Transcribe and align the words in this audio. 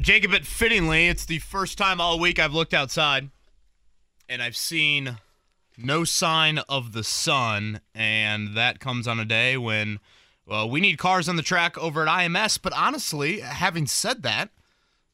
Jacob, 0.00 0.32
it 0.32 0.46
fittingly, 0.46 1.08
it's 1.08 1.26
the 1.26 1.40
first 1.40 1.76
time 1.76 2.00
all 2.00 2.18
week 2.18 2.38
I've 2.38 2.54
looked 2.54 2.72
outside 2.72 3.30
and 4.30 4.42
I've 4.42 4.56
seen 4.56 5.18
no 5.76 6.04
sign 6.04 6.58
of 6.68 6.92
the 6.92 7.04
sun, 7.04 7.80
and 7.94 8.56
that 8.56 8.80
comes 8.80 9.06
on 9.06 9.20
a 9.20 9.24
day 9.24 9.56
when 9.56 9.98
well, 10.46 10.68
we 10.70 10.80
need 10.80 10.98
cars 10.98 11.28
on 11.28 11.36
the 11.36 11.42
track 11.42 11.76
over 11.76 12.06
at 12.06 12.08
IMS. 12.08 12.58
But 12.60 12.72
honestly, 12.72 13.40
having 13.40 13.86
said 13.86 14.22
that, 14.22 14.50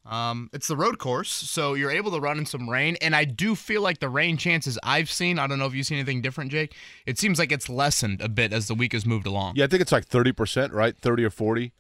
um, 0.05 0.51
it's 0.53 0.69
the 0.69 0.77
road 0.77 0.99
course, 0.99 1.31
so 1.31 1.75
you're 1.75 1.91
able 1.91 2.13
to 2.13 2.21
run 2.21 2.39
in 2.39 2.47
some 2.47 2.71
rain, 2.71 2.97
and 3.01 3.17
I 3.17 3.25
do 3.25 3.57
feel 3.57 3.83
like 3.83 3.99
the 3.99 4.09
rain 4.09 4.37
chances 4.37 4.79
I've 4.85 5.11
seen. 5.11 5.39
I 5.41 5.49
don't 5.49 5.59
know 5.59 5.67
if 5.67 5.75
you've 5.75 5.87
seen 5.87 5.99
anything 5.99 6.23
different, 6.23 6.53
Jake. 6.53 6.77
It 7.07 7.19
seems 7.19 7.41
like 7.41 7.51
it's 7.51 7.69
lessened 7.69 8.21
a 8.21 8.29
bit 8.29 8.53
as 8.53 8.69
the 8.69 8.75
week 8.75 8.93
has 8.93 9.05
moved 9.05 9.27
along. 9.27 9.57
Yeah, 9.57 9.65
I 9.65 9.67
think 9.67 9.83
it's 9.83 9.91
like 9.91 10.07
thirty 10.07 10.31
percent, 10.31 10.73
right? 10.73 10.97
Thirty 10.97 11.25
or 11.25 11.31
forty. 11.31 11.73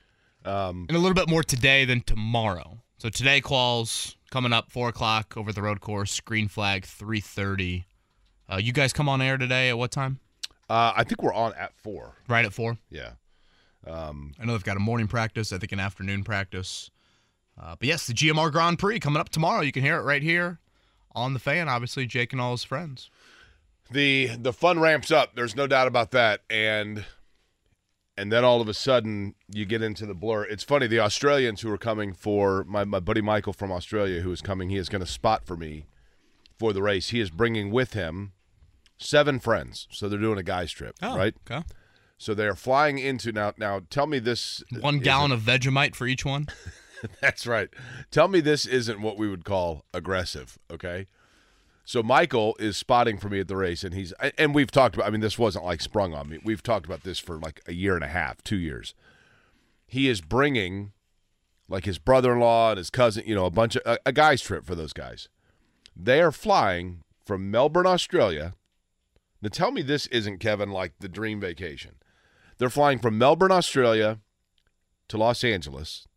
and 0.89 0.97
a 0.97 0.99
little 0.99 1.15
bit 1.15 1.29
more 1.29 1.45
today 1.45 1.85
than 1.85 2.01
tomorrow. 2.01 2.79
So 2.99 3.09
today 3.09 3.41
quals 3.41 4.15
coming 4.31 4.53
up 4.53 4.71
four 4.71 4.89
o'clock 4.89 5.37
over 5.37 5.53
the 5.53 5.63
road 5.63 5.81
course. 5.81 6.19
Green 6.21 6.49
flag 6.49 6.85
three 6.87 7.21
thirty. 7.21 7.87
Uh, 8.51 8.57
you 8.57 8.73
guys 8.73 8.93
come 8.93 9.09
on 9.09 9.21
air 9.21 9.37
today 9.37 9.69
at 9.69 9.77
what 9.79 9.91
time? 9.91 10.21
Uh, 10.71 10.93
I 10.97 11.05
think 11.05 11.23
we're 11.23 11.35
on 11.35 11.53
at 11.55 11.75
four. 11.77 12.15
Right 12.29 12.45
at 12.45 12.53
four. 12.53 12.79
Yeah. 12.91 13.11
I 13.89 14.45
know 14.45 14.53
they've 14.53 14.65
got 14.65 14.77
a 14.77 14.81
morning 14.81 15.07
practice. 15.07 15.53
I 15.53 15.59
think 15.59 15.71
an 15.73 15.79
afternoon 15.79 16.25
practice. 16.25 16.91
Uh, 17.61 17.77
but 17.79 17.87
yes, 17.87 18.07
the 18.09 18.13
GMR 18.15 18.51
Grand 18.51 18.79
Prix 18.81 18.99
coming 18.99 19.21
up 19.21 19.29
tomorrow. 19.29 19.61
You 19.61 19.71
can 19.73 19.83
hear 19.85 19.97
it 19.99 20.03
right 20.03 20.23
here 20.23 20.59
on 21.15 21.35
the 21.35 21.39
fan. 21.39 21.69
Obviously, 21.69 22.05
Jake 22.07 22.33
and 22.33 22.41
all 22.41 22.51
his 22.53 22.65
friends. 22.65 23.11
the 23.91 24.31
the 24.37 24.53
fun 24.53 24.81
ramps 24.81 25.13
up 25.13 25.37
there's 25.37 25.55
no 25.55 25.67
doubt 25.69 25.87
about 25.87 26.11
that 26.11 26.41
and 26.51 27.05
and 28.17 28.33
then 28.33 28.45
all 28.45 28.61
of 28.61 28.69
a 28.69 28.75
sudden 28.75 29.35
you 29.53 29.65
get 29.65 29.83
into 29.83 30.07
the 30.07 30.15
blur 30.15 30.45
it's 30.45 30.65
funny 30.65 30.87
the 30.87 31.01
australians 31.01 31.61
who 31.61 31.71
are 31.71 31.79
coming 31.79 32.13
for 32.13 32.65
my, 32.65 32.85
my 32.85 33.01
buddy 33.01 33.21
michael 33.21 33.53
from 33.53 33.71
australia 33.73 34.21
who 34.21 34.33
is 34.33 34.41
coming 34.41 34.71
he 34.71 34.77
is 34.77 34.89
going 34.89 35.05
to 35.05 35.11
spot 35.11 35.45
for 35.47 35.57
me 35.57 35.87
for 36.59 36.73
the 36.73 36.83
race 36.83 37.11
he 37.11 37.21
is 37.21 37.31
bringing 37.31 37.71
with 37.71 37.93
him 37.93 38.33
seven 38.99 39.39
friends 39.39 39.87
so 39.91 40.09
they're 40.09 40.19
doing 40.19 40.39
a 40.39 40.43
guys 40.43 40.73
trip 40.73 40.95
oh, 41.03 41.17
right 41.17 41.35
Okay. 41.51 41.63
so 42.17 42.33
they're 42.35 42.55
flying 42.55 42.99
into 42.99 43.33
now 43.33 43.53
now 43.59 43.81
tell 43.91 44.07
me 44.07 44.19
this 44.19 44.63
One 44.81 45.01
gallon 45.01 45.33
of 45.33 45.41
Vegemite 45.43 45.95
for 45.95 46.07
each 46.07 46.25
one. 46.25 46.47
That's 47.21 47.47
right. 47.47 47.69
Tell 48.11 48.27
me 48.27 48.41
this 48.41 48.65
isn't 48.65 49.03
what 49.03 49.19
we 49.19 49.29
would 49.29 49.45
call 49.45 49.85
aggressive, 49.93 50.59
okay? 50.73 51.07
So 51.87 52.03
Michael 52.03 52.57
is 52.59 52.77
spotting 52.77 53.17
for 53.17 53.29
me 53.29 53.39
at 53.39 53.47
the 53.47 53.57
race, 53.57 53.85
and 53.85 53.95
he's 53.95 54.13
and 54.37 54.53
we've 54.57 54.73
talked 54.73 54.97
about. 54.97 55.07
I 55.07 55.11
mean, 55.11 55.21
this 55.21 55.39
wasn't 55.39 55.65
like 55.65 55.81
sprung 55.81 56.15
on 56.15 56.29
me. 56.29 56.41
We've 56.43 56.63
talked 56.63 56.85
about 56.85 57.05
this 57.05 57.21
for 57.21 57.39
like 57.39 57.63
a 57.69 57.73
year 57.73 57.95
and 57.95 58.03
a 58.03 58.09
half, 58.09 58.43
two 58.43 58.57
years. 58.57 58.93
He 59.87 60.09
is 60.09 60.21
bringing 60.21 60.91
like 61.69 61.85
his 61.85 61.99
brother-in-law 61.99 62.71
and 62.71 62.79
his 62.79 62.91
cousin, 62.91 63.23
you 63.25 63.37
know, 63.37 63.47
a 63.47 63.53
bunch 63.53 63.77
of 63.77 63.83
a, 63.87 63.99
a 64.05 64.13
guy's 64.13 64.43
trip 64.43 64.67
for 64.67 64.75
those 64.75 64.93
guys. 64.93 65.29
They 65.95 66.21
are 66.21 66.33
flying 66.33 67.05
from 67.25 67.53
Melbourne, 67.53 67.87
Australia. 67.87 68.55
Now 69.41 69.51
tell 69.53 69.71
me 69.71 69.83
this 69.83 70.09
isn't 70.09 70.41
Kevin 70.41 70.71
like 70.71 70.95
the 70.99 71.09
dream 71.09 71.41
vacation. 71.41 71.93
They're 72.59 72.69
flying 72.69 72.99
from 72.99 73.17
Melbourne, 73.17 73.53
Australia 73.53 74.19
to 75.07 75.17
Los 75.17 75.45
Angeles. 75.45 76.09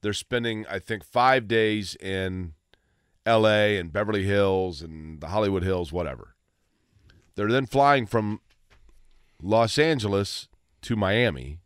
They're 0.00 0.12
spending, 0.12 0.64
I 0.70 0.78
think, 0.78 1.02
five 1.02 1.48
days 1.48 1.96
in 1.96 2.52
L.A. 3.26 3.76
and 3.76 3.92
Beverly 3.92 4.22
Hills 4.22 4.80
and 4.80 5.20
the 5.20 5.28
Hollywood 5.28 5.64
Hills, 5.64 5.92
whatever. 5.92 6.36
They're 7.34 7.50
then 7.50 7.66
flying 7.66 8.06
from 8.06 8.40
Los 9.42 9.78
Angeles 9.78 10.48
to 10.82 10.94
Miami, 10.94 11.58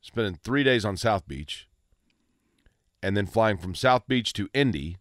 spending 0.00 0.38
three 0.42 0.62
days 0.62 0.84
on 0.84 0.96
South 0.96 1.26
Beach, 1.26 1.68
and 3.02 3.16
then 3.16 3.26
flying 3.26 3.56
from 3.58 3.74
South 3.74 4.06
Beach 4.06 4.32
to 4.34 4.48
Indy. 4.54 4.98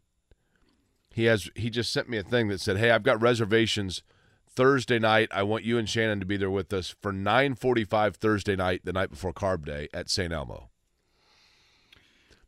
He 1.13 1.25
has 1.25 1.49
he 1.55 1.69
just 1.69 1.93
sent 1.93 2.09
me 2.09 2.17
a 2.17 2.23
thing 2.23 2.47
that 2.47 2.59
said, 2.59 2.77
"Hey, 2.77 2.89
I've 2.89 3.03
got 3.03 3.21
reservations 3.21 4.01
Thursday 4.49 4.97
night. 4.97 5.29
I 5.31 5.43
want 5.43 5.63
you 5.63 5.77
and 5.77 5.87
Shannon 5.87 6.19
to 6.19 6.25
be 6.25 6.37
there 6.37 6.49
with 6.49 6.73
us 6.73 6.95
for 7.01 7.13
9:45 7.13 8.15
Thursday 8.15 8.55
night, 8.55 8.81
the 8.83 8.93
night 8.93 9.11
before 9.11 9.33
Carb 9.33 9.65
Day 9.65 9.87
at 9.93 10.09
St. 10.09 10.33
Elmo." 10.33 10.70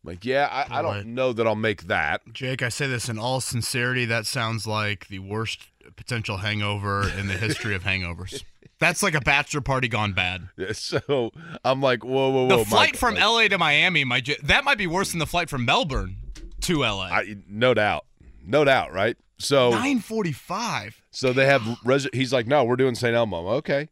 Like, 0.03 0.25
yeah, 0.25 0.47
I, 0.51 0.79
I 0.79 0.81
don't 0.81 1.07
know 1.13 1.31
that 1.33 1.47
I'll 1.47 1.55
make 1.55 1.83
that. 1.83 2.21
Jake, 2.33 2.61
I 2.61 2.69
say 2.69 2.87
this 2.87 3.07
in 3.07 3.17
all 3.17 3.39
sincerity. 3.39 4.05
That 4.05 4.25
sounds 4.25 4.67
like 4.67 5.07
the 5.07 5.19
worst 5.19 5.59
potential 5.95 6.37
hangover 6.37 7.07
in 7.17 7.27
the 7.27 7.35
history 7.35 7.73
of 7.75 7.83
hangovers. 7.83 8.43
That's 8.79 9.01
like 9.01 9.13
a 9.13 9.21
bachelor 9.21 9.61
party 9.61 9.87
gone 9.87 10.11
bad. 10.11 10.49
So 10.73 11.31
I'm 11.63 11.81
like, 11.81 12.03
whoa, 12.03 12.29
whoa, 12.31 12.47
whoa. 12.47 12.57
The 12.57 12.65
flight 12.65 12.91
Mike, 12.93 12.97
from 12.97 13.15
like, 13.15 13.23
LA 13.23 13.47
to 13.47 13.57
Miami 13.57 14.03
ju- 14.21 14.35
that 14.43 14.65
might 14.65 14.77
be 14.77 14.87
worse 14.87 15.11
than 15.11 15.19
the 15.19 15.25
flight 15.25 15.49
from 15.49 15.63
Melbourne 15.63 16.17
to 16.61 16.79
LA. 16.79 17.05
I, 17.05 17.35
no 17.47 17.73
doubt, 17.73 18.05
no 18.45 18.65
doubt, 18.65 18.91
right? 18.91 19.15
So, 19.37 19.69
945. 19.69 21.01
so 21.11 21.31
they 21.31 21.45
have. 21.45 21.61
Res- 21.85 22.07
he's 22.13 22.33
like, 22.33 22.45
no, 22.47 22.63
we're 22.63 22.75
doing 22.75 22.95
St. 22.95 23.15
Elmo. 23.15 23.47
Okay, 23.55 23.89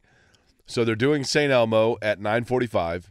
so 0.66 0.84
they're 0.84 0.94
doing 0.94 1.24
St. 1.24 1.50
Elmo 1.50 1.96
at 2.02 2.20
9:45, 2.20 3.04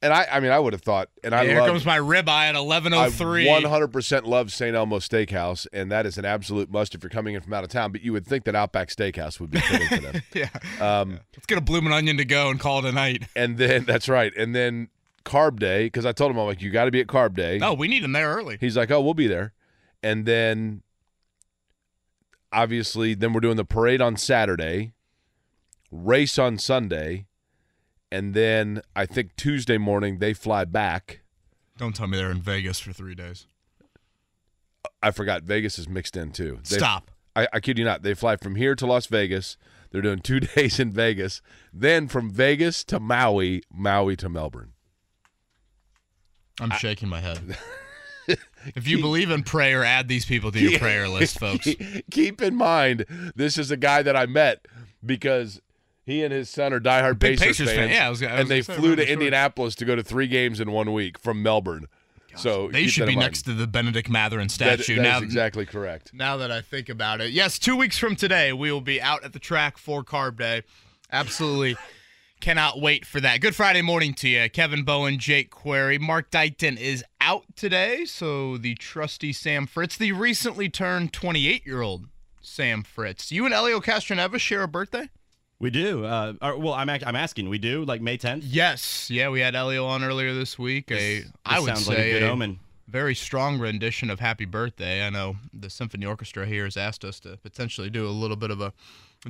and 0.00 0.12
I, 0.12 0.26
I 0.30 0.40
mean, 0.40 0.50
I 0.50 0.58
would 0.58 0.72
have 0.72 0.82
thought, 0.82 1.08
and 1.24 1.34
I 1.34 1.44
Here 1.44 1.58
love. 1.58 1.68
comes 1.68 1.84
my 1.84 1.98
ribeye 1.98 2.48
at 2.48 2.54
1103. 2.54 3.46
100% 3.46 4.26
love 4.26 4.52
St. 4.52 4.76
Elmo 4.76 4.98
Steakhouse, 4.98 5.66
and 5.72 5.90
that 5.90 6.06
is 6.06 6.18
an 6.18 6.24
absolute 6.24 6.70
must 6.70 6.94
if 6.94 7.02
you're 7.02 7.10
coming 7.10 7.34
in 7.34 7.40
from 7.40 7.52
out 7.54 7.64
of 7.64 7.70
town. 7.70 7.92
But 7.92 8.02
you 8.02 8.12
would 8.12 8.26
think 8.26 8.44
that 8.44 8.54
Outback 8.54 8.88
Steakhouse 8.88 9.40
would 9.40 9.50
be 9.50 9.60
fitting 9.60 9.88
for 9.88 10.12
them. 10.12 10.22
yeah. 10.34 10.48
Um, 10.80 11.20
Let's 11.34 11.46
get 11.46 11.58
a 11.58 11.62
blooming 11.62 11.92
onion 11.92 12.16
to 12.18 12.24
go 12.24 12.48
and 12.50 12.60
call 12.60 12.78
it 12.78 12.84
a 12.84 12.92
night. 12.92 13.24
and 13.34 13.58
then 13.58 13.84
that's 13.84 14.08
right, 14.08 14.32
and 14.36 14.54
then 14.54 14.88
Carb 15.24 15.58
Day 15.58 15.86
because 15.86 16.06
I 16.06 16.12
told 16.12 16.30
him 16.30 16.38
I'm 16.38 16.46
like, 16.46 16.62
you 16.62 16.70
got 16.70 16.86
to 16.86 16.90
be 16.90 17.00
at 17.00 17.06
Carb 17.06 17.34
Day. 17.34 17.58
No, 17.58 17.74
we 17.74 17.88
need 17.88 18.02
him 18.04 18.12
there 18.12 18.34
early. 18.34 18.56
He's 18.60 18.76
like, 18.76 18.90
oh, 18.90 19.00
we'll 19.00 19.14
be 19.14 19.26
there. 19.26 19.52
And 20.02 20.26
then 20.26 20.82
obviously, 22.52 23.14
then 23.14 23.32
we're 23.32 23.40
doing 23.40 23.56
the 23.56 23.64
parade 23.64 24.00
on 24.00 24.16
Saturday, 24.16 24.92
race 25.90 26.38
on 26.38 26.58
Sunday, 26.58 27.26
and 28.10 28.34
then 28.34 28.82
I 28.96 29.06
think 29.06 29.36
Tuesday 29.36 29.78
morning 29.78 30.18
they 30.18 30.32
fly 30.34 30.64
back. 30.64 31.20
Don't 31.76 31.94
tell 31.94 32.06
me 32.06 32.18
they're 32.18 32.30
in 32.30 32.40
Vegas 32.42 32.78
for 32.80 32.92
three 32.92 33.14
days. 33.14 33.46
I 35.02 35.10
forgot 35.10 35.42
Vegas 35.42 35.78
is 35.78 35.88
mixed 35.88 36.16
in 36.16 36.32
too. 36.32 36.58
They- 36.68 36.76
Stop. 36.78 37.10
I, 37.36 37.46
I 37.52 37.60
kid 37.60 37.78
you 37.78 37.84
not. 37.84 38.02
They 38.02 38.14
fly 38.14 38.36
from 38.36 38.56
here 38.56 38.74
to 38.74 38.84
Las 38.86 39.06
Vegas. 39.06 39.56
They're 39.90 40.02
doing 40.02 40.18
two 40.18 40.40
days 40.56 40.80
in 40.80 40.90
Vegas. 40.90 41.40
Then 41.72 42.08
from 42.08 42.30
Vegas 42.30 42.82
to 42.84 42.98
Maui, 42.98 43.62
Maui 43.72 44.16
to 44.16 44.28
Melbourne. 44.28 44.72
I'm 46.60 46.72
shaking 46.72 47.08
my 47.08 47.20
head. 47.20 47.56
if 48.74 48.88
you 48.88 49.00
believe 49.00 49.30
in 49.30 49.44
prayer, 49.44 49.84
add 49.84 50.08
these 50.08 50.24
people 50.24 50.50
to 50.50 50.58
your 50.58 50.78
prayer 50.80 51.08
list, 51.08 51.38
folks. 51.38 51.68
Keep 52.10 52.42
in 52.42 52.56
mind, 52.56 53.04
this 53.36 53.56
is 53.56 53.70
a 53.70 53.76
guy 53.76 54.02
that 54.02 54.16
I 54.16 54.26
met 54.26 54.66
because 55.06 55.60
he 56.08 56.24
and 56.24 56.32
his 56.32 56.48
son 56.50 56.72
are 56.72 56.80
diehard 56.80 57.18
Big 57.18 57.38
Pacers, 57.38 57.58
Pacers 57.58 57.68
fan. 57.68 57.76
fans. 57.88 57.92
Yeah, 57.92 58.06
I 58.06 58.10
was 58.10 58.22
and 58.22 58.48
they 58.48 58.62
flew 58.62 58.96
to. 58.96 59.06
Indianapolis 59.12 59.74
to 59.76 59.84
go 59.84 59.94
to 59.94 60.02
three 60.02 60.26
games 60.26 60.58
in 60.60 60.72
one 60.72 60.92
week 60.92 61.18
from 61.18 61.42
Melbourne. 61.42 61.86
so 62.36 62.68
They 62.68 62.86
should 62.86 63.06
be 63.06 63.16
next 63.16 63.42
to 63.42 63.52
the 63.54 63.66
Bennedict 63.66 64.08
Mathurin 64.08 64.46
That- 64.48 64.52
statue. 64.52 64.96
that 64.96 65.00
is 65.00 65.12
now, 65.12 65.18
exactly 65.18 65.66
correct. 65.66 66.12
now 66.14 66.36
that 66.38 66.50
I 66.50 66.60
think 66.60 66.88
about 66.88 67.20
it. 67.20 67.30
Yes, 67.32 67.58
two 67.58 67.76
weeks 67.76 67.98
from 67.98 68.16
today, 68.16 68.52
we 68.52 68.70
will 68.72 68.80
be 68.80 69.00
out 69.02 69.22
at 69.24 69.32
the 69.32 69.38
track 69.38 69.76
for 69.78 70.02
Carb 70.04 70.38
Day. 70.38 70.62
Absolutely 71.12 71.76
cannot 72.40 72.80
wait 72.80 73.04
for 73.04 73.20
that. 73.20 73.40
Good 73.40 73.56
Friday 73.56 73.82
morning 73.82 74.14
to 74.14 74.28
you. 74.28 74.48
Kevin 74.50 74.84
Bowen, 74.84 75.18
Jake 75.18 75.50
Query. 75.50 75.98
Mark 75.98 76.30
Dighton 76.30 76.76
is 76.78 77.04
out 77.20 77.44
today, 77.56 78.04
so 78.04 78.56
the 78.56 78.74
trusty 78.76 79.32
Sam 79.32 79.66
Fritz, 79.66 79.96
the 79.96 80.12
recently 80.12 80.68
turned 80.68 81.12
28 81.12 81.66
year 81.66 81.80
old 81.82 82.06
Sam 82.40 82.82
Fritz. 82.84 83.32
You 83.32 83.44
and 83.44 83.52
Helio 83.54 83.80
Castroneves 83.80 84.38
share 84.40 84.62
a 84.62 84.68
birthday? 84.68 85.08
We 85.60 85.70
do. 85.70 86.04
Uh, 86.04 86.34
or, 86.40 86.56
well, 86.58 86.74
I'm 86.74 86.88
act- 86.88 87.04
I'm 87.06 87.16
asking. 87.16 87.48
We 87.48 87.58
do 87.58 87.84
like 87.84 88.00
May 88.00 88.16
10th. 88.16 88.42
Yes. 88.44 89.10
Yeah, 89.10 89.28
we 89.30 89.40
had 89.40 89.54
Helio 89.54 89.84
on 89.86 90.04
earlier 90.04 90.32
this 90.32 90.58
week. 90.58 90.90
A, 90.90 91.20
This 91.20 91.26
I 91.44 91.58
would 91.58 91.66
sounds 91.66 91.86
say 91.86 91.90
like 91.90 91.98
a 91.98 92.12
good 92.12 92.22
a 92.22 92.30
omen. 92.30 92.60
very 92.86 93.14
strong 93.14 93.58
rendition 93.58 94.08
of 94.08 94.20
Happy 94.20 94.44
Birthday. 94.44 95.04
I 95.04 95.10
know 95.10 95.36
the 95.52 95.68
Symphony 95.68 96.06
Orchestra 96.06 96.46
here 96.46 96.64
has 96.64 96.76
asked 96.76 97.04
us 97.04 97.18
to 97.20 97.36
potentially 97.38 97.90
do 97.90 98.06
a 98.06 98.10
little 98.10 98.36
bit 98.36 98.50
of 98.52 98.60
a 98.60 98.72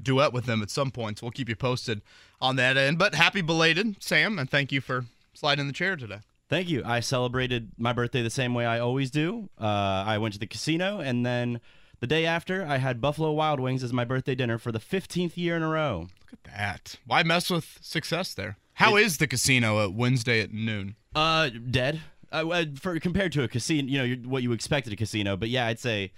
duet 0.03 0.35
with 0.35 0.45
them 0.45 0.63
at 0.63 0.71
some 0.71 0.91
point. 0.91 1.19
So 1.19 1.25
we'll 1.25 1.33
keep 1.33 1.49
you 1.49 1.57
posted 1.57 2.03
on 2.43 2.57
that 2.57 2.77
end. 2.77 2.99
But 2.99 3.15
happy 3.15 3.41
belated, 3.41 3.97
Sam, 4.03 4.39
and 4.39 4.51
thank 4.51 4.71
you 4.71 4.83
for 4.83 5.07
sliding 5.33 5.67
the 5.67 5.73
chair 5.73 5.97
today. 5.97 6.19
Thank 6.51 6.69
you. 6.69 6.83
I 6.85 7.01
celebrated 7.01 7.73
my 7.79 7.93
birthday 7.95 8.23
the 8.23 8.31
same 8.31 8.53
way 8.55 8.67
I 8.67 8.81
always 8.81 9.11
do. 9.11 9.49
Uh, 9.61 9.65
I 9.67 10.19
went 10.19 10.35
to 10.35 10.41
the 10.41 10.47
casino, 10.47 11.01
and 11.01 11.25
then 11.25 11.61
the 12.01 12.07
day 12.07 12.25
after, 12.27 12.65
I 12.65 12.79
had 12.79 13.01
Buffalo 13.01 13.33
Wild 13.33 13.61
Wings 13.61 13.83
as 13.83 13.93
my 13.93 14.05
birthday 14.05 14.35
dinner 14.35 14.59
for 14.59 14.73
the 14.73 14.79
15th 14.79 15.37
year 15.37 15.57
in 15.57 15.63
a 15.63 15.69
row. 15.69 16.09
Look 16.31 16.41
at 16.45 16.57
that. 16.57 16.97
Why 17.07 17.23
mess 17.23 17.51
with 17.51 17.79
success 17.81 18.35
there? 18.35 18.57
How 18.75 18.97
is 18.97 19.19
the 19.19 19.27
casino 19.27 19.83
at 19.83 19.93
Wednesday 19.93 20.41
at 20.41 20.53
noon? 20.53 20.95
Uh, 21.15 21.49
dead. 21.49 22.01
Uh, 22.31 22.49
uh, 22.49 22.65
for 22.79 23.01
compared 23.01 23.33
to 23.33 23.43
a 23.43 23.49
casino, 23.49 23.89
you 23.89 24.17
know 24.17 24.29
what 24.29 24.43
you 24.43 24.53
expect 24.53 24.87
at 24.87 24.93
a 24.93 24.97
casino. 24.97 25.37
But 25.37 25.49
yeah, 25.49 25.67
I'd 25.67 25.81
say 25.81 26.13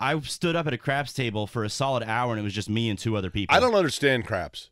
I 0.00 0.18
stood 0.20 0.56
up 0.56 0.66
at 0.66 0.72
a 0.72 0.78
craps 0.78 1.12
table 1.12 1.46
for 1.46 1.62
a 1.62 1.68
solid 1.68 2.02
hour, 2.02 2.32
and 2.32 2.40
it 2.40 2.42
was 2.42 2.54
just 2.54 2.68
me 2.68 2.88
and 2.88 2.98
two 2.98 3.16
other 3.16 3.30
people. 3.30 3.54
I 3.54 3.60
don't 3.60 3.74
understand 3.74 4.26
craps. 4.26 4.70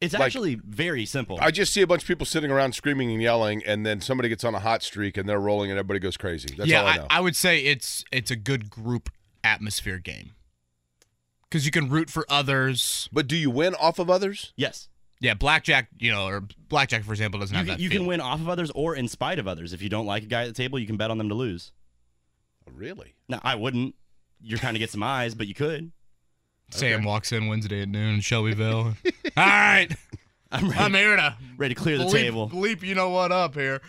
It's 0.00 0.12
Like- 0.12 0.22
actually 0.22 0.56
very 0.56 1.06
simple. 1.06 1.38
I 1.40 1.50
just 1.50 1.72
see 1.72 1.82
a 1.82 1.86
bunch 1.86 2.02
of 2.02 2.08
people 2.08 2.26
sitting 2.26 2.50
around 2.50 2.74
screaming 2.74 3.12
and 3.12 3.22
yelling, 3.22 3.62
and 3.64 3.86
then 3.86 4.00
somebody 4.00 4.28
gets 4.28 4.44
on 4.44 4.54
a 4.54 4.58
hot 4.58 4.82
streak 4.82 5.16
and 5.16 5.28
they're 5.28 5.40
rolling 5.40 5.70
and 5.70 5.78
everybody 5.78 6.00
goes 6.00 6.16
crazy. 6.16 6.54
That's 6.56 6.68
yeah, 6.68 6.80
all 6.82 6.86
I 6.86 6.96
know. 6.96 7.06
I, 7.08 7.20
would 7.20 7.36
say 7.36 7.60
it's 7.60 8.04
it's 8.12 8.30
a 8.30 8.36
good 8.36 8.68
group 8.68 9.08
atmosphere 9.46 9.98
game 9.98 10.32
because 11.48 11.64
you 11.64 11.70
can 11.72 11.88
root 11.88 12.10
for 12.10 12.26
others. 12.28 13.08
but 13.12 13.26
do 13.28 13.36
you 13.36 13.50
win 13.50 13.74
off 13.76 13.98
of 13.98 14.10
others? 14.10 14.52
yes. 14.56 14.88
Yeah, 15.18 15.32
blackjack, 15.32 15.88
you 15.98 16.12
know, 16.12 16.26
or 16.26 16.42
blackjack, 16.68 17.02
for 17.02 17.12
example, 17.12 17.40
doesn't 17.40 17.54
You, 17.54 17.58
have 17.60 17.66
can, 17.66 17.76
that. 17.78 17.82
you 17.82 17.88
feel. 17.88 18.00
can 18.00 18.06
win 18.06 18.20
off 18.20 18.38
of 18.38 18.50
others 18.50 18.70
or 18.74 18.94
in 18.94 19.08
spite 19.08 19.38
of 19.38 19.48
others. 19.48 19.72
If 19.72 19.80
you 19.80 19.88
don't 19.88 20.04
like 20.04 20.24
a 20.24 20.26
guy 20.26 20.42
at 20.42 20.48
the 20.48 20.52
table, 20.52 20.78
you 20.78 20.86
can 20.86 20.98
bet 20.98 21.10
on 21.10 21.16
them 21.16 21.30
to 21.30 21.34
lose. 21.34 21.72
Oh, 22.68 22.72
really? 22.76 23.14
No, 23.26 23.40
I 23.42 23.54
wouldn't. 23.54 23.94
You're 24.42 24.58
trying 24.58 24.74
to 24.74 24.78
get 24.78 24.90
some 24.90 25.02
eyes, 25.02 25.34
but 25.34 25.46
you 25.46 25.54
could. 25.54 25.90
Sam 26.70 27.02
walks 27.02 27.32
in 27.32 27.46
Wednesday 27.46 27.80
at 27.80 27.88
noon 27.88 28.16
in 28.16 28.20
Shelbyville. 28.20 28.76
All 29.38 29.46
right, 29.46 29.88
I'm 30.52 30.68
ready, 30.68 30.80
I'm 30.84 30.92
here 30.94 31.16
to 31.16 31.34
ready 31.56 31.74
to 31.74 31.80
clear 31.80 31.96
the 31.96 32.04
bleep, 32.04 32.12
table. 32.12 32.50
Bleep, 32.50 32.82
you 32.82 32.94
know 32.94 33.08
what 33.08 33.32
up 33.32 33.54
here. 33.54 33.80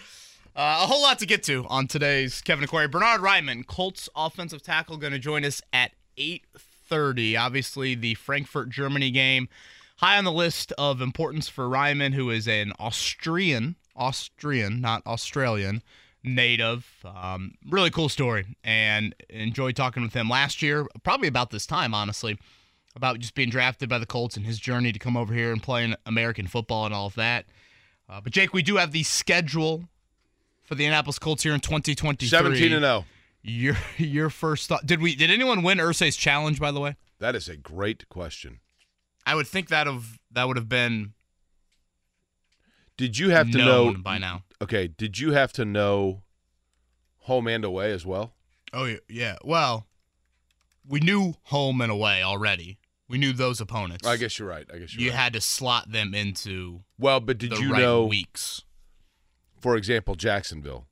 Uh, 0.57 0.79
a 0.81 0.87
whole 0.87 1.03
lot 1.03 1.19
to 1.19 1.27
get 1.27 1.43
to 1.43 1.67
on 1.69 1.85
today's 1.85 2.41
Kevin 2.41 2.67
Aquari. 2.67 2.89
Bernhard 2.89 3.21
Raimann, 3.21 3.67
Colts 3.67 4.09
offensive 4.15 4.63
tackle, 4.63 4.97
going 4.97 5.13
to 5.13 5.19
join 5.19 5.45
us 5.45 5.61
at 5.71 5.91
8:30. 6.17 7.37
Obviously, 7.37 7.93
the 7.93 8.15
Frankfurt 8.15 8.71
Germany 8.71 9.11
game 9.11 9.49
high 9.97 10.17
on 10.17 10.23
the 10.23 10.31
list 10.31 10.73
of 10.75 10.99
importance 10.99 11.47
for 11.47 11.69
Raimann, 11.69 12.15
who 12.15 12.31
is 12.31 12.47
an 12.47 12.73
Austrian, 12.79 13.75
Austrian, 13.95 14.81
not 14.81 15.05
Australian 15.05 15.83
native. 16.23 17.05
Um, 17.05 17.53
really 17.69 17.91
cool 17.91 18.09
story, 18.09 18.57
and 18.63 19.13
enjoyed 19.29 19.75
talking 19.75 20.01
with 20.01 20.15
him 20.15 20.27
last 20.27 20.63
year, 20.63 20.87
probably 21.03 21.27
about 21.27 21.51
this 21.51 21.67
time, 21.67 21.93
honestly, 21.93 22.39
about 22.95 23.19
just 23.19 23.35
being 23.35 23.51
drafted 23.51 23.89
by 23.89 23.99
the 23.99 24.07
Colts 24.07 24.35
and 24.35 24.47
his 24.47 24.57
journey 24.57 24.91
to 24.91 24.97
come 24.97 25.17
over 25.17 25.35
here 25.35 25.51
and 25.51 25.61
playing 25.61 25.93
American 26.07 26.47
football 26.47 26.87
and 26.87 26.95
all 26.95 27.05
of 27.05 27.13
that. 27.13 27.45
Uh, 28.09 28.21
but 28.21 28.33
Jake, 28.33 28.53
we 28.53 28.63
do 28.63 28.77
have 28.77 28.91
the 28.91 29.03
schedule 29.03 29.87
for 30.67 30.75
the 30.75 30.83
Indianapolis 30.83 31.17
Colts 31.17 31.41
here 31.43 31.53
in 31.53 31.61
2023. 31.61 32.27
17 32.27 32.73
and 32.73 32.85
oh. 32.85 32.87
0. 32.87 33.05
Your 33.41 33.77
your 33.97 34.29
first 34.29 34.67
thought? 34.67 34.85
Did 34.85 35.01
we? 35.01 35.15
Did 35.15 35.31
anyone 35.31 35.63
win 35.63 35.79
Ursay's 35.79 36.15
challenge? 36.15 36.59
By 36.59 36.71
the 36.71 36.79
way, 36.79 36.95
That 37.19 37.35
is 37.35 37.47
a 37.49 37.55
great 37.55 38.07
question. 38.09 38.59
I 39.25 39.33
would 39.33 39.47
think 39.47 39.69
that 39.69 39.87
of 39.87 40.19
that 40.31 40.47
would 40.47 40.57
have 40.57 40.69
been 40.69 41.13
Did 42.97 43.17
you 43.17 43.29
have 43.29 43.49
to 43.51 43.57
know? 43.57 43.93
by 43.93 44.17
now. 44.17 44.43
Okay. 44.61 44.87
Did 44.87 45.19
you 45.19 45.31
have 45.31 45.51
to 45.53 45.65
know 45.65 46.23
home 47.19 47.47
and 47.47 47.63
away 47.63 47.91
as 47.91 48.05
well? 48.05 48.33
Oh 48.73 48.85
yeah, 48.85 48.97
yeah. 49.09 49.37
Well, 49.43 49.87
we 50.85 50.99
knew 50.99 51.35
home 51.43 51.81
and 51.81 51.91
away 51.91 52.21
already. 52.21 52.79
We 53.09 53.17
knew 53.17 53.31
those 53.31 53.61
opponents. 53.61 54.05
I 54.05 54.17
guess 54.17 54.37
you're 54.37 54.49
right. 54.49 54.67
I 54.73 54.79
guess 54.79 54.93
you're 54.93 54.99
right. 54.99 55.05
you 55.05 55.09
right. 55.11 55.19
had 55.19 55.33
to 55.33 55.41
slot 55.41 55.89
them 55.89 56.13
into 56.13 56.81
well, 56.99 57.21
but 57.21 57.37
did 57.37 57.51
the 57.51 57.61
you 57.61 57.71
right 57.71 57.81
know, 57.81 58.05
weeks. 58.05 58.63
For 59.67 59.75
example, 59.75 60.15
Jacksonville? 60.15 60.87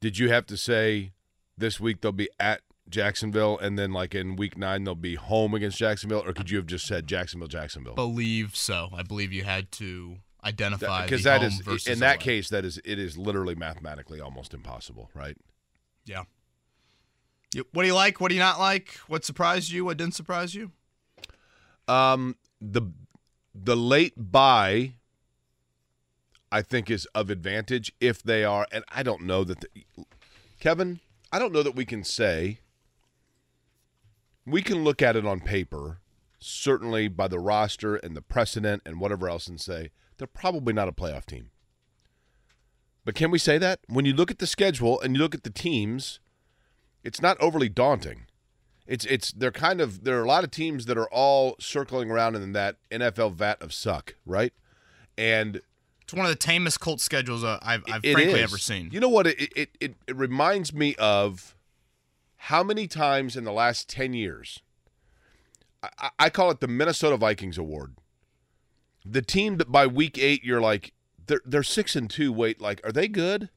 Did 0.00 0.18
you 0.18 0.30
have 0.30 0.46
to 0.46 0.56
say 0.56 1.12
this 1.56 1.78
week 1.78 2.00
they'll 2.00 2.10
be 2.10 2.28
at 2.40 2.62
Jacksonville, 2.88 3.56
and 3.56 3.78
then 3.78 3.92
like 3.92 4.16
in 4.16 4.34
week 4.34 4.58
nine 4.58 4.82
they'll 4.82 4.96
be 4.96 5.14
home 5.14 5.54
against 5.54 5.78
Jacksonville, 5.78 6.24
or 6.26 6.32
could 6.32 6.50
you 6.50 6.56
have 6.56 6.66
just 6.66 6.88
said 6.88 7.06
Jacksonville, 7.06 7.46
Jacksonville? 7.46 7.94
Believe 7.94 8.56
so. 8.56 8.88
I 8.92 9.04
believe 9.04 9.32
you 9.32 9.44
had 9.44 9.70
to 9.70 10.16
identify 10.44 11.04
Because 11.04 11.22
that 11.22 11.40
home 11.40 11.76
is 11.76 11.86
in 11.86 12.00
that 12.00 12.16
away. 12.16 12.24
case 12.24 12.48
that 12.48 12.64
is 12.64 12.80
it 12.84 12.98
is 12.98 13.16
literally 13.16 13.54
mathematically 13.54 14.20
almost 14.20 14.52
impossible, 14.52 15.08
right? 15.14 15.36
Yeah. 16.06 16.24
What 17.72 17.82
do 17.82 17.86
you 17.86 17.94
like? 17.94 18.20
What 18.20 18.30
do 18.30 18.34
you 18.34 18.40
not 18.40 18.58
like? 18.58 18.94
What 19.06 19.24
surprised 19.24 19.70
you? 19.70 19.84
What 19.84 19.98
didn't 19.98 20.16
surprise 20.16 20.52
you? 20.52 20.72
Um, 21.86 22.34
the 22.60 22.90
the 23.54 23.76
late 23.76 24.14
bye, 24.16 24.94
I 26.52 26.62
think, 26.62 26.90
is 26.90 27.06
of 27.14 27.30
advantage 27.30 27.92
if 28.00 28.22
they 28.22 28.44
are, 28.44 28.66
and 28.72 28.84
I 28.88 29.02
don't 29.02 29.22
know 29.22 29.44
that. 29.44 29.60
The, 29.60 29.84
Kevin, 30.58 31.00
I 31.32 31.38
don't 31.38 31.52
know 31.52 31.62
that 31.62 31.76
we 31.76 31.84
can 31.84 32.04
say. 32.04 32.60
We 34.46 34.62
can 34.62 34.82
look 34.82 35.00
at 35.00 35.16
it 35.16 35.26
on 35.26 35.40
paper, 35.40 36.00
certainly 36.38 37.08
by 37.08 37.28
the 37.28 37.38
roster 37.38 37.96
and 37.96 38.16
the 38.16 38.22
precedent 38.22 38.82
and 38.84 38.98
whatever 38.98 39.28
else, 39.28 39.46
and 39.46 39.60
say 39.60 39.90
they're 40.18 40.26
probably 40.26 40.72
not 40.72 40.88
a 40.88 40.92
playoff 40.92 41.26
team. 41.26 41.50
But 43.04 43.14
can 43.14 43.30
we 43.30 43.38
say 43.38 43.58
that 43.58 43.80
when 43.86 44.04
you 44.04 44.12
look 44.12 44.30
at 44.30 44.38
the 44.38 44.46
schedule 44.46 45.00
and 45.00 45.14
you 45.14 45.22
look 45.22 45.34
at 45.34 45.44
the 45.44 45.50
teams, 45.50 46.20
it's 47.04 47.22
not 47.22 47.40
overly 47.40 47.68
daunting 47.68 48.26
it's 48.90 49.04
it's 49.04 49.30
they're 49.30 49.52
kind 49.52 49.80
of 49.80 50.02
there 50.02 50.18
are 50.18 50.24
a 50.24 50.28
lot 50.28 50.42
of 50.42 50.50
teams 50.50 50.86
that 50.86 50.98
are 50.98 51.08
all 51.10 51.54
circling 51.60 52.10
around 52.10 52.34
in 52.34 52.52
that 52.54 52.76
NFL 52.90 53.34
vat 53.34 53.62
of 53.62 53.72
suck, 53.72 54.16
right? 54.26 54.52
And 55.16 55.60
It's 56.10 56.16
one 56.16 56.26
of 56.26 56.32
the 56.32 56.36
tamest 56.36 56.80
Colts 56.80 57.04
schedules 57.04 57.44
uh, 57.44 57.60
I've, 57.62 57.84
I've 57.86 58.02
frankly 58.02 58.40
is. 58.40 58.42
ever 58.42 58.58
seen. 58.58 58.90
You 58.90 58.98
know 58.98 59.08
what? 59.08 59.28
It, 59.28 59.52
it 59.56 59.70
it 59.78 59.94
it 60.08 60.16
reminds 60.16 60.74
me 60.74 60.96
of 60.96 61.54
how 62.36 62.64
many 62.64 62.88
times 62.88 63.36
in 63.36 63.44
the 63.44 63.52
last 63.52 63.88
ten 63.88 64.12
years. 64.12 64.60
I, 65.84 66.10
I- 66.18 66.30
call 66.30 66.50
it 66.50 66.58
the 66.58 66.66
Minnesota 66.66 67.16
Vikings 67.16 67.58
award. 67.58 67.94
The 69.06 69.22
team 69.22 69.58
that 69.58 69.70
by 69.70 69.86
week 69.86 70.18
eight 70.18 70.42
you're 70.42 70.60
like 70.60 70.94
they're 71.28 71.42
they're 71.44 71.62
six 71.62 71.94
and 71.94 72.10
two. 72.10 72.32
Wait, 72.32 72.60
like 72.60 72.80
are 72.82 72.90
they 72.90 73.06
good? 73.06 73.48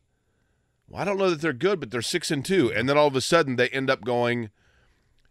Well, 0.88 1.02
I 1.02 1.06
don't 1.06 1.18
know 1.18 1.32
that 1.32 1.42
they're 1.42 1.54
good, 1.54 1.80
but 1.80 1.90
they're 1.90 2.04
six 2.04 2.30
and 2.30 2.46
two, 2.46 2.72
and 2.72 2.88
then 2.88 3.00
all 3.00 3.08
of 3.08 3.16
a 3.16 3.22
sudden 3.22 3.56
they 3.56 3.70
end 3.70 3.90
up 3.90 4.06
going, 4.06 4.52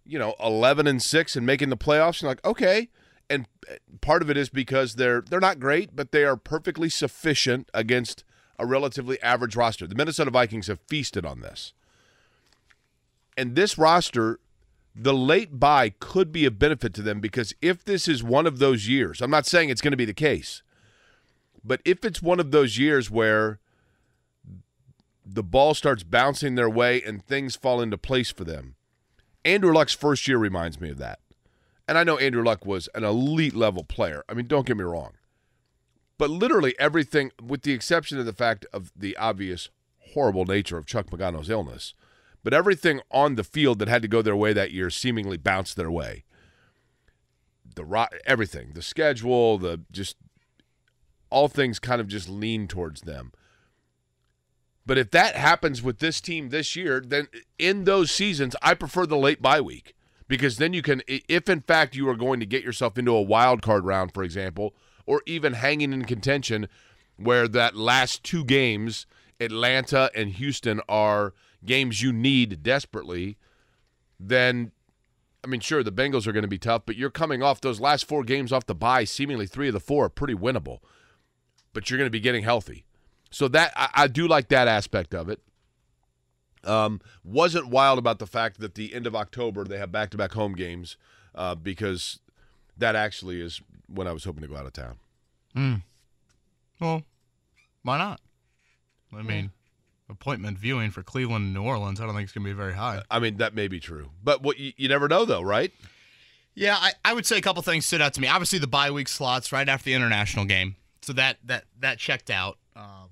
you 0.04 0.18
know, 0.18 0.34
eleven 0.42 0.88
and 0.88 1.00
six 1.00 1.36
and 1.36 1.46
making 1.46 1.68
the 1.68 1.76
playoffs. 1.76 2.20
And 2.20 2.26
like, 2.26 2.44
okay, 2.44 2.88
and 3.32 3.46
uh, 3.70 3.74
part 4.00 4.22
of 4.22 4.30
it 4.30 4.36
is 4.36 4.48
because 4.48 4.94
they're 4.94 5.22
they're 5.22 5.40
not 5.40 5.58
great, 5.58 5.96
but 5.96 6.12
they 6.12 6.24
are 6.24 6.36
perfectly 6.36 6.88
sufficient 6.88 7.68
against 7.72 8.24
a 8.58 8.66
relatively 8.66 9.20
average 9.22 9.56
roster. 9.56 9.86
The 9.86 9.94
Minnesota 9.94 10.30
Vikings 10.30 10.66
have 10.66 10.80
feasted 10.80 11.24
on 11.24 11.40
this, 11.40 11.72
and 13.36 13.56
this 13.56 13.78
roster, 13.78 14.38
the 14.94 15.14
late 15.14 15.58
bye 15.58 15.90
could 15.98 16.30
be 16.30 16.44
a 16.44 16.50
benefit 16.50 16.92
to 16.94 17.02
them 17.02 17.20
because 17.20 17.54
if 17.62 17.84
this 17.84 18.06
is 18.06 18.22
one 18.22 18.46
of 18.46 18.58
those 18.58 18.88
years, 18.88 19.20
I'm 19.20 19.30
not 19.30 19.46
saying 19.46 19.70
it's 19.70 19.80
going 19.80 19.92
to 19.92 19.96
be 19.96 20.04
the 20.04 20.12
case, 20.12 20.62
but 21.64 21.80
if 21.84 22.04
it's 22.04 22.20
one 22.22 22.38
of 22.40 22.50
those 22.50 22.78
years 22.78 23.10
where 23.10 23.58
the 25.24 25.42
ball 25.42 25.74
starts 25.74 26.02
bouncing 26.02 26.54
their 26.54 26.68
way 26.68 27.02
and 27.02 27.24
things 27.24 27.56
fall 27.56 27.80
into 27.80 27.96
place 27.96 28.30
for 28.30 28.44
them. 28.44 28.74
Andrew 29.44 29.72
Luck's 29.72 29.94
first 29.94 30.26
year 30.28 30.38
reminds 30.38 30.80
me 30.80 30.90
of 30.90 30.98
that. 30.98 31.20
And 31.92 31.98
I 31.98 32.04
know 32.04 32.16
Andrew 32.16 32.42
Luck 32.42 32.64
was 32.64 32.88
an 32.94 33.04
elite 33.04 33.54
level 33.54 33.84
player. 33.84 34.24
I 34.26 34.32
mean, 34.32 34.46
don't 34.46 34.66
get 34.66 34.78
me 34.78 34.82
wrong. 34.82 35.12
But 36.16 36.30
literally 36.30 36.74
everything, 36.78 37.32
with 37.38 37.64
the 37.64 37.72
exception 37.72 38.18
of 38.18 38.24
the 38.24 38.32
fact 38.32 38.64
of 38.72 38.90
the 38.96 39.14
obvious 39.18 39.68
horrible 40.14 40.46
nature 40.46 40.78
of 40.78 40.86
Chuck 40.86 41.10
Pagano's 41.10 41.50
illness, 41.50 41.92
but 42.42 42.54
everything 42.54 43.02
on 43.10 43.34
the 43.34 43.44
field 43.44 43.78
that 43.78 43.88
had 43.88 44.00
to 44.00 44.08
go 44.08 44.22
their 44.22 44.34
way 44.34 44.54
that 44.54 44.70
year 44.70 44.88
seemingly 44.88 45.36
bounced 45.36 45.76
their 45.76 45.90
way. 45.90 46.24
The 47.74 47.84
ro- 47.84 48.06
everything, 48.24 48.70
the 48.72 48.80
schedule, 48.80 49.58
the 49.58 49.82
just 49.92 50.16
all 51.28 51.48
things 51.48 51.78
kind 51.78 52.00
of 52.00 52.08
just 52.08 52.26
lean 52.26 52.68
towards 52.68 53.02
them. 53.02 53.32
But 54.86 54.96
if 54.96 55.10
that 55.10 55.36
happens 55.36 55.82
with 55.82 55.98
this 55.98 56.22
team 56.22 56.48
this 56.48 56.74
year, 56.74 57.02
then 57.06 57.28
in 57.58 57.84
those 57.84 58.10
seasons, 58.10 58.56
I 58.62 58.72
prefer 58.72 59.04
the 59.04 59.18
late 59.18 59.42
bye 59.42 59.60
week 59.60 59.94
because 60.28 60.58
then 60.58 60.72
you 60.72 60.82
can, 60.82 61.02
if 61.06 61.48
in 61.48 61.60
fact 61.60 61.94
you 61.94 62.08
are 62.08 62.16
going 62.16 62.40
to 62.40 62.46
get 62.46 62.64
yourself 62.64 62.98
into 62.98 63.14
a 63.14 63.22
wild 63.22 63.62
card 63.62 63.84
round, 63.84 64.14
for 64.14 64.22
example, 64.22 64.74
or 65.06 65.22
even 65.26 65.54
hanging 65.54 65.92
in 65.92 66.04
contention, 66.04 66.68
where 67.16 67.48
that 67.48 67.76
last 67.76 68.22
two 68.22 68.44
games, 68.44 69.06
Atlanta 69.40 70.10
and 70.14 70.30
Houston, 70.32 70.80
are 70.88 71.34
games 71.64 72.02
you 72.02 72.12
need 72.12 72.62
desperately, 72.62 73.36
then. 74.18 74.72
I 75.44 75.48
mean, 75.48 75.58
sure, 75.58 75.82
the 75.82 75.90
Bengals 75.90 76.28
are 76.28 76.32
going 76.32 76.44
to 76.44 76.48
be 76.48 76.56
tough, 76.56 76.82
but 76.86 76.94
you're 76.94 77.10
coming 77.10 77.42
off 77.42 77.60
those 77.60 77.80
last 77.80 78.06
four 78.06 78.22
games 78.22 78.52
off 78.52 78.66
the 78.66 78.76
bye. 78.76 79.02
Seemingly, 79.02 79.48
three 79.48 79.66
of 79.66 79.74
the 79.74 79.80
four 79.80 80.04
are 80.04 80.08
pretty 80.08 80.36
winnable, 80.36 80.78
but 81.72 81.90
you're 81.90 81.98
going 81.98 82.06
to 82.06 82.12
be 82.12 82.20
getting 82.20 82.44
healthy. 82.44 82.84
So 83.32 83.48
that 83.48 83.72
I, 83.74 83.88
I 83.92 84.06
do 84.06 84.28
like 84.28 84.48
that 84.48 84.68
aspect 84.68 85.14
of 85.14 85.28
it. 85.28 85.40
Um, 86.64 87.00
wasn't 87.24 87.68
wild 87.68 87.98
about 87.98 88.18
the 88.18 88.26
fact 88.26 88.60
that 88.60 88.74
the 88.76 88.94
end 88.94 89.06
of 89.06 89.16
October 89.16 89.64
they 89.64 89.78
have 89.78 89.90
back-to-back 89.90 90.32
home 90.32 90.54
games 90.54 90.96
uh, 91.34 91.54
because 91.54 92.20
that 92.76 92.94
actually 92.94 93.40
is 93.40 93.60
when 93.88 94.06
I 94.06 94.12
was 94.12 94.24
hoping 94.24 94.42
to 94.42 94.48
go 94.48 94.56
out 94.56 94.66
of 94.66 94.72
town. 94.72 95.82
Well, 96.80 97.02
why 97.82 97.98
not? 97.98 98.20
I 99.12 99.22
mean, 99.22 99.50
appointment 100.08 100.58
viewing 100.58 100.90
for 100.90 101.02
Cleveland 101.02 101.44
and 101.44 101.54
New 101.54 101.62
Orleans, 101.62 102.00
I 102.00 102.06
don't 102.06 102.14
think 102.14 102.24
it's 102.24 102.32
going 102.32 102.44
to 102.44 102.50
be 102.50 102.56
very 102.56 102.74
high. 102.74 103.02
I 103.10 103.18
mean 103.18 103.36
that 103.38 103.54
may 103.54 103.68
be 103.68 103.80
true, 103.80 104.10
but 104.22 104.42
what 104.42 104.58
you, 104.58 104.72
you 104.76 104.88
never 104.88 105.08
know 105.08 105.24
though, 105.24 105.42
right? 105.42 105.72
Yeah, 106.54 106.76
I, 106.78 106.92
I 107.04 107.14
would 107.14 107.26
say 107.26 107.38
a 107.38 107.40
couple 107.40 107.62
things 107.62 107.86
stood 107.86 108.02
out 108.02 108.14
to 108.14 108.20
me. 108.20 108.28
Obviously, 108.28 108.58
the 108.58 108.66
bye 108.66 108.90
week 108.90 109.08
slots 109.08 109.52
right 109.52 109.68
after 109.68 109.86
the 109.86 109.94
international 109.94 110.44
game, 110.44 110.76
so 111.00 111.12
that 111.14 111.38
that 111.44 111.64
that 111.80 111.98
checked 111.98 112.30
out. 112.30 112.58
Um, 112.76 113.08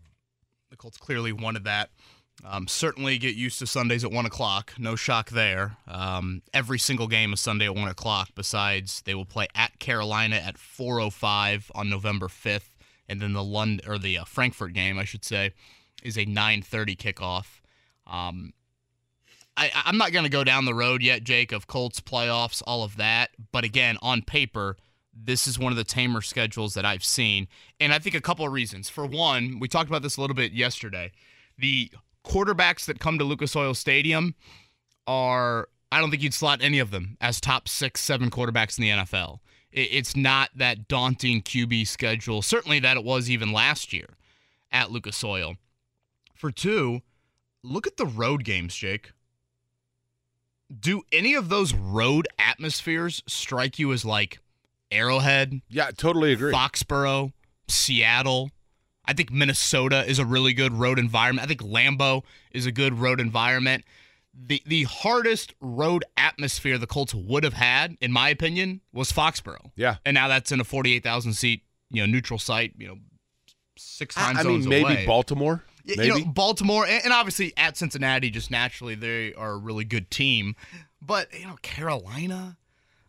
the 0.71 0.77
Colts 0.77 0.99
clearly 0.99 1.33
wanted 1.33 1.65
that. 1.65 1.91
Um, 2.45 2.69
certainly 2.69 3.19
get 3.19 3.35
used 3.35 3.59
to 3.59 3.67
Sundays 3.67 4.05
at 4.05 4.13
1 4.13 4.27
o'clock. 4.27 4.73
No 4.79 4.97
shock 4.97 5.31
there. 5.31 5.77
Um, 5.87 6.43
every 6.55 6.79
single 6.79 7.07
game 7.07 7.33
is 7.33 7.41
Sunday 7.41 7.67
at 7.67 7.75
1 7.75 7.89
o'clock. 7.89 8.31
Besides, 8.35 9.03
they 9.03 9.15
will 9.15 9.27
play 9.27 9.49
at 9.55 9.79
Carolina 9.79 10.37
at 10.37 10.57
4.05 10.57 11.71
on 11.75 11.91
November 11.91 12.29
5th. 12.29 12.71
And 13.09 13.21
then 13.21 13.33
the 13.33 13.45
London, 13.45 13.89
or 13.89 13.99
the 13.99 14.19
uh, 14.19 14.25
Frankfurt 14.25 14.73
game, 14.73 14.99
I 14.99 15.05
should 15.05 15.25
say, 15.25 15.53
is 16.03 16.17
a 16.17 16.25
9.30 16.25 16.97
kickoff. 16.97 17.61
Um, 18.07 18.53
I, 19.57 19.71
I'm 19.85 19.99
not 19.99 20.13
going 20.13 20.25
to 20.25 20.31
go 20.31 20.45
down 20.45 20.65
the 20.65 20.75
road 20.75 21.03
yet, 21.03 21.25
Jake, 21.25 21.53
of 21.53 21.67
Colts 21.67 22.01
playoffs, 22.01 22.63
all 22.67 22.83
of 22.83 22.97
that. 22.97 23.31
But 23.53 23.65
again, 23.65 23.99
on 24.01 24.23
paper, 24.23 24.77
this 25.13 25.47
is 25.47 25.59
one 25.59 25.73
of 25.73 25.77
the 25.77 25.85
tamer 25.85 26.23
schedules 26.23 26.75
that 26.75 26.85
I've 26.85 27.05
seen. 27.05 27.49
And 27.79 27.93
I 27.93 27.99
think 27.99 28.15
a 28.15 28.21
couple 28.21 28.47
of 28.47 28.53
reasons. 28.53 28.89
For 28.89 29.05
one, 29.05 29.59
we 29.59 29.69
talked 29.69 29.91
about 29.91 30.03
this 30.03 30.17
a 30.17 30.21
little 30.21 30.37
bit 30.37 30.53
yesterday. 30.53 31.13
The 31.59 31.91
quarterbacks 32.25 32.85
that 32.87 33.01
come 33.01 33.19
to 33.19 33.25
Lucas 33.25 33.55
Oil 33.57 33.75
Stadium 33.75 34.35
are, 35.07 35.69
I 35.91 36.01
don't 36.01 36.11
think 36.11 36.23
you'd 36.23 36.35
slot 36.35 36.61
any 36.63 36.79
of 36.79 36.91
them 36.91 37.17
as 37.21 37.41
top 37.41 37.69
six, 37.69 38.01
seven 38.01 38.31
quarterbacks 38.31 38.79
in 38.79 38.83
the 38.83 38.91
NFL. 38.91 39.39
It's 39.73 40.17
not 40.17 40.51
that 40.57 40.89
daunting 40.89 41.43
QB 41.43 41.87
schedule, 41.87 42.43
certainly 42.43 42.81
that 42.81 42.97
it 42.97 43.05
was 43.05 43.31
even 43.31 43.53
last 43.53 43.93
year 43.93 44.17
at 44.73 44.91
Lucas 44.91 45.23
Oil. 45.23 45.57
For 46.35 46.51
two, 46.51 47.03
look 47.63 47.87
at 47.87 47.97
the 47.97 48.07
road 48.07 48.45
games, 48.45 48.75
Jake. 48.75 49.13
Do 50.77 51.03
any 51.13 51.35
of 51.35 51.49
those 51.49 51.73
road 51.73 52.27
atmospheres 52.39 53.23
strike 53.27 53.79
you 53.79 53.93
as 53.93 54.05
like 54.05 54.41
Arrowhead, 54.91 55.61
Yeah, 55.69 55.91
totally 55.97 56.33
agree. 56.33 56.53
Foxborough, 56.53 57.33
Seattle? 57.69 58.51
I 59.05 59.13
think 59.13 59.31
Minnesota 59.31 60.05
is 60.07 60.19
a 60.19 60.25
really 60.25 60.53
good 60.53 60.73
road 60.73 60.99
environment. 60.99 61.45
I 61.45 61.49
think 61.49 61.63
Lambeau 61.63 62.23
is 62.53 62.67
a 62.67 62.73
good 62.73 62.95
road 62.95 63.21
environment. 63.21 63.85
The 64.33 64.63
the 64.65 64.85
hardest 64.85 65.55
road 65.61 66.05
atmosphere 66.17 66.79
the 66.79 66.87
Colts 66.87 67.15
would 67.15 67.43
have 67.43 67.55
had, 67.55 67.97
in 68.01 68.13
my 68.13 68.29
opinion, 68.29 68.81
was 68.93 69.11
Foxborough. 69.11 69.73
Yeah. 69.75 69.97
And 70.05 70.15
now 70.15 70.29
that's 70.29 70.53
in 70.53 70.61
a 70.61 70.65
forty 70.65 70.95
eight 70.95 71.03
thousand 71.03 71.33
seat, 71.33 71.63
you 71.91 72.03
know, 72.03 72.07
neutral 72.07 72.39
site, 72.39 72.75
you 72.79 72.87
know, 72.87 72.97
six 73.77 74.15
time 74.15 74.37
I, 74.37 74.41
I 74.41 74.45
mean, 74.45 74.69
maybe 74.69 74.85
away. 74.85 75.07
Baltimore. 75.07 75.65
Maybe. 75.85 76.07
You 76.07 76.19
know, 76.21 76.25
Baltimore, 76.27 76.87
and 76.87 77.13
obviously 77.13 77.53
at 77.57 77.77
Cincinnati, 77.77 78.31
just 78.31 78.51
naturally 78.51 78.95
they 78.95 79.35
are 79.35 79.53
a 79.53 79.59
really 79.59 79.85
good 79.85 80.11
team. 80.11 80.55
But 81.03 81.33
you 81.37 81.47
know, 81.47 81.57
Carolina, 81.63 82.59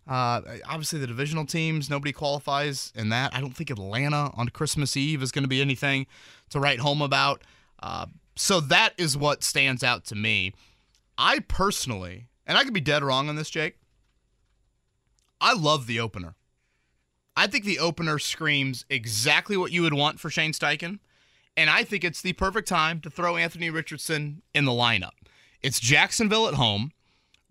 uh, 0.08 0.42
obviously 0.68 1.00
the 1.00 1.08
divisional 1.08 1.46
teams, 1.46 1.90
nobody 1.90 2.12
qualifies 2.12 2.92
in 2.96 3.10
that. 3.10 3.36
I 3.36 3.42
don't 3.42 3.56
think 3.56 3.70
Atlanta 3.70 4.32
on 4.36 4.50
Christmas 4.50 4.98
Eve 4.98 5.22
is 5.22 5.32
going 5.32 5.44
to 5.44 5.50
be 5.50 5.62
anything 5.62 6.08
to 6.50 6.60
write 6.60 6.80
home 6.80 7.02
about. 7.02 7.44
Uh, 7.82 8.08
so 8.36 8.60
that 8.60 8.94
is 8.98 9.16
what 9.18 9.44
stands 9.44 9.84
out 9.84 10.06
to 10.06 10.16
me. 10.16 10.54
I 11.18 11.40
personally, 11.40 12.28
and 12.46 12.58
I 12.58 12.64
could 12.64 12.74
be 12.74 12.82
dead 12.82 13.04
wrong 13.04 13.30
on 13.30 13.36
this, 13.36 13.50
Jake. 13.50 13.78
I 15.40 15.54
love 15.54 15.88
the 15.88 16.00
opener. 16.00 16.36
I 17.36 17.48
think 17.48 17.66
the 17.66 17.80
opener 17.80 18.20
screams 18.20 18.86
exactly 18.90 19.58
what 19.58 19.72
you 19.72 19.82
would 19.82 19.94
want 19.94 20.20
for 20.20 20.30
Shane 20.30 20.52
Steichen. 20.52 21.00
And 21.58 21.70
I 21.70 21.84
think 21.84 22.04
it's 22.04 22.22
the 22.22 22.34
perfect 22.34 22.68
time 22.68 23.02
to 23.02 23.10
throw 23.10 23.38
Anthony 23.38 23.70
Richardson 23.70 24.42
in 24.54 24.66
the 24.66 24.72
lineup. 24.72 25.12
It's 25.62 25.80
Jacksonville 25.80 26.48
at 26.48 26.56
home. 26.56 26.92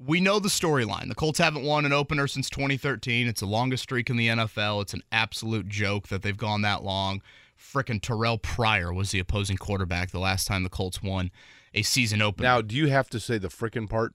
We 0.05 0.21
know 0.21 0.39
the 0.39 0.49
storyline. 0.49 1.09
The 1.09 1.15
Colts 1.15 1.39
haven't 1.39 1.65
won 1.65 1.85
an 1.85 1.93
opener 1.93 2.27
since 2.27 2.49
2013. 2.49 3.27
It's 3.27 3.41
the 3.41 3.47
longest 3.47 3.83
streak 3.83 4.09
in 4.09 4.17
the 4.17 4.29
NFL. 4.29 4.81
It's 4.83 4.95
an 4.95 5.03
absolute 5.13 5.69
joke 5.69 6.09
that 6.09 6.23
they've 6.23 6.37
gone 6.37 6.63
that 6.63 6.83
long. 6.83 7.21
Frickin' 7.59 8.01
Terrell 8.01 8.39
Pryor 8.39 8.93
was 8.93 9.11
the 9.11 9.19
opposing 9.19 9.59
quarterback 9.59 10.11
the 10.11 10.19
last 10.19 10.47
time 10.47 10.63
the 10.63 10.71
Colts 10.71 11.03
won 11.03 11.31
a 11.75 11.83
season 11.83 12.23
opener. 12.23 12.49
Now, 12.49 12.63
do 12.63 12.75
you 12.75 12.89
have 12.89 13.11
to 13.11 13.21
say 13.21 13.39
the 13.39 13.49
frickin' 13.49 13.89
part? 13.89 14.15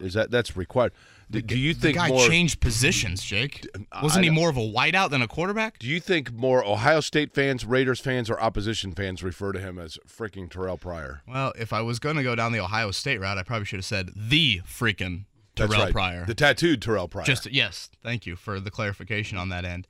Is 0.00 0.14
that 0.14 0.30
that's 0.30 0.56
required? 0.56 0.92
Do, 1.30 1.40
do 1.40 1.58
you 1.58 1.74
the 1.74 1.80
think 1.80 1.96
guy 1.96 2.08
more? 2.08 2.26
changed 2.28 2.60
positions, 2.60 3.22
Jake. 3.22 3.66
Wasn't 4.02 4.24
he 4.24 4.30
more 4.30 4.48
of 4.50 4.56
a 4.56 4.60
wideout 4.60 5.10
than 5.10 5.22
a 5.22 5.28
quarterback? 5.28 5.78
Do 5.78 5.86
you 5.88 6.00
think 6.00 6.32
more 6.32 6.64
Ohio 6.64 7.00
State 7.00 7.34
fans, 7.34 7.64
Raiders 7.64 8.00
fans, 8.00 8.28
or 8.30 8.40
opposition 8.40 8.92
fans 8.92 9.22
refer 9.22 9.52
to 9.52 9.58
him 9.60 9.78
as 9.78 9.98
freaking 10.06 10.50
Terrell 10.50 10.76
Pryor? 10.78 11.22
Well, 11.26 11.52
if 11.58 11.72
I 11.72 11.80
was 11.82 11.98
going 11.98 12.16
to 12.16 12.22
go 12.22 12.34
down 12.34 12.52
the 12.52 12.60
Ohio 12.60 12.90
State 12.90 13.18
route, 13.20 13.38
I 13.38 13.42
probably 13.42 13.64
should 13.64 13.78
have 13.78 13.84
said 13.84 14.10
the 14.14 14.60
freaking 14.66 15.24
Terrell 15.56 15.70
That's 15.70 15.82
right. 15.84 15.92
Pryor. 15.92 16.24
the 16.26 16.34
tattooed 16.34 16.82
Terrell 16.82 17.08
Pryor. 17.08 17.24
Just 17.24 17.50
yes, 17.50 17.90
thank 18.02 18.26
you 18.26 18.36
for 18.36 18.60
the 18.60 18.70
clarification 18.70 19.38
on 19.38 19.48
that 19.50 19.64
end. 19.64 19.86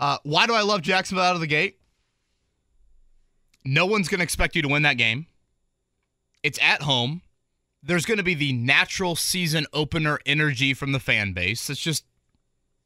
Uh, 0.00 0.18
why 0.22 0.46
do 0.46 0.54
I 0.54 0.62
love 0.62 0.80
Jacksonville 0.82 1.24
out 1.24 1.34
of 1.34 1.40
the 1.40 1.46
gate? 1.46 1.78
No 3.64 3.84
one's 3.86 4.08
going 4.08 4.20
to 4.20 4.24
expect 4.24 4.56
you 4.56 4.62
to 4.62 4.68
win 4.68 4.82
that 4.82 4.96
game. 4.96 5.26
It's 6.42 6.58
at 6.62 6.82
home. 6.82 7.22
There's 7.82 8.04
going 8.04 8.18
to 8.18 8.24
be 8.24 8.34
the 8.34 8.52
natural 8.52 9.16
season 9.16 9.66
opener 9.72 10.18
energy 10.26 10.74
from 10.74 10.92
the 10.92 11.00
fan 11.00 11.32
base. 11.32 11.70
It's 11.70 11.80
just 11.80 12.04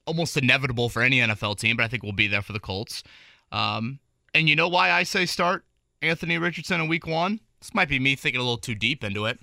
almost 0.06 0.36
inevitable 0.36 0.88
for 0.88 1.02
any 1.02 1.18
NFL 1.18 1.58
team, 1.58 1.76
but 1.76 1.84
I 1.84 1.88
think 1.88 2.02
we'll 2.02 2.12
be 2.12 2.28
there 2.28 2.42
for 2.42 2.52
the 2.52 2.60
Colts. 2.60 3.02
Um, 3.50 4.00
and 4.34 4.48
you 4.48 4.56
know 4.56 4.68
why 4.68 4.90
I 4.90 5.02
say 5.02 5.26
start 5.26 5.64
Anthony 6.00 6.38
Richardson 6.38 6.80
in 6.80 6.88
week 6.88 7.06
one? 7.06 7.40
This 7.60 7.74
might 7.74 7.88
be 7.88 7.98
me 7.98 8.16
thinking 8.16 8.40
a 8.40 8.44
little 8.44 8.58
too 8.58 8.74
deep 8.74 9.04
into 9.04 9.26
it. 9.26 9.38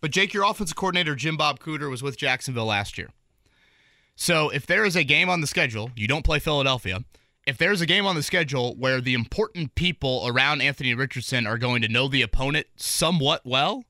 But 0.00 0.10
Jake, 0.10 0.32
your 0.32 0.44
offensive 0.44 0.76
coordinator, 0.76 1.14
Jim 1.14 1.36
Bob 1.36 1.60
Cooter, 1.60 1.90
was 1.90 2.02
with 2.02 2.16
Jacksonville 2.16 2.66
last 2.66 2.98
year. 2.98 3.10
So 4.16 4.50
if 4.50 4.66
there 4.66 4.84
is 4.84 4.96
a 4.96 5.04
game 5.04 5.28
on 5.28 5.40
the 5.40 5.46
schedule, 5.46 5.90
you 5.96 6.06
don't 6.06 6.24
play 6.24 6.38
Philadelphia. 6.38 7.04
If 7.46 7.58
there's 7.58 7.80
a 7.80 7.86
game 7.86 8.06
on 8.06 8.14
the 8.14 8.22
schedule 8.22 8.74
where 8.76 9.00
the 9.00 9.14
important 9.14 9.74
people 9.74 10.24
around 10.26 10.60
Anthony 10.60 10.94
Richardson 10.94 11.46
are 11.46 11.58
going 11.58 11.82
to 11.82 11.88
know 11.88 12.06
the 12.06 12.22
opponent 12.22 12.66
somewhat 12.76 13.42
well, 13.44 13.84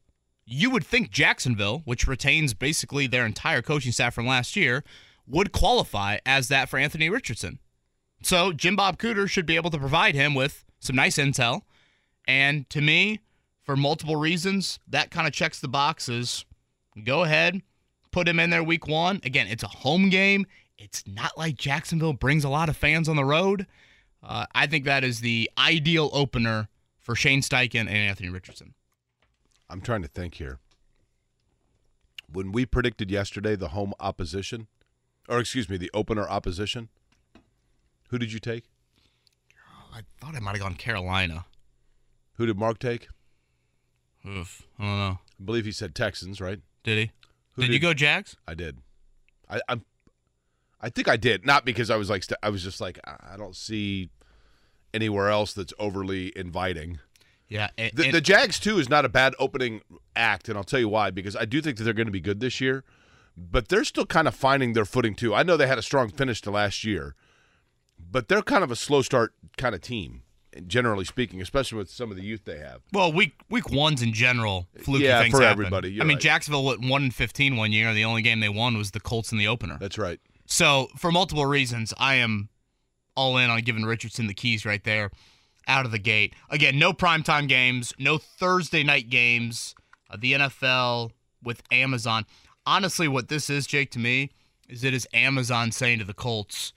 you 0.45 0.71
would 0.71 0.85
think 0.85 1.11
Jacksonville, 1.11 1.83
which 1.85 2.07
retains 2.07 2.55
basically 2.55 3.07
their 3.07 3.27
entire 3.27 3.63
coaching 3.63 3.93
staff 3.93 4.15
from 4.15 4.27
last 4.27 4.57
year, 4.57 4.85
would 5.27 5.53
qualify 5.53 6.19
as 6.27 6.49
that 6.49 6.69
for 6.69 6.79
Anthony 6.79 7.09
Richardson. 7.09 7.59
So 8.23 8.53
Jim 8.53 8.77
Bob 8.77 8.99
Cooter 8.99 9.29
should 9.29 9.47
be 9.47 9.57
able 9.57 9.71
to 9.71 9.79
provide 9.79 10.15
him 10.15 10.35
with 10.35 10.65
some 10.81 10.97
nice 10.97 11.17
intel. 11.17 11.63
And 12.27 12.69
to 12.71 12.81
me, 12.81 13.21
for 13.63 13.77
multiple 13.77 14.17
reasons, 14.17 14.79
that 14.89 15.11
kind 15.11 15.27
of 15.27 15.33
checks 15.33 15.61
the 15.61 15.69
boxes. 15.69 16.45
Go 17.05 17.23
ahead, 17.23 17.63
put 18.11 18.29
him 18.29 18.39
in 18.39 18.51
there 18.51 18.63
week 18.63 18.87
one. 18.87 19.21
Again, 19.25 19.47
it's 19.47 19.63
a 19.63 19.69
home 19.69 20.09
game. 20.09 20.47
It's 20.79 21.05
not 21.07 21.39
like 21.39 21.57
Jacksonville 21.57 22.13
brings 22.13 22.45
a 22.45 22.49
lot 22.49 22.69
of 22.69 22.77
fans 22.77 23.09
on 23.09 23.17
the 23.17 23.25
road. 23.25 23.67
Uh, 24.23 24.47
I 24.55 24.67
think 24.67 24.85
that 24.85 25.05
is 25.05 25.21
the 25.21 25.51
ideal 25.59 26.11
opener 26.13 26.69
for 26.99 27.15
Shane 27.15 27.41
Steichen 27.41 27.81
and 27.81 27.89
Anthony 27.91 28.29
Richardson. 28.29 28.75
I'm 29.73 29.81
trying 29.81 30.03
to 30.03 30.09
think 30.09 30.35
here. 30.35 30.59
When 32.31 32.53
we 32.53 32.67
predicted 32.67 33.11
yesterday 33.11 33.57
the 33.57 33.69
home 33.69 33.95
opposition, 33.99 34.69
or 35.29 35.41
excuse 35.41 35.69
me, 35.69 35.79
the 35.79 35.91
opener 35.95 36.29
opposition, 36.29 36.91
who 38.11 38.19
did 38.19 38.33
you 38.33 38.39
take? 38.39 38.65
I 39.95 40.03
thought 40.21 40.35
I 40.35 40.41
might 40.41 40.53
have 40.53 40.61
gone 40.61 40.75
Carolina. 40.75 41.47
Who 42.35 42.47
did 42.47 42.59
Mark 42.59 42.79
take? 42.79 43.09
Oof, 44.27 44.63
I 44.79 44.83
don't 44.83 44.99
know. 44.99 45.19
I 45.41 45.45
believe 45.45 45.65
he 45.65 45.73
said 45.73 45.95
Texans, 45.95 46.41
right? 46.41 46.61
Did 46.85 46.99
he? 46.99 47.11
Who 47.53 47.63
did, 47.63 47.73
you 47.73 47.79
go 47.79 47.95
Jags? 47.95 48.37
I 48.47 48.55
did. 48.55 48.79
I, 49.49 49.61
I'm. 49.69 49.85
I 50.81 50.91
think 50.91 51.09
I 51.09 51.17
did. 51.17 51.47
Not 51.47 51.65
because 51.65 51.91
I 51.91 51.97
was 51.97 52.11
like 52.11 52.25
I 52.43 52.51
was 52.51 52.63
just 52.63 52.81
like 52.81 52.99
I 53.07 53.37
don't 53.37 53.57
see 53.57 54.11
anywhere 54.93 55.29
else 55.29 55.53
that's 55.53 55.73
overly 55.79 56.33
inviting. 56.37 56.99
Yeah. 57.53 57.69
and- 57.79 57.93
The, 57.95 58.05
and- 58.07 58.15
the 58.15 58.21
Jags 58.21 58.59
too 58.59 58.79
is 58.79 58.89
not 58.89 59.05
a 59.05 59.09
bad 59.09 59.35
opening 59.39 59.83
act, 60.17 60.49
and 60.49 60.57
I'll 60.59 60.65
tell 60.65 60.81
you 60.81 60.89
why. 60.89 61.11
Because 61.11 61.37
I 61.37 61.45
do 61.45 61.61
think 61.61 61.77
that 61.79 61.85
they're 61.85 61.93
going 61.93 62.07
to 62.07 62.13
be 62.13 62.21
good 62.21 62.41
this 62.41 62.61
year, 62.61 62.85
but 63.37 63.69
they're 63.69 63.85
still 63.85 64.07
kind 64.07 64.27
of 64.29 64.35
finding 64.35 64.73
their 64.73 64.85
footing 64.85 65.15
too. 65.15 65.35
I 65.35 65.43
know 65.43 65.57
they 65.57 65.67
had 65.67 65.79
a 65.79 65.83
strong 65.83 66.09
finish 66.09 66.41
to 66.43 66.51
last 66.51 66.85
year, 66.85 67.15
but 67.99 68.29
they're 68.29 68.43
kind 68.43 68.65
of 68.65 68.71
a 68.71 68.77
slow 68.77 69.03
start 69.03 69.35
kind 69.57 69.75
of 69.75 69.81
team, 69.81 70.23
generally 70.67 71.05
speaking, 71.05 71.41
especially 71.41 71.79
with 71.79 71.89
some 71.91 72.11
of 72.11 72.17
the 72.17 72.23
youth 72.25 72.45
they 72.45 72.59
have. 72.59 72.81
well, 72.93 73.13
week 73.13 73.33
week 73.49 73.71
ones 73.71 74.03
in 74.03 74.13
general, 74.13 74.69
fluky 74.83 75.05
Yeah, 75.05 75.21
things 75.23 75.33
for 75.35 75.41
happen. 75.43 75.53
everybody, 75.65 76.01
I 76.01 76.05
mean, 76.05 76.17
right. 76.17 76.21
Jacksonville 76.21 76.65
went 76.65 76.85
one 76.85 77.03
and 77.05 77.15
fifteen 77.15 77.57
one 77.57 77.73
year. 77.73 77.93
The 77.95 78.05
only 78.05 78.23
game 78.23 78.41
they 78.41 78.49
won 78.49 78.77
was 78.77 78.91
the 78.91 79.01
Colts 79.01 79.33
in 79.33 79.39
the 79.39 79.49
opener. 79.49 79.79
That's 79.81 79.99
right. 79.99 80.21
So, 80.47 80.89
for 80.99 81.11
multiple 81.13 81.47
reasons, 81.47 81.95
I 81.99 82.17
am 82.17 82.49
all 83.17 83.37
in 83.39 83.49
on 83.51 83.61
giving 83.63 83.85
Richardson 83.85 84.27
the 84.27 84.35
keys 84.35 84.65
right 84.67 84.83
there 84.85 85.11
out 85.69 85.85
of 85.85 85.93
the 85.93 85.99
gate. 85.99 86.35
Again, 86.51 86.79
no 86.79 86.93
primetime 86.93 87.49
games, 87.49 87.93
no 87.99 88.19
Thursday 88.19 88.83
night 88.83 89.09
games. 89.11 89.75
Uh, 90.11 90.17
the 90.21 90.33
NFL 90.35 91.13
with 91.43 91.63
Amazon. 91.73 92.25
Honestly, 92.67 93.09
what 93.09 93.29
this 93.29 93.49
is, 93.51 93.67
Jake, 93.67 93.91
to 93.93 93.99
me, 93.99 94.31
is 94.69 94.85
it 94.85 94.95
is 94.95 95.09
Amazon 95.13 95.73
saying 95.73 95.99
to 95.99 96.05
the 96.05 96.15
Colts, 96.15 96.73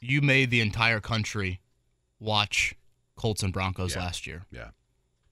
you 0.00 0.20
made 0.20 0.50
the 0.50 0.60
entire 0.60 1.00
country 1.00 1.60
watch 2.20 2.74
Colts 3.16 3.42
and 3.42 3.52
Broncos 3.52 3.94
Yeah. 3.94 4.02
last 4.02 4.26
year. 4.26 4.44
Yeah. 4.50 4.70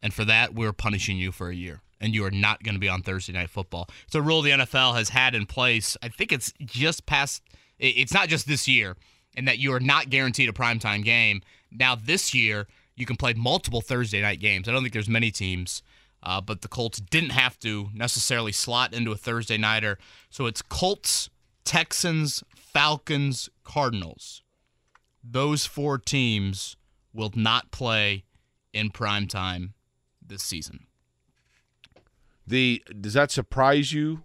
And 0.02 0.12
for 0.12 0.24
that, 0.24 0.54
we're 0.54 0.72
punishing 0.72 1.16
you 1.16 1.30
for 1.32 1.48
a 1.50 1.54
year. 1.54 1.80
And 2.00 2.14
you 2.14 2.24
are 2.24 2.30
not 2.32 2.62
going 2.64 2.74
to 2.74 2.80
be 2.80 2.88
on 2.88 3.02
Thursday 3.02 3.32
Night 3.32 3.50
Football. 3.50 3.88
It's 4.06 4.14
a 4.16 4.22
rule 4.22 4.42
the 4.42 4.50
NFL 4.50 4.96
has 4.96 5.10
had 5.10 5.34
in 5.36 5.46
place. 5.46 5.96
I 6.02 6.08
think 6.08 6.32
it's 6.32 6.52
just 6.64 7.06
past, 7.06 7.42
it's 7.78 8.12
not 8.12 8.28
just 8.28 8.48
this 8.48 8.66
year, 8.66 8.96
and 9.36 9.46
that 9.46 9.58
you 9.58 9.72
are 9.72 9.78
not 9.80 10.10
guaranteed 10.10 10.48
a 10.48 10.52
primetime 10.52 11.04
game. 11.04 11.42
Now, 11.74 11.94
this 11.94 12.34
year, 12.34 12.66
you 12.96 13.06
can 13.06 13.16
play 13.16 13.34
multiple 13.34 13.80
Thursday 13.80 14.20
night 14.20 14.40
games. 14.40 14.68
I 14.68 14.72
don't 14.72 14.82
think 14.82 14.92
there's 14.92 15.08
many 15.08 15.30
teams 15.30 15.82
uh, 16.22 16.40
but 16.40 16.62
the 16.62 16.68
Colts 16.68 17.00
didn't 17.00 17.30
have 17.30 17.58
to 17.60 17.88
necessarily 17.92 18.52
slot 18.52 18.94
into 18.94 19.10
a 19.10 19.16
Thursday 19.16 19.58
nighter. 19.58 19.98
So 20.30 20.46
it's 20.46 20.62
Colts, 20.62 21.30
Texans, 21.64 22.44
Falcons, 22.54 23.50
Cardinals. 23.64 24.42
Those 25.24 25.66
four 25.66 25.98
teams 25.98 26.76
will 27.12 27.32
not 27.34 27.70
play 27.70 28.24
in 28.72 28.90
prime 28.90 29.26
time 29.26 29.74
this 30.24 30.42
season. 30.42 30.86
The 32.46 32.82
does 33.00 33.14
that 33.14 33.30
surprise 33.30 33.92
you? 33.92 34.22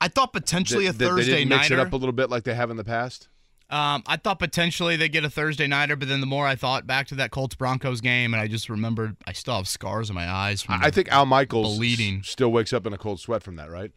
I 0.00 0.08
thought 0.08 0.32
potentially 0.32 0.86
that, 0.86 0.96
a 0.96 1.08
Thursday 1.08 1.32
they 1.32 1.38
didn't 1.38 1.48
mix 1.50 1.70
nighter. 1.70 1.82
it 1.82 1.86
up 1.86 1.92
a 1.92 1.96
little 1.96 2.12
bit 2.12 2.30
like 2.30 2.44
they 2.44 2.54
have 2.54 2.70
in 2.70 2.76
the 2.76 2.84
past. 2.84 3.28
Um, 3.72 4.02
I 4.06 4.18
thought 4.18 4.38
potentially 4.38 4.96
they 4.96 5.08
get 5.08 5.24
a 5.24 5.30
Thursday 5.30 5.66
nighter, 5.66 5.96
but 5.96 6.06
then 6.06 6.20
the 6.20 6.26
more 6.26 6.46
I 6.46 6.56
thought 6.56 6.86
back 6.86 7.06
to 7.06 7.14
that 7.14 7.30
Colts 7.30 7.54
Broncos 7.54 8.02
game, 8.02 8.34
and 8.34 8.40
I 8.40 8.46
just 8.46 8.68
remembered 8.68 9.16
I 9.26 9.32
still 9.32 9.56
have 9.56 9.66
scars 9.66 10.10
in 10.10 10.14
my 10.14 10.30
eyes 10.30 10.60
from. 10.60 10.80
I 10.82 10.90
think 10.90 11.10
Al 11.10 11.24
Michaels 11.24 11.78
bleeding. 11.78 12.22
still 12.22 12.52
wakes 12.52 12.74
up 12.74 12.86
in 12.86 12.92
a 12.92 12.98
cold 12.98 13.18
sweat 13.18 13.42
from 13.42 13.56
that, 13.56 13.70
right? 13.70 13.90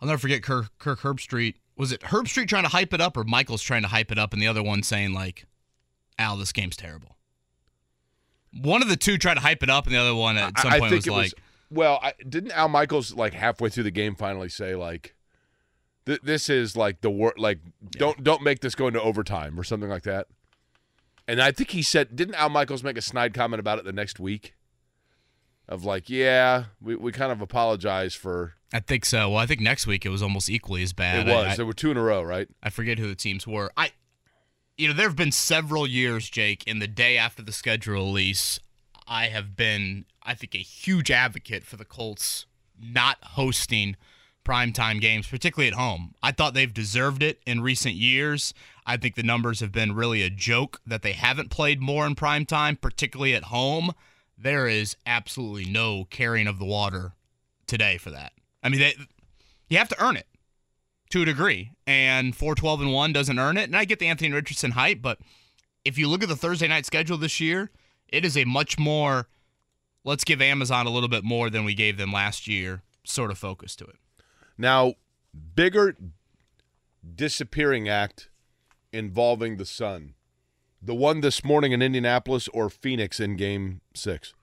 I'll 0.00 0.08
never 0.08 0.18
forget 0.18 0.42
Kirk, 0.42 0.76
Kirk 0.78 1.00
Herbstreit. 1.00 1.54
Was 1.76 1.92
it 1.92 2.00
Herbstreit 2.00 2.48
trying 2.48 2.64
to 2.64 2.68
hype 2.68 2.92
it 2.92 3.00
up, 3.00 3.16
or 3.16 3.22
Michaels 3.22 3.62
trying 3.62 3.82
to 3.82 3.88
hype 3.88 4.10
it 4.10 4.18
up, 4.18 4.32
and 4.32 4.42
the 4.42 4.48
other 4.48 4.62
one 4.62 4.82
saying 4.82 5.12
like, 5.12 5.44
"Al, 6.18 6.36
this 6.36 6.50
game's 6.50 6.76
terrible." 6.76 7.16
One 8.52 8.82
of 8.82 8.88
the 8.88 8.96
two 8.96 9.18
tried 9.18 9.34
to 9.34 9.40
hype 9.40 9.62
it 9.62 9.70
up, 9.70 9.86
and 9.86 9.94
the 9.94 10.00
other 10.00 10.16
one 10.16 10.36
at 10.36 10.58
some 10.58 10.72
I, 10.72 10.76
I 10.76 10.78
point 10.80 10.90
think 10.90 11.06
was 11.06 11.12
like, 11.12 11.22
was. 11.22 11.34
Well, 11.70 12.00
I, 12.02 12.14
didn't 12.28 12.50
Al 12.50 12.68
Michaels 12.68 13.14
like 13.14 13.34
halfway 13.34 13.68
through 13.68 13.84
the 13.84 13.92
game 13.92 14.16
finally 14.16 14.48
say 14.48 14.74
like, 14.74 15.14
th- 16.06 16.20
"This 16.22 16.48
is 16.48 16.76
like 16.76 17.00
the 17.00 17.10
wor 17.10 17.34
like 17.36 17.58
don't 17.90 18.22
don't 18.24 18.42
make 18.42 18.60
this 18.60 18.74
go 18.74 18.86
into 18.88 19.00
overtime 19.00 19.58
or 19.58 19.64
something 19.64 19.88
like 19.90 20.02
that." 20.04 20.26
And 21.28 21.40
I 21.40 21.52
think 21.52 21.70
he 21.70 21.82
said, 21.82 22.16
didn't 22.16 22.34
Al 22.34 22.48
Michaels 22.48 22.82
make 22.82 22.96
a 22.96 23.02
snide 23.02 23.34
comment 23.34 23.60
about 23.60 23.78
it 23.78 23.84
the 23.84 23.92
next 23.92 24.18
week? 24.18 24.54
Of 25.68 25.84
like, 25.84 26.10
yeah, 26.10 26.64
we, 26.80 26.96
we 26.96 27.12
kind 27.12 27.30
of 27.30 27.40
apologize 27.40 28.14
for 28.16 28.54
"I 28.72 28.80
think 28.80 29.04
so." 29.04 29.30
Well, 29.30 29.38
I 29.38 29.46
think 29.46 29.60
next 29.60 29.86
week 29.86 30.04
it 30.04 30.08
was 30.08 30.20
almost 30.22 30.50
equally 30.50 30.82
as 30.82 30.92
bad. 30.92 31.28
it 31.28 31.30
I- 31.30 31.34
was 31.36 31.46
I- 31.52 31.56
there 31.56 31.66
were 31.66 31.72
two 31.72 31.92
in 31.92 31.96
a 31.96 32.02
row, 32.02 32.22
right? 32.22 32.48
I 32.62 32.70
forget 32.70 32.98
who 32.98 33.06
the 33.06 33.14
teams 33.14 33.46
were. 33.46 33.70
I, 33.76 33.92
you 34.76 34.88
know, 34.88 34.94
there 34.94 35.06
have 35.06 35.16
been 35.16 35.30
several 35.30 35.86
years, 35.86 36.28
Jake, 36.28 36.64
in 36.66 36.80
the 36.80 36.88
day 36.88 37.16
after 37.16 37.42
the 37.42 37.52
schedule 37.52 37.94
release, 37.94 38.58
I 39.06 39.26
have 39.26 39.54
been, 39.54 40.06
I 40.24 40.34
think, 40.34 40.56
a 40.56 40.58
huge 40.58 41.10
advocate 41.12 41.64
for 41.64 41.76
the 41.76 41.84
Colts 41.84 42.46
not 42.82 43.18
hosting 43.22 43.94
primetime 44.50 45.00
games, 45.00 45.28
particularly 45.28 45.68
at 45.68 45.78
home. 45.78 46.12
I 46.22 46.32
thought 46.32 46.54
they've 46.54 46.74
deserved 46.74 47.22
it 47.22 47.40
in 47.46 47.60
recent 47.60 47.94
years. 47.94 48.52
I 48.84 48.96
think 48.96 49.14
the 49.14 49.22
numbers 49.22 49.60
have 49.60 49.70
been 49.70 49.94
really 49.94 50.22
a 50.22 50.30
joke 50.30 50.80
that 50.84 51.02
they 51.02 51.12
haven't 51.12 51.50
played 51.50 51.80
more 51.80 52.04
in 52.04 52.16
primetime, 52.16 52.80
particularly 52.80 53.32
at 53.34 53.44
home. 53.44 53.92
There 54.36 54.66
is 54.66 54.96
absolutely 55.06 55.70
no 55.70 56.04
carrying 56.10 56.48
of 56.48 56.58
the 56.58 56.64
water 56.64 57.12
today 57.68 57.96
for 57.96 58.10
that. 58.10 58.32
I 58.60 58.70
mean, 58.70 58.80
they, 58.80 58.94
you 59.68 59.78
have 59.78 59.88
to 59.90 60.04
earn 60.04 60.16
it 60.16 60.26
to 61.10 61.22
a 61.22 61.26
degree, 61.26 61.70
and 61.86 62.34
412 62.34 62.80
and 62.80 62.92
1 62.92 63.12
doesn't 63.12 63.38
earn 63.38 63.56
it. 63.56 63.64
And 63.64 63.76
I 63.76 63.84
get 63.84 64.00
the 64.00 64.08
Anthony 64.08 64.32
Richardson 64.32 64.72
hype, 64.72 65.00
but 65.00 65.18
if 65.84 65.96
you 65.96 66.08
look 66.08 66.24
at 66.24 66.28
the 66.28 66.36
Thursday 66.36 66.66
night 66.66 66.86
schedule 66.86 67.18
this 67.18 67.38
year, 67.38 67.70
it 68.08 68.24
is 68.24 68.36
a 68.36 68.44
much 68.44 68.78
more 68.80 69.28
let's 70.02 70.24
give 70.24 70.42
Amazon 70.42 70.86
a 70.86 70.90
little 70.90 71.08
bit 71.08 71.22
more 71.22 71.50
than 71.50 71.64
we 71.64 71.74
gave 71.74 71.98
them 71.98 72.12
last 72.12 72.48
year 72.48 72.82
sort 73.04 73.30
of 73.30 73.38
focus 73.38 73.76
to 73.76 73.84
it. 73.84 73.96
Now, 74.60 74.92
bigger 75.54 75.96
disappearing 77.14 77.88
act 77.88 78.28
involving 78.92 79.56
the 79.56 79.64
sun. 79.64 80.12
The 80.82 80.94
one 80.94 81.22
this 81.22 81.42
morning 81.42 81.72
in 81.72 81.80
Indianapolis 81.80 82.46
or 82.48 82.68
Phoenix 82.68 83.18
in 83.18 83.36
game 83.36 83.80
six? 83.94 84.34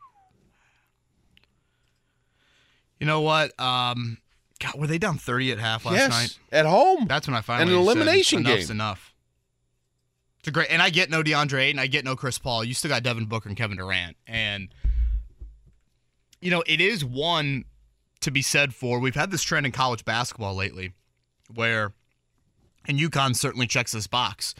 You 2.99 3.05
know 3.05 3.21
what? 3.21 3.57
Um, 3.59 4.17
God, 4.59 4.73
were 4.79 4.87
they 4.87 4.97
down 4.97 5.19
30 5.19 5.51
at 5.51 5.59
half 5.59 5.85
last 5.85 5.95
yes. 5.95 6.09
night? 6.09 6.39
At 6.51 6.65
home. 6.65 7.05
That's 7.07 7.27
when 7.27 7.35
I 7.35 7.41
finally 7.41 7.75
an 7.75 7.79
said, 7.79 7.83
elimination 7.83 8.39
enough's 8.39 8.67
game. 8.67 8.77
enough. 8.77 9.13
It's 10.39 10.47
a 10.47 10.51
great, 10.51 10.71
and 10.71 10.81
I 10.81 10.89
get 10.89 11.11
no 11.11 11.21
DeAndre 11.21 11.59
Ayton, 11.59 11.77
I 11.77 11.85
get 11.85 12.03
no 12.03 12.15
Chris 12.15 12.39
Paul. 12.39 12.63
You 12.63 12.73
still 12.73 12.89
got 12.89 13.03
Devin 13.03 13.25
Booker 13.25 13.49
and 13.49 13.57
Kevin 13.57 13.77
Durant, 13.77 14.17
and 14.25 14.69
you 16.41 16.49
know 16.49 16.63
it 16.65 16.81
is 16.81 17.05
one 17.05 17.65
to 18.21 18.31
be 18.31 18.41
said 18.41 18.73
for. 18.73 18.99
We've 18.99 19.15
had 19.15 19.31
this 19.31 19.43
trend 19.43 19.65
in 19.65 19.71
college 19.71 20.05
basketball 20.05 20.55
lately, 20.55 20.93
where, 21.53 21.93
and 22.87 22.99
UConn 22.99 23.35
certainly 23.35 23.67
checks 23.67 23.91
this 23.91 24.07
box, 24.07 24.55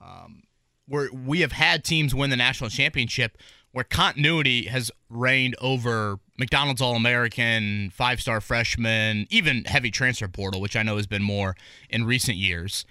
um, 0.00 0.42
where 0.86 1.08
we 1.12 1.40
have 1.40 1.52
had 1.52 1.84
teams 1.84 2.14
win 2.14 2.30
the 2.30 2.36
national 2.36 2.70
championship 2.70 3.38
where 3.72 3.84
continuity 3.84 4.66
has 4.66 4.90
reigned 5.08 5.56
over 5.60 6.18
McDonald's 6.38 6.80
All 6.80 6.94
American, 6.94 7.90
five 7.90 8.20
star 8.20 8.40
freshman, 8.40 9.26
even 9.30 9.64
heavy 9.64 9.90
transfer 9.90 10.28
portal, 10.28 10.60
which 10.60 10.76
I 10.76 10.82
know 10.82 10.96
has 10.96 11.06
been 11.06 11.22
more 11.22 11.56
in 11.88 12.04
recent 12.04 12.36
years. 12.36 12.84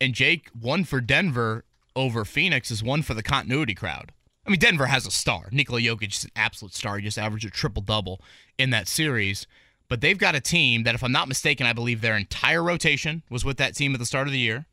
And 0.00 0.14
Jake, 0.14 0.48
one 0.58 0.84
for 0.84 1.00
Denver 1.00 1.64
over 1.96 2.24
Phoenix 2.24 2.70
is 2.70 2.82
one 2.82 3.02
for 3.02 3.14
the 3.14 3.22
continuity 3.22 3.74
crowd. 3.74 4.12
I 4.46 4.50
mean, 4.50 4.60
Denver 4.60 4.86
has 4.86 5.06
a 5.06 5.10
star. 5.10 5.48
Nikola 5.50 5.80
Jokic 5.80 6.12
is 6.12 6.24
an 6.24 6.30
absolute 6.36 6.74
star. 6.74 6.96
He 6.98 7.04
just 7.04 7.18
averaged 7.18 7.46
a 7.46 7.50
triple 7.50 7.82
double 7.82 8.20
in 8.58 8.70
that 8.70 8.88
series. 8.88 9.46
But 9.88 10.00
they've 10.00 10.18
got 10.18 10.34
a 10.34 10.40
team 10.40 10.84
that, 10.84 10.94
if 10.94 11.02
I'm 11.02 11.12
not 11.12 11.28
mistaken, 11.28 11.66
I 11.66 11.72
believe 11.72 12.00
their 12.00 12.16
entire 12.16 12.62
rotation 12.62 13.22
was 13.30 13.44
with 13.44 13.58
that 13.58 13.74
team 13.74 13.94
at 13.94 14.00
the 14.00 14.06
start 14.06 14.26
of 14.26 14.32
the 14.32 14.38
year, 14.38 14.66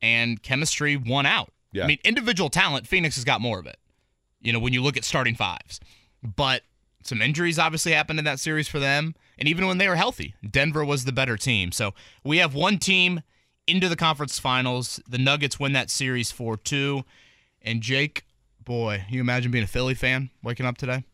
and 0.00 0.42
chemistry 0.42 0.96
won 0.96 1.26
out. 1.26 1.52
Yeah. 1.72 1.84
I 1.84 1.86
mean, 1.88 1.98
individual 2.04 2.48
talent, 2.48 2.86
Phoenix 2.86 3.16
has 3.16 3.24
got 3.24 3.40
more 3.40 3.58
of 3.58 3.66
it. 3.66 3.76
You 4.40 4.52
know, 4.52 4.58
when 4.58 4.72
you 4.72 4.82
look 4.82 4.96
at 4.96 5.04
starting 5.04 5.34
fives, 5.34 5.80
but 6.22 6.62
some 7.02 7.22
injuries 7.22 7.58
obviously 7.58 7.92
happened 7.92 8.18
in 8.18 8.24
that 8.24 8.38
series 8.38 8.68
for 8.68 8.78
them, 8.78 9.14
and 9.38 9.48
even 9.48 9.66
when 9.66 9.78
they 9.78 9.88
were 9.88 9.96
healthy, 9.96 10.34
Denver 10.48 10.84
was 10.84 11.04
the 11.04 11.12
better 11.12 11.36
team. 11.36 11.72
So 11.72 11.94
we 12.24 12.38
have 12.38 12.54
one 12.54 12.78
team 12.78 13.22
into 13.66 13.88
the 13.88 13.96
conference 13.96 14.38
finals. 14.38 15.00
The 15.08 15.18
Nuggets 15.18 15.58
win 15.58 15.72
that 15.72 15.90
series 15.90 16.30
4 16.30 16.56
2. 16.56 17.02
And 17.62 17.80
Jake, 17.80 18.24
boy, 18.66 19.04
you 19.08 19.22
imagine 19.22 19.50
being 19.50 19.64
a 19.64 19.68
Philly 19.68 19.94
fan 19.94 20.28
waking 20.42 20.66
up 20.66 20.76
today? 20.76 21.04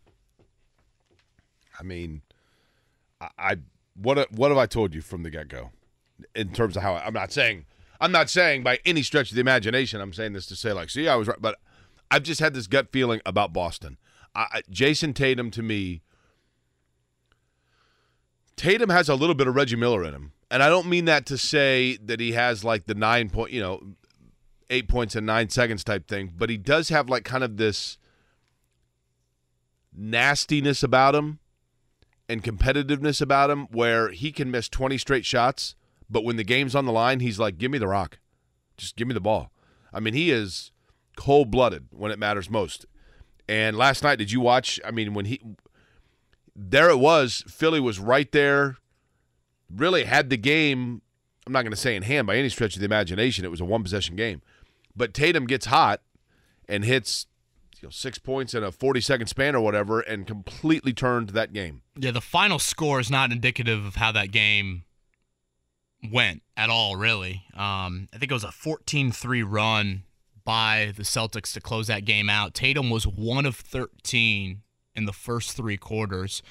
I 1.79 1.85
mean, 1.85 2.23
I, 3.21 3.29
I 3.39 3.57
what 3.95 4.33
what 4.33 4.51
have 4.51 4.59
I 4.59 4.67
told 4.67 4.95
you 4.95 5.01
from 5.01 5.23
the 5.23 5.31
get 5.31 5.47
go, 5.47 5.71
in 6.35 6.53
terms 6.53 6.77
of 6.77 6.83
how 6.83 6.95
I, 6.95 7.07
I'm 7.07 7.15
not 7.15 7.31
saying 7.31 7.67
I'm 8.01 8.11
not 8.11 8.29
saying 8.29 8.65
by 8.65 8.81
any 8.85 9.03
stretch 9.03 9.31
of 9.31 9.37
the 9.37 9.41
imagination 9.41 10.01
I'm 10.01 10.13
saying 10.13 10.33
this 10.33 10.47
to 10.47 10.57
say 10.57 10.73
like 10.73 10.91
see 10.91 11.07
I 11.07 11.15
was 11.15 11.29
right, 11.29 11.41
but 11.41 11.59
I've 12.11 12.25
just 12.25 12.41
had 12.41 12.55
this 12.55 12.67
gut 12.67 12.91
feeling 12.91 13.21
about 13.25 13.53
Boston. 13.53 13.99
I- 14.35 14.63
Jayson 14.71 15.15
Tatum 15.15 15.51
to 15.53 15.63
me. 15.63 16.03
Tatum 18.57 18.91
has 18.91 19.09
a 19.09 19.15
little 19.15 19.35
bit 19.35 19.47
of 19.47 19.55
Reggie 19.55 19.77
Miller 19.77 20.05
in 20.05 20.15
him, 20.15 20.33
and 20.51 20.63
I 20.63 20.69
don't 20.69 20.87
mean 20.87 21.05
that 21.07 21.27
to 21.27 21.39
say 21.39 21.97
that 22.05 22.21
he 22.21 22.33
has 22.33 22.65
like 22.65 22.85
the 22.87 22.95
nine 22.95 23.29
point, 23.31 23.53
you 23.53 23.61
know, 23.61 23.83
eight 24.73 24.89
points 24.89 25.15
in 25.15 25.25
nine 25.25 25.51
seconds 25.51 25.85
type 25.85 26.09
thing, 26.09 26.33
but 26.37 26.51
he 26.51 26.57
does 26.57 26.89
have 26.89 27.09
like 27.09 27.25
kind 27.25 27.45
of 27.45 27.57
this 27.59 27.99
nastiness 29.95 30.83
about 30.83 31.15
him 31.15 31.39
and 32.29 32.43
competitiveness 32.43 33.21
about 33.21 33.51
him 33.51 33.67
where 33.71 34.11
he 34.11 34.33
can 34.33 34.51
miss 34.51 34.69
20 34.69 34.97
straight 34.97 35.27
shots, 35.27 35.75
but 36.09 36.25
when 36.25 36.37
the 36.37 36.45
game's 36.45 36.75
on 36.75 36.87
the 36.87 36.93
line, 36.93 37.21
he's 37.21 37.39
like, 37.39 37.59
give 37.59 37.71
me 37.71 37.79
the 37.79 37.87
rock. 37.87 38.19
Just 38.77 38.97
give 38.97 39.07
me 39.07 39.15
the 39.15 39.21
ball. 39.21 39.53
I 39.93 40.01
mean, 40.01 40.15
he 40.15 40.31
is 40.31 40.73
cold 41.17 41.51
blooded 41.51 41.87
when 41.91 42.11
it 42.11 42.19
matters 42.19 42.49
most. 42.49 42.87
And 43.49 43.77
last 43.77 44.03
night, 44.03 44.17
did 44.17 44.33
you 44.33 44.41
watch? 44.41 44.81
I 44.85 44.91
mean, 44.91 45.13
when 45.13 45.27
he, 45.27 45.41
there 46.57 46.89
it 46.89 46.99
was, 46.99 47.45
Philly 47.47 47.81
was 47.81 47.99
right 47.99 48.31
there, 48.33 48.77
really 49.71 50.05
had 50.05 50.31
the 50.31 50.39
game. 50.39 51.03
I'm 51.47 51.53
not 51.53 51.63
going 51.63 51.73
to 51.73 51.77
say 51.77 51.97
in 51.97 52.03
hand 52.03 52.27
by 52.27 52.37
any 52.37 52.49
stretch 52.49 52.75
of 52.75 52.81
the 52.81 52.87
imagination. 52.87 53.45
It 53.45 53.51
was 53.51 53.61
a 53.61 53.65
one 53.65 53.83
possession 53.83 54.17
game. 54.17 54.41
But 54.97 55.15
Tatum 55.15 55.47
gets 55.47 55.67
hot 55.67 56.01
and 56.69 56.85
hits 56.85 57.27
you 57.81 57.87
know, 57.89 57.91
six 57.91 58.19
points 58.19 58.55
in 58.55 58.63
a 58.63 58.71
40 58.71 59.01
second 59.01 59.27
span 59.27 59.55
or 59.55 59.61
whatever 59.61 60.01
and 60.01 60.27
completely 60.27 60.93
turned 60.93 61.31
that 61.31 61.53
game. 61.53 61.83
Yeah, 61.97 62.13
the 62.13 62.21
final 62.21 62.59
score 62.59 63.01
is 63.01 63.11
not 63.11 63.33
indicative 63.33 63.85
of 63.85 63.97
how 63.97 64.13
that 64.13 64.31
game 64.31 64.85
went 66.11 66.43
at 66.57 66.71
all, 66.71 66.97
really. 66.97 67.45
Um, 67.55 68.09
I 68.15 68.19
think 68.19 68.31
it 68.31 68.35
was 68.35 68.45
a 68.45 68.53
14 68.53 69.13
3 69.13 69.43
run 69.43 70.05
by 70.45 70.93
the 70.97 71.03
Celtics 71.03 71.53
to 71.55 71.61
close 71.61 71.87
that 71.87 72.05
game 72.05 72.29
out. 72.29 72.55
Tatum 72.55 72.91
was 72.91 73.07
one 73.07 73.47
of 73.47 73.57
13 73.57 74.63
in 74.95 75.05
the 75.05 75.13
first 75.13 75.57
three 75.57 75.77
quarters, 75.77 76.43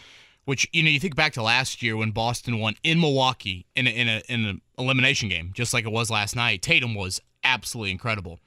which, 0.45 0.67
you 0.71 0.83
know, 0.83 0.89
you 0.89 0.99
think 0.99 1.15
back 1.15 1.33
to 1.33 1.41
last 1.41 1.81
year 1.83 1.95
when 1.97 2.11
Boston 2.11 2.59
won 2.59 2.75
in 2.83 2.99
Milwaukee 2.99 3.65
in, 3.75 3.87
a, 3.87 3.89
in, 3.89 4.07
a, 4.07 4.21
in 4.29 4.45
an 4.45 4.61
elimination 4.83 5.29
game, 5.29 5.51
just 5.53 5.73
like 5.73 5.85
it 5.85 5.91
was 5.91 6.09
last 6.09 6.35
night. 6.35 6.61
Tatum 6.61 6.95
was 6.95 7.21
absolutely 7.43 7.91
incredible 7.91 8.39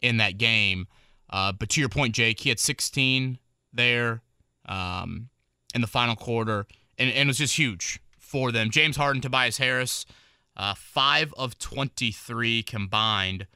in 0.00 0.18
that 0.18 0.38
game. 0.38 0.86
Uh, 1.30 1.52
but 1.52 1.68
to 1.70 1.80
your 1.80 1.88
point, 1.88 2.14
Jake, 2.14 2.40
he 2.40 2.48
had 2.48 2.60
16 2.60 3.38
there 3.72 4.22
um, 4.66 5.28
in 5.74 5.80
the 5.80 5.86
final 5.86 6.16
quarter, 6.16 6.66
and, 6.98 7.10
and 7.10 7.26
it 7.26 7.26
was 7.26 7.38
just 7.38 7.56
huge 7.56 8.00
for 8.18 8.52
them. 8.52 8.70
James 8.70 8.96
Harden, 8.96 9.22
Tobias 9.22 9.58
Harris, 9.58 10.06
uh, 10.56 10.74
5 10.74 11.34
of 11.36 11.58
23 11.58 12.62
combined, 12.62 13.46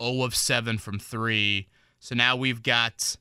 0 0.00 0.22
of 0.22 0.34
7 0.34 0.78
from 0.78 0.98
3. 0.98 1.68
So 1.98 2.14
now 2.14 2.36
we've 2.36 2.62
got 2.62 3.16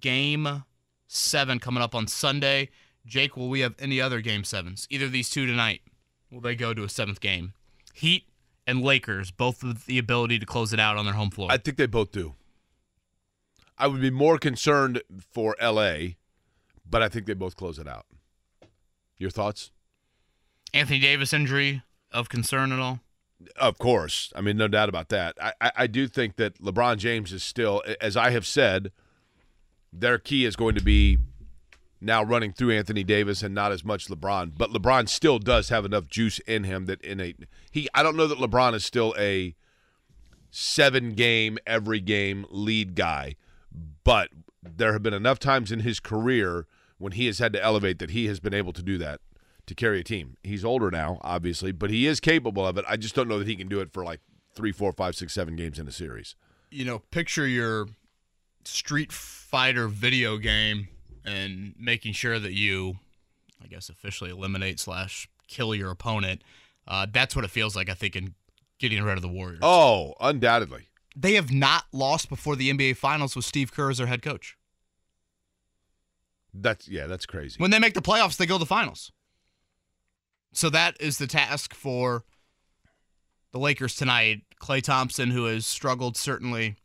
game 0.00 0.64
7 1.06 1.58
coming 1.58 1.82
up 1.82 1.94
on 1.94 2.06
Sunday. 2.06 2.70
Jake, 3.06 3.36
will 3.36 3.50
we 3.50 3.60
have 3.60 3.74
any 3.78 4.00
other 4.00 4.20
game 4.20 4.44
sevens? 4.44 4.86
Either 4.90 5.06
of 5.06 5.12
these 5.12 5.28
two 5.28 5.46
tonight. 5.46 5.82
Will 6.34 6.40
they 6.40 6.56
go 6.56 6.74
to 6.74 6.82
a 6.82 6.88
seventh 6.88 7.20
game? 7.20 7.52
Heat 7.92 8.24
and 8.66 8.82
Lakers, 8.82 9.30
both 9.30 9.62
with 9.62 9.86
the 9.86 9.98
ability 9.98 10.40
to 10.40 10.46
close 10.46 10.72
it 10.72 10.80
out 10.80 10.96
on 10.96 11.04
their 11.04 11.14
home 11.14 11.30
floor. 11.30 11.48
I 11.48 11.58
think 11.58 11.76
they 11.76 11.86
both 11.86 12.10
do. 12.10 12.34
I 13.78 13.86
would 13.86 14.00
be 14.00 14.10
more 14.10 14.36
concerned 14.38 15.00
for 15.20 15.54
LA, 15.62 16.14
but 16.88 17.02
I 17.02 17.08
think 17.08 17.26
they 17.26 17.34
both 17.34 17.54
close 17.54 17.78
it 17.78 17.86
out. 17.86 18.06
Your 19.16 19.30
thoughts? 19.30 19.70
Anthony 20.72 20.98
Davis 20.98 21.32
injury 21.32 21.82
of 22.10 22.28
concern 22.28 22.72
at 22.72 22.80
all? 22.80 22.98
Of 23.56 23.78
course. 23.78 24.32
I 24.34 24.40
mean, 24.40 24.56
no 24.56 24.66
doubt 24.66 24.88
about 24.88 25.10
that. 25.10 25.36
I, 25.40 25.52
I, 25.60 25.72
I 25.76 25.86
do 25.86 26.08
think 26.08 26.34
that 26.36 26.60
LeBron 26.60 26.96
James 26.96 27.32
is 27.32 27.44
still, 27.44 27.80
as 28.00 28.16
I 28.16 28.30
have 28.30 28.44
said, 28.46 28.90
their 29.92 30.18
key 30.18 30.44
is 30.44 30.56
going 30.56 30.74
to 30.74 30.82
be 30.82 31.18
now 32.04 32.22
running 32.22 32.52
through 32.52 32.76
Anthony 32.76 33.04
Davis 33.04 33.42
and 33.42 33.54
not 33.54 33.72
as 33.72 33.84
much 33.84 34.08
LeBron. 34.08 34.52
But 34.56 34.70
LeBron 34.70 35.08
still 35.08 35.38
does 35.38 35.68
have 35.68 35.84
enough 35.84 36.06
juice 36.06 36.38
in 36.40 36.64
him 36.64 36.86
that 36.86 37.00
in 37.02 37.20
a 37.20 37.34
he 37.70 37.88
I 37.94 38.02
don't 38.02 38.16
know 38.16 38.26
that 38.26 38.38
LeBron 38.38 38.74
is 38.74 38.84
still 38.84 39.14
a 39.18 39.54
seven 40.50 41.12
game 41.12 41.58
every 41.66 42.00
game 42.00 42.46
lead 42.50 42.94
guy, 42.94 43.36
but 44.04 44.30
there 44.62 44.92
have 44.92 45.02
been 45.02 45.14
enough 45.14 45.38
times 45.38 45.72
in 45.72 45.80
his 45.80 46.00
career 46.00 46.66
when 46.98 47.12
he 47.12 47.26
has 47.26 47.38
had 47.38 47.52
to 47.52 47.62
elevate 47.62 47.98
that 47.98 48.10
he 48.10 48.26
has 48.26 48.40
been 48.40 48.54
able 48.54 48.72
to 48.72 48.82
do 48.82 48.96
that 48.98 49.20
to 49.66 49.74
carry 49.74 50.00
a 50.00 50.04
team. 50.04 50.36
He's 50.42 50.64
older 50.64 50.90
now, 50.90 51.18
obviously, 51.22 51.72
but 51.72 51.90
he 51.90 52.06
is 52.06 52.20
capable 52.20 52.66
of 52.66 52.78
it. 52.78 52.84
I 52.88 52.96
just 52.96 53.14
don't 53.14 53.28
know 53.28 53.38
that 53.38 53.48
he 53.48 53.56
can 53.56 53.68
do 53.68 53.80
it 53.80 53.92
for 53.92 54.04
like 54.04 54.20
three, 54.54 54.72
four, 54.72 54.92
five, 54.92 55.16
six, 55.16 55.32
seven 55.32 55.56
games 55.56 55.78
in 55.78 55.88
a 55.88 55.92
series. 55.92 56.36
You 56.70 56.84
know, 56.84 57.00
picture 57.10 57.46
your 57.46 57.88
Street 58.64 59.12
Fighter 59.12 59.88
video 59.88 60.38
game 60.38 60.88
and 61.24 61.74
making 61.78 62.12
sure 62.12 62.38
that 62.38 62.52
you, 62.52 62.96
I 63.62 63.66
guess, 63.66 63.88
officially 63.88 64.30
eliminate 64.30 64.80
slash 64.80 65.28
kill 65.48 65.74
your 65.74 65.90
opponent. 65.90 66.42
Uh, 66.86 67.06
that's 67.10 67.34
what 67.34 67.44
it 67.44 67.50
feels 67.50 67.74
like. 67.74 67.88
I 67.88 67.94
think 67.94 68.16
in 68.16 68.34
getting 68.78 69.02
rid 69.02 69.16
of 69.16 69.22
the 69.22 69.28
Warriors. 69.28 69.60
Oh, 69.62 70.14
undoubtedly. 70.20 70.88
They 71.16 71.34
have 71.34 71.52
not 71.52 71.84
lost 71.92 72.28
before 72.28 72.56
the 72.56 72.72
NBA 72.72 72.96
Finals 72.96 73.36
with 73.36 73.44
Steve 73.44 73.72
Kerr 73.72 73.90
as 73.90 73.98
their 73.98 74.06
head 74.06 74.22
coach. 74.22 74.56
That's 76.52 76.88
yeah, 76.88 77.06
that's 77.06 77.26
crazy. 77.26 77.56
When 77.58 77.70
they 77.70 77.78
make 77.78 77.94
the 77.94 78.02
playoffs, 78.02 78.36
they 78.36 78.46
go 78.46 78.56
to 78.56 78.60
the 78.60 78.66
finals. 78.66 79.10
So 80.52 80.70
that 80.70 80.96
is 81.00 81.18
the 81.18 81.26
task 81.26 81.74
for 81.74 82.24
the 83.52 83.58
Lakers 83.58 83.96
tonight. 83.96 84.42
Klay 84.60 84.80
Thompson, 84.80 85.30
who 85.30 85.46
has 85.46 85.66
struggled 85.66 86.16
certainly 86.16 86.76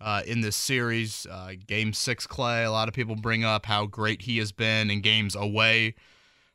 uh, 0.00 0.22
in 0.26 0.40
this 0.40 0.56
series, 0.56 1.26
uh, 1.30 1.52
Game 1.66 1.92
Six, 1.92 2.26
Klay, 2.26 2.64
A 2.64 2.70
lot 2.70 2.88
of 2.88 2.94
people 2.94 3.16
bring 3.16 3.44
up 3.44 3.66
how 3.66 3.86
great 3.86 4.22
he 4.22 4.38
has 4.38 4.52
been 4.52 4.90
in 4.90 5.00
games 5.00 5.34
away 5.34 5.94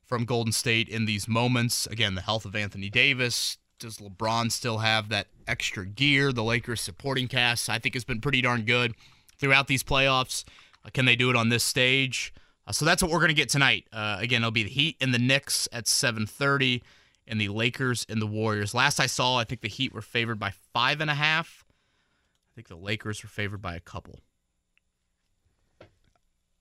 from 0.04 0.26
Golden 0.26 0.52
State 0.52 0.88
in 0.88 1.06
these 1.06 1.28
moments. 1.28 1.88
Again, 1.88 2.16
the 2.16 2.22
health 2.22 2.46
of 2.46 2.56
Anthony 2.56 2.90
Davis. 2.90 3.58
Does 3.78 3.98
LeBron 3.98 4.52
still 4.52 4.80
have 4.80 5.10
that 5.10 5.28
extra 5.48 5.86
gear? 5.86 6.32
The 6.32 6.44
Lakers 6.44 6.82
supporting 6.82 7.28
cast, 7.28 7.70
I 7.70 7.78
think, 7.78 7.94
has 7.94 8.04
been 8.04 8.22
pretty 8.22 8.42
darn 8.42 8.64
good 8.64 8.94
throughout 9.38 9.68
these 9.68 9.84
playoffs. 9.84 10.44
Uh, 10.84 10.90
can 10.94 11.06
they 11.06 11.16
do 11.16 11.30
it 11.30 11.36
on 11.36 11.50
this 11.50 11.64
stage? 11.64 12.34
Uh, 12.66 12.72
so 12.72 12.86
that's 12.86 13.04
what 13.04 13.12
we're 13.12 13.20
going 13.20 13.30
to 13.30 13.36
get 13.36 13.50
tonight. 13.50 13.86
Uh, 13.92 14.18
again, 14.20 14.42
it'll 14.42 14.52
be 14.52 14.64
the 14.64 14.70
Heat 14.70 14.98
and 15.02 15.14
the 15.14 15.20
Knicks 15.20 15.68
at 15.72 15.86
7:30, 15.86 16.82
and 17.28 17.42
the 17.42 17.50
Lakers 17.50 18.06
and 18.08 18.22
the 18.22 18.28
Warriors. 18.28 18.74
Last 18.74 19.00
I 19.00 19.08
saw, 19.08 19.38
I 19.38 19.44
think 19.44 19.62
the 19.62 19.68
Heat 19.68 19.94
were 19.94 20.02
favored 20.02 20.40
by 20.40 20.54
five 20.74 21.02
and 21.02 21.10
a 21.10 21.16
half. 21.16 21.65
I 22.56 22.62
think 22.62 22.70
the 22.70 22.78
Lakers 22.78 23.22
were 23.22 23.28
favored 23.28 23.62
by 23.62 23.76
a 23.76 23.82
couple. 23.82 24.22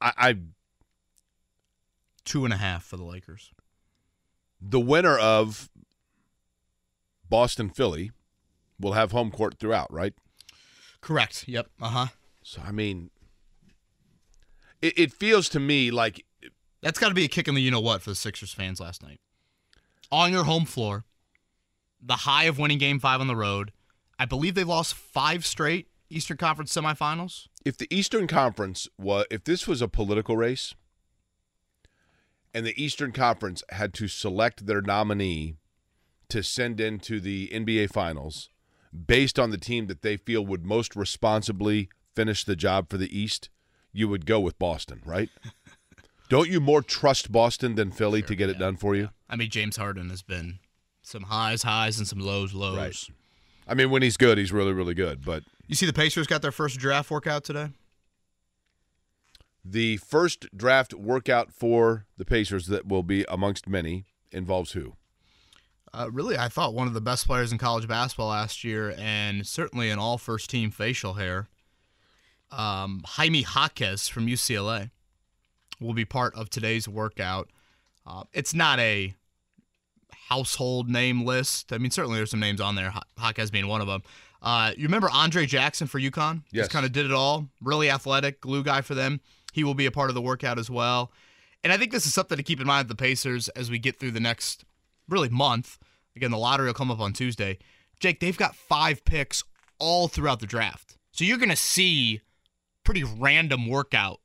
I, 0.01 0.13
I 0.17 0.37
Two 2.25 2.45
and 2.45 2.53
a 2.53 2.57
half 2.57 2.83
for 2.85 2.97
the 2.97 3.05
Lakers. 3.05 3.53
the 4.61 4.81
winner 4.81 5.17
of 5.17 5.69
Boston 7.29 7.69
Philly 7.69 8.11
will 8.81 8.95
have 8.95 9.13
home 9.13 9.31
court 9.31 9.59
throughout, 9.59 9.93
right? 9.93 10.15
Correct. 11.01 11.47
Yep. 11.47 11.69
Uh 11.81 11.89
huh. 11.89 12.07
So 12.43 12.63
I 12.67 12.73
mean, 12.73 13.11
it, 14.83 14.99
it 14.99 15.13
feels 15.13 15.49
to 15.51 15.61
me 15.61 15.91
like 15.93 16.25
That's 16.83 16.99
got 16.99 17.11
to 17.11 17.15
be 17.15 17.25
a 17.25 17.29
kick 17.29 17.47
in 17.47 17.55
the 17.55 17.61
you 17.61 17.71
know 17.71 17.81
what 17.81 18.03
for 18.03 18.11
the 18.11 18.17
Sixers 18.17 18.53
fans 18.53 18.81
last 18.81 19.03
night. 19.03 19.21
On 20.11 20.33
your 20.33 20.45
home 20.45 20.65
floor, 20.65 21.05
the 22.03 22.17
high 22.17 22.45
of 22.45 22.59
winning 22.59 22.79
game 22.79 22.99
five 22.99 23.21
on 23.21 23.27
the 23.29 23.37
road. 23.37 23.73
I 24.19 24.25
believe 24.25 24.55
they 24.55 24.65
lost 24.65 24.95
five 24.95 25.45
straight 25.45 25.89
Eastern 26.11 26.37
Conference 26.37 26.75
semifinals. 26.75 27.47
if 27.65 27.77
the 27.77 27.93
Eastern 27.95 28.27
Conference 28.27 28.89
was 28.99 29.27
if 29.31 29.45
this 29.45 29.67
was 29.67 29.83
a 29.83 29.89
political 29.89 30.37
race 30.37 30.75
and 32.53 32.65
the 32.65 32.83
Eastern 32.83 33.11
Conference 33.11 33.63
had 33.71 33.93
to 33.95 34.07
select 34.07 34.67
their 34.67 34.81
nominee 34.81 35.57
to 36.29 36.43
send 36.43 36.81
into 36.81 37.21
the 37.21 37.51
NBA 37.53 37.91
finals 37.93 38.51
based 39.07 39.39
on 39.39 39.51
the 39.51 39.59
team 39.59 39.87
that 39.89 40.03
they 40.03 40.17
feel 40.17 40.47
would 40.47 40.65
most 40.65 40.95
responsibly 40.95 41.89
finish 42.15 42.45
the 42.45 42.57
job 42.57 42.89
for 42.89 42.97
the 42.97 43.19
East, 43.19 43.51
you 43.93 44.09
would 44.09 44.25
go 44.25 44.39
with 44.39 44.59
Boston, 44.59 45.03
right? 45.05 45.29
Don't 46.29 46.49
you 46.49 46.61
more 46.61 46.83
trust 46.83 47.31
Boston 47.31 47.75
than 47.75 47.91
Philly 47.91 48.23
to 48.23 48.35
get 48.35 48.49
it 48.49 48.59
done 48.59 48.77
for 48.77 48.95
you? 48.95 49.11
I 49.29 49.37
mean, 49.37 49.51
James 49.51 49.77
Harden 49.77 50.11
has 50.11 50.23
been 50.23 50.59
some 51.03 51.25
highs, 51.25 51.65
highs, 51.65 51.99
and 51.99 52.09
some 52.09 52.21
lows, 52.21 52.55
lows. 52.55 52.77
Right. 52.77 52.97
I 53.67 53.75
mean, 53.75 53.91
when 53.91 54.03
he's 54.03 54.17
good, 54.17 54.39
he's 54.39 54.53
really, 54.53 54.73
really 54.73 54.95
good. 54.95 55.25
But 55.25 55.43
You 55.67 55.75
see, 55.75 55.87
the 55.87 55.93
Pacers 55.93 56.27
got 56.27 56.43
their 56.43 56.53
first 56.53 56.79
draft 56.79 57.11
workout 57.11 57.45
today. 57.45 57.71
the 59.65 59.97
first 59.99 60.47
draft 60.55 60.93
workout 60.93 61.51
for 61.53 62.05
the 62.19 62.25
Pacers 62.25 62.67
that 62.67 62.87
will 62.87 63.03
be 63.03 63.25
amongst 63.29 63.67
many 63.69 64.05
involves 64.31 64.73
who? 64.73 64.93
Uh, 65.93 66.11
really, 66.13 66.37
I 66.37 66.49
thought 66.49 66.75
one 66.75 66.87
of 66.89 66.93
the 66.95 67.01
best 67.01 67.27
players 67.27 67.53
in 67.53 67.59
college 67.59 67.87
basketball 67.89 68.29
last 68.29 68.65
year, 68.65 68.95
and 68.99 69.47
certainly 69.47 69.91
an 69.91 69.99
all 69.99 70.19
first 70.19 70.51
team 70.51 70.71
facial 70.71 71.15
hair. 71.15 71.47
Um, 72.51 73.03
Jaime 73.07 73.43
Jaquez 73.55 74.09
from 74.09 74.27
UCLA 74.27 74.91
will 75.81 75.95
be 75.95 76.05
part 76.05 76.35
of 76.35 76.51
today's 76.51 76.89
workout. 76.89 77.49
Uh, 78.07 78.25
it's 78.33 78.53
not 78.53 78.79
a 78.81 79.15
household 80.29 80.89
name 80.89 81.25
list. 81.25 81.73
I 81.73 81.79
mean, 81.79 81.91
certainly 81.91 82.19
there's 82.19 82.31
some 82.31 82.41
names 82.41 82.61
on 82.61 82.75
there, 82.75 82.93
Jaquez 83.19 83.51
being 83.51 83.69
one 83.69 83.81
of 83.81 83.87
them. 83.87 84.03
Uh, 84.43 84.73
you 84.77 84.85
remember 84.85 85.09
Andre 85.11 85.47
Jackson 85.47 85.87
for 85.87 85.99
UConn? 85.99 86.43
Yes. 86.53 86.65
Just 86.65 86.71
kind 86.71 86.85
of 86.85 86.93
did 86.93 87.07
it 87.07 87.13
all. 87.13 87.49
Really 87.63 87.91
athletic, 87.91 88.41
glue 88.41 88.63
guy 88.63 88.83
for 88.83 88.95
them. 88.95 89.21
He 89.53 89.65
will 89.65 89.75
be 89.75 89.87
a 89.87 89.91
part 89.91 90.11
of 90.11 90.15
the 90.15 90.21
workout 90.21 90.59
as 90.59 90.69
well. 90.69 91.13
And 91.63 91.73
I 91.73 91.79
think 91.79 91.93
this 91.93 92.05
is 92.05 92.13
something 92.13 92.37
to 92.37 92.43
keep 92.43 92.61
in 92.61 92.67
mind 92.67 92.89
with 92.89 92.97
the 92.97 93.03
Pacers 93.03 93.49
as 93.51 93.71
we 93.71 93.79
get 93.79 93.99
through 93.99 94.11
the 94.11 94.21
next 94.21 94.65
really 95.09 95.31
month. 95.31 95.79
Again, 96.15 96.31
the 96.31 96.39
lottery 96.39 96.67
will 96.67 96.75
come 96.75 96.91
up 96.91 97.01
on 97.01 97.15
Tuesday. 97.15 97.59
Jake, 98.01 98.21
they've 98.21 98.37
got 98.37 98.55
five 98.55 99.05
picks 99.05 99.45
all 99.79 100.09
throughout 100.09 100.41
the 100.41 100.47
draft. 100.47 100.99
So 101.13 101.25
you're 101.25 101.39
going 101.39 101.49
to 101.49 101.57
see 101.57 102.21
pretty 102.85 103.05
random 103.05 103.67
workout 103.67 104.21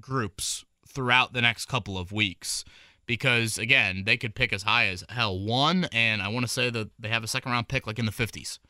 groups 0.00 0.64
throughout 0.86 1.32
the 1.32 1.40
next 1.40 1.66
couple 1.66 1.96
of 1.96 2.10
weeks 2.10 2.64
because 3.10 3.58
again 3.58 4.04
they 4.06 4.16
could 4.16 4.36
pick 4.36 4.52
as 4.52 4.62
high 4.62 4.86
as 4.86 5.02
hell 5.08 5.36
one 5.36 5.84
and 5.92 6.22
i 6.22 6.28
want 6.28 6.46
to 6.46 6.52
say 6.52 6.70
that 6.70 6.88
they 6.96 7.08
have 7.08 7.24
a 7.24 7.26
second 7.26 7.50
round 7.50 7.66
pick 7.66 7.84
like 7.84 7.98
in 7.98 8.06
the 8.06 8.12
50s 8.12 8.60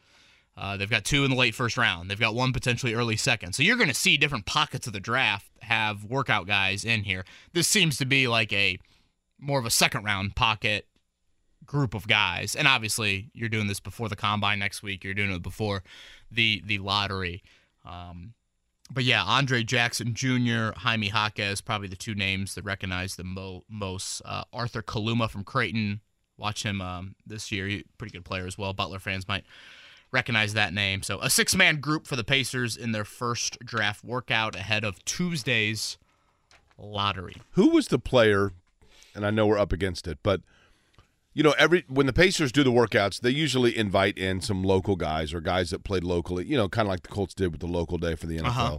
uh, 0.57 0.79
they've 0.79 0.88
got 0.88 1.05
two 1.05 1.24
in 1.24 1.31
the 1.31 1.37
late 1.37 1.55
first 1.55 1.79
round. 1.79 2.11
They've 2.11 2.20
got 2.20 2.35
one 2.35 2.53
potentially 2.53 2.92
early 2.92 3.16
second. 3.16 3.55
So 3.55 3.62
you're 3.62 3.76
going 3.76 3.88
to 3.88 3.94
see 3.94 4.18
different 4.18 4.44
pockets 4.44 4.87
of 4.87 4.92
the 4.92 5.00
draft 5.00 5.48
have 5.62 6.05
workout 6.05 6.46
guys 6.46 6.85
in 6.85 7.05
here. 7.05 7.24
This 7.53 7.68
seems 7.68 7.96
to 7.98 8.05
be 8.05 8.29
like 8.29 8.53
a 8.53 8.79
more 9.38 9.59
of 9.59 9.64
a 9.64 9.70
second 9.70 10.05
round 10.05 10.37
pocket 10.37 10.87
group 11.64 11.94
of 11.94 12.09
guys 12.09 12.57
and 12.57 12.66
obviously 12.66 13.31
you're 13.33 13.48
doing 13.48 13.68
this 13.68 13.81
before 13.81 14.09
the 14.09 14.16
combine 14.16 14.59
next 14.59 14.83
week 14.83 15.05
you're 15.05 15.14
doing 15.14 15.31
it 15.31 15.42
before 15.42 15.83
the 16.31 16.62
the 16.66 16.79
lottery. 16.79 17.42
Um, 17.87 18.35
but 18.90 19.05
yeah, 19.05 19.22
Andre 19.22 19.62
Jackson 19.62 20.14
Jr., 20.14 20.70
Jaime 20.76 21.09
Jaquez, 21.09 21.61
probably 21.61 21.88
the 21.88 21.96
two 21.96 22.14
names 22.14 22.55
that 22.55 22.64
recognize 22.64 23.16
the 23.16 23.24
mo- 23.24 23.64
most. 23.68 24.22
Uh, 24.24 24.44
Arthur 24.53 24.83
Kaluma 24.83 25.31
from 25.31 25.44
Creighton, 25.44 26.00
watch 26.37 26.64
him 26.64 26.81
um, 26.81 27.14
this 27.26 27.53
year. 27.53 27.66
He, 27.66 27.85
pretty 27.98 28.12
good 28.12 28.24
player 28.24 28.46
as 28.46 28.59
well. 28.59 28.72
Butler 28.72 28.98
fans 28.98 29.29
might 29.29 29.44
recognize 30.12 30.55
that 30.55 30.74
name. 30.74 31.03
So 31.03 31.20
a 31.20 31.31
six-man 31.31 31.81
group 31.81 32.07
for 32.07 32.16
the 32.16 32.24
Pacers 32.24 32.76
in 32.76 32.92
their 32.92 33.05
first 33.05 33.59
draft 33.61 34.05
workout 34.05 34.57
ahead 34.57 34.85
of 34.85 35.05
Tuesday's 35.05 35.98
lottery. 36.76 37.37
Who 37.53 37.70
was 37.70 37.88
the 37.88 37.98
player? 37.98 38.53
And 39.14 39.24
I 39.24 39.31
know 39.31 39.46
we're 39.46 39.59
up 39.59 39.72
against 39.72 40.09
it, 40.09 40.18
but 40.22 40.40
you 41.40 41.44
know, 41.44 41.55
every 41.57 41.87
when 41.88 42.05
the 42.05 42.12
Pacers 42.12 42.53
do 42.53 42.62
the 42.62 42.70
workouts, 42.70 43.18
they 43.18 43.31
usually 43.31 43.74
invite 43.74 44.18
in 44.18 44.42
some 44.42 44.62
local 44.62 44.94
guys 44.94 45.33
or 45.33 45.40
guys 45.40 45.70
that 45.70 45.85
played 45.85 46.05
locally. 46.05 46.44
You 46.44 46.55
know, 46.59 46.68
kind 46.68 46.87
of 46.87 46.90
like 46.90 47.00
the 47.00 47.09
Colts 47.09 47.33
did 47.33 47.50
with 47.50 47.62
the 47.62 47.66
local 47.66 47.96
day 47.96 48.14
for 48.14 48.26
the 48.26 48.37
NFL. 48.37 48.46
Uh-huh. 48.46 48.79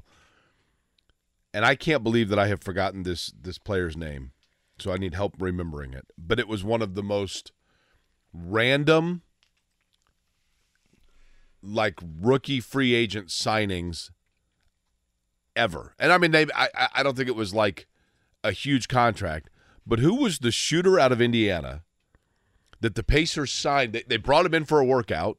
And 1.56 1.66
I 1.66 1.74
can't 1.74 2.04
believe 2.04 2.30
that 2.30 2.38
I 2.38 2.46
have 2.50 2.62
forgotten 2.62 3.02
this 3.02 3.34
this 3.42 3.58
player's 3.58 3.98
name, 3.98 4.34
so 4.78 4.92
I 4.94 4.98
need 4.98 5.16
help 5.16 5.34
remembering 5.40 5.96
it. 5.96 6.06
But 6.20 6.40
it 6.40 6.48
was 6.48 6.64
one 6.64 6.84
of 6.84 6.94
the 6.94 7.02
most 7.02 7.52
random, 8.32 9.24
like 11.64 12.00
rookie 12.22 12.60
free 12.60 12.94
agent 12.94 13.30
signings 13.30 14.12
ever. 15.56 15.96
And 15.98 16.12
I 16.12 16.20
mean, 16.20 16.30
they 16.30 16.46
I 16.54 16.70
I- 16.76 16.90
I 16.98 17.02
don't 17.02 17.18
think 17.18 17.28
it 17.28 17.36
was 17.36 17.56
like 17.56 17.88
a 18.44 18.52
huge 18.52 18.88
contract, 18.88 19.50
but 19.84 19.98
who 19.98 20.14
was 20.14 20.38
the 20.38 20.52
shooter 20.52 21.00
out 21.00 21.12
of 21.12 21.20
Indiana 21.20 21.82
that 22.82 22.96
the 22.96 23.04
Pacers 23.04 23.52
signed? 23.52 23.94
They, 23.94 24.04
they 24.08 24.18
brought 24.18 24.46
him 24.46 24.54
in 24.54 24.66
for 24.66 24.80
a 24.80 24.86
workout 24.86 25.38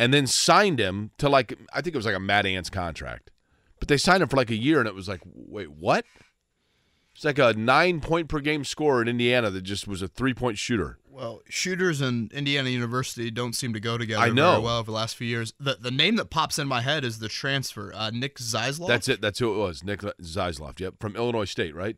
and 0.00 0.12
then 0.12 0.26
signed 0.26 0.80
him 0.80 1.10
to 1.18 1.28
like 1.28 1.56
I 1.72 1.80
think 1.80 1.94
it 1.94 1.98
was 1.98 2.06
like 2.06 2.16
a 2.16 2.20
Mad 2.20 2.46
Ants 2.46 2.70
contract. 2.70 3.30
But 3.78 3.88
they 3.88 3.96
signed 3.96 4.22
him 4.22 4.28
for 4.28 4.36
like 4.36 4.50
a 4.50 4.56
year 4.56 4.78
and 4.78 4.88
it 4.88 4.94
was 4.94 5.08
like, 5.08 5.20
wait, 5.24 5.70
what? 5.70 6.04
It's 7.14 7.24
like 7.24 7.38
a 7.38 7.52
nine 7.52 8.00
point 8.00 8.28
per 8.28 8.40
game 8.40 8.64
scorer 8.64 9.02
in 9.02 9.08
Indiana 9.08 9.50
that 9.50 9.62
just 9.62 9.86
was 9.86 10.02
a 10.02 10.08
three 10.08 10.34
point 10.34 10.58
shooter. 10.58 10.98
Well, 11.08 11.42
shooters 11.48 12.00
and 12.00 12.32
Indiana 12.32 12.70
University 12.70 13.30
don't 13.30 13.54
seem 13.54 13.74
to 13.74 13.80
go 13.80 13.98
together 13.98 14.22
I 14.22 14.30
know. 14.30 14.52
very 14.52 14.64
well 14.64 14.78
over 14.78 14.86
the 14.90 14.96
last 14.96 15.16
few 15.16 15.26
years. 15.26 15.52
The 15.60 15.76
the 15.78 15.90
name 15.90 16.16
that 16.16 16.30
pops 16.30 16.58
in 16.58 16.66
my 16.66 16.80
head 16.80 17.04
is 17.04 17.18
the 17.18 17.28
transfer, 17.28 17.92
uh, 17.94 18.10
Nick 18.10 18.38
Zeisloft. 18.38 18.88
That's 18.88 19.08
it. 19.08 19.20
That's 19.20 19.38
who 19.38 19.54
it 19.54 19.58
was. 19.58 19.84
Nick 19.84 20.00
Zeisloft. 20.00 20.80
Yep, 20.80 20.94
from 21.00 21.14
Illinois 21.14 21.44
State, 21.44 21.74
right? 21.74 21.96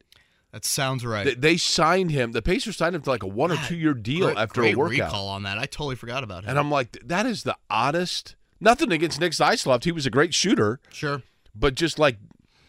That 0.55 0.65
sounds 0.65 1.05
right. 1.05 1.25
They, 1.25 1.35
they 1.35 1.57
signed 1.57 2.13
him. 2.13 2.31
The 2.31 2.41
Pacers 2.41 2.77
signed 2.77 2.95
him 2.95 3.03
to 3.03 3.11
like 3.11 3.25
a 3.25 3.27
one 3.27 3.51
or 3.51 3.57
two 3.67 3.75
year 3.77 3.93
deal 3.93 4.27
great, 4.27 4.39
after 4.39 4.61
great 4.61 4.75
a 4.77 4.79
workout. 4.79 4.99
recall 5.09 5.29
on 5.29 5.43
that. 5.43 5.59
I 5.59 5.67
totally 5.67 5.97
forgot 5.97 6.23
about 6.23 6.45
him. 6.45 6.51
And 6.51 6.59
I'm 6.61 6.71
like, 6.71 6.97
that 7.05 7.27
is 7.27 7.43
the 7.43 7.57
oddest. 7.69 8.37
Nothing 8.61 8.93
against 8.93 9.19
Nick 9.21 9.33
Zeisloft. 9.33 9.83
He 9.83 9.91
was 9.91 10.07
a 10.07 10.11
great 10.11 10.33
shooter, 10.33 10.79
sure. 10.91 11.23
but 11.57 11.75
just 11.75 11.99
like 11.99 12.19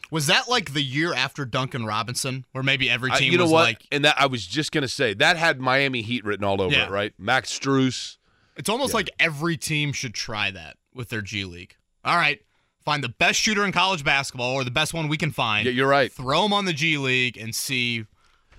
Was 0.10 0.26
that 0.28 0.50
like 0.50 0.74
the 0.74 0.82
year 0.82 1.14
after 1.14 1.46
Duncan 1.46 1.86
Robinson, 1.86 2.44
where 2.54 2.64
maybe 2.64 2.90
every 2.90 3.12
I- 3.12 3.20
team 3.20 3.32
you 3.32 3.38
know 3.38 3.44
was 3.44 3.52
what? 3.54 3.64
like, 3.66 3.86
and 3.92 4.04
that 4.04 4.16
I 4.20 4.26
was 4.26 4.48
just 4.48 4.72
gonna 4.72 4.88
say 4.88 5.14
that 5.14 5.38
had 5.38 5.62
Miami 5.62 6.02
Heat 6.02 6.26
written 6.26 6.44
all 6.44 6.62
over 6.64 6.74
Yeah. 6.76 6.88
it, 6.88 6.92
right? 6.92 7.14
Max 7.20 7.56
Strus. 7.58 8.18
it's 8.58 8.68
almost 8.68 8.96
like 8.96 9.12
every 9.20 9.58
team 9.58 9.94
should 9.94 10.16
try 10.16 10.50
that 10.50 10.78
with 10.92 11.10
their 11.10 11.22
G 11.22 11.46
League. 11.46 11.76
All 12.04 12.18
right, 12.18 12.42
find 12.86 13.04
the 13.04 13.10
best 13.10 13.40
shooter 13.40 13.66
in 13.66 13.72
college 13.72 14.04
basketball 14.04 14.54
or 14.54 14.64
the 14.64 14.72
best 14.72 14.94
one 14.94 15.08
we 15.08 15.18
can 15.18 15.32
find. 15.32 15.66
Yeah, 15.66 15.72
you're 15.74 15.88
right. 15.90 16.12
Throw 16.12 16.46
him 16.46 16.54
on 16.54 16.66
the 16.66 16.74
G 16.74 16.98
League 16.98 17.36
and 17.38 17.54
see 17.54 18.06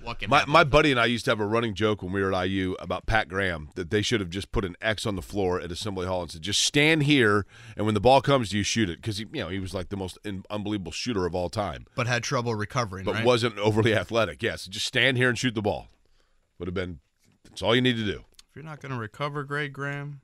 what 0.02 0.18
can 0.18 0.28
My 0.30 0.38
happen. 0.40 0.52
my 0.52 0.62
buddy 0.64 0.90
and 0.90 1.00
I 1.00 1.06
used 1.06 1.24
to 1.24 1.30
have 1.30 1.40
a 1.40 1.46
running 1.46 1.74
joke 1.74 2.02
when 2.02 2.12
we 2.12 2.22
were 2.22 2.32
at 2.34 2.44
IU 2.48 2.76
about 2.78 3.06
Pat 3.06 3.28
Graham 3.28 3.70
that 3.76 3.90
they 3.90 4.02
should 4.02 4.20
have 4.20 4.30
just 4.30 4.52
put 4.52 4.64
an 4.64 4.76
X 4.80 5.06
on 5.06 5.16
the 5.16 5.22
floor 5.22 5.60
at 5.60 5.72
Assembly 5.72 6.06
Hall 6.06 6.22
and 6.22 6.30
said, 6.30 6.42
just 6.42 6.62
stand 6.62 7.04
here, 7.04 7.46
and 7.76 7.86
when 7.86 7.94
the 7.94 8.00
ball 8.00 8.20
comes 8.20 8.50
to 8.50 8.58
you, 8.58 8.62
shoot 8.62 8.90
it 8.90 8.96
because 8.96 9.18
he, 9.18 9.26
you 9.32 9.40
know, 9.42 9.48
he 9.48 9.58
was 9.58 9.72
like 9.74 9.88
the 9.88 9.96
most 9.96 10.18
in, 10.24 10.44
unbelievable 10.50 10.92
shooter 10.92 11.24
of 11.26 11.34
all 11.34 11.48
time. 11.48 11.86
but 11.96 12.06
had 12.06 12.22
trouble 12.22 12.54
recovering. 12.54 13.04
but 13.04 13.14
right? 13.14 13.24
wasn't 13.24 13.58
overly 13.58 13.94
athletic. 13.94 14.42
Yes, 14.42 14.66
just 14.66 14.86
stand 14.86 15.16
here 15.16 15.28
and 15.28 15.38
shoot 15.38 15.54
the 15.54 15.62
ball. 15.62 15.88
Would 16.58 16.68
have 16.68 16.74
been. 16.74 17.00
That's 17.44 17.62
all 17.62 17.74
you 17.74 17.82
need 17.82 17.96
to 17.96 18.04
do. 18.04 18.24
if 18.48 18.54
you're 18.56 18.64
not 18.64 18.80
going 18.80 18.92
to 18.92 18.98
recover, 18.98 19.44
Greg 19.44 19.72
Graham. 19.72 20.20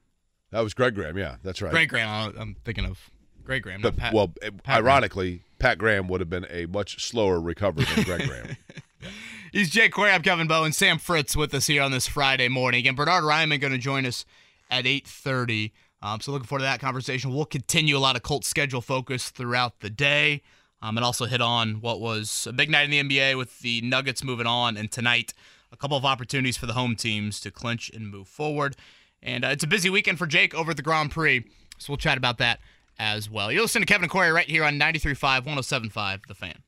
That 0.50 0.60
was 0.60 0.74
Greg 0.74 0.94
Graham. 0.94 1.16
Yeah, 1.18 1.36
that's 1.42 1.60
right. 1.62 1.70
Greg 1.72 1.88
Graham. 1.88 2.34
I'm 2.38 2.56
thinking 2.64 2.84
of 2.84 3.10
Greg 3.44 3.62
Graham. 3.62 3.81
Not 3.83 3.96
Pat. 3.96 4.12
well, 4.12 4.33
Graham. 4.40 4.61
ironically, 4.68 5.42
Pat 5.59 5.78
Graham 5.78 6.09
would 6.09 6.20
have 6.20 6.31
been 6.31 6.46
a 6.50 6.66
much 6.66 7.05
slower 7.05 7.40
recovery 7.40 7.85
than 7.94 8.05
Greg 8.05 8.28
Graham. 8.28 8.57
He's 9.52 9.68
Jake 9.68 9.92
Query. 9.92 10.12
I'm 10.12 10.22
Kevin 10.22 10.46
Bowen. 10.46 10.72
Sam 10.72 10.98
Fritz 10.98 11.37
with 11.37 11.52
us 11.52 11.66
here 11.66 11.83
on 11.83 11.90
this 11.90 12.07
Friday 12.07 12.48
morning. 12.48 12.87
And 12.88 12.96
Bernhard 12.96 13.24
Raimann 13.24 13.61
going 13.61 13.72
to 13.72 13.78
join 13.78 14.07
us 14.07 14.24
at 14.70 14.85
8.30. 14.85 15.72
Um, 16.00 16.20
so 16.20 16.33
looking 16.33 16.46
forward 16.46 16.61
to 16.61 16.64
that 16.64 16.81
conversation. 16.81 17.35
We'll 17.35 17.44
continue 17.44 17.96
a 17.96 18.00
lot 18.00 18.16
of 18.16 18.22
Colts 18.22 18.48
schedule 18.48 18.81
focus 18.81 19.31
throughout 19.31 19.81
the 19.81 19.90
day 19.90 20.42
um, 20.81 20.96
and 20.96 21.05
also 21.05 21.26
hit 21.26 21.40
on 21.40 21.81
what 21.81 22.00
was 22.00 22.46
a 22.48 22.52
big 22.52 22.70
night 22.70 22.90
in 22.90 23.09
the 23.09 23.18
NBA 23.18 23.37
with 23.37 23.59
the 23.61 23.83
Nuggets 23.83 24.24
moving 24.24 24.46
on. 24.46 24.76
And 24.76 24.90
tonight, 24.90 25.35
a 25.70 25.76
couple 25.76 25.96
of 25.96 26.05
opportunities 26.05 26.57
for 26.57 26.66
the 26.66 26.72
home 26.72 26.96
teams 26.96 27.38
to 27.40 27.50
clinch 27.50 27.90
and 27.90 28.11
move 28.11 28.28
forward. 28.28 28.74
And 29.22 29.44
uh, 29.44 29.48
it's 29.48 29.64
a 29.64 29.68
busy 29.68 29.90
weekend 29.90 30.18
for 30.18 30.26
Jake 30.26 30.55
over 30.55 30.70
at 30.70 30.76
the 30.76 30.83
Grand 30.83 31.11
Prix. 31.11 31.44
So 31.78 31.92
we'll 31.92 31.98
chat 31.98 32.18
about 32.18 32.38
that 32.38 32.61
as 32.98 33.28
well. 33.31 33.50
You're 33.50 33.62
listening 33.62 33.87
to 33.87 33.92
Kevin 33.92 34.09
Corey 34.09 34.31
right 34.31 34.48
here 34.48 34.64
on 34.64 34.78
93.5, 34.78 35.44
107.5, 35.44 36.26
The 36.26 36.35
Fan. 36.35 36.62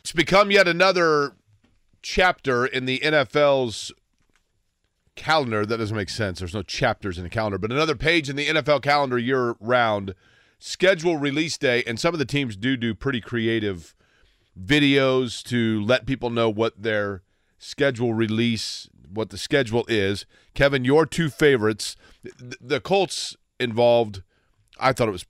it's 0.00 0.12
become 0.12 0.50
yet 0.50 0.68
another 0.68 1.32
chapter 2.02 2.66
in 2.66 2.84
the 2.86 2.98
NFL's 3.00 3.92
calendar. 5.14 5.64
That 5.66 5.78
doesn't 5.78 5.96
make 5.96 6.10
sense. 6.10 6.38
There's 6.38 6.54
no 6.54 6.62
chapters 6.62 7.18
in 7.18 7.24
the 7.24 7.30
calendar, 7.30 7.58
but 7.58 7.72
another 7.72 7.94
page 7.94 8.28
in 8.28 8.36
the 8.36 8.46
NFL 8.48 8.82
calendar 8.82 9.18
year 9.18 9.56
round. 9.60 10.14
Schedule 10.58 11.16
release 11.16 11.58
day, 11.58 11.82
and 11.86 11.98
some 11.98 12.14
of 12.14 12.20
the 12.20 12.24
teams 12.24 12.56
do 12.56 12.76
do 12.76 12.94
pretty 12.94 13.20
creative 13.20 13.96
videos 14.60 15.42
to 15.44 15.82
let 15.82 16.06
people 16.06 16.30
know 16.30 16.48
what 16.48 16.80
their 16.80 17.22
schedule 17.58 18.14
release, 18.14 18.88
what 19.12 19.30
the 19.30 19.38
schedule 19.38 19.84
is. 19.88 20.24
Kevin, 20.54 20.84
your 20.84 21.04
two 21.04 21.30
favorites, 21.30 21.96
the 22.22 22.80
Colts 22.80 23.36
involved. 23.62 24.22
I 24.78 24.92
thought 24.92 25.08
it 25.08 25.12
was 25.12 25.24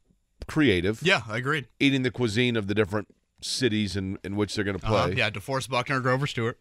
creative. 0.47 1.01
Yeah, 1.03 1.23
I 1.29 1.39
agreed. 1.39 1.69
eating 1.79 2.03
the 2.03 2.11
cuisine 2.11 2.57
of 2.57 2.67
the 2.67 2.75
different 2.75 3.09
cities 3.41 3.97
in, 3.97 4.19
in 4.25 4.37
which 4.37 4.55
they're 4.55 4.65
going 4.65 4.79
to 4.79 4.85
play. 4.85 4.99
Uh-huh. 5.01 5.13
Yeah, 5.17 5.31
DeForest 5.31 5.69
Buckner, 5.69 6.01
Grover 6.01 6.27
Stewart. 6.27 6.59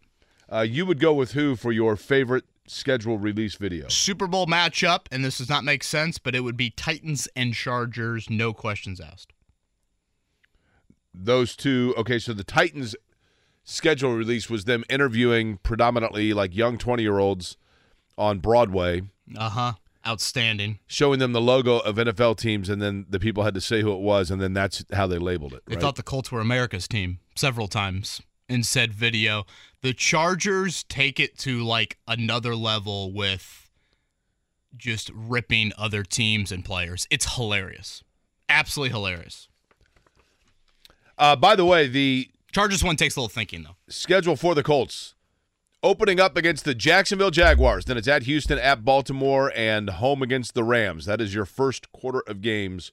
Uh, 0.52 0.62
you 0.62 0.86
would 0.86 1.00
go 1.00 1.14
with 1.14 1.32
who 1.32 1.56
for 1.56 1.72
your 1.72 1.96
favorite 1.96 2.44
schedule 2.68 3.18
release 3.18 3.56
video? 3.56 3.88
Super 3.88 4.28
Bowl 4.28 4.46
matchup, 4.48 5.02
and 5.12 5.24
this 5.24 5.38
does 5.38 5.50
not 5.50 5.64
make 5.64 5.84
sense, 5.84 6.18
but 6.18 6.36
it 6.36 6.42
would 6.42 6.58
be 6.58 6.70
Titans 6.70 7.28
and 7.36 7.54
Chargers, 7.54 8.30
no 8.30 8.52
questions 8.54 9.00
asked. 9.00 9.32
Those 11.14 11.56
two. 11.56 11.94
Okay, 11.98 12.20
so 12.20 12.34
the 12.34 12.44
Titans 12.44 12.96
schedule 13.64 14.14
release 14.16 14.50
was 14.50 14.66
them 14.66 14.84
interviewing 14.90 15.58
predominantly 15.58 16.34
like 16.34 16.56
young 16.56 16.78
20 16.78 17.04
year 17.04 17.20
olds 17.20 17.58
on 18.18 18.40
Broadway, 18.40 19.02
Uh 19.38 19.50
huh. 19.50 19.74
Outstanding. 20.06 20.80
showing 20.88 21.20
them 21.20 21.32
the 21.32 21.42
logo 21.42 21.78
of 21.80 21.96
NFL 21.98 22.38
teams, 22.38 22.70
and 22.70 22.82
then 22.82 23.06
the 23.10 23.20
people 23.20 23.44
had 23.44 23.54
to 23.54 23.62
say 23.62 23.82
who 23.82 23.92
it 23.94 24.00
was, 24.00 24.32
and 24.32 24.42
then 24.42 24.54
that's 24.54 24.84
how 24.94 25.06
they 25.08 25.18
labeled 25.18 25.54
it. 25.54 25.64
They 25.68 25.76
right? 25.76 25.82
thought 25.82 25.96
the 25.96 26.04
Colts 26.04 26.32
were 26.32 26.40
America's 26.42 26.88
team 26.88 27.20
several 27.36 27.68
times 27.68 28.22
in 28.50 28.64
said 28.64 28.94
video. 28.94 29.46
The 29.82 29.94
Chargers 29.94 30.84
take 30.84 31.20
it 31.20 31.38
to 31.40 31.64
like 31.64 31.98
another 32.08 32.56
level 32.56 33.12
with 33.14 33.70
just 34.78 35.12
ripping 35.14 35.72
other 35.78 36.04
teams 36.04 36.52
and 36.52 36.64
players. 36.66 37.08
It's 37.10 37.36
hilarious. 37.36 38.04
Absolutely 38.50 38.92
hilarious. 38.92 39.48
uh, 41.18 41.36
by 41.36 41.56
the 41.56 41.66
way, 41.66 41.88
the 41.88 42.30
Chargers 42.52 42.84
one 42.84 42.96
takes 42.96 43.16
a 43.16 43.20
little 43.20 43.30
thinking, 43.30 43.64
though. 43.64 43.76
schedule 43.88 44.36
for 44.36 44.56
the 44.56 44.64
Colts. 44.64 45.14
Opening 45.84 46.20
up 46.20 46.38
against 46.38 46.64
the 46.64 46.76
Jacksonville 46.76 47.32
Jaguars. 47.32 47.86
Then 47.86 47.98
it's 47.98 48.08
at 48.08 48.24
Houston, 48.24 48.60
at 48.60 48.86
Baltimore, 48.86 49.52
and 49.56 49.90
home 49.90 50.22
against 50.22 50.54
the 50.54 50.64
Rams. 50.64 51.06
That 51.06 51.20
is 51.20 51.34
your 51.34 51.46
first 51.46 51.92
quarter 51.92 52.22
of 52.28 52.42
games 52.42 52.92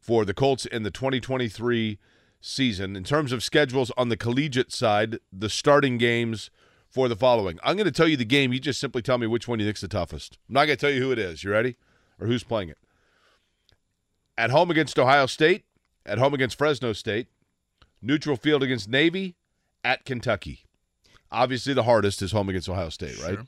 for 0.00 0.24
the 0.24 0.32
Colts 0.32 0.64
in 0.64 0.84
the 0.84 0.92
2023 0.92 1.98
season. 2.40 2.94
In 2.94 3.02
terms 3.02 3.32
of 3.32 3.42
schedules 3.42 3.90
on 3.96 4.08
the 4.08 4.16
collegiate 4.16 4.72
side, 4.72 5.18
the 5.32 5.50
starting 5.50 5.98
games 5.98 6.50
for 6.88 7.08
the 7.08 7.16
following. 7.16 7.58
I'm 7.64 7.74
going 7.74 7.86
to 7.86 7.90
tell 7.90 8.06
you 8.06 8.16
the 8.16 8.24
game. 8.24 8.52
You 8.52 8.60
just 8.60 8.78
simply 8.78 9.02
tell 9.02 9.18
me 9.18 9.26
which 9.26 9.48
one 9.48 9.58
you 9.58 9.66
think's 9.66 9.80
the 9.80 9.88
toughest. 9.88 10.38
I'm 10.48 10.54
not 10.54 10.66
going 10.66 10.76
to 10.76 10.80
tell 10.80 10.94
you 10.94 11.02
who 11.02 11.10
it 11.10 11.18
is. 11.18 11.42
You 11.42 11.50
ready? 11.50 11.74
Or 12.20 12.28
who's 12.28 12.44
playing 12.44 12.68
it? 12.68 12.78
At 14.36 14.50
home 14.50 14.70
against 14.70 14.96
Ohio 14.96 15.26
State, 15.26 15.64
at 16.06 16.18
home 16.18 16.34
against 16.34 16.56
Fresno 16.56 16.92
State, 16.92 17.26
neutral 18.00 18.36
field 18.36 18.62
against 18.62 18.88
Navy, 18.88 19.34
at 19.82 20.04
Kentucky. 20.04 20.67
Obviously, 21.30 21.74
the 21.74 21.82
hardest 21.82 22.22
is 22.22 22.32
home 22.32 22.48
against 22.48 22.68
Ohio 22.68 22.88
State, 22.88 23.20
right? 23.22 23.38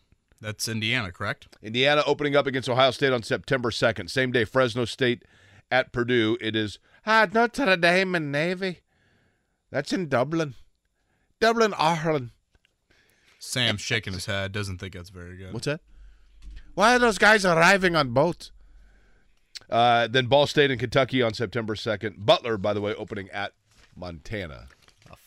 That's 0.41 0.69
Indiana, 0.69 1.13
correct? 1.13 1.49
Indiana 1.63 2.03
opening 2.07 2.35
up 2.35 2.47
against 2.47 2.69
Ohio 2.69 2.91
State 2.91 3.13
on 3.13 3.23
September 3.23 3.71
2nd. 3.71 4.09
Same 4.09 4.33
day, 4.33 4.45
Fresno 4.45 4.85
State 4.85 5.25
at 5.71 5.93
Purdue. 5.93 6.39
It 6.41 6.57
is 6.57 6.79
ah, 7.07 7.27
Notre 7.33 7.77
Dame 7.77 8.15
and 8.15 8.33
Navy. 8.33 8.81
That's 9.71 9.93
in 9.93 10.09
Dublin. 10.09 10.55
Dublin, 11.41 11.75
Ireland. 11.79 12.31
Sam's 13.39 13.81
shaking 13.81 14.13
his 14.13 14.27
head, 14.27 14.53
doesn't 14.53 14.79
think 14.79 14.95
that's 14.95 15.11
very 15.11 15.37
good. 15.37 15.53
What's 15.53 15.67
that? 15.67 15.81
Why 16.75 16.95
are 16.95 16.99
those 16.99 17.19
guys 17.19 17.45
arriving 17.45 17.97
on 17.97 18.11
boats? 18.13 18.53
Uh, 19.69 20.07
then 20.09 20.27
Ball 20.27 20.47
State 20.47 20.71
and 20.71 20.81
Kentucky 20.81 21.23
on 21.23 21.33
September 21.33 21.75
2nd. 21.75 22.15
Butler, 22.19 22.59
by 22.59 22.75
the 22.75 22.81
way, 22.81 22.95
opening 22.95 23.29
at 23.31 23.53
Montana. 23.97 24.69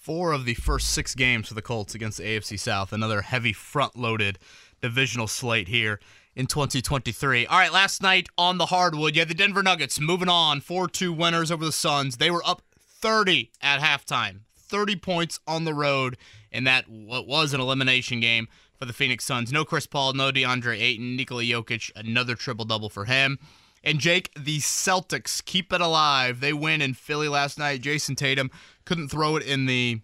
Four 0.03 0.33
of 0.33 0.43
the 0.43 0.55
first 0.55 0.89
six 0.89 1.15
games 1.15 1.47
for 1.47 1.53
the 1.53 1.61
Colts 1.61 1.95
against 1.95 2.17
the 2.17 2.25
AFC 2.25 2.59
South. 2.59 2.91
Another 2.91 3.21
heavy 3.21 3.53
front 3.53 3.95
loaded 3.95 4.37
divisional 4.81 5.27
slate 5.27 5.69
here 5.69 6.01
in 6.35 6.45
2023. 6.45 7.47
All 7.47 7.57
right, 7.57 7.71
last 7.71 8.01
night 8.01 8.27
on 8.37 8.57
the 8.57 8.65
hardwood, 8.65 9.15
you 9.15 9.21
had 9.21 9.29
the 9.29 9.33
Denver 9.33 9.63
Nuggets 9.63 10.01
moving 10.01 10.27
on 10.27 10.59
4 10.59 10.89
2 10.89 11.13
winners 11.13 11.51
over 11.51 11.63
the 11.63 11.71
Suns. 11.71 12.17
They 12.17 12.29
were 12.29 12.45
up 12.45 12.63
30 12.77 13.51
at 13.61 13.79
halftime, 13.79 14.41
30 14.57 14.97
points 14.97 15.39
on 15.47 15.63
the 15.63 15.73
road 15.73 16.17
in 16.51 16.65
that 16.65 16.89
what 16.89 17.25
was 17.25 17.53
an 17.53 17.61
elimination 17.61 18.19
game 18.19 18.49
for 18.77 18.83
the 18.83 18.91
Phoenix 18.91 19.23
Suns. 19.23 19.53
No 19.53 19.63
Chris 19.63 19.87
Paul, 19.87 20.11
no 20.11 20.33
DeAndre 20.33 20.81
Ayton, 20.81 21.15
Nikola 21.15 21.43
Jokic, 21.43 21.91
another 21.95 22.35
triple 22.35 22.65
double 22.65 22.89
for 22.89 23.05
him. 23.05 23.39
And 23.83 23.99
Jake, 23.99 24.31
the 24.37 24.59
Celtics 24.59 25.43
keep 25.43 25.73
it 25.73 25.81
alive. 25.81 26.39
They 26.39 26.53
win 26.53 26.81
in 26.81 26.93
Philly 26.93 27.27
last 27.27 27.59
night. 27.59 27.81
Jayson 27.81 28.15
Tatum 28.15 28.49
couldn't 28.85 29.09
throw 29.09 29.35
it 29.35 29.43
in 29.43 29.65
the 29.65 30.01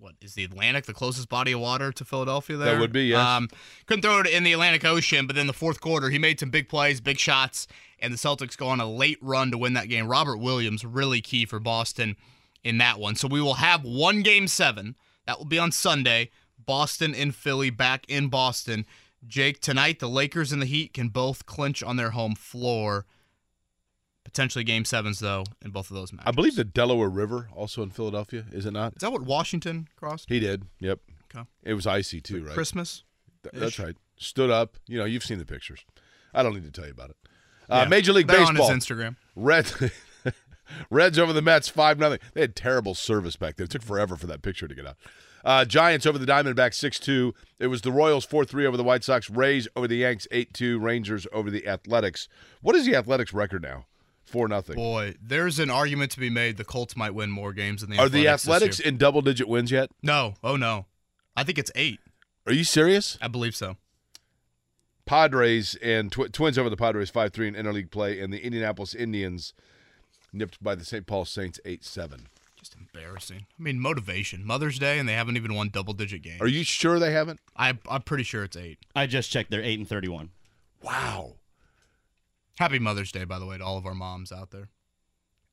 what 0.00 0.14
is 0.22 0.34
the 0.34 0.44
Atlantic, 0.44 0.86
the 0.86 0.94
closest 0.94 1.28
body 1.28 1.52
of 1.52 1.60
water 1.60 1.92
to 1.92 2.04
Philadelphia 2.04 2.56
there? 2.56 2.74
That 2.74 2.80
would 2.80 2.92
be, 2.92 3.04
yes. 3.04 3.18
Um, 3.18 3.48
couldn't 3.86 4.02
throw 4.02 4.20
it 4.20 4.26
in 4.26 4.44
the 4.44 4.52
Atlantic 4.52 4.84
Ocean, 4.84 5.26
but 5.26 5.36
then 5.36 5.46
the 5.46 5.52
fourth 5.52 5.80
quarter, 5.80 6.08
he 6.08 6.18
made 6.18 6.40
some 6.40 6.50
big 6.50 6.68
plays, 6.68 7.00
big 7.00 7.18
shots, 7.18 7.66
and 7.98 8.12
the 8.12 8.16
Celtics 8.16 8.56
go 8.56 8.68
on 8.68 8.80
a 8.80 8.90
late 8.90 9.18
run 9.20 9.50
to 9.50 9.58
win 9.58 9.74
that 9.74 9.88
game. 9.88 10.08
Robert 10.08 10.38
Williams, 10.38 10.84
really 10.84 11.20
key 11.20 11.44
for 11.44 11.60
Boston 11.60 12.16
in 12.64 12.78
that 12.78 12.98
one. 12.98 13.14
So 13.14 13.28
we 13.28 13.42
will 13.42 13.54
have 13.54 13.84
one 13.84 14.22
game 14.22 14.48
seven. 14.48 14.96
That 15.26 15.38
will 15.38 15.46
be 15.46 15.58
on 15.58 15.70
Sunday. 15.70 16.30
Boston 16.58 17.14
and 17.14 17.34
Philly 17.34 17.70
back 17.70 18.04
in 18.08 18.28
Boston. 18.28 18.86
Jake, 19.26 19.60
tonight 19.60 19.98
the 19.98 20.08
Lakers 20.08 20.50
and 20.50 20.62
the 20.62 20.66
Heat 20.66 20.94
can 20.94 21.08
both 21.08 21.44
clinch 21.44 21.82
on 21.82 21.96
their 21.96 22.10
home 22.10 22.34
floor. 22.34 23.04
Potentially 24.24 24.64
game 24.64 24.84
sevens, 24.84 25.18
though, 25.18 25.44
in 25.64 25.70
both 25.70 25.90
of 25.90 25.96
those 25.96 26.12
matches. 26.12 26.28
I 26.28 26.30
believe 26.32 26.54
the 26.56 26.64
Delaware 26.64 27.08
River 27.08 27.48
also 27.54 27.82
in 27.82 27.90
Philadelphia, 27.90 28.44
is 28.52 28.66
it 28.66 28.72
not? 28.72 28.92
Is 28.94 29.00
that 29.00 29.10
what 29.12 29.22
Washington 29.22 29.88
crossed? 29.96 30.28
He 30.28 30.38
did. 30.40 30.64
Yep. 30.80 31.00
Okay. 31.34 31.46
It 31.62 31.74
was 31.74 31.86
icy 31.86 32.20
too, 32.20 32.44
right? 32.44 32.54
Christmas? 32.54 33.04
That's 33.52 33.78
right. 33.78 33.96
Stood 34.16 34.50
up. 34.50 34.76
You 34.86 34.98
know, 34.98 35.04
you've 35.06 35.24
seen 35.24 35.38
the 35.38 35.46
pictures. 35.46 35.84
I 36.34 36.42
don't 36.42 36.54
need 36.54 36.64
to 36.64 36.70
tell 36.70 36.84
you 36.86 36.92
about 36.92 37.10
it. 37.10 37.16
Uh, 37.68 37.80
Yeah. 37.84 37.88
Major 37.88 38.12
League 38.12 38.26
They're 38.26 38.38
Baseball. 38.46 38.66
on 38.68 38.74
his 38.74 38.84
Instagram. 38.84 39.16
Red 39.34 39.72
Reds 40.90 41.18
over 41.18 41.32
the 41.32 41.42
Mets 41.42 41.68
five 41.68 41.98
nothing. 41.98 42.18
They 42.34 42.42
had 42.42 42.54
terrible 42.54 42.94
service 42.94 43.36
back 43.36 43.56
there. 43.56 43.64
It 43.64 43.70
took 43.70 43.82
forever 43.82 44.16
for 44.16 44.26
that 44.28 44.42
picture 44.42 44.68
to 44.68 44.74
get 44.74 44.86
out. 44.86 44.96
Uh, 45.44 45.64
Giants 45.64 46.04
over 46.06 46.18
the 46.18 46.26
Diamondbacks 46.26 46.74
six 46.74 46.98
two. 47.00 47.34
It 47.58 47.68
was 47.68 47.80
the 47.80 47.90
Royals 47.90 48.24
four 48.24 48.44
three 48.44 48.66
over 48.66 48.76
the 48.76 48.84
White 48.84 49.02
Sox. 49.02 49.30
Rays 49.30 49.66
over 49.74 49.88
the 49.88 49.96
Yanks 49.96 50.28
eight 50.30 50.52
two. 50.52 50.78
Rangers 50.78 51.26
over 51.32 51.50
the 51.50 51.66
Athletics. 51.66 52.28
What 52.60 52.76
is 52.76 52.84
the 52.86 52.94
Athletics 52.94 53.32
record 53.32 53.62
now? 53.62 53.86
Four 54.30 54.48
nothing. 54.48 54.76
Boy, 54.76 55.14
there's 55.20 55.58
an 55.58 55.70
argument 55.70 56.12
to 56.12 56.20
be 56.20 56.30
made. 56.30 56.56
The 56.56 56.64
Colts 56.64 56.96
might 56.96 57.14
win 57.14 57.30
more 57.30 57.52
games 57.52 57.80
than 57.80 57.90
the 57.90 57.98
Are 57.98 58.08
the 58.08 58.28
Athletics. 58.28 58.42
this 58.44 58.46
Athletics 58.54 58.78
year. 58.80 58.88
in 58.88 58.96
double 58.96 59.22
digit 59.22 59.48
wins 59.48 59.70
yet? 59.70 59.90
No. 60.02 60.34
Oh 60.44 60.56
no. 60.56 60.86
I 61.36 61.42
think 61.44 61.58
it's 61.58 61.72
eight. 61.74 61.98
Are 62.46 62.52
you 62.52 62.64
serious? 62.64 63.18
I 63.20 63.28
believe 63.28 63.54
so. 63.56 63.76
Padres 65.06 65.74
and 65.82 66.12
tw- 66.12 66.32
Twins 66.32 66.58
over 66.58 66.70
the 66.70 66.76
Padres 66.76 67.10
five 67.10 67.32
three 67.32 67.48
in 67.48 67.54
interleague 67.54 67.90
play, 67.90 68.20
and 68.20 68.32
the 68.32 68.44
Indianapolis 68.44 68.94
Indians 68.94 69.52
nipped 70.32 70.62
by 70.62 70.74
the 70.74 70.84
St. 70.84 71.06
Paul 71.06 71.24
Saints 71.24 71.58
eight 71.64 71.84
seven. 71.84 72.28
Just 72.56 72.76
embarrassing. 72.76 73.46
I 73.58 73.62
mean, 73.62 73.80
motivation. 73.80 74.44
Mother's 74.44 74.78
Day, 74.78 74.98
and 74.98 75.08
they 75.08 75.14
haven't 75.14 75.36
even 75.36 75.54
won 75.54 75.70
double 75.70 75.94
digit 75.94 76.22
games. 76.22 76.40
Are 76.42 76.46
you 76.46 76.62
sure 76.62 76.98
they 76.98 77.12
haven't? 77.12 77.40
I, 77.56 77.76
I'm 77.88 78.02
pretty 78.02 78.22
sure 78.22 78.44
it's 78.44 78.56
eight. 78.56 78.78
I 78.94 79.06
just 79.06 79.30
checked. 79.30 79.50
They're 79.50 79.62
eight 79.62 79.78
and 79.78 79.88
thirty-one. 79.88 80.30
Wow, 80.82 81.36
Happy 82.58 82.78
Mother's 82.78 83.12
Day, 83.12 83.24
by 83.24 83.38
the 83.38 83.46
way, 83.46 83.58
to 83.58 83.64
all 83.64 83.78
of 83.78 83.86
our 83.86 83.94
moms 83.94 84.32
out 84.32 84.50
there. 84.50 84.68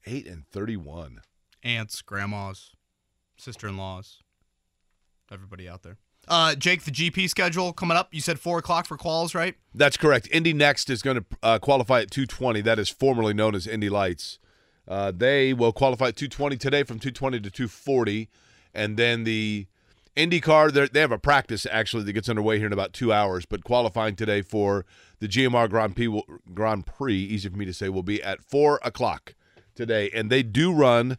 eight 0.05 0.27
and 0.27 0.45
thirty 0.47 0.75
one. 0.77 1.21
Aunts, 1.63 2.01
grandmas, 2.01 2.71
sister 3.37 3.67
in 3.67 3.77
laws, 3.77 4.21
everybody 5.31 5.67
out 5.67 5.83
there. 5.83 5.97
Uh, 6.27 6.55
Jake, 6.55 6.83
the 6.83 6.91
GP 6.91 7.29
schedule 7.29 7.71
coming 7.73 7.95
up. 7.97 8.13
You 8.13 8.19
said 8.21 8.39
four 8.39 8.59
o'clock 8.59 8.85
for 8.85 8.97
quals, 8.97 9.33
right? 9.33 9.55
That's 9.73 9.95
correct. 9.97 10.27
Indy 10.31 10.53
NXT 10.53 10.89
is 10.89 11.01
going 11.01 11.17
to 11.17 11.25
uh, 11.41 11.59
qualify 11.59 12.01
at 12.01 12.11
220. 12.11 12.61
That 12.61 12.79
is 12.79 12.89
formerly 12.89 13.33
known 13.33 13.55
as 13.55 13.65
Indy 13.65 13.89
Lights. 13.89 14.37
Uh, 14.87 15.11
they 15.15 15.53
will 15.53 15.71
qualify 15.71 16.07
at 16.09 16.17
220 16.17 16.57
today 16.57 16.83
from 16.83 16.99
220 16.99 17.39
to 17.41 17.49
240. 17.49 18.29
And 18.73 18.97
then 18.97 19.23
the 19.23 19.67
IndyCar, 20.17 20.91
they 20.91 20.99
have 20.99 21.11
a 21.11 21.19
practice 21.19 21.67
actually 21.69 22.03
that 22.03 22.13
gets 22.13 22.27
underway 22.27 22.57
here 22.57 22.67
in 22.67 22.73
about 22.73 22.91
two 22.91 23.13
hours. 23.13 23.45
But 23.45 23.63
qualifying 23.63 24.15
today 24.15 24.41
for 24.41 24.85
the 25.19 25.27
GMR 25.27 25.69
Grand 25.69 25.95
Prix, 25.95 26.07
will, 26.07 26.25
Grand 26.53 26.85
Prix 26.85 27.15
easy 27.15 27.49
for 27.49 27.55
me 27.55 27.65
to 27.65 27.73
say, 27.73 27.87
will 27.87 28.03
be 28.03 28.21
at 28.21 28.43
4 28.43 28.79
o'clock 28.83 29.35
today. 29.75 30.09
And 30.13 30.29
they 30.29 30.43
do 30.43 30.73
run, 30.73 31.17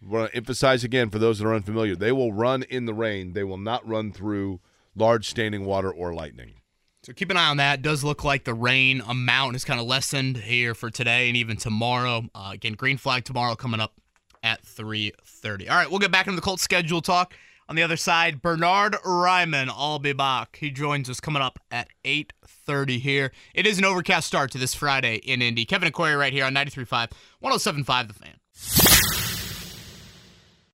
want 0.00 0.30
to 0.30 0.36
emphasize 0.36 0.84
again 0.84 1.10
for 1.10 1.18
those 1.18 1.38
that 1.38 1.46
are 1.46 1.54
unfamiliar, 1.54 1.96
they 1.96 2.12
will 2.12 2.32
run 2.32 2.62
in 2.62 2.86
the 2.86 2.94
rain. 2.94 3.32
They 3.32 3.44
will 3.44 3.58
not 3.58 3.86
run 3.86 4.12
through 4.12 4.60
large 4.94 5.28
standing 5.28 5.64
water 5.64 5.90
or 5.90 6.14
lightning. 6.14 6.54
So 7.02 7.12
keep 7.12 7.30
an 7.30 7.36
eye 7.36 7.48
on 7.48 7.56
that. 7.56 7.80
It 7.80 7.82
does 7.82 8.04
look 8.04 8.22
like 8.22 8.44
the 8.44 8.54
rain 8.54 9.02
amount 9.06 9.54
has 9.54 9.64
kind 9.64 9.80
of 9.80 9.86
lessened 9.86 10.36
here 10.36 10.74
for 10.74 10.90
today 10.90 11.28
and 11.28 11.36
even 11.36 11.56
tomorrow. 11.56 12.24
Uh, 12.34 12.50
again, 12.52 12.74
green 12.74 12.98
flag 12.98 13.24
tomorrow 13.24 13.54
coming 13.54 13.80
up 13.80 13.94
at 14.42 14.62
3:30. 14.62 15.68
All 15.68 15.76
right, 15.76 15.90
we'll 15.90 16.00
get 16.00 16.10
back 16.10 16.26
into 16.26 16.36
the 16.36 16.42
Colts 16.42 16.62
schedule 16.62 17.00
talk. 17.00 17.34
On 17.68 17.76
the 17.76 17.82
other 17.82 17.98
side, 17.98 18.40
Bernhard 18.40 18.94
Raimann, 19.04 19.68
I'll 19.70 19.98
be 19.98 20.14
back. 20.14 20.56
He 20.58 20.70
joins 20.70 21.10
us 21.10 21.20
coming 21.20 21.42
up 21.42 21.58
at 21.70 21.88
8:30 22.02 22.98
here. 22.98 23.30
It 23.54 23.66
is 23.66 23.76
an 23.76 23.84
overcast 23.84 24.26
start 24.26 24.50
to 24.52 24.58
this 24.58 24.74
Friday 24.74 25.16
in 25.16 25.42
Indy. 25.42 25.66
Kevin 25.66 25.92
Query 25.92 26.16
right 26.16 26.32
here 26.32 26.46
on 26.46 26.54
93.5, 26.54 27.10
107.5 27.42 28.08
The 28.08 28.14
Fan. 28.14 28.36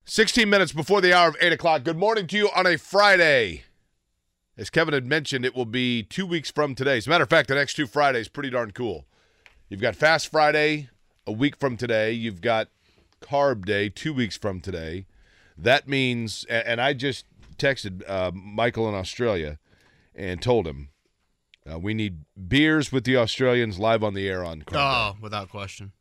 16 0.04 0.48
minutes 0.48 0.72
before 0.72 1.00
the 1.00 1.12
hour 1.12 1.28
of 1.28 1.36
8 1.40 1.52
o'clock. 1.52 1.82
Good 1.82 1.98
morning 1.98 2.28
to 2.28 2.36
you 2.36 2.48
on 2.54 2.64
a 2.64 2.78
Friday. 2.78 3.64
As 4.56 4.70
Kevin 4.70 4.94
had 4.94 5.04
mentioned, 5.04 5.44
it 5.44 5.56
will 5.56 5.64
be 5.64 6.04
two 6.04 6.26
weeks 6.26 6.52
from 6.52 6.76
today. 6.76 6.98
As 6.98 7.08
a 7.08 7.10
matter 7.10 7.24
of 7.24 7.30
fact, 7.30 7.48
the 7.48 7.56
next 7.56 7.74
two 7.74 7.88
Fridays 7.88 8.28
pretty 8.28 8.50
darn 8.50 8.70
cool. 8.70 9.04
You've 9.68 9.80
got 9.80 9.96
Fast 9.96 10.28
Friday 10.28 10.90
a 11.26 11.32
week 11.32 11.56
from 11.56 11.76
today. 11.76 12.12
You've 12.12 12.40
got 12.40 12.68
Carb 13.20 13.64
Day 13.64 13.88
two 13.88 14.12
weeks 14.12 14.36
from 14.36 14.60
today. 14.60 15.06
That 15.56 15.88
means, 15.88 16.44
and 16.44 16.80
I 16.80 16.92
just 16.92 17.26
texted 17.56 18.08
uh, 18.08 18.32
Michael 18.34 18.88
in 18.88 18.94
Australia 18.94 19.58
and 20.14 20.42
told 20.42 20.66
him 20.66 20.88
uh, 21.70 21.78
we 21.78 21.94
need 21.94 22.24
beers 22.48 22.92
with 22.92 23.04
the 23.04 23.16
Australians 23.16 23.78
live 23.78 24.02
on 24.02 24.14
the 24.14 24.28
air 24.28 24.44
on 24.44 24.60
Day. 24.60 24.64
Oh, 24.74 25.16
without 25.20 25.48
question. 25.48 25.92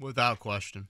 Without 0.00 0.38
question. 0.38 0.88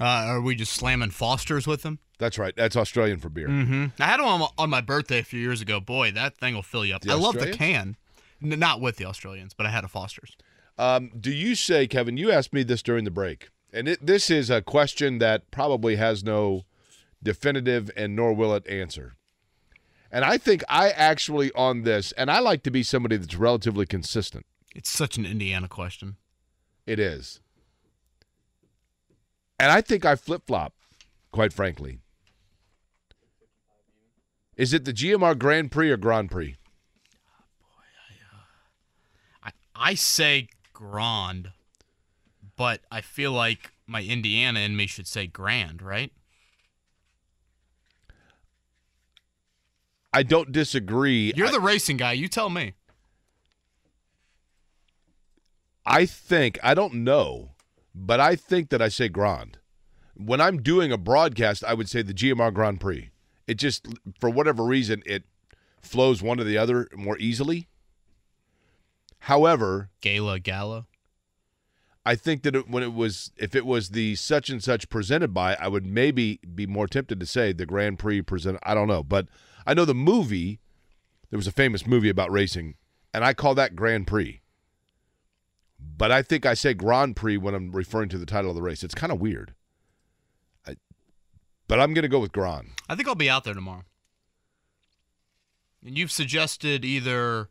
Uh, 0.00 0.04
are 0.04 0.40
we 0.40 0.54
just 0.54 0.72
slamming 0.72 1.10
Fosters 1.10 1.66
with 1.66 1.82
them? 1.82 1.98
That's 2.18 2.38
right. 2.38 2.54
That's 2.56 2.76
Australian 2.76 3.18
for 3.18 3.28
beer. 3.28 3.48
Mm-hmm. 3.48 3.86
I 4.00 4.04
had 4.04 4.20
one 4.20 4.42
on, 4.42 4.48
on 4.58 4.70
my 4.70 4.80
birthday 4.80 5.18
a 5.18 5.24
few 5.24 5.40
years 5.40 5.60
ago. 5.60 5.80
Boy, 5.80 6.12
that 6.12 6.36
thing 6.36 6.54
will 6.54 6.62
fill 6.62 6.84
you 6.84 6.94
up. 6.94 7.02
The 7.02 7.12
I 7.12 7.14
love 7.14 7.38
the 7.38 7.52
can. 7.52 7.96
Not 8.40 8.80
with 8.80 8.96
the 8.96 9.04
Australians, 9.04 9.54
but 9.54 9.66
I 9.66 9.70
had 9.70 9.82
a 9.82 9.88
Foster's. 9.88 10.36
Um, 10.78 11.10
do 11.18 11.32
you 11.32 11.56
say, 11.56 11.88
Kevin? 11.88 12.16
You 12.16 12.30
asked 12.30 12.52
me 12.52 12.62
this 12.62 12.82
during 12.82 13.04
the 13.04 13.10
break, 13.10 13.48
and 13.72 13.88
it, 13.88 14.04
this 14.04 14.30
is 14.30 14.48
a 14.48 14.62
question 14.62 15.18
that 15.18 15.50
probably 15.50 15.96
has 15.96 16.22
no 16.22 16.64
definitive 17.22 17.90
and 17.96 18.14
nor 18.14 18.32
will 18.32 18.54
it 18.54 18.66
answer. 18.66 19.14
And 20.10 20.24
I 20.24 20.38
think 20.38 20.64
I 20.68 20.90
actually 20.90 21.52
on 21.52 21.82
this, 21.82 22.12
and 22.12 22.30
I 22.30 22.38
like 22.38 22.62
to 22.62 22.70
be 22.70 22.82
somebody 22.82 23.16
that's 23.16 23.34
relatively 23.34 23.84
consistent. 23.84 24.46
It's 24.74 24.90
such 24.90 25.18
an 25.18 25.26
Indiana 25.26 25.68
question. 25.68 26.16
It 26.86 26.98
is, 26.98 27.40
and 29.58 29.70
I 29.70 29.82
think 29.82 30.06
I 30.06 30.16
flip 30.16 30.42
flop, 30.46 30.72
quite 31.30 31.52
frankly. 31.52 31.98
Is 34.56 34.72
it 34.72 34.84
the 34.84 34.92
GMR 34.92 35.38
Grand 35.38 35.70
Prix 35.70 35.90
or 35.90 35.96
Grand 35.96 36.30
Prix? 36.30 36.56
Boy, 37.60 37.84
I, 39.44 39.50
I 39.76 39.94
say 39.94 40.48
Grand, 40.72 41.52
but 42.56 42.80
I 42.90 43.02
feel 43.02 43.32
like 43.32 43.72
my 43.86 44.02
Indiana 44.02 44.60
in 44.60 44.76
me 44.76 44.86
should 44.86 45.06
say 45.06 45.26
Grand, 45.26 45.82
right? 45.82 46.12
I 50.12 50.22
don't 50.22 50.52
disagree. 50.52 51.32
You're 51.36 51.48
I- 51.48 51.52
the 51.52 51.60
racing 51.60 51.96
guy. 51.98 52.12
You 52.12 52.28
tell 52.28 52.50
me. 52.50 52.74
I 55.86 56.04
think 56.06 56.58
I 56.62 56.74
don't 56.74 56.94
know, 56.94 57.52
but 57.94 58.20
I 58.20 58.36
think 58.36 58.68
that 58.70 58.82
I 58.82 58.88
say 58.88 59.08
Grand. 59.08 59.58
When 60.14 60.40
I'm 60.40 60.62
doing 60.62 60.92
a 60.92 60.98
broadcast, 60.98 61.64
I 61.64 61.74
would 61.74 61.88
say 61.88 62.02
the 62.02 62.12
GMR 62.12 62.52
Grand 62.52 62.80
Prix. 62.80 63.10
It 63.46 63.54
just 63.54 63.86
for 64.20 64.28
whatever 64.28 64.64
reason 64.64 65.02
it 65.06 65.24
flows 65.80 66.20
one 66.22 66.36
to 66.38 66.44
the 66.44 66.58
other 66.58 66.88
more 66.94 67.16
easily. 67.18 67.68
However, 69.20 69.90
Gala, 70.00 70.38
Gala. 70.40 70.86
I 72.04 72.14
think 72.14 72.42
that 72.42 72.56
it, 72.56 72.68
when 72.68 72.82
it 72.82 72.92
was 72.94 73.30
if 73.36 73.54
it 73.54 73.64
was 73.64 73.90
the 73.90 74.14
such 74.16 74.50
and 74.50 74.62
such 74.62 74.88
presented 74.90 75.32
by, 75.32 75.54
I 75.54 75.68
would 75.68 75.86
maybe 75.86 76.40
be 76.54 76.66
more 76.66 76.86
tempted 76.86 77.18
to 77.20 77.26
say 77.26 77.52
the 77.52 77.66
Grand 77.66 77.98
Prix 77.98 78.22
presented. 78.22 78.60
I 78.62 78.74
don't 78.74 78.88
know, 78.88 79.02
but 79.02 79.26
I 79.66 79.74
know 79.74 79.84
the 79.84 79.94
movie. 79.94 80.60
There 81.30 81.38
was 81.38 81.46
a 81.46 81.52
famous 81.52 81.86
movie 81.86 82.08
about 82.08 82.30
racing, 82.30 82.76
and 83.12 83.24
I 83.24 83.34
call 83.34 83.54
that 83.54 83.76
Grand 83.76 84.06
Prix. 84.06 84.40
But 85.78 86.10
I 86.10 86.22
think 86.22 86.46
I 86.46 86.54
say 86.54 86.74
Grand 86.74 87.16
Prix 87.16 87.36
when 87.36 87.54
I'm 87.54 87.70
referring 87.72 88.08
to 88.10 88.18
the 88.18 88.26
title 88.26 88.50
of 88.50 88.56
the 88.56 88.62
race. 88.62 88.82
It's 88.82 88.94
kind 88.94 89.12
of 89.12 89.20
weird. 89.20 89.54
I, 90.66 90.76
but 91.68 91.80
I'm 91.80 91.94
going 91.94 92.02
to 92.02 92.08
go 92.08 92.20
with 92.20 92.32
Grand. 92.32 92.70
I 92.88 92.94
think 92.94 93.08
I'll 93.08 93.14
be 93.14 93.30
out 93.30 93.44
there 93.44 93.54
tomorrow. 93.54 93.84
And 95.84 95.96
you've 95.96 96.10
suggested 96.10 96.84
either 96.84 97.48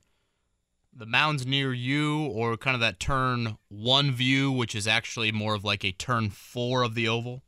the 0.93 1.05
mounds 1.05 1.45
near 1.45 1.73
you 1.73 2.25
or 2.25 2.57
kind 2.57 2.75
of 2.75 2.81
that 2.81 2.99
turn 2.99 3.57
one 3.69 4.11
view, 4.11 4.51
which 4.51 4.75
is 4.75 4.87
actually 4.87 5.31
more 5.31 5.53
of 5.53 5.63
like 5.63 5.85
a 5.85 5.91
turn 5.91 6.29
four 6.29 6.83
of 6.83 6.95
the 6.95 7.07
oval. 7.07 7.43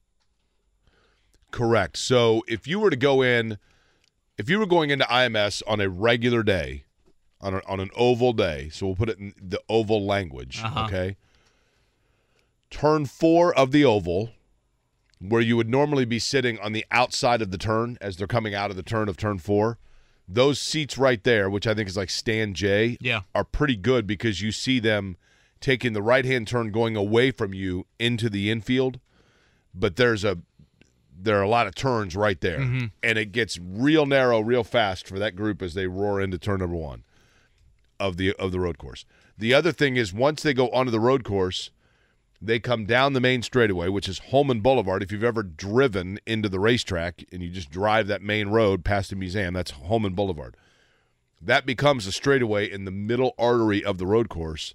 Correct. 1.51 1.97
So 1.97 2.43
if 2.47 2.67
you 2.67 2.79
were 2.79 2.91
to 2.91 2.95
go 2.95 3.21
in, 3.21 3.57
if 4.39 4.49
you 4.49 4.57
were 4.57 4.65
going 4.65 4.89
into 4.89 5.05
IMS 5.05 5.61
on 5.67 5.79
a 5.79 5.87
regular 5.89 6.41
day, 6.41 6.85
on, 7.41 7.53
a, 7.53 7.61
on 7.67 7.79
an 7.79 7.89
oval 7.95 8.33
day, 8.33 8.69
so 8.71 8.87
we'll 8.87 8.95
put 8.95 9.09
it 9.09 9.19
in 9.19 9.33
the 9.39 9.61
oval 9.69 10.03
language, 10.05 10.61
Uh-huh. 10.63 10.85
okay? 10.85 11.15
Turn 12.69 13.05
four 13.05 13.53
of 13.53 13.71
the 13.71 13.83
oval, 13.83 14.31
where 15.19 15.41
you 15.41 15.57
would 15.57 15.69
normally 15.69 16.05
be 16.05 16.19
sitting 16.19 16.59
on 16.59 16.71
the 16.71 16.85
outside 16.91 17.41
of 17.41 17.51
the 17.51 17.57
turn 17.57 17.97
as 17.99 18.17
they're 18.17 18.27
coming 18.27 18.53
out 18.55 18.69
of 18.69 18.75
the 18.77 18.83
turn 18.83 19.09
of 19.09 19.17
turn 19.17 19.39
four, 19.39 19.77
those 20.27 20.61
seats 20.61 20.97
right 20.97 21.23
there, 21.23 21.49
which 21.49 21.65
I 21.67 21.73
think 21.73 21.89
is 21.89 21.97
like 21.97 22.09
stand 22.09 22.55
J, 22.55 22.97
Yeah. 23.01 23.21
are 23.33 23.43
pretty 23.43 23.75
good 23.75 24.05
because 24.07 24.41
you 24.41 24.51
see 24.51 24.79
them 24.79 25.17
taking 25.59 25.93
the 25.93 26.01
right 26.03 26.23
hand 26.23 26.47
turn 26.47 26.71
going 26.71 26.95
away 26.95 27.31
from 27.31 27.53
you 27.53 27.85
into 27.99 28.29
the 28.29 28.49
infield. 28.51 28.99
But 29.73 29.95
there's 29.97 30.23
a 30.23 30.37
there 31.22 31.38
are 31.38 31.43
a 31.43 31.49
lot 31.49 31.67
of 31.67 31.76
turns 31.76 32.15
right 32.15 32.39
there, 32.39 32.59
mm-hmm. 32.59 32.86
and 33.03 33.17
it 33.17 33.32
gets 33.32 33.59
real 33.61 34.05
narrow 34.05 34.39
real 34.39 34.63
fast 34.63 35.07
for 35.07 35.20
that 35.20 35.36
group 35.36 35.61
as 35.61 35.74
they 35.74 35.88
roar 35.88 36.22
into 36.22 36.38
turn 36.38 36.59
number 36.59 36.76
one 36.76 37.03
of 37.99 38.17
the 38.17 38.34
of 38.34 38.51
the 38.51 38.59
road 38.59 38.78
course. 38.78 39.05
The 39.38 39.53
other 39.53 39.72
thing 39.72 39.95
is 39.95 40.13
once 40.13 40.41
they 40.41 40.53
go 40.53 40.70
onto 40.70 40.91
the 40.91 40.99
road 40.99 41.24
course, 41.24 41.72
they 42.41 42.59
come 42.59 42.86
down 42.86 43.13
the 43.13 43.20
main 43.20 43.41
straightaway, 43.41 43.89
which 43.89 44.07
is 44.07 44.20
Holman 44.20 44.61
Boulevard. 44.61 45.03
If 45.03 45.11
you've 45.11 45.24
ever 45.24 45.43
driven 45.43 46.20
into 46.26 46.47
the 46.47 46.59
racetrack 46.59 47.24
and 47.32 47.41
you 47.41 47.49
just 47.49 47.70
drive 47.70 48.07
that 48.07 48.22
main 48.22 48.49
road 48.49 48.86
past 48.86 49.09
the 49.09 49.15
museum, 49.15 49.53
that's 49.53 49.72
Holman 49.72 50.13
Boulevard. 50.13 50.55
That 51.41 51.65
becomes 51.65 52.05
a 52.05 52.11
straightaway 52.11 52.70
in 52.70 52.86
the 52.86 52.91
middle 52.91 53.34
artery 53.38 53.84
of 53.84 53.97
the 53.97 54.07
road 54.07 54.30
course. 54.30 54.74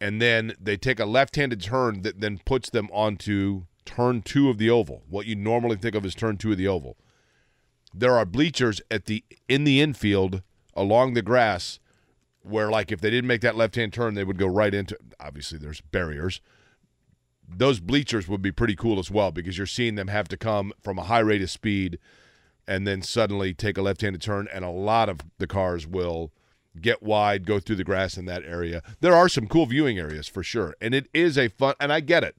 And 0.00 0.20
then 0.20 0.54
they 0.60 0.76
take 0.76 1.00
a 1.00 1.04
left 1.04 1.36
handed 1.36 1.62
turn 1.62 2.02
that 2.02 2.20
then 2.20 2.40
puts 2.44 2.70
them 2.70 2.88
onto 2.92 3.64
turn 3.84 4.22
two 4.22 4.48
of 4.48 4.58
the 4.58 4.70
oval, 4.70 5.02
what 5.08 5.26
you 5.26 5.34
normally 5.34 5.76
think 5.76 5.94
of 5.94 6.04
as 6.04 6.14
turn 6.14 6.36
two 6.36 6.52
of 6.52 6.58
the 6.58 6.68
oval. 6.68 6.96
There 7.92 8.16
are 8.16 8.24
bleachers 8.24 8.80
at 8.90 9.06
the 9.06 9.24
in 9.48 9.64
the 9.64 9.80
infield 9.80 10.42
along 10.74 11.14
the 11.14 11.22
grass 11.22 11.78
where 12.42 12.70
like 12.70 12.92
if 12.92 13.00
they 13.00 13.10
didn't 13.10 13.28
make 13.28 13.40
that 13.40 13.56
left 13.56 13.76
hand 13.76 13.92
turn, 13.92 14.14
they 14.14 14.24
would 14.24 14.38
go 14.38 14.46
right 14.46 14.74
into 14.74 14.98
obviously 15.20 15.58
there's 15.58 15.80
barriers. 15.80 16.40
Those 17.48 17.80
bleachers 17.80 18.26
would 18.26 18.42
be 18.42 18.52
pretty 18.52 18.74
cool 18.74 18.98
as 18.98 19.10
well 19.10 19.30
because 19.30 19.58
you're 19.58 19.66
seeing 19.66 19.94
them 19.94 20.08
have 20.08 20.28
to 20.28 20.36
come 20.36 20.72
from 20.80 20.98
a 20.98 21.04
high 21.04 21.20
rate 21.20 21.42
of 21.42 21.50
speed 21.50 21.98
and 22.66 22.86
then 22.86 23.02
suddenly 23.02 23.52
take 23.52 23.76
a 23.76 23.82
left 23.82 24.00
handed 24.00 24.22
turn 24.22 24.48
and 24.52 24.64
a 24.64 24.70
lot 24.70 25.08
of 25.08 25.20
the 25.38 25.46
cars 25.46 25.86
will 25.86 26.32
get 26.80 27.02
wide, 27.02 27.46
go 27.46 27.60
through 27.60 27.76
the 27.76 27.84
grass 27.84 28.16
in 28.16 28.24
that 28.26 28.44
area. 28.44 28.82
There 29.00 29.14
are 29.14 29.28
some 29.28 29.46
cool 29.46 29.66
viewing 29.66 29.98
areas 29.98 30.26
for 30.26 30.42
sure. 30.42 30.74
And 30.80 30.94
it 30.94 31.08
is 31.14 31.38
a 31.38 31.48
fun 31.48 31.74
and 31.78 31.92
I 31.92 32.00
get 32.00 32.24
it. 32.24 32.36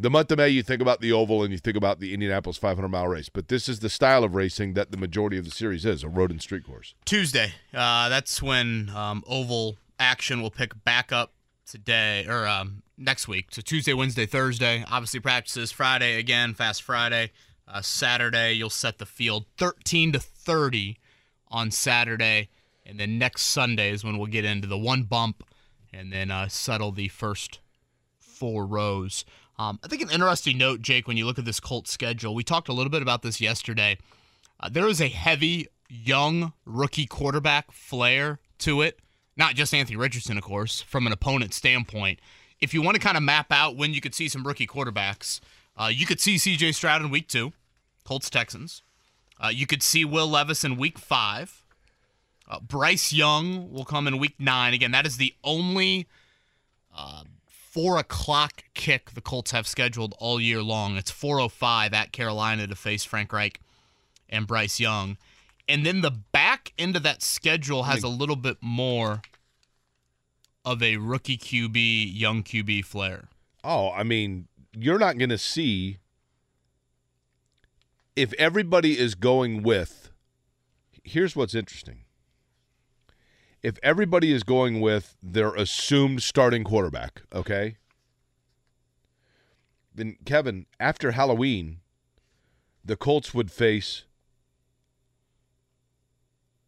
The 0.00 0.08
month 0.08 0.32
of 0.32 0.38
May, 0.38 0.48
you 0.48 0.62
think 0.62 0.80
about 0.80 1.02
the 1.02 1.12
oval 1.12 1.42
and 1.42 1.52
you 1.52 1.58
think 1.58 1.76
about 1.76 2.00
the 2.00 2.14
Indianapolis 2.14 2.56
500 2.56 2.88
mile 2.88 3.06
race, 3.06 3.28
but 3.28 3.48
this 3.48 3.68
is 3.68 3.80
the 3.80 3.90
style 3.90 4.24
of 4.24 4.34
racing 4.34 4.72
that 4.72 4.92
the 4.92 4.96
majority 4.96 5.36
of 5.36 5.44
the 5.44 5.50
series 5.50 5.84
is 5.84 6.02
a 6.02 6.08
road 6.08 6.30
and 6.30 6.40
street 6.40 6.64
course. 6.64 6.94
Tuesday. 7.04 7.52
Uh, 7.74 8.08
that's 8.08 8.42
when 8.42 8.88
um, 8.96 9.22
oval 9.26 9.76
action 9.98 10.40
will 10.40 10.50
pick 10.50 10.84
back 10.84 11.12
up 11.12 11.34
today 11.66 12.24
or 12.26 12.48
um, 12.48 12.82
next 12.96 13.28
week. 13.28 13.48
So 13.50 13.60
Tuesday, 13.60 13.92
Wednesday, 13.92 14.24
Thursday. 14.24 14.86
Obviously 14.90 15.20
practices 15.20 15.70
Friday 15.70 16.18
again, 16.18 16.54
Fast 16.54 16.82
Friday. 16.82 17.30
Uh, 17.68 17.82
Saturday 17.82 18.54
you'll 18.54 18.70
set 18.70 18.96
the 18.96 19.04
field 19.04 19.44
13 19.58 20.12
to 20.12 20.18
30 20.18 20.96
on 21.48 21.70
Saturday, 21.70 22.48
and 22.86 22.98
then 22.98 23.18
next 23.18 23.42
Sunday 23.42 23.90
is 23.90 24.02
when 24.02 24.16
we'll 24.16 24.28
get 24.28 24.46
into 24.46 24.66
the 24.66 24.78
one 24.78 25.02
bump 25.02 25.44
and 25.92 26.10
then 26.10 26.30
uh, 26.30 26.48
settle 26.48 26.90
the 26.90 27.08
first 27.08 27.60
four 28.18 28.64
rows. 28.64 29.26
Um, 29.60 29.78
I 29.84 29.88
think 29.88 30.00
an 30.00 30.08
interesting 30.08 30.56
note, 30.56 30.80
Jake, 30.80 31.06
when 31.06 31.18
you 31.18 31.26
look 31.26 31.38
at 31.38 31.44
this 31.44 31.60
Colts 31.60 31.92
schedule, 31.92 32.34
we 32.34 32.42
talked 32.42 32.70
a 32.70 32.72
little 32.72 32.88
bit 32.88 33.02
about 33.02 33.20
this 33.20 33.42
yesterday. 33.42 33.98
Uh, 34.58 34.70
there 34.70 34.88
is 34.88 35.02
a 35.02 35.08
heavy 35.08 35.68
young 35.90 36.54
rookie 36.64 37.04
quarterback 37.04 37.70
flair 37.70 38.38
to 38.60 38.80
it. 38.80 39.00
Not 39.36 39.56
just 39.56 39.74
Anthony 39.74 39.98
Richardson, 39.98 40.38
of 40.38 40.44
course, 40.44 40.80
from 40.80 41.06
an 41.06 41.12
opponent 41.12 41.52
standpoint. 41.52 42.20
If 42.58 42.72
you 42.72 42.80
want 42.80 42.94
to 42.94 43.02
kind 43.02 43.18
of 43.18 43.22
map 43.22 43.52
out 43.52 43.76
when 43.76 43.92
you 43.92 44.00
could 44.00 44.14
see 44.14 44.30
some 44.30 44.46
rookie 44.46 44.66
quarterbacks, 44.66 45.40
uh, 45.76 45.90
you 45.92 46.06
could 46.06 46.20
see 46.20 46.36
CJ 46.36 46.74
Stroud 46.74 47.02
in 47.02 47.10
week 47.10 47.28
two, 47.28 47.52
Colts 48.02 48.30
Texans. 48.30 48.82
Uh, 49.38 49.48
you 49.48 49.66
could 49.66 49.82
see 49.82 50.06
Will 50.06 50.26
Levis 50.28 50.64
in 50.64 50.78
week 50.78 50.98
five. 50.98 51.66
Uh, 52.48 52.60
Bryce 52.60 53.12
Young 53.12 53.70
will 53.70 53.84
come 53.84 54.08
in 54.08 54.16
week 54.16 54.36
nine. 54.38 54.72
Again, 54.72 54.92
that 54.92 55.04
is 55.04 55.18
the 55.18 55.34
only 55.44 56.08
uh, 56.96 57.24
four 57.70 57.98
o'clock 57.98 58.64
kick 58.74 59.12
the 59.12 59.20
Colts 59.20 59.52
have 59.52 59.66
scheduled 59.66 60.14
all 60.18 60.40
year 60.40 60.62
long. 60.62 60.96
It's 60.96 61.10
4:05 61.10 61.92
at 61.92 62.12
Carolina 62.12 62.66
to 62.66 62.74
face 62.74 63.04
Frank 63.04 63.32
Reich 63.32 63.60
and 64.28 64.46
Bryce 64.46 64.80
Young, 64.80 65.16
and 65.68 65.86
then 65.86 66.00
the 66.00 66.10
back 66.10 66.72
end 66.78 66.96
of 66.96 67.02
that 67.04 67.22
schedule 67.22 67.84
has 67.84 68.02
a 68.02 68.08
little 68.08 68.36
bit 68.36 68.58
more 68.60 69.22
of 70.64 70.82
a 70.82 70.96
rookie 70.96 71.38
QB, 71.38 72.10
young 72.12 72.42
QB 72.42 72.84
flair. 72.84 73.28
Oh, 73.64 73.90
I 73.90 74.02
mean, 74.02 74.48
you're 74.72 74.98
not 74.98 75.18
going 75.18 75.30
to 75.30 75.38
see 75.38 75.98
if 78.16 78.32
everybody 78.34 78.98
is 78.98 79.14
going 79.14 79.62
with. 79.62 80.10
Here's 81.02 81.34
what's 81.34 81.54
interesting. 81.54 82.00
If 83.62 83.78
everybody 83.82 84.32
is 84.32 84.42
going 84.42 84.80
with 84.80 85.16
their 85.22 85.54
assumed 85.54 86.22
starting 86.22 86.64
quarterback, 86.64 87.22
okay? 87.32 87.76
Then 89.94 90.16
Kevin, 90.24 90.66
after 90.78 91.10
Halloween, 91.10 91.80
the 92.84 92.96
Colts 92.96 93.34
would 93.34 93.50
face 93.50 94.04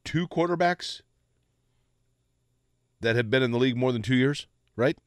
two 0.04 0.28
quarterbacks 0.28 1.00
that 3.00 3.16
have 3.16 3.30
been 3.30 3.42
in 3.42 3.52
the 3.52 3.58
league 3.58 3.76
more 3.76 3.92
than 3.92 4.02
2 4.02 4.14
years, 4.14 4.46
right? 4.76 4.98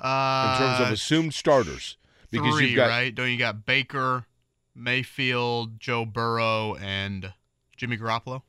Uh, 0.00 0.52
in 0.52 0.66
terms 0.66 0.86
of 0.86 0.92
assumed 0.92 1.34
starters 1.34 1.96
because 2.30 2.54
three, 2.54 2.68
you've 2.68 2.76
got 2.76 2.88
right? 2.88 3.12
Don't 3.12 3.30
you 3.30 3.38
got 3.38 3.66
Baker, 3.66 4.26
Mayfield, 4.74 5.80
Joe 5.80 6.04
Burrow, 6.04 6.76
and 6.76 7.32
Jimmy 7.76 7.96
Garoppolo? 7.96 8.42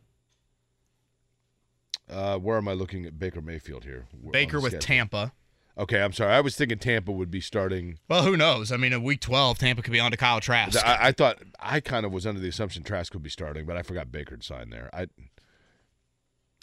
Uh, 2.10 2.38
where 2.38 2.58
am 2.58 2.68
I 2.68 2.74
looking 2.74 3.06
at 3.06 3.20
Baker 3.20 3.42
Mayfield 3.42 3.84
here? 3.84 4.08
Baker 4.32 4.60
with? 4.60 4.80
Tampa. 4.80 5.34
Okay, 5.78 6.02
I'm 6.02 6.12
sorry. 6.12 6.34
I 6.34 6.42
was 6.42 6.56
thinking 6.58 6.78
Tampa 6.78 7.12
would 7.12 7.32
be 7.32 7.40
starting. 7.40 8.00
Well, 8.10 8.24
who 8.24 8.36
knows? 8.36 8.70
I 8.72 8.76
mean, 8.78 8.92
in 8.92 9.02
week 9.02 9.22
12, 9.22 9.60
Tampa 9.60 9.82
could 9.82 9.94
be 9.94 10.00
on 10.00 10.12
to 10.12 10.18
Kyle 10.18 10.42
Trask. 10.42 10.78
I, 10.86 11.08
I 11.08 11.12
thought 11.14 11.38
I 11.60 11.80
kind 11.80 12.06
of 12.06 12.12
was 12.12 12.26
under 12.28 12.42
the 12.42 12.50
assumption 12.50 12.84
Trask 12.84 13.14
would 13.14 13.24
be 13.24 13.30
starting, 13.30 13.66
but 13.66 13.78
I 13.78 13.84
forgot 13.84 14.12
Baker 14.12 14.36
to 14.36 14.44
sign 14.44 14.72
there. 14.72 14.90
I, 14.92 15.08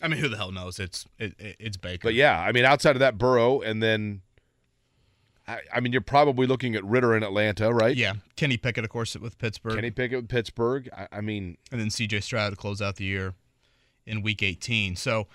I 0.02 0.08
mean, 0.08 0.20
who 0.20 0.28
the 0.28 0.36
hell 0.36 0.52
knows? 0.52 0.78
It's 0.78 1.06
it, 1.18 1.34
it- 1.38 1.56
it's 1.58 1.76
Baker. 1.78 2.08
but 2.08 2.14
yeah, 2.14 2.38
I 2.38 2.52
mean, 2.52 2.66
outside 2.66 2.94
of 2.96 3.00
that, 3.00 3.16
Burrow, 3.16 3.62
and 3.62 3.82
then, 3.82 4.20
I, 5.48 5.60
I 5.72 5.80
mean, 5.80 5.92
you're 5.92 6.02
probably 6.02 6.46
looking 6.46 6.74
at 6.74 6.84
Ridder 6.84 7.16
in 7.16 7.22
Atlanta, 7.22 7.72
right? 7.72 7.96
yeah. 7.96 8.14
Kenny 8.36 8.58
Pickett, 8.58 8.84
of 8.84 8.90
course, 8.90 9.16
with 9.16 9.38
Pittsburgh, 9.38 9.76
Kenny 9.76 9.90
Pickett 9.90 10.18
with 10.20 10.28
Pittsburgh. 10.28 10.90
I, 10.94 11.08
I 11.10 11.20
mean, 11.22 11.56
and 11.72 11.80
then 11.80 11.88
C.J. 11.88 12.20
Stroud 12.20 12.50
to 12.50 12.56
close 12.56 12.82
out 12.82 12.96
the 12.96 13.04
year 13.04 13.32
in 14.06 14.22
Week 14.22 14.42
18. 14.42 14.96
So, 14.96 15.26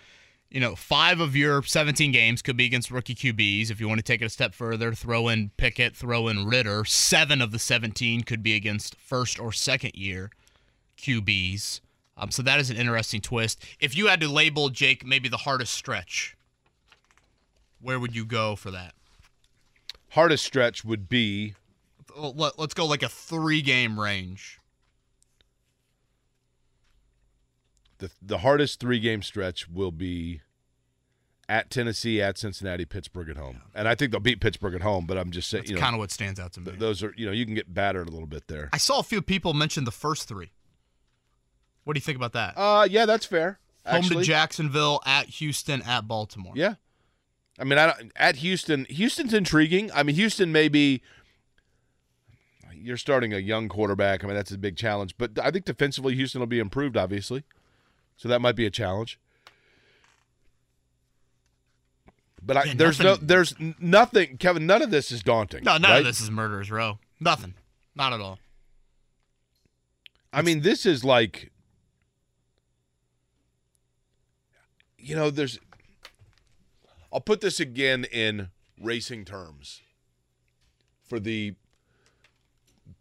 you 0.50 0.60
know, 0.60 0.76
five 0.76 1.20
of 1.20 1.36
your 1.36 1.62
17 1.64 2.12
games 2.12 2.42
could 2.42 2.58
be 2.58 2.66
against 2.66 2.92
rookie 2.92 3.16
QBs. 3.16 3.70
If 3.72 3.80
you 3.80 3.88
want 3.88 4.00
to 4.00 4.04
take 4.04 4.22
it 4.22 4.26
a 4.26 4.30
step 4.30 4.54
further, 4.54 4.94
throw 4.94 5.28
in 5.28 5.52
Pickett, 5.58 5.96
throw 5.96 6.28
in 6.28 6.46
Ridder. 6.46 6.84
Seven 6.86 7.42
of 7.42 7.52
the 7.52 7.60
17 7.60 8.22
could 8.24 8.44
be 8.44 8.56
against 8.56 8.96
first 8.96 9.40
or 9.40 9.52
second 9.52 9.92
year 9.96 10.30
QBs. 10.98 11.82
Um, 12.18 12.32
so 12.32 12.42
that 12.44 12.60
is 12.60 12.70
an 12.70 12.78
interesting 12.78 13.22
twist. 13.22 13.64
If 13.80 13.96
you 13.96 14.08
had 14.08 14.20
to 14.22 14.28
label 14.28 14.70
Jake 14.70 15.06
maybe 15.06 15.30
the 15.30 15.38
hardest 15.38 15.74
stretch, 15.74 16.36
where 17.80 18.00
would 18.00 18.16
you 18.16 18.26
go 18.26 18.56
for 18.56 18.72
that? 18.72 18.94
hardest 20.12 20.44
stretch 20.44 20.84
would 20.84 21.08
be 21.08 21.54
Let- 22.18 22.60
Let's 22.60 22.74
go 22.74 22.86
like 22.86 23.02
a 23.02 23.08
three 23.08 23.62
game 23.62 23.98
range. 23.98 24.60
The 28.02 28.12
the 28.22 28.39
hardest 28.39 28.80
three 28.80 28.99
game 28.99 29.22
stretch 29.22 29.70
will 29.70 29.91
be 29.91 30.41
at 31.47 31.70
Tennessee, 31.70 32.22
at 32.22 32.38
Cincinnati, 32.38 32.86
Pittsburgh 32.86 33.30
at 33.30 33.38
home, 33.38 33.62
and 33.74 33.88
I 33.88 33.95
think 33.95 34.12
they'll 34.12 34.20
beat 34.20 34.41
Pittsburgh 34.41 34.74
at 34.76 34.82
home. 34.82 35.06
But 35.06 35.18
I'm 35.18 35.32
just 35.32 35.49
saying, 35.49 35.64
That's 35.64 35.72
you 35.72 35.76
know, 35.76 35.82
kind 35.82 35.95
of 35.95 35.99
what 35.99 36.12
stands 36.12 36.39
out 36.39 36.54
to 36.54 36.60
me. 36.60 36.68
th- 36.68 36.80
those 36.80 37.04
are 37.04 37.14
you 37.16 37.26
know 37.26 37.32
you 37.32 37.45
can 37.45 37.56
get 37.56 37.74
battered 37.74 38.10
a 38.10 38.12
little 38.12 38.28
bit 38.28 38.47
there. 38.47 38.70
I 38.74 38.78
saw 38.78 38.99
a 38.99 39.04
few 39.04 39.22
people 39.22 39.54
mention 39.54 39.86
the 39.86 39.91
first 39.91 40.28
three. 40.28 40.52
What 41.84 41.93
do 41.93 41.97
you 41.97 42.02
think 42.02 42.18
about 42.18 42.34
that? 42.34 42.54
Uh, 42.58 42.88
yeah, 42.89 43.06
that's 43.06 43.26
fair. 43.26 43.60
Home 43.86 43.97
Actually. 43.97 44.18
to 44.18 44.24
Jacksonville, 44.24 45.02
at 45.06 45.28
Houston, 45.28 45.82
at 45.82 46.08
Baltimore. 46.08 46.54
Yeah, 46.56 46.76
I 47.60 47.64
mean, 47.64 47.80
I 47.80 47.88
don't, 47.88 48.12
at 48.16 48.38
Houston, 48.38 48.86
Houston's 48.86 49.34
intriguing. 49.34 49.91
I 49.93 50.04
mean, 50.04 50.16
Houston 50.16 50.52
may 50.52 50.68
be. 50.68 51.02
You're 52.74 52.97
starting 52.97 53.32
a 53.32 53.38
young 53.38 53.70
quarterback. 53.70 54.24
I 54.24 54.28
mean, 54.28 54.36
that's 54.36 54.52
a 54.52 54.58
big 54.58 54.76
challenge. 54.76 55.16
But 55.18 55.38
I 55.38 55.52
think 55.52 55.66
defensively, 55.66 56.16
Houston 56.16 56.39
will 56.39 56.47
be 56.47 56.58
improved, 56.60 56.97
obviously. 56.97 57.43
So 58.22 58.30
that 58.30 58.40
might 58.40 58.56
be 58.56 58.68
a 58.68 58.70
challenge. 58.70 59.20
But 62.40 62.56
I, 62.56 62.64
Yeah, 62.66 62.74
there's 62.76 63.00
nothing- 63.00 63.22
no, 63.22 63.28
there's 63.28 63.56
nothing, 63.80 64.38
Kevin. 64.38 64.68
None 64.68 64.84
of 64.84 64.92
this 64.92 65.12
is 65.12 65.24
daunting. 65.24 65.64
No, 65.64 65.80
none 65.80 65.90
right? 65.90 65.98
of 66.02 66.06
this 66.06 66.22
is 66.22 66.30
murderers 66.30 66.70
row. 66.70 67.00
Nothing. 67.20 67.56
Not 67.96 68.14
at 68.14 68.22
all. 68.22 68.38
I 70.32 70.44
mean, 70.44 70.62
this 70.62 70.86
is 70.86 71.04
like, 71.04 71.52
you 75.00 75.16
know, 75.16 75.32
there's. 75.32 75.60
I'll 77.12 77.22
put 77.22 77.42
this 77.42 77.60
again 77.60 78.06
in 78.12 78.50
racing 78.80 79.26
terms 79.26 79.82
for 81.04 81.20
the 81.20 81.56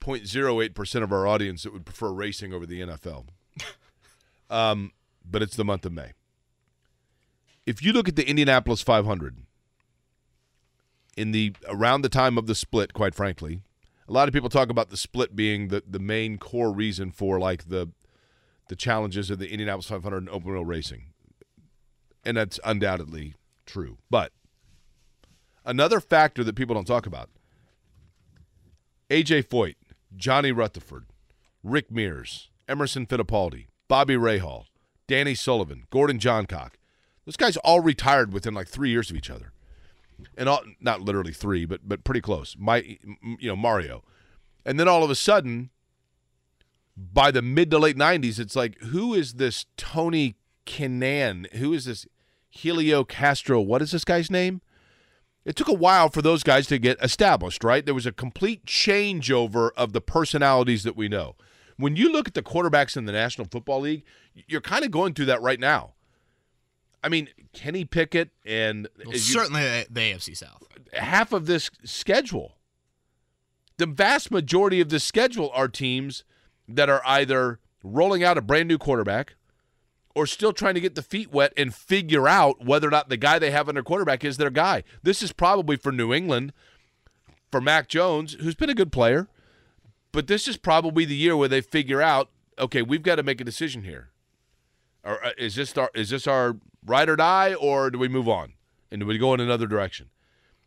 0.08% 0.01 1.03
of 1.03 1.13
our 1.13 1.27
audience 1.27 1.65
that 1.65 1.75
would 1.75 1.85
prefer 1.85 2.11
racing 2.11 2.55
over 2.55 2.65
the 2.65 2.81
NFL. 2.81 3.27
um, 4.51 4.93
but 5.29 5.43
it's 5.43 5.57
the 5.57 5.65
month 5.65 5.85
of 5.87 5.93
May. 5.93 6.13
If 7.67 7.83
you 7.83 7.93
look 7.93 8.09
at 8.09 8.17
the 8.17 8.29
Indianapolis 8.29 8.83
500, 8.83 9.39
in 11.17 11.33
the 11.33 11.55
around 11.69 12.03
the 12.03 12.09
time 12.09 12.39
of 12.39 12.47
the 12.47 12.55
split, 12.55 12.93
quite 12.95 13.15
frankly, 13.15 13.63
A 14.11 14.13
lot 14.13 14.27
of 14.27 14.35
people 14.35 14.49
talk 14.49 14.71
about 14.71 14.91
the 14.91 14.97
split 14.97 15.37
being 15.37 15.69
the 15.69 15.85
the 15.89 16.01
main 16.01 16.37
core 16.37 16.73
reason 16.73 17.13
for 17.13 17.39
like 17.39 17.69
the 17.69 17.91
the 18.67 18.75
challenges 18.75 19.31
of 19.31 19.39
the 19.39 19.49
Indianapolis 19.49 19.87
500 19.87 20.17
and 20.17 20.29
open 20.29 20.53
wheel 20.53 20.65
racing, 20.65 21.13
and 22.25 22.37
that's 22.37 22.59
undoubtedly 22.65 23.35
true. 23.67 23.99
But 24.11 24.33
another 25.65 26.01
factor 26.01 26.43
that 26.43 26.57
people 26.57 26.75
don't 26.75 26.89
talk 26.89 27.07
about: 27.07 27.31
AJ 29.11 29.45
Foyt, 29.45 29.77
Johnny 30.17 30.51
Rutherford, 30.51 31.07
Rick 31.63 31.93
Mears, 31.93 32.51
Emerson 32.69 33.07
Fittipaldi, 33.07 33.67
Bobby 33.87 34.15
Rahal, 34.15 34.65
Danny 35.11 35.35
Sullivan, 35.35 35.89
Gordon 35.91 36.21
Johncock. 36.21 36.75
Those 37.27 37.37
guys 37.37 37.57
all 37.57 37.81
retired 37.81 38.33
within 38.33 38.55
like 38.55 38.69
three 38.69 38.91
years 38.91 39.11
of 39.11 39.17
each 39.17 39.29
other, 39.29 39.51
and 40.39 40.49
all 40.49 40.63
not 40.81 41.01
literally 41.01 41.33
three, 41.33 41.65
but 41.65 41.81
but 41.83 42.05
pretty 42.05 42.21
close. 42.21 42.55
My, 42.57 42.97
you 43.41 43.49
know, 43.49 43.57
Mario, 43.57 44.05
and 44.65 44.79
then 44.79 44.87
all 44.87 45.03
of 45.03 45.11
a 45.11 45.17
sudden, 45.17 45.71
by 46.97 47.33
the 47.33 47.43
mid 47.43 47.73
to 47.73 47.79
late 47.81 47.97
'90s, 47.97 48.39
it's 48.39 48.55
like, 48.55 48.79
who 48.83 49.13
is 49.13 49.35
this 49.35 49.67
Tony 49.77 50.37
Kanaan? 50.65 51.53
Who 51.55 51.73
is 51.73 51.87
this 51.87 52.07
Helio 52.49 53.03
Castro? 53.03 53.61
What 53.61 53.83
is 53.83 53.91
this 53.91 54.05
guy's 54.05 54.31
name? 54.31 54.61
It 55.45 55.57
took 55.57 55.69
a 55.69 55.73
while 55.73 56.09
for 56.09 56.23
those 56.23 56.45
guys 56.45 56.69
to 56.69 56.79
get 56.79 57.03
established, 57.03 57.65
right? 57.65 57.85
There 57.85 57.95
was 57.95 58.07
a 58.07 58.13
complete 58.13 58.65
changeover 58.65 59.71
of 59.77 59.93
the 59.93 60.01
personalities 60.01 60.85
that 60.85 60.97
we 60.97 61.09
know. 61.09 61.35
When 61.81 61.97
you 61.97 62.13
look 62.13 62.29
at 62.29 62.35
the 62.35 62.43
quarterbacks 62.43 62.97
in 62.97 63.05
the 63.07 63.13
National 63.13 63.47
Football 63.51 63.81
League, 63.81 64.05
you're 64.47 64.61
kind 64.61 64.85
of 64.85 64.91
going 64.91 65.15
through 65.15 65.27
that 65.27 65.41
right 65.43 65.59
now. 65.61 65.95
I 67.03 67.09
mean, 67.09 67.29
Kenny 67.53 67.85
Pickett 67.85 68.31
and 68.45 68.87
Well, 68.99 69.15
you- 69.15 69.19
certainly 69.19 69.63
the, 69.91 70.01
AFC 70.13 70.35
South. 70.37 70.63
half 70.93 71.33
of 71.33 71.47
this 71.47 71.71
schedule. 71.85 72.57
The 73.79 73.87
vast 73.87 74.31
majority 74.31 74.81
of 74.81 74.91
the 74.91 75.01
schedule 75.01 75.51
are 75.55 75.67
teams 75.69 76.25
that 76.69 76.91
are 76.91 77.01
either 77.07 77.59
rolling 77.83 78.23
out 78.23 78.37
a 78.37 78.43
brand 78.43 78.69
new 78.69 78.77
quarterback 78.77 79.35
or 80.15 80.27
still 80.27 80.53
trying 80.53 80.75
to 80.75 80.81
get 80.81 80.95
the 80.95 81.03
feet 81.03 81.33
wet 81.33 81.53
and 81.57 81.75
figure 81.75 82.29
out 82.29 82.63
whether 82.65 82.87
or 82.89 82.91
not 82.91 83.09
the 83.09 83.17
guy 83.17 83.39
they 83.39 83.51
have 83.51 83.69
under 83.69 83.83
quarterback 83.83 84.23
is 84.25 84.37
their 84.37 84.51
guy. 84.51 84.83
This 85.03 85.23
is 85.23 85.33
probably 85.33 85.77
for 85.77 85.93
New 85.93 86.13
England, 86.13 86.53
for 87.51 87.61
Mac 87.63 87.89
Jones, 87.89 88.35
who's 88.41 88.55
been 88.55 88.69
a 88.69 88.75
good 88.75 88.93
player, 88.93 89.29
but 90.13 90.27
this 90.27 90.49
is 90.49 90.57
probably 90.57 91.05
the 91.05 91.17
year 91.17 91.37
where 91.37 91.49
they 91.49 91.61
figure 91.61 92.03
out, 92.03 92.31
okay, 92.59 92.83
we've 92.83 93.03
got 93.03 93.17
to 93.17 93.23
make 93.23 93.41
a 93.41 93.45
decision 93.45 93.85
here. 93.85 94.11
Or 95.05 95.25
uh, 95.25 95.31
is 95.39 95.55
this 95.55 95.77
our 95.77 95.91
is 95.95 96.11
this 96.11 96.27
our 96.27 96.57
ride 96.85 97.09
or 97.09 97.17
die, 97.17 97.55
or 97.55 97.91
do 97.91 97.99
we 97.99 98.09
move 98.09 98.29
on 98.29 98.55
and 98.91 99.01
do 99.01 99.07
we 99.07 99.19
go 99.19 99.33
in 99.35 99.41
another 99.41 99.67
direction? 99.67 100.11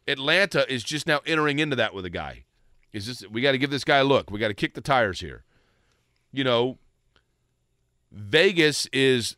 Atlanta 0.08 0.72
is 0.72 0.84
just 0.84 1.08
now 1.08 1.22
entering 1.26 1.60
into 1.60 1.76
that 1.76 1.94
with 1.94 2.06
a 2.06 2.10
guy. 2.10 2.46
Is 2.92 3.08
this 3.08 3.30
we 3.30 3.42
got 3.42 3.52
to 3.52 3.58
give 3.58 3.70
this 3.70 3.84
guy 3.84 3.98
a 3.98 4.04
look. 4.04 4.32
We 4.32 4.40
got 4.40 4.48
to 4.50 4.54
kick 4.54 4.74
the 4.74 4.82
tires 4.82 5.20
here. 5.20 5.44
You 6.32 6.44
know, 6.44 6.80
Vegas 8.12 8.88
is 8.88 9.36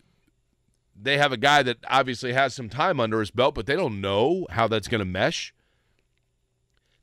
they 0.95 1.17
have 1.17 1.31
a 1.31 1.37
guy 1.37 1.61
that 1.63 1.77
obviously 1.89 2.33
has 2.33 2.53
some 2.53 2.69
time 2.69 2.99
under 2.99 3.19
his 3.19 3.31
belt, 3.31 3.55
but 3.55 3.65
they 3.65 3.75
don't 3.75 3.99
know 3.99 4.47
how 4.51 4.67
that's 4.67 4.87
going 4.87 4.99
to 4.99 5.05
mesh. 5.05 5.53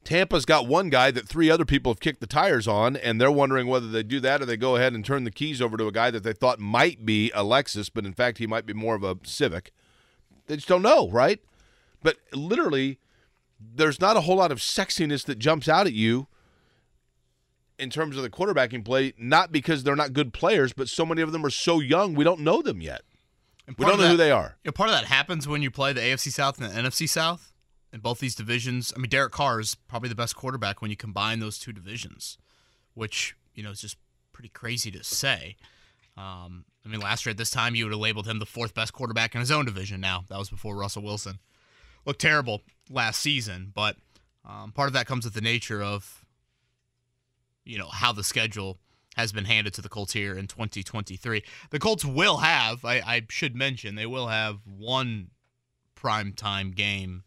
Tampa's 0.04 0.44
got 0.44 0.66
one 0.66 0.90
guy 0.90 1.10
that 1.12 1.28
three 1.28 1.50
other 1.50 1.64
people 1.64 1.92
have 1.92 2.00
kicked 2.00 2.20
the 2.20 2.26
tires 2.26 2.66
on, 2.66 2.96
and 2.96 3.20
they're 3.20 3.30
wondering 3.30 3.68
whether 3.68 3.86
they 3.86 4.02
do 4.02 4.18
that 4.20 4.42
or 4.42 4.46
they 4.46 4.56
go 4.56 4.76
ahead 4.76 4.92
and 4.92 5.04
turn 5.04 5.24
the 5.24 5.30
keys 5.30 5.62
over 5.62 5.76
to 5.76 5.86
a 5.86 5.92
guy 5.92 6.10
that 6.10 6.24
they 6.24 6.32
thought 6.32 6.58
might 6.58 7.06
be 7.06 7.30
Alexis, 7.34 7.88
but 7.88 8.04
in 8.04 8.12
fact 8.12 8.38
he 8.38 8.46
might 8.46 8.66
be 8.66 8.72
more 8.72 8.94
of 8.94 9.04
a 9.04 9.16
Civic. 9.22 9.72
They 10.46 10.56
just 10.56 10.68
don't 10.68 10.82
know, 10.82 11.08
right? 11.08 11.40
But 12.02 12.16
literally, 12.32 12.98
there's 13.60 14.00
not 14.00 14.16
a 14.16 14.22
whole 14.22 14.36
lot 14.36 14.50
of 14.50 14.58
sexiness 14.58 15.24
that 15.26 15.38
jumps 15.38 15.68
out 15.68 15.86
at 15.86 15.92
you 15.92 16.26
in 17.78 17.90
terms 17.90 18.16
of 18.16 18.22
the 18.22 18.30
quarterbacking 18.30 18.84
play, 18.84 19.12
not 19.16 19.52
because 19.52 19.82
they're 19.84 19.96
not 19.96 20.12
good 20.12 20.32
players, 20.32 20.72
but 20.72 20.88
so 20.88 21.06
many 21.06 21.22
of 21.22 21.32
them 21.32 21.46
are 21.46 21.50
so 21.50 21.80
young, 21.80 22.14
we 22.14 22.24
don't 22.24 22.40
know 22.40 22.60
them 22.60 22.80
yet. 22.80 23.02
We 23.78 23.86
don't 23.86 23.98
know 23.98 24.08
who 24.08 24.16
they 24.16 24.32
are. 24.32 24.56
You 24.64 24.68
know, 24.68 24.72
part 24.72 24.88
of 24.90 24.96
that 24.96 25.04
happens 25.04 25.46
when 25.46 25.62
you 25.62 25.70
play 25.70 25.92
the 25.92 26.00
AFC 26.00 26.32
South 26.32 26.60
and 26.60 26.70
the 26.70 26.90
NFC 26.90 27.08
South 27.08 27.51
in 27.92 28.00
both 28.00 28.18
these 28.18 28.34
divisions. 28.34 28.92
I 28.96 28.98
mean, 28.98 29.10
Derek 29.10 29.32
Carr 29.32 29.60
is 29.60 29.74
probably 29.74 30.08
the 30.08 30.14
best 30.14 30.34
quarterback 30.36 30.80
when 30.80 30.90
you 30.90 30.96
combine 30.96 31.40
those 31.40 31.58
two 31.58 31.72
divisions, 31.72 32.38
which 32.94 33.36
you 33.54 33.62
know 33.62 33.70
is 33.70 33.80
just 33.80 33.96
pretty 34.32 34.48
crazy 34.48 34.90
to 34.90 35.04
say. 35.04 35.56
Um, 36.16 36.64
I 36.84 36.88
mean, 36.88 37.00
last 37.00 37.24
year 37.24 37.30
at 37.30 37.36
this 37.36 37.50
time, 37.50 37.74
you 37.74 37.84
would 37.84 37.92
have 37.92 38.00
labeled 38.00 38.26
him 38.26 38.38
the 38.38 38.46
fourth 38.46 38.74
best 38.74 38.92
quarterback 38.92 39.34
in 39.34 39.40
his 39.40 39.50
own 39.50 39.64
division. 39.64 40.00
Now 40.00 40.24
that 40.28 40.38
was 40.38 40.50
before 40.50 40.76
Russell 40.76 41.02
Wilson 41.02 41.38
looked 42.04 42.20
terrible 42.20 42.62
last 42.90 43.20
season, 43.20 43.72
but 43.74 43.96
um, 44.44 44.72
part 44.72 44.88
of 44.88 44.92
that 44.94 45.06
comes 45.06 45.24
with 45.24 45.34
the 45.34 45.40
nature 45.40 45.82
of 45.82 46.24
you 47.64 47.78
know 47.78 47.88
how 47.88 48.12
the 48.12 48.24
schedule 48.24 48.78
has 49.16 49.32
been 49.32 49.44
handed 49.44 49.74
to 49.74 49.82
the 49.82 49.88
Colts 49.88 50.12
here 50.12 50.36
in 50.36 50.46
2023. 50.46 51.42
The 51.70 51.78
Colts 51.78 52.02
will 52.02 52.38
have, 52.38 52.82
I, 52.82 52.94
I 53.00 53.22
should 53.28 53.54
mention, 53.54 53.94
they 53.94 54.06
will 54.06 54.28
have 54.28 54.60
one 54.66 55.28
primetime 55.94 56.74
game 56.74 57.24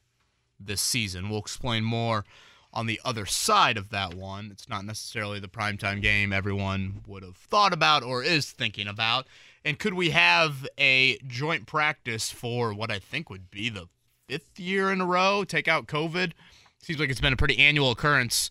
this 0.59 0.81
season. 0.81 1.29
We'll 1.29 1.39
explain 1.39 1.83
more 1.83 2.25
on 2.73 2.85
the 2.85 2.99
other 3.05 3.25
side 3.25 3.77
of 3.77 3.89
that 3.89 4.13
one. 4.13 4.49
It's 4.51 4.67
not 4.67 4.85
necessarily 4.85 5.39
the 5.39 5.47
primetime 5.47 6.01
game 6.01 6.33
everyone 6.33 7.01
would 7.07 7.23
have 7.23 7.37
thought 7.37 7.73
about 7.73 8.03
or 8.03 8.21
is 8.21 8.51
thinking 8.51 8.87
about. 8.87 9.27
And 9.63 9.79
could 9.79 9.93
we 9.93 10.09
have 10.11 10.67
a 10.77 11.17
joint 11.25 11.65
practice 11.65 12.29
for 12.29 12.73
what 12.73 12.91
I 12.91 12.99
think 12.99 13.29
would 13.29 13.49
be 13.49 13.69
the 13.69 13.87
fifth 14.27 14.59
year 14.59 14.91
in 14.91 15.01
a 15.01 15.05
row? 15.05 15.43
Take 15.43 15.67
out 15.67 15.87
COVID. 15.87 16.33
Seems 16.81 16.99
like 16.99 17.09
it's 17.09 17.21
been 17.21 17.33
a 17.33 17.37
pretty 17.37 17.57
annual 17.57 17.91
occurrence 17.91 18.49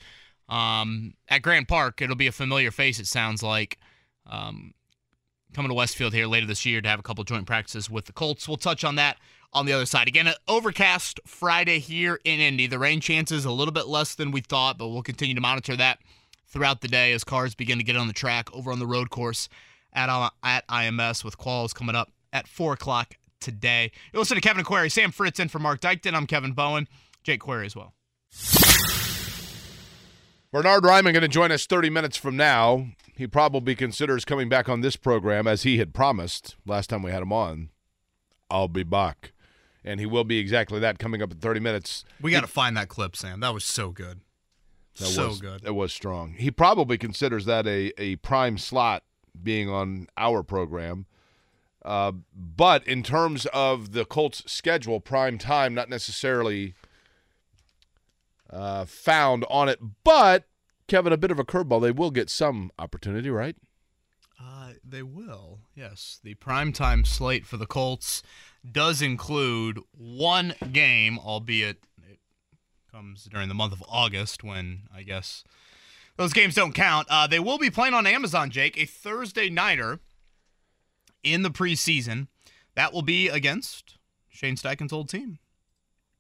um, 0.49 1.15
at 1.29 1.43
Grand 1.43 1.69
Park. 1.69 2.01
It'll 2.03 2.17
be 2.17 2.27
a 2.27 2.33
familiar 2.33 2.71
face, 2.71 2.99
it 2.99 3.07
sounds 3.07 3.43
like. 3.43 3.79
Um, 4.27 4.73
coming 5.53 5.69
to 5.69 5.75
Westfield 5.75 6.15
here 6.15 6.27
later 6.27 6.47
this 6.47 6.67
year 6.67 6.81
to 6.81 6.89
have 6.89 6.99
a 6.99 7.03
couple 7.03 7.23
joint 7.25 7.47
practices 7.47 7.89
with 7.89 8.07
the 8.07 8.13
Colts. 8.13 8.49
We'll 8.49 8.57
touch 8.57 8.83
on 8.85 8.97
that 8.97 9.19
on 9.55 9.67
the 9.67 9.73
other 9.73 9.87
side. 9.87 10.09
Again, 10.09 10.29
overcast 10.49 11.21
Friday 11.27 11.79
here 11.79 12.21
in 12.25 12.41
Indy. 12.41 12.67
The 12.67 12.79
rain 12.79 13.01
chances 13.01 13.45
a 13.45 13.51
little 13.51 13.73
bit 13.73 13.87
less 13.87 14.15
than 14.15 14.31
we 14.31 14.41
thought, 14.41 14.79
but 14.79 14.89
we'll 14.89 15.03
continue 15.03 15.35
to 15.35 15.41
monitor 15.41 15.77
that 15.77 16.01
throughout 16.47 16.81
the 16.81 16.89
day 16.89 17.13
as 17.13 17.25
cars 17.25 17.55
begin 17.55 17.79
to 17.79 17.85
get 17.85 17.97
on 17.97 18.07
the 18.07 18.13
track 18.13 18.53
over 18.55 18.73
on 18.73 18.79
the 18.79 18.87
road 18.87 19.11
course 19.11 19.49
at, 19.93 20.09
uh, 20.09 20.31
at 20.43 20.67
IMS 20.69 21.25
with 21.25 21.39
quals 21.39 21.75
coming 21.75 21.95
up 21.95 22.13
at 22.33 22.49
4 22.49 22.75
o'clock 22.75 23.17
today. 23.41 23.93
You 24.13 24.19
listen 24.19 24.37
to 24.37 24.41
Kevin 24.41 24.65
& 24.65 24.65
Query, 24.65 24.91
Sam 24.91 25.13
Fritz 25.13 25.39
in 25.39 25.49
for 25.49 25.59
Mark 25.59 25.81
Dykton. 25.81 26.15
I'm 26.15 26.27
Kevin 26.27 26.53
Bowen, 26.53 26.89
Jake 27.23 27.41
Query 27.41 27.67
as 27.67 27.77
well. 27.77 27.95
Bernhard 30.53 30.85
Raimann 30.85 31.13
going 31.13 31.23
to 31.23 31.29
join 31.29 31.51
us 31.51 31.67
30 31.67 31.91
minutes 31.91 32.17
from 32.17 32.37
now. 32.37 32.87
He 33.17 33.27
probably 33.27 33.75
considers 33.75 34.25
coming 34.25 34.49
back 34.49 34.69
on 34.69 34.81
this 34.81 34.97
program 34.97 35.47
as 35.47 35.63
he 35.63 35.79
had 35.79 35.93
promised 35.93 36.57
last 36.67 36.91
time 36.91 37.03
we 37.03 37.11
had 37.11 37.23
him 37.23 37.33
on. 37.33 37.71
I'll 38.51 38.69
be 38.69 38.85
back. 38.85 39.33
And 39.85 40.01
he 40.01 40.07
will 40.07 40.25
be 40.25 40.39
exactly 40.39 40.81
that 40.81 40.99
coming 40.99 41.21
up 41.21 41.31
in 41.31 41.39
30 41.39 41.61
minutes. 41.61 42.05
We 42.21 42.31
got 42.31 42.41
to 42.41 42.47
find 42.47 42.77
that 42.77 42.89
clip, 42.89 43.17
Sam. 43.17 43.41
That 43.41 43.53
was 43.53 43.65
so 43.65 43.91
good. 43.91 44.21
That 44.97 45.07
so 45.07 45.29
was, 45.29 45.41
good. 45.41 45.63
It 45.65 45.75
was 45.75 45.93
strong. 45.93 46.35
He 46.39 46.51
probably 46.51 46.97
considers 46.97 47.45
that 47.45 47.67
a, 47.67 47.93
a 48.01 48.17
prime 48.17 48.57
slot 48.59 49.03
being 49.43 49.69
on 49.69 50.07
our 50.17 50.43
program. 50.43 51.07
Uh, 51.85 52.13
but 52.35 52.87
in 52.89 53.03
terms 53.03 53.47
of 53.53 53.93
the 53.93 54.05
Colts' 54.05 54.43
schedule, 54.47 55.01
prime 55.01 55.37
time, 55.37 55.75
not 55.75 55.91
necessarily 55.91 56.75
uh, 58.51 58.85
found 58.87 59.45
on 59.51 59.69
it. 59.69 59.81
But, 60.03 60.45
Kevin, 60.87 61.13
a 61.13 61.19
bit 61.19 61.31
of 61.31 61.39
a 61.39 61.45
curveball. 61.45 61.83
They 61.83 61.91
will 61.91 62.11
get 62.11 62.31
some 62.31 62.71
opportunity, 62.79 63.29
right? 63.29 63.57
They 64.95 65.03
will, 65.03 65.59
yes. 65.75 66.21
The 66.23 66.37
primetime 66.37 67.05
slate 67.05 67.45
for 67.47 67.57
the 67.57 67.67
Colts 67.67 68.23
does 68.71 69.03
include 69.03 69.81
one 69.91 70.55
game, 70.71 71.19
albeit 71.19 71.79
it 72.09 72.21
comes 72.93 73.25
during 73.25 73.49
the 73.49 73.57
month 73.57 73.73
of 73.73 73.83
August 73.89 74.45
when 74.45 74.83
I 74.95 75.03
guess 75.03 75.43
those 76.17 76.33
games 76.33 76.55
don't 76.55 76.77
count. 76.77 77.09
Uh, 77.11 77.27
they 77.27 77.41
will 77.41 77.59
be 77.59 77.71
playing 77.71 77.93
on 77.93 78.07
Amazon, 78.07 78.51
Jake, 78.51 78.79
a 78.79 78.85
Thursday 78.85 79.51
nighter 79.51 79.99
in 81.25 81.43
the 81.43 81.51
preseason. 81.51 82.29
That 82.77 82.93
will 82.93 83.03
be 83.03 83.29
against 83.29 83.99
Shane 84.29 84.55
Steichen's 84.55 84.93
old 84.93 85.09
team. 85.09 85.41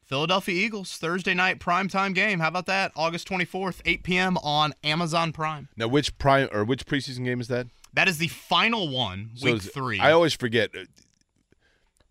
Philadelphia 0.02 0.66
Eagles, 0.66 0.96
Thursday 0.96 1.32
night 1.32 1.60
primetime 1.60 2.12
game. 2.12 2.40
How 2.40 2.48
about 2.48 2.66
that? 2.66 2.90
August 2.96 3.28
24th, 3.28 3.82
8 3.84 4.02
p.m. 4.02 4.36
on 4.38 4.74
Amazon 4.82 5.30
Prime. 5.30 5.68
Now, 5.76 5.86
which 5.86 6.18
prime 6.18 6.48
or 6.50 6.64
which 6.64 6.86
preseason 6.86 7.24
game 7.24 7.40
is 7.40 7.46
that? 7.46 7.68
That 7.94 8.08
is 8.08 8.18
the 8.18 8.28
final 8.28 8.88
one, 8.88 9.30
So 9.34 9.52
week 9.52 9.62
three. 9.62 10.00
I 10.00 10.12
always 10.12 10.34
forget. 10.34 10.70
uh, 10.76 10.84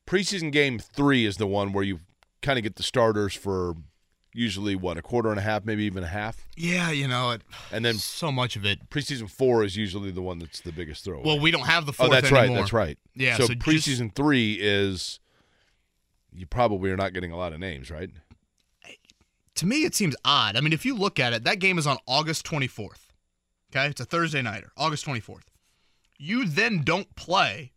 Preseason 0.06 0.52
game 0.52 0.80
three 0.80 1.26
is 1.26 1.38
the 1.38 1.48
one 1.48 1.72
where 1.72 1.84
you 1.84 2.00
kind 2.42 2.58
of 2.60 2.64
get 2.64 2.76
the 2.76 2.84
starters 2.84 3.34
for 3.34 3.76
usually 4.34 4.76
what 4.76 4.98
a 4.98 5.02
quarter 5.02 5.30
and 5.30 5.40
a 5.40 5.42
half, 5.42 5.64
maybe 5.64 5.84
even 5.84 6.04
a 6.04 6.08
half, 6.08 6.48
yeah, 6.58 6.90
you 6.92 7.08
know, 7.08 7.32
it, 7.32 7.42
and 7.72 7.86
then 7.86 7.96
so 7.96 8.32
much 8.32 8.56
of 8.56 8.66
it. 8.66 8.90
preseason 8.90 9.30
four 9.30 9.64
is 9.64 9.78
usually 9.78 10.12
the 10.12 10.22
one 10.22 10.40
that's 10.40 10.60
the 10.62 10.72
biggest 10.72 11.06
throw. 11.06 11.22
Well, 11.22 11.40
we 11.40 11.52
don't 11.52 11.68
have 11.68 11.86
the 11.86 11.92
oh, 11.92 12.06
fourth 12.08 12.12
that's 12.12 12.32
right. 12.32 12.52
That's 12.52 12.74
right. 12.74 12.98
Yeah, 13.16 13.38
So, 13.38 13.46
so 13.46 13.54
just- 13.54 13.66
preseason 13.66 14.14
three 14.14 14.58
is 14.60 15.20
you 16.34 16.46
probably 16.48 16.90
are 16.92 16.98
not 16.98 17.14
getting 17.14 17.32
a 17.32 17.38
lot 17.38 17.54
of 17.54 17.60
names, 17.60 17.92
right? 17.92 18.10
to 19.56 19.66
me, 19.68 19.84
it 19.86 19.94
seems 19.94 20.16
odd. 20.26 20.56
I 20.58 20.62
mean, 20.62 20.74
if 20.74 20.84
you 20.84 20.96
look 20.96 21.20
at 21.20 21.32
it, 21.32 21.44
that 21.44 21.60
game 21.60 21.78
is 21.78 21.86
on 21.86 21.98
August 22.08 22.44
24th. 22.46 23.12
Okay, 23.72 23.86
it's 23.88 24.02
a 24.02 24.06
Thursday 24.06 24.42
nighter, 24.42 24.72
August 24.76 25.06
24th. 25.06 25.44
You 26.18 26.46
then 26.46 26.82
don't 26.84 27.16
play 27.16 27.72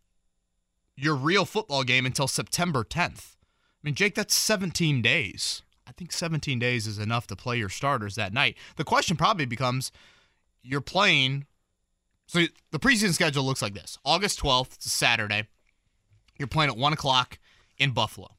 your 0.95 1.15
real 1.15 1.45
football 1.45 1.83
game 1.83 2.05
until 2.05 2.27
September 2.27 2.83
10th. 2.83 3.35
I 3.35 3.81
mean, 3.83 3.95
Jake, 3.95 4.15
that's 4.15 4.35
17 4.35 5.01
days. 5.01 5.61
I 5.87 5.91
think 5.91 6.11
17 6.11 6.59
days 6.59 6.87
is 6.87 6.97
enough 6.99 7.27
to 7.27 7.35
play 7.35 7.57
your 7.57 7.69
starters 7.69 8.15
that 8.15 8.33
night. 8.33 8.57
The 8.75 8.83
question 8.83 9.15
probably 9.15 9.45
becomes 9.45 9.91
you're 10.61 10.81
playing. 10.81 11.45
So 12.25 12.41
the 12.71 12.79
preseason 12.79 13.13
schedule 13.13 13.43
looks 13.43 13.61
like 13.61 13.73
this 13.73 13.97
August 14.03 14.41
12th, 14.41 14.75
it's 14.75 14.85
a 14.87 14.89
Saturday. 14.89 15.43
You're 16.37 16.47
playing 16.47 16.71
at 16.71 16.77
1 16.77 16.93
o'clock 16.93 17.39
in 17.77 17.91
Buffalo. 17.91 18.29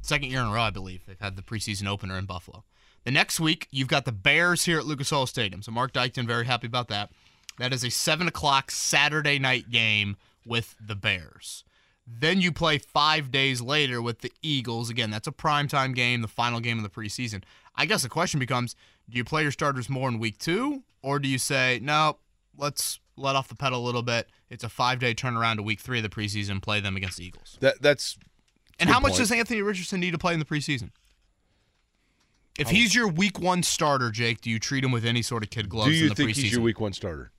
Second 0.00 0.30
year 0.30 0.40
in 0.40 0.46
a 0.46 0.52
row, 0.52 0.62
I 0.62 0.70
believe. 0.70 1.04
They've 1.06 1.18
had 1.18 1.36
the 1.36 1.42
preseason 1.42 1.88
opener 1.88 2.16
in 2.16 2.26
Buffalo. 2.26 2.64
The 3.04 3.10
next 3.10 3.40
week, 3.40 3.66
you've 3.70 3.88
got 3.88 4.04
the 4.04 4.12
Bears 4.12 4.64
here 4.64 4.78
at 4.78 4.86
Lucas 4.86 5.12
Oil 5.12 5.26
Stadium. 5.26 5.62
So 5.62 5.72
Mark 5.72 5.92
Dykton, 5.92 6.26
very 6.26 6.46
happy 6.46 6.66
about 6.66 6.88
that. 6.88 7.10
That 7.58 7.72
is 7.72 7.84
a 7.84 7.90
7 7.90 8.28
o'clock 8.28 8.70
Saturday 8.70 9.38
night 9.38 9.70
game 9.70 10.16
with 10.44 10.76
the 10.80 10.94
Bears. 10.94 11.64
Then 12.06 12.40
you 12.40 12.52
play 12.52 12.78
five 12.78 13.32
days 13.32 13.60
later 13.60 14.00
with 14.00 14.20
the 14.20 14.32
Eagles. 14.40 14.90
Again, 14.90 15.10
that's 15.10 15.26
a 15.26 15.32
primetime 15.32 15.94
game, 15.94 16.22
the 16.22 16.28
final 16.28 16.60
game 16.60 16.78
of 16.78 16.84
the 16.84 16.90
preseason. 16.90 17.42
I 17.74 17.86
guess 17.86 18.02
the 18.02 18.08
question 18.08 18.38
becomes 18.38 18.76
do 19.10 19.16
you 19.16 19.24
play 19.24 19.42
your 19.42 19.52
starters 19.52 19.88
more 19.88 20.08
in 20.08 20.18
week 20.18 20.38
two, 20.38 20.82
or 21.02 21.18
do 21.18 21.28
you 21.28 21.38
say, 21.38 21.78
no, 21.82 22.18
let's 22.56 23.00
let 23.16 23.36
off 23.36 23.48
the 23.48 23.54
pedal 23.54 23.80
a 23.80 23.84
little 23.84 24.02
bit? 24.02 24.28
It's 24.50 24.64
a 24.64 24.68
five 24.68 24.98
day 24.98 25.14
turnaround 25.14 25.56
to 25.56 25.62
week 25.62 25.80
three 25.80 25.98
of 25.98 26.02
the 26.02 26.08
preseason, 26.08 26.62
play 26.62 26.80
them 26.80 26.96
against 26.96 27.18
the 27.18 27.24
Eagles. 27.24 27.58
That 27.60 27.82
that's 27.82 28.16
And 28.78 28.88
how 28.88 29.00
much 29.00 29.12
point. 29.12 29.18
does 29.18 29.32
Anthony 29.32 29.62
Richardson 29.62 30.00
need 30.00 30.12
to 30.12 30.18
play 30.18 30.32
in 30.32 30.38
the 30.38 30.44
preseason? 30.44 30.90
If 32.58 32.68
oh. 32.68 32.70
he's 32.70 32.94
your 32.94 33.08
week 33.08 33.38
one 33.38 33.62
starter, 33.62 34.10
Jake, 34.10 34.40
do 34.40 34.50
you 34.50 34.58
treat 34.58 34.82
him 34.82 34.90
with 34.90 35.04
any 35.04 35.22
sort 35.22 35.42
of 35.42 35.50
kid 35.50 35.68
gloves 35.68 35.90
do 35.90 35.96
you 35.96 36.04
in 36.04 36.08
the 36.10 36.14
think 36.14 36.30
preseason? 36.30 36.42
he's 36.42 36.52
your 36.52 36.62
week 36.62 36.80
one 36.80 36.92
starter? 36.92 37.32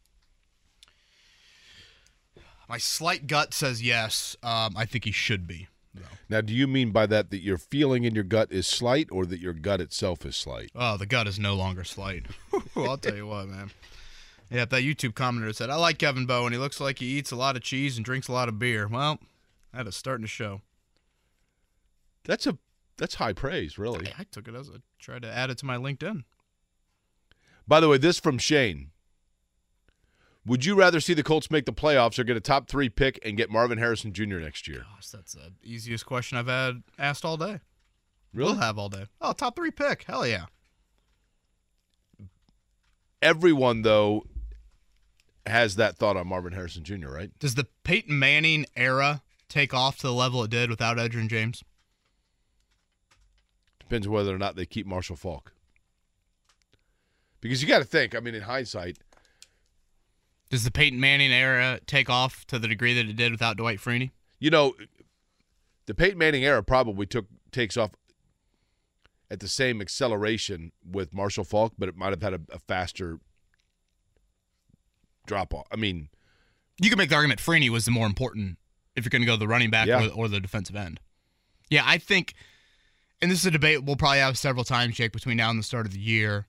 My 2.69 2.77
slight 2.77 3.27
gut 3.27 3.53
says 3.53 3.81
yes. 3.81 4.35
Um, 4.43 4.75
I 4.75 4.85
think 4.85 5.05
he 5.05 5.11
should 5.11 5.47
be. 5.47 5.67
though. 5.95 6.01
Now, 6.29 6.41
do 6.41 6.53
you 6.53 6.67
mean 6.67 6.91
by 6.91 7.05
that 7.07 7.31
that 7.31 7.41
your 7.41 7.57
feeling 7.57 8.03
in 8.03 8.13
your 8.13 8.23
gut 8.25 8.51
is 8.51 8.67
slight, 8.67 9.07
or 9.11 9.25
that 9.25 9.39
your 9.39 9.53
gut 9.53 9.79
itself 9.79 10.25
is 10.25 10.35
slight? 10.35 10.71
Oh, 10.75 10.97
the 10.97 11.05
gut 11.05 11.27
is 11.27 11.39
no 11.39 11.55
longer 11.55 11.83
slight. 11.83 12.25
I'll 12.75 12.97
tell 12.97 13.15
you 13.15 13.27
what, 13.27 13.47
man. 13.47 13.71
Yeah, 14.49 14.65
that 14.65 14.83
YouTube 14.83 15.13
commenter 15.13 15.53
said, 15.53 15.69
I 15.69 15.75
like 15.75 15.97
Kevin 15.97 16.25
Bowen. 16.25 16.53
He 16.53 16.59
looks 16.59 16.79
like 16.79 16.99
he 16.99 17.17
eats 17.17 17.31
a 17.31 17.35
lot 17.35 17.55
of 17.57 17.61
cheese 17.63 17.97
and 17.97 18.05
drinks 18.05 18.27
a 18.27 18.31
lot 18.33 18.47
of 18.47 18.59
beer. 18.59 18.87
Well, 18.87 19.19
that 19.73 19.87
is 19.87 19.95
starting 19.95 20.23
to 20.23 20.29
show. 20.29 20.61
That's 22.23 22.47
a 22.47 22.57
that's 22.97 23.15
high 23.15 23.33
praise, 23.33 23.77
really. 23.77 24.07
I 24.17 24.23
took 24.23 24.47
it 24.47 24.55
as 24.55 24.69
I 24.69 24.77
tried 24.99 25.21
to 25.21 25.31
add 25.31 25.49
it 25.49 25.57
to 25.59 25.65
my 25.65 25.77
LinkedIn. 25.77 26.23
By 27.67 27.79
the 27.79 27.87
way, 27.89 27.97
this 27.97 28.19
from 28.19 28.37
Shane. 28.37 28.91
Would 30.47 30.63
you 30.63 30.75
rather 30.75 31.01
see 31.01 31.13
the 31.13 31.23
Colts 31.23 31.51
make 31.51 31.65
the 31.65 31.73
playoffs 31.73 32.17
or 32.17 32.23
get 32.23 32.37
a 32.37 32.41
top 32.41 32.69
three 32.69 32.87
pick 32.87 33.19
and 33.23 33.35
get 33.35 33.49
Marvin 33.49 33.77
Harrison 33.77 34.13
Jr. 34.13 34.37
next 34.37 34.65
year? 34.65 34.85
Gosh, 34.95 35.09
that's 35.09 35.33
the 35.33 35.51
easiest 35.61 36.05
question 36.05 36.37
I've 36.37 36.47
had 36.47 36.83
asked 36.97 37.25
all 37.25 37.35
day. 37.35 37.59
Really? 38.33 38.53
Will 38.53 38.59
have 38.59 38.77
all 38.79 38.87
day. 38.87 39.07
Oh, 39.19 39.33
top 39.33 39.57
three 39.57 39.71
pick. 39.71 40.03
Hell 40.03 40.25
yeah. 40.25 40.45
Everyone 43.21 43.81
though 43.81 44.23
has 45.45 45.75
that 45.75 45.97
thought 45.97 46.15
on 46.15 46.27
Marvin 46.27 46.53
Harrison 46.53 46.85
Jr. 46.85 47.09
Right? 47.09 47.31
Does 47.39 47.55
the 47.55 47.67
Peyton 47.83 48.17
Manning 48.17 48.65
era 48.77 49.23
take 49.49 49.73
off 49.73 49.97
to 49.97 50.07
the 50.07 50.13
level 50.13 50.43
it 50.43 50.49
did 50.49 50.69
without 50.69 50.95
Edgerrin 50.95 51.29
James? 51.29 51.61
Depends 53.79 54.07
whether 54.07 54.33
or 54.33 54.37
not 54.37 54.55
they 54.55 54.65
keep 54.65 54.85
Marshall 54.85 55.17
Faulk. 55.17 55.51
Because 57.41 57.61
you 57.61 57.67
got 57.67 57.79
to 57.79 57.85
think. 57.85 58.15
I 58.15 58.19
mean, 58.19 58.35
in 58.35 58.41
hindsight, 58.43 58.97
Does 60.49 60.63
the 60.63 60.71
Peyton 60.71 60.99
Manning 60.99 61.31
era 61.31 61.79
take 61.85 62.09
off 62.09 62.45
to 62.47 62.57
the 62.59 62.67
degree 62.67 62.93
that 62.93 63.05
it 63.07 63.15
did 63.15 63.31
without 63.31 63.57
Dwight 63.57 63.79
Freeney? 63.79 64.11
you 64.39 64.49
know, 64.51 64.73
the 65.87 65.93
Peyton 65.95 66.17
Manning 66.17 66.43
era 66.43 66.61
probably 66.63 67.05
took 67.05 67.25
takes 67.51 67.75
off 67.77 67.91
at 69.31 69.39
the 69.39 69.47
same 69.47 69.81
acceleration 69.81 70.71
with 70.89 71.13
Marshall 71.13 71.43
Faulk, 71.43 71.73
but 71.77 71.89
it 71.89 71.97
might 71.97 72.11
have 72.11 72.21
had 72.21 72.33
a, 72.33 72.39
a 72.51 72.59
faster 72.59 73.19
drop 75.25 75.53
off. 75.53 75.67
I 75.71 75.75
mean, 75.75 76.09
You 76.81 76.89
could 76.89 76.97
make 76.97 77.09
the 77.09 77.15
argument 77.15 77.39
Freeney 77.41 77.69
was 77.69 77.85
the 77.85 77.91
more 77.91 78.05
important 78.07 78.57
if 78.95 79.03
you're 79.05 79.09
going 79.09 79.21
to 79.21 79.25
go 79.25 79.35
the 79.35 79.47
running 79.47 79.69
back 79.69 79.87
Yeah. 79.87 80.07
or, 80.07 80.11
or 80.13 80.27
the 80.27 80.39
defensive 80.39 80.75
end. 80.75 80.99
Yeah, 81.69 81.83
I 81.85 81.97
think, 81.97 82.33
and 83.21 83.29
this 83.29 83.39
is 83.39 83.45
a 83.45 83.51
debate 83.51 83.83
we'll 83.83 83.95
probably 83.97 84.19
have 84.19 84.37
several 84.37 84.63
times, 84.63 84.95
Jake, 84.95 85.11
between 85.11 85.37
now 85.37 85.49
and 85.49 85.59
the 85.59 85.63
start 85.63 85.85
of 85.85 85.91
the 85.93 85.99
year. 85.99 86.47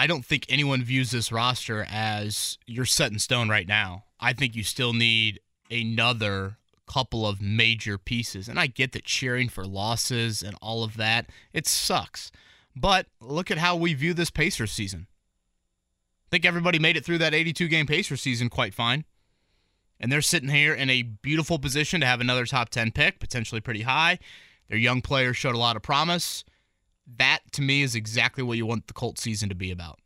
I 0.00 0.06
don't 0.06 0.24
think 0.24 0.46
anyone 0.48 0.82
views 0.82 1.10
this 1.10 1.30
roster 1.30 1.86
as 1.86 2.56
you're 2.66 2.86
set 2.86 3.12
in 3.12 3.18
stone 3.18 3.50
right 3.50 3.68
now. 3.68 4.04
I 4.18 4.32
think 4.32 4.56
you 4.56 4.64
still 4.64 4.94
need 4.94 5.40
another 5.70 6.56
couple 6.88 7.26
of 7.26 7.42
major 7.42 7.98
pieces. 7.98 8.48
And 8.48 8.58
I 8.58 8.66
get 8.66 8.92
that 8.92 9.04
cheering 9.04 9.50
for 9.50 9.66
losses 9.66 10.42
and 10.42 10.56
all 10.62 10.84
of 10.84 10.96
that, 10.96 11.28
it 11.52 11.66
sucks. 11.66 12.32
But 12.74 13.08
look 13.20 13.50
at 13.50 13.58
how 13.58 13.76
we 13.76 13.92
view 13.92 14.14
this 14.14 14.30
Pacers 14.30 14.72
season. 14.72 15.06
I 15.10 16.28
think 16.30 16.46
everybody 16.46 16.78
made 16.78 16.96
it 16.96 17.04
through 17.04 17.18
that 17.18 17.34
82 17.34 17.68
game 17.68 17.86
Pacers 17.86 18.22
season 18.22 18.48
quite 18.48 18.72
fine. 18.72 19.04
And 20.00 20.10
they're 20.10 20.22
sitting 20.22 20.48
here 20.48 20.72
in 20.72 20.88
a 20.88 21.02
beautiful 21.02 21.58
position 21.58 22.00
to 22.00 22.06
have 22.06 22.22
another 22.22 22.46
top 22.46 22.70
10 22.70 22.92
pick, 22.92 23.20
potentially 23.20 23.60
pretty 23.60 23.82
high. 23.82 24.18
Their 24.70 24.78
young 24.78 25.02
players 25.02 25.36
showed 25.36 25.54
a 25.54 25.58
lot 25.58 25.76
of 25.76 25.82
promise. 25.82 26.42
That, 27.16 27.40
to 27.52 27.62
me, 27.62 27.82
is 27.82 27.94
exactly 27.94 28.42
what 28.42 28.56
you 28.56 28.66
want 28.66 28.86
the 28.86 28.92
Colts 28.92 29.22
season 29.22 29.48
to 29.48 29.54
be 29.54 29.70
about. 29.70 29.98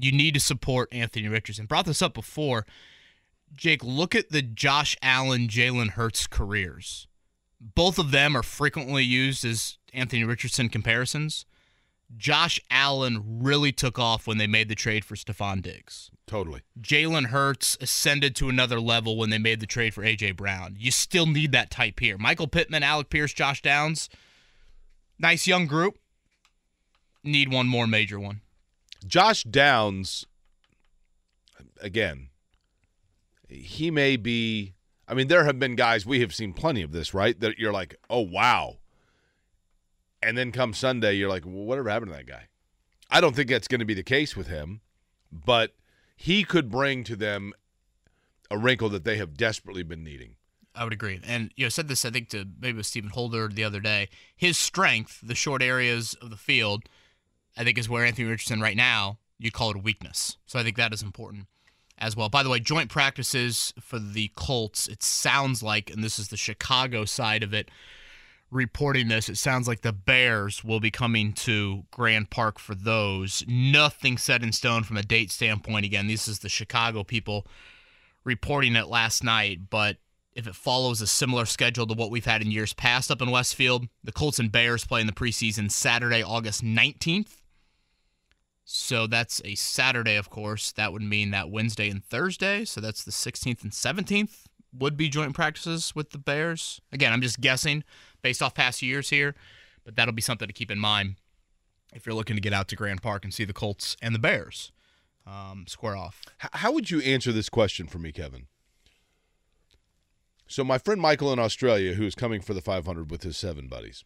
You 0.00 0.12
need 0.12 0.34
to 0.34 0.40
support 0.40 0.88
Anthony 0.92 1.28
Richardson. 1.28 1.66
Brought 1.66 1.86
this 1.86 2.02
up 2.02 2.14
before. 2.14 2.66
Jake, 3.54 3.84
look 3.84 4.14
at 4.14 4.30
the 4.30 4.42
Josh 4.42 4.96
Allen, 5.02 5.48
Jalen 5.48 5.90
Hurts 5.90 6.26
careers. 6.26 7.06
Both 7.60 7.98
of 7.98 8.10
them 8.10 8.36
are 8.36 8.42
frequently 8.42 9.04
used 9.04 9.44
as 9.44 9.76
Anthony 9.92 10.24
Richardson 10.24 10.68
comparisons. 10.68 11.44
Josh 12.16 12.58
Allen 12.70 13.40
really 13.42 13.70
took 13.72 13.98
off 13.98 14.26
when 14.26 14.38
they 14.38 14.46
made 14.46 14.68
the 14.68 14.74
trade 14.74 15.04
for 15.04 15.14
Stefon 15.14 15.62
Diggs. 15.62 16.10
totally. 16.26 16.62
Jalen 16.80 17.26
Hurts 17.26 17.76
ascended 17.80 18.34
to 18.36 18.48
another 18.48 18.80
level 18.80 19.16
when 19.16 19.30
they 19.30 19.38
made 19.38 19.60
the 19.60 19.66
trade 19.66 19.94
for 19.94 20.02
AJ 20.02 20.36
Brown. 20.36 20.76
You 20.78 20.90
still 20.90 21.26
need 21.26 21.52
that 21.52 21.70
type 21.70 22.00
here. 22.00 22.16
Michael 22.18 22.48
Pittman, 22.48 22.82
Alec 22.82 23.10
Pierce, 23.10 23.32
Josh 23.32 23.62
Downs. 23.62 24.08
Nice 25.18 25.46
young 25.46 25.66
group. 25.66 25.98
Need 27.22 27.52
one 27.52 27.68
more 27.68 27.86
major 27.86 28.18
one. 28.18 28.40
Josh 29.06 29.44
Downs, 29.44 30.26
again, 31.80 32.28
he 33.48 33.90
may 33.90 34.16
be. 34.16 34.74
I 35.08 35.14
mean, 35.14 35.28
there 35.28 35.44
have 35.44 35.58
been 35.58 35.74
guys 35.74 36.06
we 36.06 36.20
have 36.20 36.34
seen 36.34 36.52
plenty 36.52 36.82
of 36.82 36.92
this, 36.92 37.12
right? 37.12 37.38
That 37.40 37.58
you're 37.58 37.72
like, 37.72 37.96
oh 38.08 38.20
wow, 38.20 38.78
and 40.22 40.36
then 40.36 40.52
come 40.52 40.74
Sunday, 40.74 41.14
you're 41.14 41.28
like, 41.28 41.44
well, 41.44 41.64
whatever 41.64 41.88
happened 41.88 42.12
to 42.12 42.16
that 42.16 42.26
guy? 42.26 42.48
I 43.10 43.20
don't 43.20 43.34
think 43.34 43.48
that's 43.48 43.68
going 43.68 43.80
to 43.80 43.84
be 43.86 43.94
the 43.94 44.02
case 44.02 44.36
with 44.36 44.46
him, 44.46 44.80
but 45.32 45.74
he 46.16 46.44
could 46.44 46.70
bring 46.70 47.04
to 47.04 47.16
them 47.16 47.52
a 48.50 48.58
wrinkle 48.58 48.88
that 48.90 49.04
they 49.04 49.16
have 49.16 49.36
desperately 49.36 49.82
been 49.82 50.04
needing. 50.04 50.36
I 50.74 50.84
would 50.84 50.92
agree. 50.92 51.20
And 51.24 51.50
you 51.56 51.64
know, 51.64 51.68
said 51.68 51.88
this 51.88 52.04
I 52.04 52.10
think 52.10 52.28
to 52.30 52.46
maybe 52.60 52.76
with 52.76 52.86
Stephen 52.86 53.10
Holder 53.10 53.48
the 53.48 53.64
other 53.64 53.80
day. 53.80 54.08
His 54.36 54.56
strength, 54.56 55.20
the 55.22 55.34
short 55.34 55.62
areas 55.62 56.14
of 56.22 56.30
the 56.30 56.36
field, 56.36 56.84
I 57.56 57.64
think 57.64 57.78
is 57.78 57.88
where 57.88 58.04
Anthony 58.04 58.28
Richardson 58.28 58.60
right 58.60 58.76
now 58.76 59.18
you 59.40 59.50
call 59.50 59.70
it 59.70 59.76
a 59.76 59.80
weakness. 59.80 60.36
So 60.46 60.58
I 60.58 60.62
think 60.62 60.76
that 60.76 60.92
is 60.92 61.02
important 61.02 61.46
as 61.98 62.14
well. 62.14 62.28
By 62.28 62.42
the 62.42 62.50
way, 62.50 62.60
joint 62.60 62.90
practices 62.90 63.72
for 63.80 63.98
the 63.98 64.30
Colts. 64.36 64.86
It 64.86 65.02
sounds 65.02 65.62
like, 65.62 65.90
and 65.90 66.04
this 66.04 66.18
is 66.18 66.28
the 66.28 66.36
Chicago 66.36 67.04
side 67.04 67.42
of 67.42 67.54
it, 67.54 67.70
reporting 68.50 69.08
this. 69.08 69.28
It 69.28 69.38
sounds 69.38 69.66
like 69.66 69.80
the 69.80 69.92
Bears 69.92 70.62
will 70.62 70.80
be 70.80 70.90
coming 70.90 71.32
to 71.32 71.84
Grand 71.90 72.30
Park 72.30 72.58
for 72.58 72.74
those. 72.74 73.42
Nothing 73.48 74.18
set 74.18 74.42
in 74.42 74.52
stone 74.52 74.82
from 74.82 74.98
a 74.98 75.02
date 75.02 75.30
standpoint. 75.30 75.86
Again, 75.86 76.06
this 76.06 76.28
is 76.28 76.40
the 76.40 76.48
Chicago 76.48 77.02
people 77.02 77.46
reporting 78.24 78.76
it 78.76 78.88
last 78.88 79.24
night, 79.24 79.70
but 79.70 79.96
if 80.34 80.46
it 80.46 80.54
follows 80.54 81.00
a 81.00 81.06
similar 81.06 81.44
schedule 81.44 81.86
to 81.86 81.94
what 81.94 82.10
we've 82.10 82.26
had 82.26 82.42
in 82.42 82.50
years 82.50 82.72
past 82.74 83.10
up 83.10 83.22
in 83.22 83.30
Westfield, 83.30 83.88
the 84.04 84.12
Colts 84.12 84.38
and 84.38 84.52
Bears 84.52 84.84
play 84.84 85.00
in 85.00 85.06
the 85.06 85.12
preseason 85.12 85.70
Saturday, 85.70 86.22
August 86.22 86.62
19th. 86.62 87.39
So 88.72 89.08
that's 89.08 89.42
a 89.44 89.56
Saturday, 89.56 90.14
of 90.14 90.30
course. 90.30 90.70
That 90.70 90.92
would 90.92 91.02
mean 91.02 91.32
that 91.32 91.50
Wednesday 91.50 91.90
and 91.90 92.04
Thursday. 92.04 92.64
So 92.64 92.80
that's 92.80 93.02
the 93.02 93.10
16th 93.10 93.64
and 93.64 93.72
17th 93.72 94.44
would 94.72 94.96
be 94.96 95.08
joint 95.08 95.34
practices 95.34 95.92
with 95.96 96.10
the 96.10 96.18
Bears. 96.18 96.80
Again, 96.92 97.12
I'm 97.12 97.20
just 97.20 97.40
guessing 97.40 97.82
based 98.22 98.40
off 98.40 98.54
past 98.54 98.80
years 98.80 99.10
here, 99.10 99.34
but 99.84 99.96
that'll 99.96 100.14
be 100.14 100.22
something 100.22 100.46
to 100.46 100.54
keep 100.54 100.70
in 100.70 100.78
mind 100.78 101.16
if 101.92 102.06
you're 102.06 102.14
looking 102.14 102.36
to 102.36 102.40
get 102.40 102.52
out 102.52 102.68
to 102.68 102.76
Grand 102.76 103.02
Park 103.02 103.24
and 103.24 103.34
see 103.34 103.44
the 103.44 103.52
Colts 103.52 103.96
and 104.00 104.14
the 104.14 104.20
Bears 104.20 104.70
um, 105.26 105.64
square 105.66 105.96
off. 105.96 106.22
How 106.38 106.70
would 106.70 106.92
you 106.92 107.00
answer 107.00 107.32
this 107.32 107.48
question 107.48 107.88
for 107.88 107.98
me, 107.98 108.12
Kevin? 108.12 108.46
So, 110.46 110.62
my 110.62 110.78
friend 110.78 111.00
Michael 111.00 111.32
in 111.32 111.40
Australia, 111.40 111.94
who 111.94 112.04
is 112.04 112.14
coming 112.14 112.40
for 112.40 112.54
the 112.54 112.62
500 112.62 113.10
with 113.10 113.24
his 113.24 113.36
seven 113.36 113.66
buddies, 113.66 114.04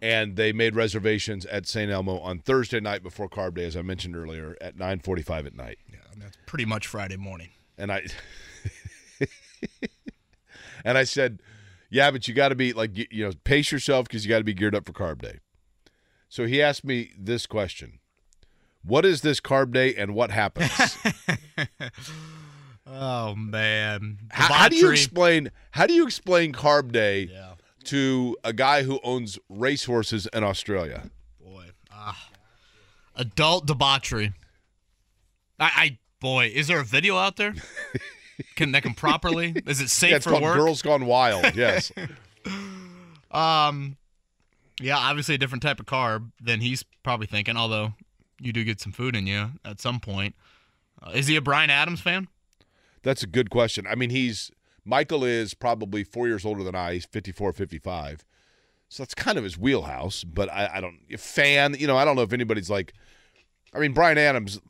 and 0.00 0.36
they 0.36 0.52
made 0.52 0.74
reservations 0.74 1.44
at 1.46 1.66
St. 1.66 1.90
Elmo 1.90 2.18
on 2.18 2.38
Thursday 2.38 2.80
night 2.80 3.02
before 3.02 3.28
Carb 3.28 3.54
Day, 3.54 3.64
as 3.64 3.76
I 3.76 3.82
mentioned 3.82 4.16
earlier, 4.16 4.56
at 4.60 4.76
9:45 4.76 5.46
at 5.46 5.54
night. 5.54 5.78
Yeah, 5.90 5.98
that's 6.16 6.36
pretty 6.46 6.64
much 6.64 6.86
Friday 6.86 7.16
morning. 7.16 7.50
And 7.76 7.92
I 7.92 8.04
and 10.84 10.98
I 10.98 11.04
said, 11.04 11.40
"Yeah, 11.90 12.10
but 12.10 12.28
you 12.28 12.34
got 12.34 12.48
to 12.50 12.54
be 12.54 12.72
like 12.72 12.96
you, 12.96 13.06
you 13.10 13.24
know, 13.26 13.32
pace 13.44 13.72
yourself 13.72 14.06
because 14.06 14.24
you 14.24 14.28
got 14.28 14.38
to 14.38 14.44
be 14.44 14.54
geared 14.54 14.74
up 14.74 14.86
for 14.86 14.92
Carb 14.92 15.22
Day." 15.22 15.38
So 16.28 16.46
he 16.46 16.60
asked 16.62 16.84
me 16.84 17.12
this 17.18 17.46
question: 17.46 17.98
"What 18.82 19.04
is 19.04 19.22
this 19.22 19.40
Carb 19.40 19.72
Day 19.72 19.94
and 19.94 20.14
what 20.14 20.30
happens?" 20.30 20.70
Oh 22.90 23.34
man, 23.34 24.18
how, 24.30 24.52
how 24.52 24.68
do 24.68 24.76
you 24.76 24.90
explain? 24.90 25.50
How 25.72 25.86
do 25.86 25.92
you 25.92 26.06
explain 26.06 26.52
Carb 26.52 26.90
Day 26.90 27.28
Yeah, 27.30 27.52
to 27.88 28.36
a 28.44 28.52
guy 28.52 28.82
who 28.82 29.00
owns 29.02 29.38
racehorses 29.48 30.26
in 30.32 30.44
Australia? 30.44 31.10
boy. 31.40 31.66
Ah. 31.92 32.28
Adult 33.16 33.66
debauchery. 33.66 34.32
I, 35.58 35.70
I 35.74 35.98
boy, 36.20 36.50
is 36.54 36.68
there 36.68 36.80
a 36.80 36.84
video 36.84 37.16
out 37.16 37.36
there? 37.36 37.54
Can 38.54 38.70
that 38.70 38.84
can 38.84 38.94
properly? 38.94 39.52
Is 39.66 39.80
it 39.80 39.90
safe 39.90 40.10
Yeah, 40.10 40.16
it's 40.16 40.24
for 40.24 40.30
called 40.30 40.44
work? 40.44 40.56
Girls 40.56 40.80
Gone 40.80 41.06
Wild. 41.06 41.56
Yes. 41.56 41.90
Um, 43.30 43.98
yeah, 44.80 44.96
obviously 44.96 45.34
a 45.34 45.38
different 45.38 45.62
type 45.62 45.80
of 45.80 45.84
carb 45.84 46.30
than 46.40 46.62
he's 46.62 46.82
probably 47.02 47.26
thinking. 47.26 47.58
Although 47.58 47.92
you 48.40 48.54
do 48.54 48.64
get 48.64 48.80
some 48.80 48.90
food 48.90 49.14
in 49.14 49.26
you 49.26 49.50
at 49.66 49.80
some 49.82 50.00
point. 50.00 50.34
Uh, 51.02 51.10
is 51.10 51.26
he 51.26 51.36
a 51.36 51.42
Bryan 51.42 51.68
Adams 51.68 52.00
fan? 52.00 52.28
That's 53.02 53.22
a 53.22 53.26
good 53.26 53.50
question. 53.50 53.86
I 53.86 53.96
mean, 53.96 54.08
he's 54.08 54.50
Michael 54.88 55.22
is 55.22 55.52
probably 55.52 56.02
four 56.02 56.26
years 56.28 56.46
older 56.46 56.64
than 56.64 56.74
I. 56.74 56.94
He's 56.94 57.04
54, 57.04 57.52
55. 57.52 58.24
So 58.88 59.02
that's 59.02 59.14
kind 59.14 59.36
of 59.36 59.44
his 59.44 59.58
wheelhouse. 59.58 60.24
But 60.24 60.50
I, 60.50 60.70
I 60.74 60.80
don't 60.80 60.98
fan. 61.18 61.76
You 61.78 61.86
know, 61.86 61.98
I 61.98 62.06
don't 62.06 62.16
know 62.16 62.22
if 62.22 62.32
anybody's 62.32 62.70
like. 62.70 62.94
I 63.74 63.80
mean, 63.80 63.92
Bryan 63.92 64.16
Adams. 64.16 64.60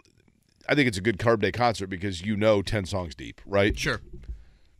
I 0.69 0.75
think 0.75 0.89
it's 0.89 0.99
a 0.99 1.01
good 1.01 1.19
Carb 1.19 1.41
Day 1.41 1.53
concert 1.53 1.87
because 1.87 2.21
you 2.21 2.37
know 2.37 2.63
ten 2.63 2.85
songs 2.85 3.15
deep, 3.15 3.41
right? 3.47 3.79
Sure. 3.79 4.01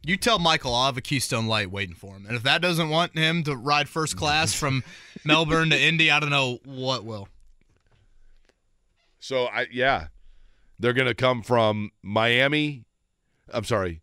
You 0.05 0.17
tell 0.17 0.39
Michael 0.39 0.75
I'll 0.75 0.87
have 0.87 0.97
a 0.97 1.01
Keystone 1.01 1.47
Light 1.47 1.71
waiting 1.71 1.95
for 1.95 2.17
him, 2.17 2.27
and 2.27 2.37
if 2.37 2.43
that 2.43 2.61
doesn't 2.61 2.89
want 2.89 3.17
him 3.17 3.45
to 3.45 3.57
ride 3.57 3.89
first 3.89 4.17
class 4.17 4.55
from 4.55 4.83
Melbourne 5.25 5.71
to 5.71 5.81
Indy, 5.81 6.11
I 6.11 6.19
don't 6.19 6.31
know 6.31 6.59
what 6.65 7.05
will. 7.05 7.29
So 9.21 9.47
I 9.47 9.67
yeah, 9.71 10.09
they're 10.81 10.93
gonna 10.93 11.15
come 11.15 11.43
from 11.43 11.91
Miami. 12.03 12.85
I'm 13.53 13.65
sorry, 13.65 14.03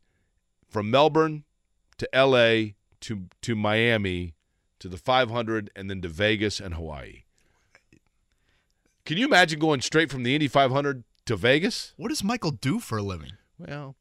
from 0.76 0.92
Melbourne 0.92 1.46
to 1.98 2.14
L.A. 2.14 2.76
to 3.00 3.28
to 3.42 3.56
Miami 3.56 4.36
to 4.80 4.90
the 4.90 4.98
500 4.98 5.72
and 5.74 5.90
then 5.90 6.02
to 6.02 6.10
Vegas 6.10 6.60
and 6.60 6.74
Hawaii. 6.74 7.24
Can 9.06 9.18
you 9.18 9.26
imagine 9.26 9.58
going 9.58 9.80
straight 9.80 10.12
from 10.12 10.24
the 10.24 10.36
Indy 10.36 10.50
500 10.50 11.06
to 11.28 11.38
Vegas? 11.38 11.94
What 11.96 12.10
does 12.10 12.26
Michael 12.26 12.52
do 12.52 12.82
for 12.82 12.98
a 12.98 13.02
living? 13.02 13.32
Well, 13.58 13.96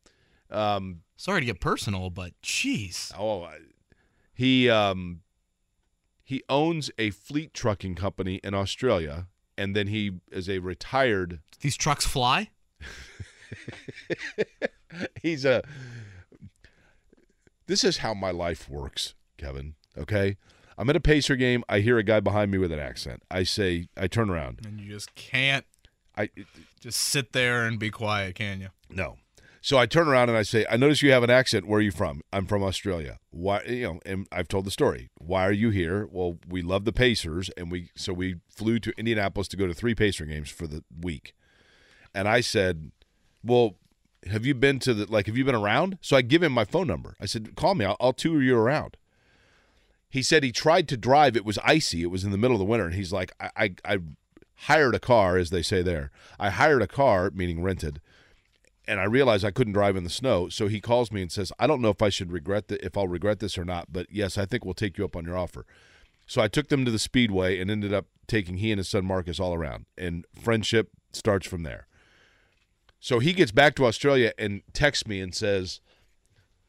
um, 0.51 1.03
Sorry 1.17 1.43
to 1.43 1.47
get 1.47 1.61
personal, 1.61 2.11
but 2.11 2.33
jeez. 2.43 3.13
oh, 3.17 3.49
he 4.33 4.69
um, 4.69 5.21
he 6.25 6.43
owns 6.49 6.91
a 6.99 7.11
fleet 7.11 7.55
trucking 7.55 7.95
company 7.95 8.41
in 8.43 8.53
Australia, 8.53 9.29
and 9.57 9.77
then 9.77 9.87
he 9.87 10.11
is 10.33 10.49
a 10.49 10.59
retired 10.59 11.39
These 11.61 11.77
trucks 11.77 12.05
fly? 12.05 12.51
he's 15.23 15.45
a 15.45 15.63
this 17.67 17.85
is 17.85 17.99
how 17.99 18.15
my 18.15 18.31
life 18.31 18.69
works 18.69 19.15
kevin 19.37 19.75
okay? 19.97 20.37
I'm 20.77 20.91
at 20.91 20.97
a 20.97 21.01
pacer 21.01 21.37
game. 21.37 21.63
I 21.69 21.81
hear 21.81 21.99
a 21.99 22.03
guy 22.03 22.21
behind 22.21 22.51
me 22.51 22.59
with 22.59 22.73
an 22.73 22.81
accent. 22.81 23.23
I 23.31 23.45
say 23.45 23.89
i 23.97 24.07
turn 24.07 24.29
around. 24.31 24.61
And 24.67 24.81
you 24.81 24.91
just 24.91 25.15
can't 25.15 25.65
i 26.17 26.31
just 26.81 27.01
sit 27.01 27.33
there 27.33 27.67
and 27.67 27.79
be 27.79 27.91
quiet, 27.91 28.35
can 28.37 28.61
you? 28.61 28.69
no. 28.91 29.17
So 29.61 29.79
i 29.79 29.87
turn 29.87 30.09
around 30.09 30.29
and 30.29 30.37
i 30.37 30.43
say 30.43 30.67
i 30.69 30.77
notice 30.77 31.03
you 31.03 31.11
have 31.13 31.23
an 31.23 31.31
accent. 31.31 31.67
Where 31.67 31.79
are 31.79 31.83
you 31.83 31.91
from? 31.91 32.23
I'm 32.33 32.47
from 32.47 32.63
australia. 32.63 33.19
Why 33.31 33.63
you 33.63 33.85
know 33.85 34.01
and 34.05 34.27
i've 34.31 34.49
told 34.49 34.67
the 34.67 34.71
story. 34.71 35.11
Why 35.19 35.47
are 35.47 35.53
you 35.53 35.71
here? 35.71 36.09
Well 36.11 36.39
we 36.49 36.61
love 36.61 36.85
the 36.85 36.93
pacers 36.93 37.51
and 37.57 37.71
we 37.71 37.91
so 37.95 38.13
we 38.13 38.37
flew 38.49 38.79
to 38.81 38.93
indianapolis 38.99 39.49
to 39.49 39.57
go 39.57 39.67
to 39.67 39.75
three 39.75 39.95
pacer 39.95 40.27
games 40.27 40.51
for 40.51 40.67
the 40.67 40.85
week. 41.01 41.35
And 42.15 42.29
i 42.29 42.41
said 42.41 42.91
well 43.43 43.77
have 44.27 44.47
you 44.47 44.55
been 44.55 44.79
to 44.81 44.95
the 44.95 45.11
like 45.11 45.27
have 45.27 45.37
you 45.37 45.45
been 45.45 45.55
around? 45.55 45.99
So 46.01 46.17
i 46.17 46.23
give 46.23 46.43
him 46.43 46.53
my 46.53 46.65
phone 46.65 46.87
number. 46.87 47.17
I 47.21 47.27
said 47.27 47.55
call 47.57 47.75
me 47.75 47.85
i'll, 47.85 47.97
I'll 48.01 48.13
tour 48.13 48.43
you 48.43 48.57
around. 48.57 48.97
He 50.09 50.23
said 50.23 50.43
he 50.43 50.53
tried 50.53 50.89
to 50.89 50.97
drive. 50.97 51.37
It 51.37 51.45
was 51.45 51.59
icy. 51.65 52.03
It 52.03 52.11
was 52.11 52.25
in 52.25 52.31
the 52.31 52.39
middle 52.39 52.55
of 52.55 52.61
the 52.61 52.65
winter. 52.65 52.87
And 52.87 52.95
he's 52.95 53.13
like 53.13 53.33
i 53.41 53.51
i, 53.57 53.75
I 53.85 53.99
hired 54.55 54.95
a 54.95 55.01
car 55.01 55.37
as 55.37 55.51
they 55.51 55.63
say 55.63 55.83
there. 55.83 56.11
I 56.39 56.51
hired 56.51 56.83
a 56.83 56.87
car 56.87 57.31
meaning 57.35 57.63
rented. 57.63 58.01
And 58.87 59.01
I 59.01 59.05
realized 59.05 59.45
I 59.45 59.51
couldn't 59.51 59.73
drive 59.73 59.97
in 59.97 60.05
the 60.05 60.11
snow. 60.11 60.49
So 60.51 60.69
he 60.69 60.81
calls 60.81 61.11
me 61.11 61.23
and 61.23 61.33
says, 61.33 61.51
"I 61.59 61.67
don't 61.67 61.81
know 61.81 61.89
if 61.89 62.03
I 62.03 62.11
should 62.11 62.31
regret 62.31 62.69
that, 62.69 62.85
if 62.85 62.99
I'll 62.99 63.09
regret 63.09 63.41
this 63.41 63.57
or 63.57 63.65
not, 63.65 63.91
but 63.91 64.07
yes, 64.11 64.37
I 64.37 64.45
think 64.45 64.65
we'll 64.65 64.75
take 64.75 64.99
you 64.99 65.07
up 65.07 65.17
on 65.17 65.25
your 65.25 65.39
offer." 65.39 65.65
So 66.27 66.43
I 66.43 66.49
took 66.49 66.69
them 66.69 66.85
to 66.85 66.91
the 66.91 66.99
speedway 66.99 67.59
and 67.59 67.71
ended 67.71 67.95
up 67.95 68.07
taking 68.27 68.59
he 68.59 68.73
and 68.73 68.79
his 68.79 68.89
son 68.89 69.05
Marcus 69.05 69.41
all 69.41 69.55
around, 69.55 69.87
and 69.97 70.27
friendship 70.39 70.91
starts 71.13 71.47
from 71.47 71.63
there. 71.63 71.87
So 73.05 73.19
he 73.19 73.35
gets 73.35 73.53
back 73.53 73.75
to 73.75 73.85
Australia 73.85 74.33
and 74.39 74.63
texts 74.73 75.07
me 75.07 75.21
and 75.21 75.35
says, 75.35 75.83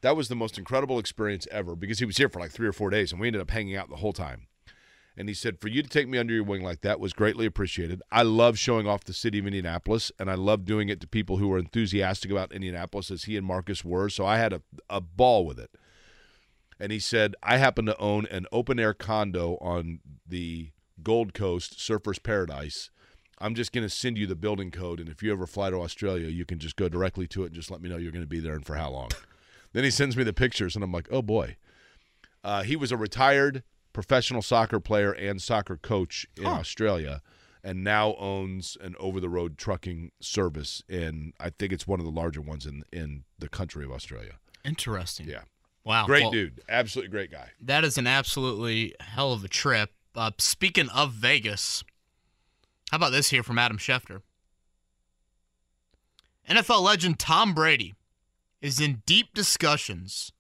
"That 0.02 0.18
was 0.18 0.28
the 0.28 0.36
most 0.36 0.58
incredible 0.58 1.00
experience 1.00 1.48
ever," 1.50 1.78
because 1.78 2.00
he 2.00 2.06
was 2.06 2.18
here 2.18 2.28
for 2.28 2.42
like 2.42 2.52
three 2.52 2.68
or 2.68 2.74
four 2.74 2.90
days, 2.90 3.14
and 3.14 3.22
we 3.22 3.28
ended 3.28 3.42
up 3.42 3.52
hanging 3.52 3.78
out 3.78 3.90
the 3.90 3.96
whole 3.96 4.12
time. 4.12 4.48
And 5.16 5.30
he 5.30 5.34
said, 5.34 5.62
For 5.62 5.70
you 5.70 5.82
to 5.82 5.88
take 5.88 6.10
me 6.10 6.18
under 6.18 6.34
your 6.34 6.44
wing 6.44 6.62
like 6.62 6.82
that 6.82 7.00
was 7.00 7.14
greatly 7.14 7.46
appreciated. 7.46 8.02
I 8.12 8.24
love 8.24 8.60
showing 8.60 8.86
off 8.86 9.06
the 9.06 9.14
city 9.14 9.40
of 9.40 9.46
Indianapolis, 9.46 10.12
and 10.20 10.30
I 10.30 10.34
love 10.34 10.66
doing 10.66 10.90
it 10.90 11.00
to 11.00 11.08
people 11.08 11.38
who 11.38 11.50
are 11.54 11.58
enthusiastic 11.58 12.30
about 12.32 12.52
Indianapolis, 12.52 13.12
as 13.12 13.24
he 13.24 13.38
and 13.38 13.48
Marcus 13.48 13.86
were. 13.86 14.10
So 14.10 14.26
I 14.26 14.36
had 14.36 14.52
a, 14.52 14.62
a 14.90 15.00
ball 15.00 15.46
with 15.46 15.58
it. 15.58 15.72
And 16.82 16.92
he 16.92 17.00
said, 17.00 17.34
I 17.42 17.56
happen 17.56 17.86
to 17.86 17.98
own 17.98 18.26
an 18.26 18.46
open 18.52 18.78
air 18.78 18.94
condo 18.94 19.58
on 19.62 20.02
the 20.28 20.72
Gold 21.02 21.34
Coast, 21.34 21.80
Surfer's 21.80 22.20
Paradise. 22.20 22.90
I'm 23.46 23.54
just 23.54 23.72
going 23.72 23.86
to 23.86 23.90
send 23.90 24.18
you 24.18 24.26
the 24.26 24.36
building 24.36 24.72
code, 24.72 25.00
and 25.00 25.08
if 25.08 25.22
you 25.22 25.32
ever 25.32 25.46
fly 25.46 25.70
to 25.70 25.78
Australia, 25.78 26.30
you 26.30 26.46
can 26.46 26.58
just 26.58 26.76
go 26.76 26.90
directly 26.90 27.28
to 27.28 27.44
it 27.44 27.48
and 27.48 27.56
just 27.56 27.70
let 27.70 27.80
me 27.80 27.90
know 27.90 27.98
you're 27.98 28.12
going 28.12 28.24
to 28.24 28.28
be 28.28 28.40
there 28.40 28.56
and 28.56 28.66
for 28.66 28.76
how 28.76 28.90
long. 28.90 29.10
then 29.74 29.84
he 29.84 29.92
sends 29.92 30.18
me 30.18 30.24
the 30.24 30.34
pictures, 30.34 30.74
and 30.74 30.84
I'm 30.84 30.92
like, 30.92 31.08
oh 31.12 31.22
boy. 31.22 31.56
Uh, 32.44 32.64
he 32.64 32.76
was 32.76 32.92
a 32.92 32.98
retired 32.98 33.62
professional 33.94 34.42
soccer 34.42 34.80
player 34.80 35.12
and 35.12 35.40
soccer 35.40 35.78
coach 35.78 36.26
in 36.36 36.48
Australia, 36.48 37.22
and 37.64 37.84
now 37.84 38.16
owns 38.16 38.78
an 38.82 38.96
over-the-road 39.00 39.60
trucking 39.60 40.12
service 40.20 40.82
and 40.90 41.34
I 41.40 41.52
think 41.52 41.72
it's 41.72 41.86
one 41.88 42.00
of 42.00 42.06
the 42.06 42.12
larger 42.12 42.42
ones 42.42 42.66
in 42.66 42.84
in 42.92 43.26
the 43.38 43.50
country 43.50 43.86
of 43.86 43.92
Australia. 43.92 44.40
Interesting. 44.64 45.28
Yeah, 45.28 45.42
Wow. 45.84 46.08
great 46.08 46.24
Well, 46.24 46.32
dude, 46.32 46.62
absolutely 46.68 47.12
great 47.12 47.32
guy. 47.32 47.52
That 47.62 47.84
is 47.84 47.98
an 48.00 48.08
absolutely 48.08 48.96
hell 49.00 49.34
of 49.34 49.44
a 49.44 49.48
trip. 49.48 49.92
Uh, 50.16 50.32
speaking 50.40 50.90
of 50.90 51.12
Vegas, 51.14 51.84
how 52.92 52.98
about 52.98 53.12
this 53.12 53.30
here 53.30 53.44
from 53.44 53.58
Adam 53.58 53.78
Schefter? 53.78 54.22
NFL 56.50 56.82
legend 56.84 57.20
Tom 57.20 57.54
Brady 57.54 57.96
is 58.62 58.80
in 58.80 59.02
deep 59.06 59.34
discussions 59.34 60.32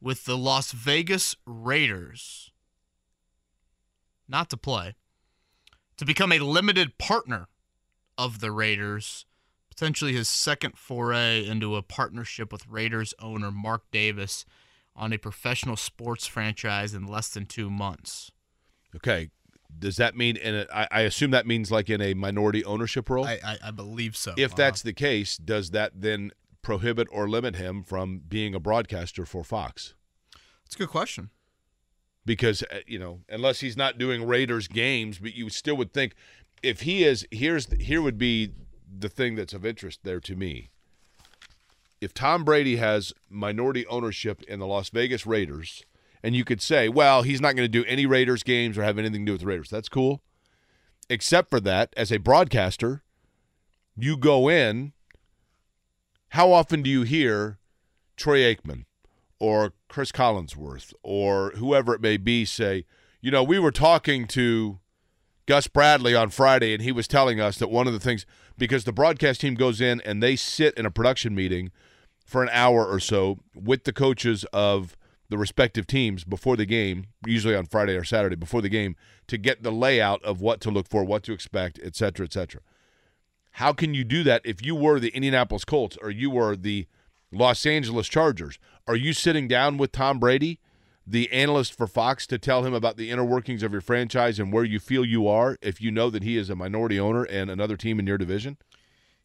with 0.00 0.24
the 0.24 0.36
Las 0.36 0.72
Vegas 0.72 1.36
Raiders 1.46 2.50
not 4.28 4.50
to 4.50 4.56
play, 4.56 4.94
to 5.96 6.04
become 6.04 6.32
a 6.32 6.38
limited 6.38 6.98
partner 6.98 7.48
of 8.16 8.40
the 8.40 8.50
Raiders, 8.50 9.26
potentially 9.68 10.12
his 10.12 10.28
second 10.28 10.78
foray 10.78 11.44
into 11.46 11.76
a 11.76 11.82
partnership 11.82 12.52
with 12.52 12.66
Raiders 12.66 13.14
owner 13.18 13.50
Mark 13.50 13.82
Davis 13.90 14.44
on 14.96 15.12
a 15.12 15.18
professional 15.18 15.76
sports 15.76 16.26
franchise 16.26 16.94
in 16.94 17.06
less 17.06 17.28
than 17.28 17.46
two 17.46 17.70
months. 17.70 18.30
Okay, 18.94 19.30
does 19.78 19.96
that 19.96 20.16
mean 20.16 20.36
in 20.36 20.54
a, 20.54 20.66
I, 20.72 20.88
I 20.90 21.00
assume 21.02 21.30
that 21.32 21.46
means 21.46 21.70
like 21.70 21.90
in 21.90 22.00
a 22.00 22.14
minority 22.14 22.64
ownership 22.64 23.08
role? 23.10 23.26
I, 23.26 23.38
I, 23.44 23.58
I 23.66 23.70
believe 23.70 24.16
so. 24.16 24.34
if 24.36 24.52
Uh, 24.52 24.56
that's 24.56 24.82
the 24.82 24.92
case, 24.92 25.36
does 25.36 25.70
that 25.70 25.92
then 26.00 26.32
prohibit 26.62 27.08
or 27.10 27.28
limit 27.28 27.56
him 27.56 27.82
from 27.82 28.22
being 28.26 28.54
a 28.54 28.60
broadcaster 28.60 29.26
for 29.26 29.44
Fox? 29.44 29.94
it's 30.64 30.74
a 30.76 30.78
good 30.78 30.88
question. 30.88 31.30
because 32.24 32.62
uh, 32.64 32.78
you 32.86 32.98
know 32.98 33.20
unless 33.28 33.60
he's 33.60 33.76
not 33.76 33.98
doing 33.98 34.26
Raiders 34.26 34.66
games, 34.68 35.18
but 35.18 35.34
you 35.34 35.50
still 35.50 35.76
would 35.76 35.92
think 35.92 36.14
if 36.62 36.80
he 36.82 37.04
is 37.04 37.26
here's 37.30 37.70
here 37.80 38.00
would 38.00 38.16
be 38.18 38.52
the 38.98 39.08
thing 39.08 39.34
that's 39.34 39.52
of 39.52 39.66
interest 39.66 40.00
there 40.04 40.20
to 40.20 40.34
me. 40.36 40.70
If 42.00 42.14
Tom 42.14 42.44
Brady 42.44 42.76
has 42.76 43.12
minority 43.28 43.86
ownership 43.86 44.42
in 44.44 44.58
the 44.58 44.66
Las 44.66 44.88
Vegas 44.90 45.26
Raiders, 45.26 45.82
and 46.24 46.34
you 46.34 46.42
could 46.42 46.62
say, 46.62 46.88
well, 46.88 47.20
he's 47.20 47.42
not 47.42 47.54
going 47.54 47.66
to 47.66 47.68
do 47.68 47.84
any 47.84 48.06
Raiders 48.06 48.42
games 48.42 48.78
or 48.78 48.82
have 48.82 48.98
anything 48.98 49.20
to 49.20 49.26
do 49.26 49.32
with 49.32 49.42
the 49.42 49.46
Raiders. 49.46 49.68
That's 49.68 49.90
cool. 49.90 50.22
Except 51.10 51.50
for 51.50 51.60
that, 51.60 51.92
as 51.98 52.10
a 52.10 52.16
broadcaster, 52.16 53.02
you 53.94 54.16
go 54.16 54.48
in. 54.48 54.94
How 56.30 56.50
often 56.50 56.80
do 56.80 56.88
you 56.88 57.02
hear 57.02 57.58
Troy 58.16 58.38
Aikman 58.38 58.86
or 59.38 59.74
Chris 59.88 60.10
Collinsworth 60.12 60.94
or 61.02 61.50
whoever 61.56 61.94
it 61.94 62.00
may 62.00 62.16
be 62.16 62.46
say, 62.46 62.86
You 63.20 63.30
know, 63.30 63.44
we 63.44 63.58
were 63.58 63.70
talking 63.70 64.26
to 64.28 64.80
Gus 65.44 65.68
Bradley 65.68 66.14
on 66.14 66.30
Friday, 66.30 66.72
and 66.72 66.82
he 66.82 66.90
was 66.90 67.06
telling 67.06 67.38
us 67.38 67.58
that 67.58 67.68
one 67.70 67.86
of 67.86 67.92
the 67.92 68.00
things 68.00 68.24
because 68.56 68.84
the 68.84 68.92
broadcast 68.92 69.42
team 69.42 69.56
goes 69.56 69.78
in 69.78 70.00
and 70.06 70.22
they 70.22 70.36
sit 70.36 70.72
in 70.78 70.86
a 70.86 70.90
production 70.90 71.34
meeting 71.34 71.70
for 72.24 72.42
an 72.42 72.48
hour 72.50 72.86
or 72.86 72.98
so 72.98 73.40
with 73.54 73.84
the 73.84 73.92
coaches 73.92 74.46
of 74.54 74.96
the 75.34 75.38
respective 75.38 75.84
teams 75.84 76.22
before 76.22 76.56
the 76.56 76.64
game, 76.64 77.06
usually 77.26 77.56
on 77.56 77.66
Friday 77.66 77.96
or 77.96 78.04
Saturday 78.04 78.36
before 78.36 78.62
the 78.62 78.68
game, 78.68 78.94
to 79.26 79.36
get 79.36 79.64
the 79.64 79.72
layout 79.72 80.22
of 80.22 80.40
what 80.40 80.60
to 80.60 80.70
look 80.70 80.88
for, 80.88 81.02
what 81.02 81.24
to 81.24 81.32
expect, 81.32 81.80
et 81.82 81.96
cetera, 81.96 82.24
et 82.24 82.32
cetera. 82.32 82.60
How 83.54 83.72
can 83.72 83.94
you 83.94 84.04
do 84.04 84.22
that 84.22 84.42
if 84.44 84.64
you 84.64 84.76
were 84.76 85.00
the 85.00 85.08
Indianapolis 85.08 85.64
Colts 85.64 85.98
or 86.00 86.08
you 86.08 86.30
were 86.30 86.54
the 86.54 86.86
Los 87.32 87.66
Angeles 87.66 88.06
Chargers? 88.06 88.60
Are 88.86 88.94
you 88.94 89.12
sitting 89.12 89.48
down 89.48 89.76
with 89.76 89.90
Tom 89.90 90.20
Brady, 90.20 90.60
the 91.04 91.32
analyst 91.32 91.76
for 91.76 91.88
Fox, 91.88 92.28
to 92.28 92.38
tell 92.38 92.64
him 92.64 92.72
about 92.72 92.96
the 92.96 93.10
inner 93.10 93.24
workings 93.24 93.64
of 93.64 93.72
your 93.72 93.80
franchise 93.80 94.38
and 94.38 94.52
where 94.52 94.62
you 94.62 94.78
feel 94.78 95.04
you 95.04 95.26
are 95.26 95.58
if 95.60 95.80
you 95.80 95.90
know 95.90 96.10
that 96.10 96.22
he 96.22 96.36
is 96.36 96.48
a 96.48 96.54
minority 96.54 97.00
owner 97.00 97.24
and 97.24 97.50
another 97.50 97.76
team 97.76 97.98
in 97.98 98.06
your 98.06 98.18
division? 98.18 98.56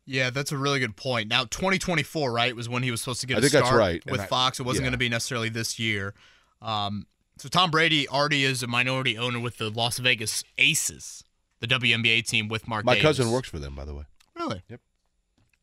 Yeah, 0.09 0.31
that's 0.31 0.51
a 0.51 0.57
really 0.57 0.79
good 0.79 0.95
point. 0.95 1.29
Now, 1.29 1.43
2024, 1.43 2.31
right, 2.31 2.55
was 2.55 2.67
when 2.67 2.81
he 2.81 2.89
was 2.89 2.99
supposed 2.99 3.21
to 3.21 3.27
get 3.27 3.35
I 3.35 3.37
a 3.37 3.41
think 3.41 3.51
start 3.51 3.65
that's 3.65 3.75
right. 3.75 4.03
with 4.11 4.21
I- 4.21 4.25
Fox. 4.25 4.59
It 4.59 4.63
wasn't 4.63 4.81
yeah. 4.83 4.87
going 4.87 4.93
to 4.93 4.97
be 4.97 5.07
necessarily 5.07 5.49
this 5.49 5.77
year. 5.77 6.15
Um, 6.63 7.05
so 7.37 7.47
Tom 7.47 7.69
Brady 7.69 8.07
already 8.09 8.43
is 8.43 8.63
a 8.63 8.67
minority 8.67 9.19
owner 9.19 9.39
with 9.39 9.57
the 9.57 9.69
Las 9.69 9.99
Vegas 9.99 10.43
Aces, 10.57 11.23
the 11.59 11.67
WNBA 11.67 12.25
team 12.27 12.47
with 12.47 12.67
Mark. 12.67 12.85
My 12.85 12.95
Davis. 12.95 13.17
cousin 13.17 13.31
works 13.31 13.49
for 13.49 13.59
them, 13.59 13.75
by 13.75 13.85
the 13.85 13.93
way. 13.93 14.03
Really? 14.35 14.63
Yep. 14.67 14.81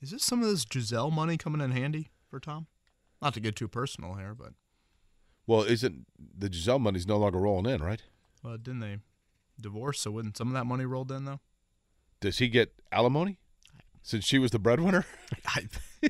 Is 0.01 0.12
this 0.12 0.24
some 0.24 0.42
of 0.42 0.49
this 0.49 0.64
Gisele 0.64 1.11
money 1.11 1.36
coming 1.36 1.61
in 1.61 1.72
handy 1.72 2.11
for 2.30 2.38
Tom? 2.38 2.68
Not 3.20 3.34
to 3.34 3.40
get 3.40 3.57
too 3.57 3.66
personal 3.66 4.14
here, 4.14 4.32
but 4.34 4.53
Well, 5.47 5.62
isn't 5.62 6.07
the 6.38 6.49
Gisele 6.49 6.78
money's 6.78 7.07
no 7.07 7.16
longer 7.16 7.38
rolling 7.40 7.66
in, 7.66 7.82
right? 7.82 8.03
uh, 8.44 8.57
didn't 8.59 8.78
they 8.80 8.99
divorce? 9.61 10.01
So 10.03 10.12
wouldn't 10.12 10.36
some 10.36 10.47
of 10.49 10.55
that 10.55 10.66
money 10.66 10.84
rolled 10.84 11.11
in 11.11 11.24
though? 11.24 11.40
Does 12.20 12.38
he 12.38 12.47
get 12.49 12.72
alimony 12.92 13.38
since 14.07 14.25
she 14.25 14.39
was 14.39 14.53
the 14.53 14.59
breadwinner? 14.59 15.05
I, 15.47 15.67
I 16.03 16.09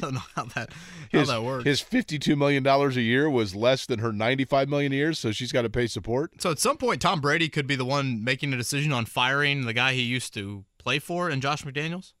don't 0.00 0.14
know 0.14 0.22
how 0.34 0.44
that 0.56 0.72
how 1.12 1.18
His, 1.20 1.28
that 1.28 1.42
works. 1.42 1.64
his 1.64 1.80
fifty-two 1.80 2.34
million 2.34 2.62
dollars 2.62 2.96
a 2.96 3.00
year 3.00 3.30
was 3.30 3.54
less 3.54 3.86
than 3.86 4.00
her 4.00 4.12
ninety-five 4.12 4.68
million 4.68 4.92
a 4.92 4.96
year, 4.96 5.12
so 5.12 5.30
she's 5.30 5.52
got 5.52 5.62
to 5.62 5.70
pay 5.70 5.86
support. 5.86 6.42
So 6.42 6.50
at 6.50 6.58
some 6.58 6.76
point, 6.76 7.00
Tom 7.00 7.20
Brady 7.20 7.48
could 7.48 7.66
be 7.66 7.76
the 7.76 7.84
one 7.84 8.24
making 8.24 8.52
a 8.52 8.56
decision 8.56 8.92
on 8.92 9.06
firing 9.06 9.66
the 9.66 9.72
guy 9.72 9.92
he 9.94 10.02
used 10.02 10.34
to 10.34 10.64
play 10.78 10.98
for, 10.98 11.28
and 11.28 11.40
Josh 11.40 11.62
McDaniels. 11.64 12.12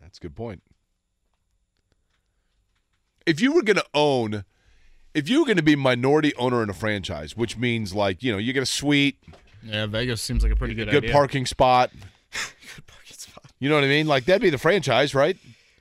That's 0.00 0.18
a 0.18 0.20
good 0.20 0.36
point. 0.36 0.62
If 3.26 3.40
you 3.40 3.52
were 3.52 3.62
going 3.62 3.76
to 3.76 3.84
own, 3.94 4.44
if 5.14 5.28
you 5.28 5.40
were 5.40 5.46
going 5.46 5.56
to 5.58 5.62
be 5.62 5.76
minority 5.76 6.34
owner 6.36 6.62
in 6.62 6.70
a 6.70 6.74
franchise, 6.74 7.36
which 7.36 7.56
means 7.56 7.94
like 7.94 8.22
you 8.22 8.32
know 8.32 8.38
you 8.38 8.52
get 8.52 8.62
a 8.62 8.66
suite, 8.66 9.18
Yeah, 9.62 9.86
Vegas 9.86 10.20
seems 10.20 10.42
like 10.42 10.52
a 10.52 10.56
pretty 10.56 10.74
good, 10.74 10.90
good 10.90 11.04
idea. 11.04 11.12
parking 11.12 11.46
spot, 11.46 11.90
Good 12.32 12.86
parking 12.86 13.16
spot. 13.16 13.19
You 13.60 13.68
know 13.68 13.76
what 13.76 13.84
I 13.84 13.88
mean? 13.88 14.08
Like 14.08 14.24
that'd 14.24 14.42
be 14.42 14.50
the 14.50 14.58
franchise, 14.58 15.14
right? 15.14 15.36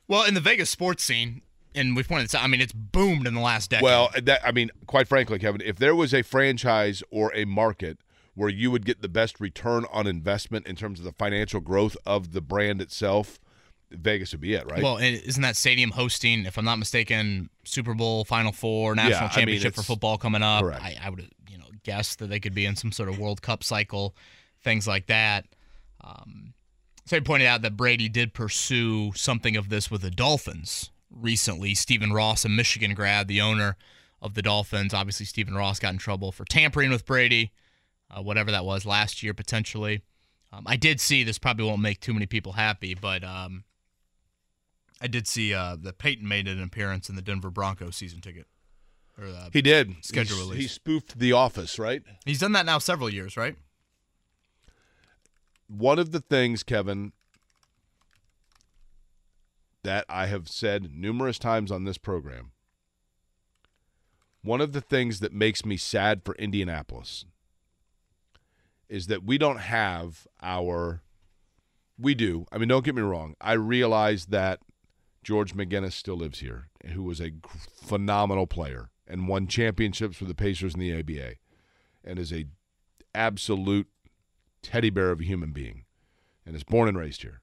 Well, 0.07 0.25
in 0.25 0.35
the 0.35 0.41
Vegas 0.41 0.69
sports 0.69 1.03
scene, 1.03 1.41
and 1.73 1.95
we've 1.95 2.07
pointed 2.07 2.25
this 2.25 2.35
out. 2.35 2.43
I 2.43 2.47
mean, 2.47 2.61
it's 2.61 2.73
boomed 2.73 3.25
in 3.27 3.33
the 3.33 3.41
last 3.41 3.71
decade. 3.71 3.83
Well, 3.83 4.09
that 4.21 4.41
I 4.45 4.51
mean, 4.51 4.69
quite 4.85 5.07
frankly, 5.07 5.39
Kevin, 5.39 5.61
if 5.61 5.77
there 5.77 5.95
was 5.95 6.13
a 6.13 6.21
franchise 6.21 7.01
or 7.09 7.33
a 7.35 7.45
market 7.45 7.97
where 8.35 8.49
you 8.49 8.71
would 8.71 8.85
get 8.85 9.01
the 9.01 9.09
best 9.09 9.39
return 9.39 9.85
on 9.91 10.07
investment 10.07 10.65
in 10.67 10.75
terms 10.75 10.99
of 10.99 11.05
the 11.05 11.11
financial 11.11 11.59
growth 11.59 11.97
of 12.05 12.31
the 12.31 12.41
brand 12.41 12.81
itself, 12.81 13.39
Vegas 13.91 14.31
would 14.31 14.41
be 14.41 14.53
it, 14.53 14.69
right? 14.69 14.81
Well, 14.81 14.97
isn't 14.97 15.41
that 15.41 15.55
stadium 15.55 15.91
hosting, 15.91 16.45
if 16.45 16.57
I'm 16.57 16.65
not 16.65 16.77
mistaken, 16.77 17.49
Super 17.65 17.93
Bowl, 17.93 18.23
Final 18.23 18.51
Four, 18.51 18.95
national 18.95 19.17
I 19.17 19.21
mean, 19.21 19.29
championship 19.31 19.75
for 19.75 19.83
football 19.83 20.17
coming 20.17 20.43
up? 20.43 20.63
I, 20.63 20.95
I 21.01 21.09
would, 21.09 21.29
you 21.49 21.57
know, 21.57 21.65
guess 21.83 22.15
that 22.15 22.27
they 22.27 22.39
could 22.39 22.53
be 22.53 22.65
in 22.65 22.75
some 22.75 22.91
sort 22.91 23.09
of 23.09 23.19
World 23.19 23.41
Cup 23.41 23.63
cycle, 23.63 24.15
things 24.63 24.87
like 24.87 25.07
that. 25.07 25.45
Um, 26.01 26.53
so 27.09 27.15
he 27.15 27.21
pointed 27.21 27.47
out 27.47 27.63
that 27.63 27.75
Brady 27.75 28.07
did 28.07 28.35
pursue 28.35 29.11
something 29.15 29.57
of 29.57 29.69
this 29.69 29.89
with 29.89 30.03
the 30.03 30.11
Dolphins 30.11 30.91
recently. 31.09 31.73
Stephen 31.73 32.13
Ross, 32.13 32.45
a 32.45 32.49
Michigan 32.49 32.93
grad, 32.93 33.27
the 33.27 33.41
owner 33.41 33.77
of 34.21 34.35
the 34.35 34.43
Dolphins. 34.43 34.93
Obviously, 34.93 35.25
Stephen 35.25 35.55
Ross 35.55 35.79
got 35.79 35.91
in 35.93 35.97
trouble 35.97 36.31
for 36.31 36.45
tampering 36.45 36.91
with 36.91 37.07
Brady, 37.07 37.51
uh, 38.11 38.21
whatever 38.21 38.51
that 38.51 38.63
was 38.63 38.85
last 38.85 39.23
year 39.23 39.33
potentially. 39.33 40.03
Um, 40.53 40.65
I 40.67 40.75
did 40.75 41.01
see 41.01 41.23
this. 41.23 41.39
Probably 41.39 41.65
won't 41.65 41.81
make 41.81 41.99
too 41.99 42.13
many 42.13 42.27
people 42.27 42.51
happy, 42.51 42.93
but 42.93 43.23
um, 43.23 43.63
I 45.01 45.07
did 45.07 45.27
see 45.27 45.51
uh, 45.51 45.77
that 45.81 45.97
Peyton 45.97 46.27
made 46.27 46.47
an 46.47 46.61
appearance 46.61 47.09
in 47.09 47.15
the 47.15 47.23
Denver 47.23 47.49
Broncos 47.49 47.95
season 47.95 48.21
ticket. 48.21 48.45
Or 49.17 49.25
uh, 49.25 49.49
he 49.51 49.63
did 49.63 49.95
schedule 50.01 50.37
He's- 50.37 50.47
release. 50.47 50.61
He 50.61 50.67
spoofed 50.67 51.17
The 51.17 51.31
Office, 51.33 51.79
right? 51.79 52.03
he's 52.25 52.39
done 52.39 52.51
that 52.51 52.67
now 52.67 52.77
several 52.77 53.09
years, 53.09 53.35
right? 53.35 53.55
One 55.69 55.99
of 55.99 56.11
the 56.11 56.19
things, 56.19 56.63
Kevin, 56.63 57.13
that 59.83 60.05
I 60.09 60.25
have 60.25 60.49
said 60.49 60.91
numerous 60.93 61.39
times 61.39 61.71
on 61.71 61.85
this 61.85 61.97
program, 61.97 62.51
one 64.41 64.61
of 64.61 64.73
the 64.73 64.81
things 64.81 65.19
that 65.19 65.31
makes 65.31 65.65
me 65.65 65.77
sad 65.77 66.23
for 66.23 66.35
Indianapolis 66.35 67.25
is 68.89 69.07
that 69.07 69.23
we 69.23 69.37
don't 69.37 69.59
have 69.59 70.27
our. 70.41 71.03
We 71.97 72.15
do. 72.15 72.45
I 72.51 72.57
mean, 72.57 72.69
don't 72.69 72.85
get 72.85 72.95
me 72.95 73.01
wrong. 73.01 73.35
I 73.41 73.53
realize 73.53 74.27
that 74.27 74.61
George 75.21 75.53
McGinnis 75.53 75.91
still 75.91 76.15
lives 76.15 76.39
here, 76.39 76.69
who 76.93 77.03
was 77.03 77.19
a 77.19 77.33
phenomenal 77.83 78.47
player 78.47 78.89
and 79.05 79.27
won 79.27 79.47
championships 79.47 80.19
with 80.19 80.29
the 80.29 80.35
Pacers 80.35 80.73
in 80.73 80.79
the 80.79 80.97
ABA, 80.97 81.35
and 82.03 82.17
is 82.17 82.31
a 82.31 82.45
absolute 83.13 83.87
teddy 84.61 84.89
bear 84.89 85.11
of 85.11 85.19
a 85.19 85.25
human 85.25 85.51
being 85.51 85.85
and 86.45 86.55
is 86.55 86.63
born 86.63 86.87
and 86.87 86.97
raised 86.97 87.21
here. 87.21 87.41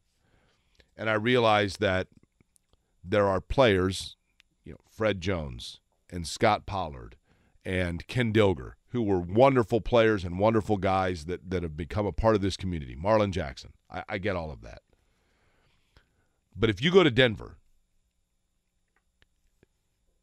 And 0.97 1.11
I 1.11 1.15
realize 1.15 1.77
that 1.79 2.09
there 3.05 3.27
are 3.27 3.41
players, 3.41 4.17
you 4.65 4.73
know, 4.73 4.81
Fred 4.91 5.21
Jones 5.21 5.81
and 6.11 6.27
Scott 6.27 6.67
Pollard 6.67 7.17
and 7.65 8.07
Ken 8.07 8.33
Dilger, 8.33 8.73
who 8.91 9.03
were 9.03 9.21
wonderful 9.21 9.81
players 9.81 10.25
and 10.25 10.39
wonderful 10.39 10.77
guys 10.77 11.27
that, 11.27 11.51
that 11.51 11.63
have 11.63 11.77
become 11.77 12.07
a 12.07 12.13
part 12.13 12.35
of 12.35 12.41
this 12.41 12.57
community. 12.57 12.97
Marlon 12.97 13.31
Jackson. 13.31 13.73
I, 13.91 14.05
I 14.09 14.19
get 14.19 14.37
all 14.37 14.51
of 14.51 14.63
that. 14.63 14.83
But 16.57 16.71
if 16.71 16.83
you 16.83 16.91
go 16.91 17.03
to 17.03 17.11
Denver, 17.11 17.59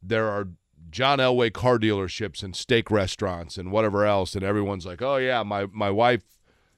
there 0.01 0.27
are 0.27 0.47
John 0.89 1.19
Elway 1.19 1.51
car 1.53 1.77
dealerships 1.77 2.43
and 2.43 2.55
steak 2.55 2.91
restaurants 2.91 3.57
and 3.57 3.71
whatever 3.71 4.05
else, 4.05 4.35
and 4.35 4.43
everyone's 4.43 4.85
like, 4.85 5.01
"Oh 5.01 5.17
yeah, 5.17 5.43
my 5.43 5.67
my 5.71 5.89
wife, 5.89 6.23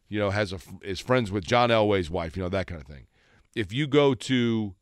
you 0.08 0.20
know, 0.20 0.30
has 0.30 0.54
a 0.54 0.60
is 0.82 1.00
friends 1.00 1.32
with 1.32 1.46
John 1.46 1.70
Elway's 1.70 2.10
wife, 2.10 2.36
you 2.36 2.44
know, 2.44 2.50
that 2.50 2.68
kind 2.68 2.82
of 2.82 2.88
thing." 2.88 3.08
If 3.56 3.72
you 3.72 3.88
go 3.88 4.14
to, 4.14 4.76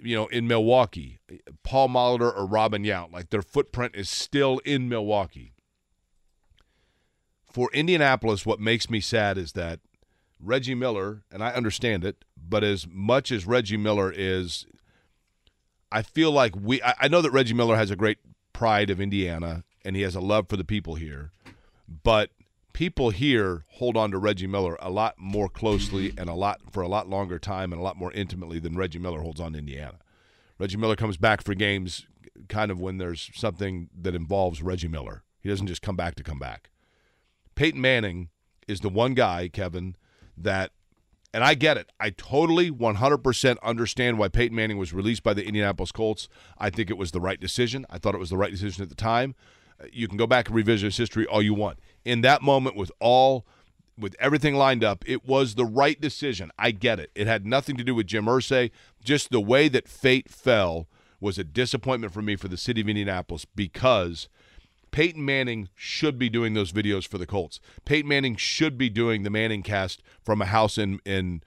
you 0.00 0.16
know, 0.16 0.26
in 0.28 0.46
Milwaukee, 0.46 1.18
Paul 1.64 1.88
Molitor 1.88 2.36
or 2.36 2.46
Robin 2.46 2.84
Yount, 2.84 3.12
like 3.12 3.30
their 3.30 3.42
footprint 3.42 3.94
is 3.96 4.08
still 4.08 4.58
in 4.64 4.88
Milwaukee. 4.88 5.54
For 7.50 7.68
Indianapolis, 7.72 8.46
what 8.46 8.60
makes 8.60 8.88
me 8.88 9.00
sad 9.00 9.36
is 9.36 9.52
that 9.52 9.80
Reggie 10.38 10.76
Miller, 10.76 11.24
and 11.32 11.42
I 11.42 11.50
understand 11.50 12.04
it, 12.04 12.24
but 12.36 12.62
as 12.62 12.86
much 12.88 13.32
as 13.32 13.44
Reggie 13.44 13.76
Miller 13.76 14.12
is 14.14 14.66
I 15.92 16.02
feel 16.02 16.30
like 16.30 16.54
we. 16.56 16.82
I 16.82 16.94
I 17.00 17.08
know 17.08 17.22
that 17.22 17.30
Reggie 17.30 17.54
Miller 17.54 17.76
has 17.76 17.90
a 17.90 17.96
great 17.96 18.18
pride 18.52 18.90
of 18.90 19.00
Indiana 19.00 19.64
and 19.84 19.96
he 19.96 20.02
has 20.02 20.14
a 20.14 20.20
love 20.20 20.48
for 20.48 20.56
the 20.56 20.64
people 20.64 20.94
here, 20.94 21.32
but 22.02 22.30
people 22.72 23.10
here 23.10 23.64
hold 23.68 23.96
on 23.96 24.10
to 24.10 24.18
Reggie 24.18 24.46
Miller 24.46 24.76
a 24.80 24.90
lot 24.90 25.14
more 25.18 25.48
closely 25.48 26.12
and 26.16 26.28
a 26.28 26.34
lot 26.34 26.60
for 26.72 26.82
a 26.82 26.88
lot 26.88 27.08
longer 27.08 27.38
time 27.38 27.72
and 27.72 27.80
a 27.80 27.84
lot 27.84 27.96
more 27.96 28.12
intimately 28.12 28.58
than 28.58 28.76
Reggie 28.76 28.98
Miller 28.98 29.20
holds 29.20 29.40
on 29.40 29.52
to 29.52 29.58
Indiana. 29.58 29.98
Reggie 30.58 30.76
Miller 30.76 30.96
comes 30.96 31.16
back 31.16 31.42
for 31.42 31.54
games 31.54 32.06
kind 32.48 32.70
of 32.70 32.80
when 32.80 32.98
there's 32.98 33.30
something 33.34 33.88
that 33.98 34.14
involves 34.14 34.62
Reggie 34.62 34.88
Miller. 34.88 35.22
He 35.40 35.48
doesn't 35.48 35.66
just 35.66 35.82
come 35.82 35.96
back 35.96 36.14
to 36.16 36.22
come 36.22 36.38
back. 36.38 36.70
Peyton 37.54 37.80
Manning 37.80 38.28
is 38.68 38.80
the 38.80 38.88
one 38.88 39.14
guy, 39.14 39.48
Kevin, 39.48 39.96
that 40.36 40.70
and 41.32 41.44
I 41.44 41.54
get 41.54 41.76
it. 41.76 41.92
I 42.00 42.10
totally 42.10 42.70
100% 42.70 43.56
understand 43.62 44.18
why 44.18 44.28
Peyton 44.28 44.56
Manning 44.56 44.78
was 44.78 44.92
released 44.92 45.22
by 45.22 45.32
the 45.32 45.44
Indianapolis 45.46 45.92
Colts. 45.92 46.28
I 46.58 46.70
think 46.70 46.90
it 46.90 46.98
was 46.98 47.12
the 47.12 47.20
right 47.20 47.38
decision. 47.38 47.86
I 47.88 47.98
thought 47.98 48.14
it 48.16 48.18
was 48.18 48.30
the 48.30 48.36
right 48.36 48.50
decision 48.50 48.82
at 48.82 48.88
the 48.88 48.96
time. 48.96 49.36
Uh, 49.80 49.86
You 49.92 50.08
can 50.08 50.16
go 50.16 50.26
back 50.26 50.48
and 50.48 50.56
revisit 50.56 50.86
his 50.86 50.96
history 50.96 51.26
all 51.26 51.40
you 51.40 51.54
want. 51.54 51.78
In 52.04 52.22
that 52.22 52.42
moment, 52.42 52.76
with 52.76 52.90
all, 52.98 53.46
with 53.98 54.16
everything 54.18 54.54
lined 54.54 54.82
up, 54.82 55.04
it 55.06 55.26
was 55.26 55.54
the 55.54 55.64
right 55.64 56.00
decision. 56.00 56.50
I 56.58 56.70
get 56.70 56.98
it. 56.98 57.10
It 57.14 57.26
had 57.26 57.46
nothing 57.46 57.76
to 57.76 57.84
do 57.84 57.94
with 57.94 58.06
Jim 58.06 58.26
Irsay. 58.26 58.70
Just 59.04 59.30
the 59.30 59.40
way 59.40 59.68
that 59.68 59.88
fate 59.88 60.30
fell 60.30 60.88
was 61.20 61.38
a 61.38 61.44
disappointment 61.44 62.12
for 62.12 62.22
me 62.22 62.36
for 62.36 62.48
the 62.48 62.56
city 62.56 62.80
of 62.80 62.88
Indianapolis 62.88 63.44
because 63.44 64.28
Peyton 64.90 65.24
Manning 65.24 65.68
should 65.74 66.18
be 66.18 66.28
doing 66.28 66.54
those 66.54 66.72
videos 66.72 67.06
for 67.06 67.18
the 67.18 67.26
Colts. 67.26 67.60
Peyton 67.84 68.08
Manning 68.08 68.36
should 68.36 68.76
be 68.76 68.88
doing 68.88 69.22
the 69.22 69.30
Manning 69.30 69.62
cast 69.62 70.02
from 70.22 70.40
a 70.42 70.46
house 70.46 70.78
in 70.78 71.00
in 71.04 71.42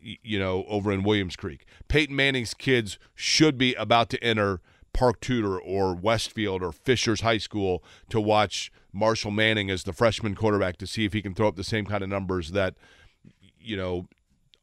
you 0.00 0.38
know 0.38 0.64
over 0.68 0.92
in 0.92 1.02
Williams 1.02 1.36
Creek. 1.36 1.64
Peyton 1.88 2.14
Manning's 2.14 2.54
kids 2.54 2.98
should 3.14 3.58
be 3.58 3.74
about 3.74 4.10
to 4.10 4.22
enter 4.22 4.60
Park 4.92 5.20
Tudor 5.20 5.58
or 5.58 5.94
Westfield 5.94 6.62
or 6.62 6.72
Fishers 6.72 7.22
High 7.22 7.38
School 7.38 7.82
to 8.10 8.20
watch 8.20 8.70
Marshall 8.94 9.30
Manning 9.30 9.70
as 9.70 9.82
the 9.82 9.92
freshman 9.92 10.34
quarterback 10.34 10.76
to 10.78 10.86
see 10.86 11.04
if 11.04 11.12
he 11.12 11.20
can 11.20 11.34
throw 11.34 11.48
up 11.48 11.56
the 11.56 11.64
same 11.64 11.84
kind 11.84 12.02
of 12.02 12.08
numbers 12.08 12.52
that 12.52 12.74
you 13.58 13.76
know 13.76 14.08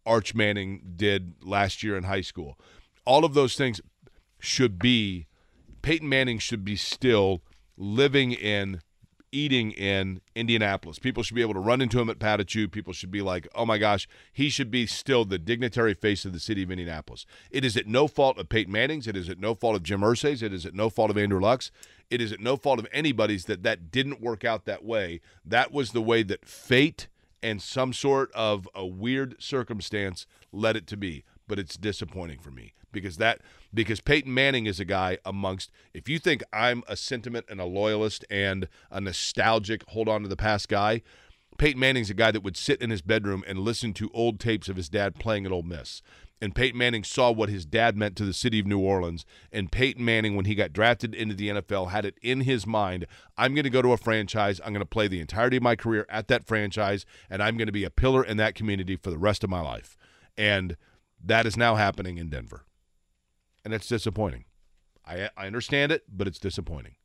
Arch 0.05 0.33
Manning 0.33 0.93
did 0.95 1.33
last 1.43 1.83
year 1.83 1.97
in 1.97 2.03
high 2.03 2.21
school. 2.21 2.57
All 3.05 3.25
of 3.25 3.33
those 3.33 3.55
things 3.55 3.81
should 4.39 4.79
be 4.79 5.27
Peyton 5.81 6.07
Manning 6.07 6.39
should 6.39 6.63
be 6.63 6.75
still 6.75 7.41
living 7.77 8.31
in 8.31 8.81
eating 9.31 9.71
in 9.71 10.21
Indianapolis. 10.35 10.99
People 10.99 11.23
should 11.23 11.35
be 11.35 11.41
able 11.41 11.53
to 11.53 11.59
run 11.59 11.81
into 11.81 11.99
him 11.99 12.09
at 12.09 12.19
Patachou. 12.19 12.69
People 12.69 12.93
should 12.93 13.11
be 13.11 13.21
like, 13.21 13.47
oh 13.55 13.65
my 13.65 13.77
gosh, 13.77 14.07
he 14.33 14.49
should 14.49 14.69
be 14.69 14.85
still 14.85 15.25
the 15.25 15.39
dignitary 15.39 15.93
face 15.93 16.25
of 16.25 16.33
the 16.33 16.39
city 16.39 16.63
of 16.63 16.71
Indianapolis. 16.71 17.25
It 17.49 17.63
is 17.63 17.77
at 17.77 17.87
no 17.87 18.07
fault 18.07 18.37
of 18.37 18.49
Peyton 18.49 18.71
Manning's. 18.71 19.07
It 19.07 19.15
is 19.15 19.29
at 19.29 19.39
no 19.39 19.55
fault 19.55 19.75
of 19.75 19.83
Jim 19.83 20.01
Irsay's. 20.01 20.43
It 20.43 20.53
is 20.53 20.65
at 20.65 20.73
no 20.73 20.89
fault 20.89 21.09
of 21.09 21.17
Andrew 21.17 21.39
Luck's. 21.39 21.71
It 22.11 22.21
is 22.21 22.31
at 22.31 22.41
no 22.41 22.57
fault 22.57 22.77
of 22.77 22.87
anybody's 22.91 23.45
that 23.45 23.63
that 23.63 23.89
didn't 23.89 24.21
work 24.21 24.43
out 24.45 24.65
that 24.65 24.83
way. 24.83 25.21
That 25.45 25.71
was 25.71 25.91
the 25.91 26.01
way 26.01 26.21
that 26.23 26.45
fate 26.45 27.07
and 27.41 27.61
some 27.61 27.93
sort 27.93 28.31
of 28.33 28.67
a 28.75 28.85
weird 28.85 29.41
circumstance 29.41 30.27
led 30.51 30.75
it 30.75 30.85
to 30.87 30.97
be. 30.97 31.23
But 31.47 31.57
it's 31.57 31.77
disappointing 31.77 32.39
for 32.39 32.51
me 32.51 32.73
because 32.91 33.17
that 33.17 33.41
because 33.73 34.01
Peyton 34.01 34.33
Manning 34.33 34.65
is 34.65 34.79
a 34.79 34.85
guy 34.85 35.17
amongst 35.25 35.71
if 35.93 36.07
you 36.07 36.19
think 36.19 36.43
I'm 36.53 36.83
a 36.87 36.95
sentiment 36.95 37.45
and 37.49 37.59
a 37.59 37.65
loyalist 37.65 38.25
and 38.29 38.67
a 38.89 39.01
nostalgic 39.01 39.83
hold 39.89 40.07
on 40.07 40.21
to 40.21 40.27
the 40.27 40.35
past 40.35 40.69
guy, 40.69 41.01
Peyton 41.57 41.79
Manning's 41.79 42.09
a 42.09 42.13
guy 42.13 42.31
that 42.31 42.43
would 42.43 42.57
sit 42.57 42.81
in 42.81 42.89
his 42.89 43.01
bedroom 43.01 43.43
and 43.47 43.59
listen 43.59 43.93
to 43.93 44.09
old 44.13 44.39
tapes 44.39 44.69
of 44.69 44.75
his 44.75 44.89
dad 44.89 45.15
playing 45.15 45.45
at 45.45 45.51
Ole 45.51 45.63
Miss. 45.63 46.01
And 46.41 46.55
Peyton 46.55 46.77
Manning 46.77 47.03
saw 47.03 47.31
what 47.31 47.49
his 47.49 47.65
dad 47.65 47.95
meant 47.95 48.15
to 48.17 48.25
the 48.25 48.33
city 48.33 48.59
of 48.59 48.65
New 48.65 48.79
Orleans. 48.79 49.25
And 49.51 49.71
Peyton 49.71 50.03
Manning, 50.03 50.35
when 50.35 50.45
he 50.45 50.55
got 50.55 50.73
drafted 50.73 51.13
into 51.13 51.35
the 51.35 51.49
NFL, 51.49 51.91
had 51.91 52.03
it 52.05 52.17
in 52.21 52.41
his 52.41 52.65
mind 52.65 53.05
I'm 53.37 53.53
going 53.53 53.63
to 53.63 53.69
go 53.69 53.81
to 53.81 53.93
a 53.93 53.97
franchise. 53.97 54.59
I'm 54.65 54.73
going 54.73 54.79
to 54.79 54.85
play 54.85 55.07
the 55.07 55.19
entirety 55.19 55.57
of 55.57 55.63
my 55.63 55.75
career 55.75 56.05
at 56.09 56.27
that 56.29 56.47
franchise. 56.47 57.05
And 57.29 57.43
I'm 57.43 57.57
going 57.57 57.67
to 57.67 57.71
be 57.71 57.83
a 57.83 57.91
pillar 57.91 58.23
in 58.23 58.37
that 58.37 58.55
community 58.55 58.95
for 58.95 59.11
the 59.11 59.17
rest 59.17 59.43
of 59.43 59.49
my 59.49 59.61
life. 59.61 59.95
And 60.35 60.77
that 61.23 61.45
is 61.45 61.55
now 61.55 61.75
happening 61.75 62.17
in 62.17 62.29
Denver 62.29 62.65
and 63.63 63.73
it's 63.73 63.87
disappointing. 63.87 64.45
I 65.05 65.29
I 65.37 65.47
understand 65.47 65.91
it, 65.91 66.03
but 66.09 66.27
it's 66.27 66.39
disappointing. 66.39 66.95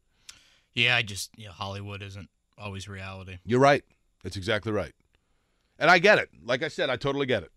Yeah, 0.72 0.97
I 0.97 1.03
just 1.03 1.30
you 1.37 1.47
know, 1.47 1.53
Hollywood 1.53 2.03
isn't 2.03 2.28
always 2.59 2.89
reality. 2.89 3.39
You're 3.45 3.61
right. 3.61 3.84
That's 4.22 4.37
exactly 4.37 4.72
right. 4.72 4.93
And 5.78 5.91
I 5.91 5.99
get 5.99 6.18
it. 6.18 6.30
Like 6.43 6.62
I 6.62 6.68
said, 6.68 6.91
I 6.91 6.97
totally 6.97 7.26
get 7.26 7.43
it. 7.43 7.53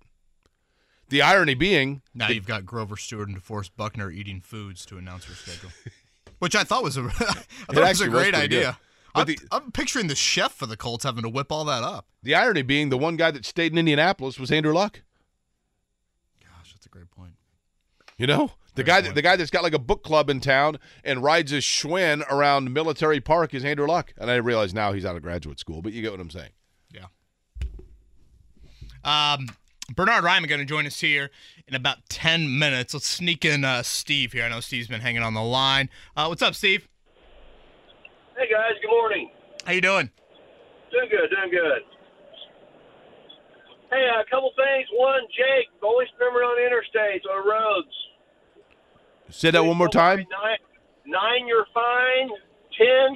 The 1.09 1.21
irony 1.21 1.55
being 1.55 2.01
now 2.13 2.27
the, 2.27 2.35
you've 2.35 2.47
got 2.47 2.65
Grover 2.65 2.95
Stewart 2.95 3.27
and 3.27 3.41
DeForest 3.41 3.71
Buckner 3.75 4.11
eating 4.11 4.41
foods 4.41 4.85
to 4.87 4.97
announce 4.97 5.25
their 5.25 5.35
schedule, 5.35 5.71
which 6.39 6.55
I 6.55 6.63
thought 6.63 6.83
was 6.83 6.97
a 6.97 7.01
I 7.03 7.07
thought 7.07 7.45
it 7.69 7.79
was 7.79 8.01
a 8.01 8.09
great 8.09 8.35
idea. 8.35 8.77
I'm, 9.15 9.25
the, 9.25 9.39
I'm, 9.51 9.71
picturing 9.71 10.07
the 10.07 10.15
chef 10.15 10.53
for 10.53 10.67
the 10.67 10.77
Colts 10.77 11.03
having 11.03 11.23
to 11.23 11.29
whip 11.29 11.51
all 11.51 11.65
that 11.65 11.83
up. 11.83 12.05
The 12.21 12.35
irony 12.35 12.61
being 12.61 12.89
the 12.89 12.97
one 12.97 13.17
guy 13.17 13.31
that 13.31 13.43
stayed 13.43 13.71
in 13.71 13.77
Indianapolis 13.77 14.39
was 14.39 14.51
Andrew 14.51 14.73
Luck. 14.73 15.01
Gosh, 16.41 16.73
that's 16.73 16.85
a 16.85 16.89
great 16.89 17.09
point. 17.09 17.33
You 18.17 18.27
know, 18.27 18.51
the 18.75 18.83
guy, 18.83 19.01
that, 19.01 19.15
the 19.15 19.21
guy 19.21 19.35
that's 19.35 19.49
got 19.49 19.63
like 19.63 19.73
a 19.73 19.79
book 19.79 20.03
club 20.03 20.29
in 20.29 20.39
town 20.39 20.77
and 21.03 21.23
rides 21.23 21.51
his 21.51 21.63
Schwinn 21.63 22.21
around 22.29 22.71
Military 22.73 23.19
Park 23.19 23.53
is 23.53 23.65
Andrew 23.65 23.87
Luck. 23.87 24.13
And 24.17 24.29
I 24.29 24.35
realize 24.35 24.73
now 24.73 24.93
he's 24.93 25.05
out 25.05 25.15
of 25.15 25.21
graduate 25.21 25.59
school, 25.59 25.81
but 25.81 25.91
you 25.93 26.01
get 26.01 26.11
what 26.11 26.19
I'm 26.19 26.29
saying. 26.29 26.51
Yeah. 26.93 27.07
Um, 29.03 29.47
Bernhard 29.95 30.23
Raimann 30.23 30.47
going 30.47 30.59
to 30.59 30.65
join 30.65 30.85
us 30.85 30.99
here 30.99 31.31
in 31.67 31.75
about 31.75 31.97
10 32.09 32.59
minutes. 32.59 32.93
Let's 32.93 33.07
sneak 33.07 33.45
in 33.45 33.63
uh, 33.63 33.83
Steve 33.83 34.33
here. 34.33 34.43
I 34.43 34.49
know 34.49 34.59
Steve's 34.59 34.87
been 34.87 35.01
hanging 35.01 35.23
on 35.23 35.33
the 35.33 35.43
line. 35.43 35.89
Uh, 36.15 36.25
what's 36.27 36.41
up, 36.41 36.55
Steve? 36.55 36.87
Hey, 38.37 38.49
guys. 38.51 38.73
Good 38.81 38.89
morning. 38.89 39.31
How 39.65 39.73
you 39.73 39.81
doing? 39.81 40.09
Doing 40.91 41.09
good, 41.09 41.29
doing 41.29 41.51
good. 41.51 41.81
Hey, 43.91 44.07
a 44.07 44.29
couple 44.29 44.51
things. 44.55 44.87
One, 44.93 45.21
Jake, 45.35 45.67
always 45.81 46.07
remember 46.19 46.39
on 46.39 46.57
interstates, 46.57 47.25
on 47.29 47.47
roads, 47.47 47.93
Say 49.31 49.51
that 49.51 49.63
one 49.63 49.77
more 49.77 49.89
time. 49.89 50.17
Nine, 50.17 50.57
nine, 51.05 51.47
you're 51.47 51.67
fine. 51.71 52.29
Ten, 52.75 53.15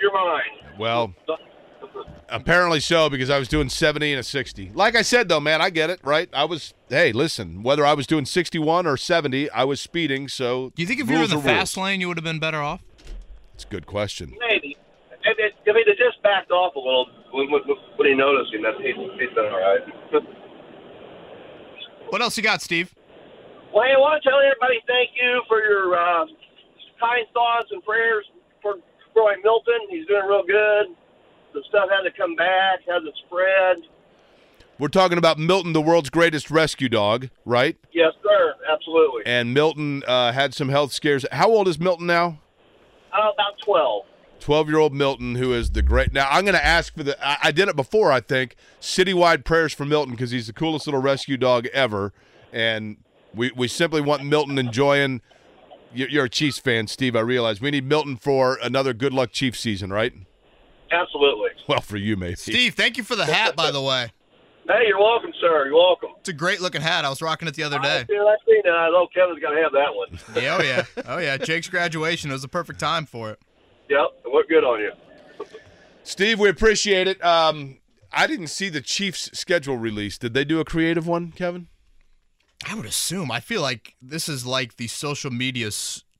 you're 0.00 0.12
mine. 0.14 0.78
Well, 0.78 1.12
apparently 2.28 2.80
so 2.80 3.08
because 3.08 3.30
I 3.30 3.38
was 3.38 3.48
doing 3.48 3.68
70 3.68 4.12
and 4.12 4.20
a 4.20 4.22
60. 4.22 4.72
Like 4.74 4.96
I 4.96 5.02
said, 5.02 5.28
though, 5.28 5.40
man, 5.40 5.60
I 5.60 5.70
get 5.70 5.90
it, 5.90 6.00
right? 6.02 6.28
I 6.32 6.44
was, 6.44 6.74
hey, 6.88 7.12
listen, 7.12 7.62
whether 7.62 7.84
I 7.84 7.94
was 7.94 8.06
doing 8.06 8.24
61 8.24 8.86
or 8.86 8.96
70, 8.96 9.50
I 9.50 9.64
was 9.64 9.80
speeding, 9.80 10.28
so. 10.28 10.72
Do 10.74 10.82
you 10.82 10.86
think 10.86 11.00
if 11.00 11.08
you 11.08 11.16
were 11.16 11.24
in 11.24 11.30
the 11.30 11.38
fast 11.38 11.76
rules. 11.76 11.84
lane, 11.84 12.00
you 12.00 12.08
would 12.08 12.16
have 12.16 12.24
been 12.24 12.38
better 12.38 12.60
off? 12.62 12.82
It's 13.54 13.64
a 13.64 13.68
good 13.68 13.86
question. 13.86 14.36
Maybe. 14.48 14.76
If, 15.24 15.36
it, 15.38 15.52
if 15.66 15.76
he 15.76 15.84
just 15.92 16.22
backed 16.22 16.50
off 16.50 16.74
a 16.76 16.78
little 16.78 17.06
when, 17.32 17.50
when, 17.50 17.62
when 17.96 18.08
he 18.08 18.14
noticed 18.14 18.54
him, 18.54 18.62
that 18.62 18.74
he's, 18.80 18.94
he's 19.18 19.34
been 19.34 19.44
all 19.46 19.60
right. 19.60 19.80
what 22.10 22.22
else 22.22 22.36
you 22.36 22.42
got, 22.42 22.62
Steve? 22.62 22.94
Well, 23.74 23.84
I 23.84 23.98
want 24.00 24.22
to 24.22 24.28
tell 24.28 24.38
everybody 24.40 24.80
thank 24.86 25.10
you 25.20 25.42
for 25.48 25.60
your 25.60 25.92
uh, 25.92 26.24
kind 27.00 27.26
thoughts 27.34 27.68
and 27.70 27.84
prayers 27.84 28.24
for 28.62 28.76
Troy 29.12 29.34
Milton. 29.42 29.90
He's 29.90 30.06
doing 30.06 30.24
real 30.24 30.46
good. 30.46 30.96
The 31.52 31.62
stuff 31.68 31.88
had 31.90 32.02
to 32.02 32.16
come 32.16 32.34
back, 32.34 32.80
hasn't 32.86 33.14
spread. 33.26 33.78
We're 34.78 34.88
talking 34.88 35.18
about 35.18 35.38
Milton, 35.38 35.72
the 35.72 35.80
world's 35.80 36.08
greatest 36.08 36.50
rescue 36.50 36.88
dog, 36.88 37.30
right? 37.44 37.76
Yes, 37.92 38.12
sir. 38.22 38.54
Absolutely. 38.70 39.22
And 39.26 39.52
Milton 39.52 40.04
uh, 40.06 40.32
had 40.32 40.54
some 40.54 40.68
health 40.68 40.92
scares. 40.92 41.26
How 41.32 41.50
old 41.50 41.66
is 41.66 41.80
Milton 41.80 42.06
now? 42.06 42.38
Uh, 43.12 43.30
about 43.32 43.58
12. 43.64 44.04
12 44.40 44.68
year 44.68 44.78
old 44.78 44.94
Milton, 44.94 45.34
who 45.34 45.52
is 45.52 45.70
the 45.72 45.82
great. 45.82 46.12
Now, 46.12 46.28
I'm 46.30 46.44
going 46.44 46.54
to 46.54 46.64
ask 46.64 46.94
for 46.94 47.02
the. 47.02 47.26
I, 47.26 47.38
I, 47.44 47.52
did 47.52 47.68
it 47.68 47.74
before, 47.74 48.12
I 48.12 48.20
think. 48.20 48.54
Citywide 48.80 49.44
prayers 49.44 49.72
for 49.72 49.84
Milton 49.84 50.14
because 50.14 50.30
he's 50.30 50.46
the 50.46 50.52
coolest 50.52 50.86
little 50.86 51.02
rescue 51.02 51.36
dog 51.36 51.66
ever. 51.72 52.12
And 52.52 52.98
we 53.34 53.50
we 53.56 53.66
simply 53.68 54.00
want 54.00 54.24
Milton 54.24 54.58
enjoying. 54.58 55.22
You're 55.92 56.26
a 56.26 56.30
Chiefs 56.30 56.58
fan, 56.58 56.86
Steve. 56.86 57.16
I 57.16 57.20
realize 57.20 57.60
we 57.60 57.70
need 57.70 57.84
Milton 57.84 58.16
for 58.16 58.58
another 58.62 58.92
good 58.92 59.12
luck 59.12 59.32
Chiefs 59.32 59.58
season, 59.58 59.90
right? 59.90 60.12
Absolutely. 60.90 61.50
Well, 61.68 61.80
for 61.80 61.96
you, 61.96 62.16
maybe. 62.16 62.36
Steve, 62.36 62.74
thank 62.74 62.96
you 62.96 63.04
for 63.04 63.16
the 63.16 63.26
hat, 63.26 63.56
by 63.56 63.70
the 63.70 63.82
way. 63.82 64.12
Hey, 64.66 64.84
you're 64.86 64.98
welcome, 64.98 65.32
sir. 65.40 65.66
You're 65.66 65.76
welcome. 65.76 66.10
It's 66.20 66.28
a 66.28 66.32
great 66.34 66.60
looking 66.60 66.82
hat. 66.82 67.06
I 67.06 67.08
was 67.08 67.22
rocking 67.22 67.48
it 67.48 67.54
the 67.54 67.62
other 67.62 67.78
day. 67.78 68.00
I 68.00 68.06
seen, 68.06 68.20
I 68.20 68.36
seen 68.46 68.62
it. 68.64 68.68
I 68.68 68.90
know 68.90 69.08
Kevin's 69.14 69.40
got 69.40 69.52
to 69.52 69.62
have 69.62 69.72
that 69.72 69.94
one. 69.94 70.18
yeah, 70.42 70.58
oh 70.60 70.62
yeah, 70.62 71.04
oh 71.06 71.18
yeah. 71.18 71.36
Jake's 71.38 71.68
graduation 71.68 72.30
was 72.30 72.42
the 72.42 72.48
perfect 72.48 72.78
time 72.78 73.06
for 73.06 73.30
it. 73.30 73.38
Yep, 73.88 74.06
it 74.26 74.28
looked 74.32 74.50
good 74.50 74.64
on 74.64 74.80
you. 74.80 74.92
Steve, 76.02 76.38
we 76.38 76.50
appreciate 76.50 77.08
it. 77.08 77.22
Um, 77.24 77.78
I 78.12 78.26
didn't 78.26 78.48
see 78.48 78.68
the 78.68 78.82
Chiefs' 78.82 79.30
schedule 79.32 79.78
release. 79.78 80.18
Did 80.18 80.34
they 80.34 80.44
do 80.44 80.60
a 80.60 80.64
creative 80.64 81.06
one, 81.06 81.32
Kevin? 81.32 81.68
I 82.66 82.74
would 82.74 82.86
assume. 82.86 83.30
I 83.30 83.40
feel 83.40 83.62
like 83.62 83.94
this 84.02 84.28
is 84.28 84.44
like 84.44 84.76
the 84.76 84.88
social 84.88 85.30
media 85.30 85.70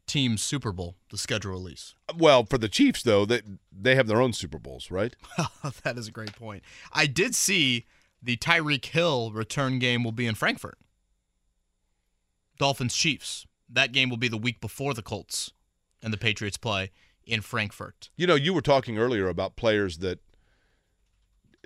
team 0.09 0.37
Super 0.37 0.73
Bowl, 0.73 0.97
the 1.11 1.19
schedule 1.19 1.53
release. 1.53 1.95
Well, 2.17 2.45
for 2.45 2.59
the 2.59 2.69
Chiefs 2.69 3.03
though, 3.03 3.25
they 3.25 3.43
they 3.73 3.95
have 3.95 4.07
their 4.07 4.21
own 4.21 4.33
Super 4.33 4.59
Bowls, 4.59 4.91
right? 4.91 5.15
that 5.85 5.97
is 5.97 6.09
a 6.09 6.13
great 6.13 6.35
point. 6.35 6.63
I 6.93 7.07
did 7.07 7.35
see 7.35 7.87
the 8.23 8.37
Tyreek 8.37 8.85
Hill 8.87 9.31
return 9.33 9.79
game 9.79 10.03
will 10.03 10.13
be 10.13 10.27
in 10.27 10.35
Frankfurt. 10.35 10.79
Dolphins 12.59 12.95
Chiefs. 12.95 13.47
That 13.69 13.93
game 13.93 14.11
will 14.11 14.17
be 14.17 14.29
the 14.29 14.39
week 14.39 14.61
before 14.61 14.95
the 14.95 15.03
Colts 15.03 15.53
and 16.03 16.13
the 16.13 16.19
Patriots 16.19 16.57
play 16.57 16.91
in 17.27 17.43
Frankfurt. 17.43 18.11
You 18.17 18.27
know, 18.27 18.35
you 18.35 18.55
were 18.55 18.63
talking 18.63 18.99
earlier 18.99 19.29
about 19.29 19.57
players 19.57 19.99
that 19.99 20.19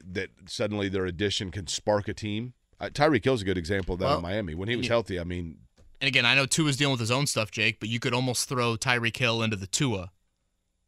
that 0.04 0.30
suddenly 0.46 0.88
their 0.88 1.06
addition 1.06 1.50
can 1.50 1.68
spark 1.68 2.08
a 2.08 2.14
team. 2.14 2.54
Uh, 2.80 2.88
Tyreek 2.88 3.24
Hill's 3.24 3.42
a 3.42 3.44
good 3.44 3.58
example 3.58 3.94
of 3.94 4.00
that 4.00 4.06
well, 4.06 4.16
in 4.16 4.22
Miami. 4.22 4.54
When 4.54 4.68
he 4.68 4.74
was 4.74 4.86
yeah. 4.86 4.92
healthy, 4.92 5.20
I 5.20 5.24
mean. 5.24 5.58
And 6.02 6.08
again, 6.08 6.26
I 6.26 6.34
know 6.34 6.46
Tua's 6.46 6.76
dealing 6.76 6.90
with 6.90 7.00
his 7.00 7.12
own 7.12 7.28
stuff, 7.28 7.52
Jake, 7.52 7.78
but 7.78 7.88
you 7.88 8.00
could 8.00 8.12
almost 8.12 8.48
throw 8.48 8.76
Tyreek 8.76 9.16
Hill 9.16 9.40
into 9.40 9.54
the 9.54 9.68
Tua, 9.68 10.10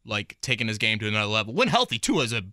like 0.05 0.35
taking 0.41 0.67
his 0.67 0.77
game 0.77 0.99
to 0.99 1.07
another 1.07 1.31
level. 1.31 1.53
When 1.53 1.69
healthy, 1.69 1.97
Tua 1.97 2.23
is 2.23 2.33
a 2.33 2.43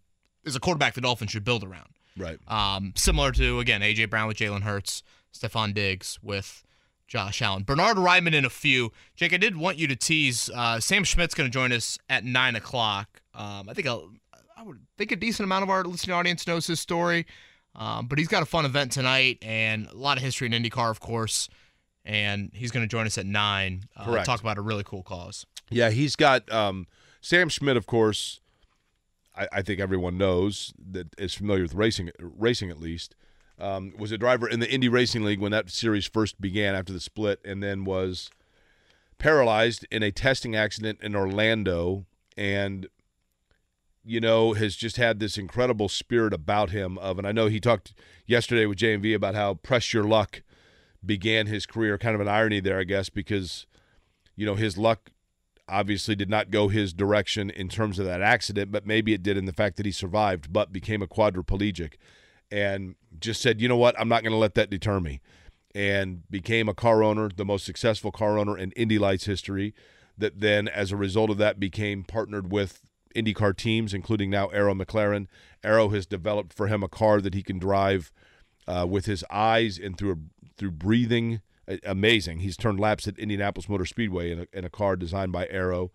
is 0.44 0.54
a 0.54 0.60
quarterback 0.60 0.94
the 0.94 1.00
Dolphins 1.00 1.32
should 1.32 1.42
build 1.42 1.64
around. 1.64 1.88
Right. 2.16 2.38
Um, 2.46 2.92
similar 2.94 3.32
to 3.32 3.58
again 3.58 3.80
AJ 3.80 4.10
Brown 4.10 4.28
with 4.28 4.36
Jalen 4.36 4.62
Hurts, 4.62 5.02
Stefon 5.36 5.74
Diggs 5.74 6.20
with 6.22 6.62
Josh 7.08 7.42
Allen, 7.42 7.64
Bernhard 7.64 7.96
Raimann 7.96 8.32
in 8.32 8.44
a 8.44 8.50
few. 8.50 8.92
Jake, 9.16 9.32
I 9.32 9.38
did 9.38 9.56
want 9.56 9.76
you 9.76 9.88
to 9.88 9.96
tease. 9.96 10.48
Uh, 10.54 10.78
Sam 10.78 11.02
Schmitt's 11.02 11.34
going 11.34 11.50
to 11.50 11.52
join 11.52 11.72
us 11.72 11.98
at 12.08 12.24
nine 12.24 12.54
o'clock. 12.54 13.22
Um, 13.34 13.68
I 13.68 13.74
think 13.74 13.88
I'll, 13.88 14.12
I 14.56 14.62
would 14.62 14.78
think 14.96 15.10
a 15.10 15.16
decent 15.16 15.44
amount 15.44 15.64
of 15.64 15.70
our 15.70 15.82
listening 15.82 16.14
audience 16.14 16.46
knows 16.46 16.68
his 16.68 16.78
story. 16.78 17.26
Um, 17.74 18.06
but 18.06 18.18
he's 18.18 18.28
got 18.28 18.44
a 18.44 18.46
fun 18.46 18.66
event 18.66 18.92
tonight 18.92 19.38
and 19.42 19.88
a 19.88 19.96
lot 19.96 20.16
of 20.16 20.22
history 20.22 20.46
in 20.46 20.52
IndyCar, 20.52 20.90
of 20.90 21.00
course. 21.00 21.48
And 22.04 22.50
he's 22.52 22.70
going 22.70 22.84
to 22.84 22.88
join 22.88 23.06
us 23.06 23.16
at 23.16 23.26
nine. 23.26 23.84
Uh, 23.96 24.04
Correct. 24.04 24.26
Talk 24.26 24.40
about 24.40 24.58
a 24.58 24.60
really 24.60 24.82
cool 24.84 25.02
cause. 25.02 25.46
Yeah, 25.70 25.90
he's 25.90 26.16
got 26.16 26.50
um, 26.52 26.86
Sam 27.20 27.48
Schmitt, 27.48 27.76
of 27.76 27.86
course. 27.86 28.40
I, 29.34 29.48
I, 29.52 29.62
think 29.62 29.80
everyone 29.80 30.18
knows 30.18 30.74
that 30.90 31.14
is 31.16 31.32
familiar 31.32 31.62
with 31.62 31.74
racing, 31.74 32.10
racing 32.18 32.70
at 32.70 32.78
least. 32.78 33.14
Um, 33.58 33.94
was 33.96 34.12
a 34.12 34.18
driver 34.18 34.48
in 34.48 34.60
the 34.60 34.70
Indy 34.70 34.88
Racing 34.88 35.24
League 35.24 35.40
when 35.40 35.52
that 35.52 35.70
series 35.70 36.06
first 36.06 36.40
began 36.40 36.74
after 36.74 36.92
the 36.92 37.00
split, 37.00 37.40
and 37.44 37.62
then 37.62 37.84
was 37.84 38.30
paralyzed 39.18 39.86
in 39.90 40.02
a 40.02 40.10
testing 40.10 40.56
accident 40.56 40.98
in 41.00 41.14
Orlando. 41.14 42.04
And 42.36 42.88
you 44.04 44.20
know, 44.20 44.54
has 44.54 44.76
just 44.76 44.96
had 44.96 45.20
this 45.20 45.38
incredible 45.38 45.88
spirit 45.88 46.32
about 46.32 46.70
him. 46.70 46.98
Of, 46.98 47.18
and 47.18 47.26
I 47.26 47.32
know 47.32 47.46
he 47.46 47.60
talked 47.60 47.94
yesterday 48.26 48.66
with 48.66 48.78
JMV 48.78 49.14
about 49.14 49.34
how 49.34 49.54
press 49.54 49.94
your 49.94 50.04
luck 50.04 50.42
began 51.04 51.46
his 51.46 51.66
career. 51.66 51.98
Kind 51.98 52.14
of 52.14 52.20
an 52.20 52.28
irony 52.28 52.60
there, 52.60 52.78
I 52.78 52.84
guess, 52.84 53.08
because 53.08 53.66
you 54.36 54.46
know 54.46 54.54
his 54.54 54.78
luck 54.78 55.10
obviously 55.68 56.14
did 56.14 56.28
not 56.28 56.50
go 56.50 56.68
his 56.68 56.92
direction 56.92 57.48
in 57.50 57.68
terms 57.68 57.98
of 57.98 58.04
that 58.04 58.20
accident, 58.20 58.70
but 58.70 58.86
maybe 58.86 59.14
it 59.14 59.22
did 59.22 59.36
in 59.36 59.46
the 59.46 59.52
fact 59.52 59.76
that 59.76 59.86
he 59.86 59.92
survived, 59.92 60.52
but 60.52 60.72
became 60.72 61.02
a 61.02 61.06
quadriplegic, 61.06 61.94
and 62.50 62.94
just 63.18 63.40
said, 63.40 63.60
you 63.60 63.68
know 63.68 63.76
what, 63.76 63.98
I'm 63.98 64.08
not 64.08 64.22
going 64.22 64.32
to 64.32 64.38
let 64.38 64.54
that 64.56 64.70
deter 64.70 65.00
me, 65.00 65.20
and 65.74 66.28
became 66.30 66.68
a 66.68 66.74
car 66.74 67.02
owner, 67.02 67.30
the 67.34 67.44
most 67.44 67.64
successful 67.64 68.12
car 68.12 68.38
owner 68.38 68.58
in 68.58 68.72
Indy 68.72 68.98
Lights 68.98 69.24
history. 69.24 69.74
That 70.18 70.40
then, 70.40 70.68
as 70.68 70.92
a 70.92 70.96
result 70.96 71.30
of 71.30 71.38
that, 71.38 71.58
became 71.58 72.04
partnered 72.04 72.52
with 72.52 72.82
IndyCar 73.16 73.56
teams, 73.56 73.94
including 73.94 74.28
now 74.28 74.48
Arrow 74.48 74.74
McLaren. 74.74 75.26
Arrow 75.64 75.88
has 75.88 76.06
developed 76.06 76.52
for 76.52 76.66
him 76.66 76.82
a 76.82 76.88
car 76.88 77.20
that 77.22 77.34
he 77.34 77.42
can 77.42 77.58
drive 77.58 78.12
uh, 78.68 78.86
with 78.88 79.06
his 79.06 79.24
eyes 79.30 79.78
and 79.78 79.96
through 79.96 80.12
a, 80.12 80.16
through 80.56 80.72
breathing. 80.72 81.40
Amazing. 81.84 82.40
He's 82.40 82.56
turned 82.56 82.80
laps 82.80 83.06
at 83.06 83.18
Indianapolis 83.18 83.68
Motor 83.68 83.86
Speedway 83.86 84.32
in 84.32 84.40
a, 84.40 84.46
in 84.52 84.64
a 84.64 84.70
car 84.70 84.96
designed 84.96 85.32
by 85.32 85.46
Arrow. 85.48 85.92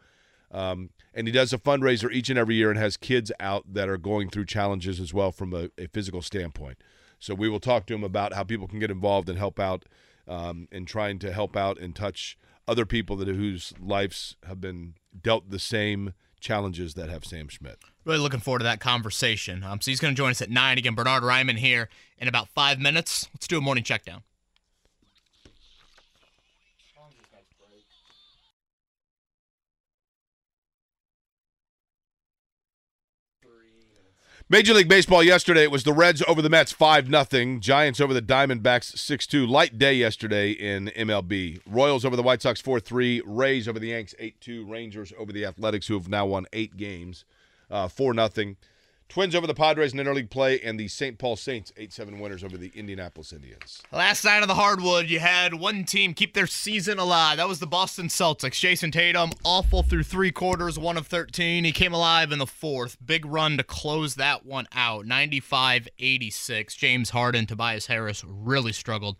Um, 0.50 0.92
and 1.14 1.28
he 1.28 1.34
does 1.34 1.52
a 1.52 1.58
fundraiser 1.58 2.12
each 2.12 2.30
and 2.30 2.40
every 2.40 2.56
year 2.56 2.70
and 2.70 2.80
has 2.80 2.96
kids 2.96 3.32
out 3.40 3.74
that 3.74 3.90
are 3.90 3.98
going 3.98 4.30
through 4.30 4.46
challenges 4.46 5.00
as 5.00 5.14
well 5.14 5.32
from 5.32 5.54
a, 5.54 5.70
a 5.78 5.88
physical 5.88 6.22
standpoint. 6.22 6.78
So 7.20 7.34
we 7.34 7.50
will 7.50 7.60
talk 7.60 7.86
to 7.88 7.94
him 7.94 8.04
about 8.04 8.34
how 8.34 8.44
people 8.44 8.68
can 8.68 8.80
get 8.80 8.92
involved 8.92 9.28
and 9.28 9.38
help 9.38 9.60
out 9.60 9.86
um, 10.28 10.68
in 10.72 10.86
trying 10.86 11.20
to 11.20 11.34
help 11.34 11.58
out 11.58 11.78
and 11.80 11.96
touch 11.96 12.38
other 12.68 12.86
people 12.86 13.16
that 13.18 13.28
whose 13.28 13.74
lives 13.80 14.36
have 14.46 14.62
been 14.62 14.94
dealt 15.22 15.50
the 15.50 15.60
same 15.60 16.14
challenges 16.40 16.94
that 16.94 17.10
have 17.10 17.26
Sam 17.26 17.48
Schmitt. 17.48 17.80
Really 18.06 18.20
looking 18.20 18.40
forward 18.40 18.60
to 18.60 18.66
that 18.66 18.80
conversation. 18.80 19.64
Um, 19.64 19.82
so 19.82 19.90
he's 19.90 20.00
going 20.00 20.14
to 20.14 20.18
join 20.18 20.32
us 20.32 20.42
at 20.42 20.50
9 20.50 20.78
again. 20.78 20.94
Bernhard 20.94 21.24
Raimann 21.24 21.58
here 21.58 21.90
in 22.18 22.28
about 22.28 22.50
five 22.50 22.80
minutes. 22.80 23.28
Let's 23.34 23.48
do 23.48 23.58
a 23.58 23.62
morning 23.62 23.84
check 23.84 24.06
down. 24.06 24.24
Major 34.50 34.74
League 34.74 34.88
Baseball 34.88 35.22
yesterday, 35.22 35.64
it 35.64 35.72
was 35.72 35.84
the 35.84 35.92
Reds 35.92 36.24
over 36.26 36.42
the 36.42 36.50
Mets 36.50 36.72
5 36.72 37.10
0. 37.10 37.60
Giants 37.60 38.00
over 38.00 38.14
the 38.14 38.22
Diamondbacks 38.22 38.98
6 38.98 39.28
2. 39.28 39.46
Light 39.46 39.78
day 39.78 39.96
yesterday 39.96 40.52
in 40.52 40.88
MLB. 40.96 41.60
Royals 41.70 42.06
over 42.06 42.16
the 42.16 42.24
White 42.24 42.42
Sox 42.42 42.62
4 42.62 42.80
3. 42.80 43.24
Rays 43.26 43.68
over 43.68 43.78
the 43.78 43.90
Yanks 43.90 44.16
8 44.18 44.40
2. 44.40 44.66
Rangers 44.66 45.12
over 45.20 45.34
the 45.34 45.44
Athletics, 45.44 45.88
who 45.88 45.96
have 45.96 46.08
now 46.08 46.26
won 46.26 46.46
eight 46.54 46.78
games 46.78 47.26
uh, 47.70 47.90
4 47.90 48.14
0. 48.14 48.56
Twins 49.10 49.36
over 49.36 49.48
the 49.48 49.54
Padres 49.54 49.94
in 49.94 50.00
interleague 50.00 50.30
play, 50.30 50.60
and 50.60 50.78
the 50.78 50.88
St. 50.88 51.18
Paul 51.18 51.38
Saints 51.38 51.72
8 51.78 51.94
7 51.94 52.20
winners 52.20 52.44
over 52.44 52.58
the 52.58 52.72
Indianapolis 52.76 53.32
Indians. 53.32 53.82
Last 53.92 54.26
night 54.26 54.42
on 54.42 54.48
the 54.48 54.56
hardwood, 54.56 55.10
you 55.10 55.20
had 55.20 55.54
one 55.54 55.86
team 55.86 56.14
keep 56.14 56.34
their 56.34 56.48
season 56.48 57.00
alive. 57.00 57.38
That 57.38 57.48
was 57.48 57.60
the 57.60 57.68
Boston 57.68 58.08
Celtics. 58.08 58.60
Jayson 58.60 58.92
Tatum, 58.92 59.32
awful 59.46 59.82
through 59.82 60.04
three 60.04 60.32
quarters, 60.32 60.78
one 60.78 60.98
of 60.98 61.08
13. 61.08 61.64
He 61.64 61.72
came 61.72 61.94
alive 61.94 62.32
in 62.32 62.40
the 62.40 62.46
fourth. 62.46 62.98
Big 63.04 63.26
run 63.26 63.58
to 63.58 63.64
close 63.64 64.16
that 64.16 64.46
one 64.46 64.68
out 64.74 65.06
95 65.06 65.88
86. 65.98 66.76
James 66.76 67.12
Harden, 67.12 67.46
Tobias 67.46 67.88
Harris 67.88 68.26
really 68.28 68.74
struggled 68.74 69.16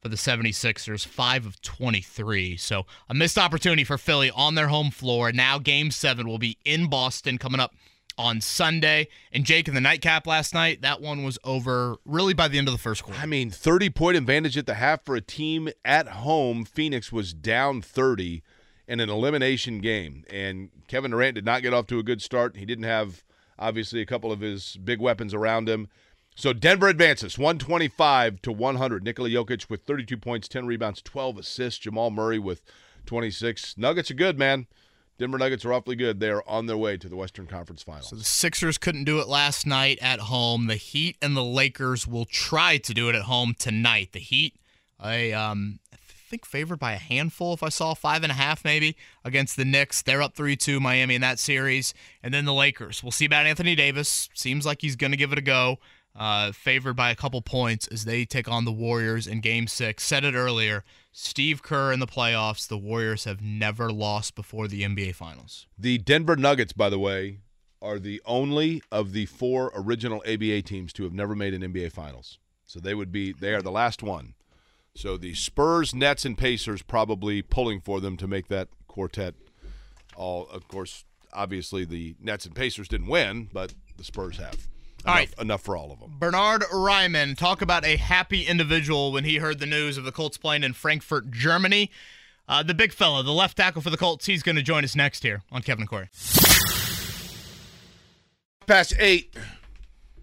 for 0.00 0.08
the 0.08 0.16
76ers, 0.16 1.06
5 1.06 1.46
of 1.46 1.60
23. 1.62 2.56
So 2.56 2.86
a 3.08 3.14
missed 3.14 3.38
opportunity 3.38 3.84
for 3.84 3.98
Philly 3.98 4.30
on 4.30 4.54
their 4.54 4.68
home 4.68 4.90
floor. 4.90 5.32
Now 5.32 5.58
game 5.58 5.90
seven 5.90 6.28
will 6.28 6.38
be 6.38 6.58
in 6.64 6.88
Boston 6.88 7.38
coming 7.38 7.60
up 7.60 7.74
on 8.18 8.40
Sunday. 8.40 9.08
And 9.32 9.44
Jake 9.44 9.68
in 9.68 9.74
the 9.74 9.80
nightcap 9.80 10.26
last 10.26 10.52
night, 10.52 10.82
that 10.82 11.00
one 11.00 11.22
was 11.22 11.38
over 11.44 11.96
really 12.04 12.34
by 12.34 12.48
the 12.48 12.58
end 12.58 12.68
of 12.68 12.72
the 12.72 12.78
first 12.78 13.04
quarter. 13.04 13.20
I 13.20 13.26
mean, 13.26 13.50
30 13.50 13.90
point 13.90 14.16
advantage 14.16 14.58
at 14.58 14.66
the 14.66 14.74
half 14.74 15.04
for 15.04 15.14
a 15.14 15.20
team 15.20 15.68
at 15.84 16.08
home. 16.08 16.64
Phoenix 16.64 17.12
was 17.12 17.32
down 17.32 17.80
30 17.80 18.42
in 18.88 19.00
an 19.00 19.08
elimination 19.08 19.80
game. 19.80 20.24
And 20.28 20.70
Kevin 20.88 21.12
Durant 21.12 21.36
did 21.36 21.44
not 21.44 21.62
get 21.62 21.72
off 21.72 21.86
to 21.86 21.98
a 21.98 22.02
good 22.02 22.20
start. 22.20 22.56
He 22.56 22.66
didn't 22.66 22.84
have, 22.84 23.22
obviously, 23.58 24.00
a 24.00 24.06
couple 24.06 24.32
of 24.32 24.40
his 24.40 24.76
big 24.76 25.00
weapons 25.00 25.32
around 25.32 25.68
him. 25.68 25.88
So 26.34 26.52
Denver 26.52 26.88
advances 26.88 27.36
125 27.36 28.42
to 28.42 28.52
100. 28.52 29.04
Nikola 29.04 29.28
Jokic 29.28 29.68
with 29.68 29.82
32 29.82 30.16
points, 30.16 30.48
10 30.48 30.66
rebounds, 30.66 31.02
12 31.02 31.38
assists. 31.38 31.80
Jamal 31.80 32.10
Murray 32.10 32.38
with 32.38 32.62
26. 33.06 33.76
Nuggets 33.76 34.10
are 34.10 34.14
good, 34.14 34.38
man. 34.38 34.66
Denver 35.18 35.38
Nuggets 35.38 35.64
are 35.64 35.72
awfully 35.72 35.96
good. 35.96 36.20
They 36.20 36.30
are 36.30 36.44
on 36.46 36.66
their 36.66 36.76
way 36.76 36.96
to 36.96 37.08
the 37.08 37.16
Western 37.16 37.46
Conference 37.46 37.82
Finals. 37.82 38.08
So 38.08 38.16
the 38.16 38.24
Sixers 38.24 38.78
couldn't 38.78 39.04
do 39.04 39.18
it 39.18 39.26
last 39.26 39.66
night 39.66 39.98
at 40.00 40.20
home. 40.20 40.68
The 40.68 40.76
Heat 40.76 41.16
and 41.20 41.36
the 41.36 41.44
Lakers 41.44 42.06
will 42.06 42.24
try 42.24 42.76
to 42.78 42.94
do 42.94 43.08
it 43.08 43.16
at 43.16 43.22
home 43.22 43.54
tonight. 43.58 44.12
The 44.12 44.20
Heat, 44.20 44.54
I 45.00 45.32
um, 45.32 45.80
I 45.92 45.96
think 46.30 46.46
favored 46.46 46.78
by 46.78 46.92
a 46.92 46.98
handful. 46.98 47.52
If 47.52 47.64
I 47.64 47.68
saw 47.68 47.94
five 47.94 48.22
and 48.22 48.30
a 48.30 48.36
half, 48.36 48.64
maybe 48.64 48.96
against 49.24 49.56
the 49.56 49.64
Knicks, 49.64 50.02
they're 50.02 50.22
up 50.22 50.36
three-two 50.36 50.78
Miami 50.78 51.16
in 51.16 51.20
that 51.22 51.40
series, 51.40 51.94
and 52.22 52.32
then 52.32 52.44
the 52.44 52.54
Lakers. 52.54 53.02
We'll 53.02 53.10
see 53.10 53.24
about 53.24 53.46
Anthony 53.46 53.74
Davis. 53.74 54.28
Seems 54.34 54.64
like 54.64 54.82
he's 54.82 54.94
going 54.94 55.10
to 55.10 55.16
give 55.16 55.32
it 55.32 55.38
a 55.38 55.42
go. 55.42 55.78
Uh, 56.14 56.50
favored 56.50 56.94
by 56.94 57.10
a 57.10 57.14
couple 57.14 57.40
points 57.40 57.86
as 57.88 58.04
they 58.04 58.24
take 58.24 58.48
on 58.48 58.64
the 58.64 58.72
Warriors 58.72 59.28
in 59.28 59.40
Game 59.40 59.68
Six. 59.68 60.02
Said 60.02 60.24
it 60.24 60.34
earlier. 60.34 60.82
Steve 61.20 61.64
Kerr 61.64 61.92
in 61.92 61.98
the 61.98 62.06
playoffs. 62.06 62.68
The 62.68 62.78
Warriors 62.78 63.24
have 63.24 63.42
never 63.42 63.90
lost 63.90 64.36
before 64.36 64.68
the 64.68 64.84
NBA 64.84 65.16
Finals. 65.16 65.66
The 65.76 65.98
Denver 65.98 66.36
Nuggets, 66.36 66.72
by 66.72 66.88
the 66.88 66.98
way, 66.98 67.40
are 67.82 67.98
the 67.98 68.22
only 68.24 68.82
of 68.92 69.12
the 69.12 69.26
four 69.26 69.72
original 69.74 70.22
ABA 70.28 70.62
teams 70.62 70.92
to 70.92 71.02
have 71.02 71.12
never 71.12 71.34
made 71.34 71.54
an 71.54 71.62
NBA 71.62 71.90
Finals. 71.90 72.38
So 72.66 72.78
they 72.78 72.94
would 72.94 73.10
be 73.10 73.32
they 73.32 73.52
are 73.52 73.62
the 73.62 73.72
last 73.72 74.00
one. 74.00 74.34
So 74.94 75.16
the 75.16 75.34
Spurs, 75.34 75.92
Nets, 75.92 76.24
and 76.24 76.38
Pacers 76.38 76.82
probably 76.82 77.42
pulling 77.42 77.80
for 77.80 78.00
them 78.00 78.16
to 78.18 78.28
make 78.28 78.46
that 78.46 78.68
quartet. 78.86 79.34
All, 80.14 80.46
of 80.50 80.68
course, 80.68 81.04
obviously 81.32 81.84
the 81.84 82.14
Nets 82.20 82.46
and 82.46 82.54
Pacers 82.54 82.86
didn't 82.86 83.08
win, 83.08 83.48
but 83.52 83.74
the 83.96 84.04
Spurs 84.04 84.36
have. 84.36 84.68
All 85.06 85.14
enough, 85.14 85.30
right. 85.30 85.40
enough 85.40 85.62
for 85.62 85.76
all 85.76 85.92
of 85.92 86.00
them. 86.00 86.16
Bernhard 86.18 86.62
Raimann, 86.72 87.36
talk 87.36 87.62
about 87.62 87.84
a 87.84 87.96
happy 87.96 88.42
individual 88.42 89.12
when 89.12 89.24
he 89.24 89.36
heard 89.36 89.58
the 89.58 89.66
news 89.66 89.96
of 89.96 90.04
the 90.04 90.12
Colts 90.12 90.36
playing 90.36 90.64
in 90.64 90.72
Frankfurt, 90.72 91.30
Germany. 91.30 91.90
Uh, 92.48 92.62
the 92.62 92.74
big 92.74 92.92
fella, 92.92 93.22
the 93.22 93.32
left 93.32 93.56
tackle 93.58 93.82
for 93.82 93.90
the 93.90 93.96
Colts, 93.96 94.26
he's 94.26 94.42
going 94.42 94.56
to 94.56 94.62
join 94.62 94.82
us 94.82 94.96
next 94.96 95.22
here 95.22 95.42
on 95.52 95.62
Kevin 95.62 95.82
and 95.82 95.88
Query. 95.88 96.08
Past 98.66 98.94
eight 98.98 99.34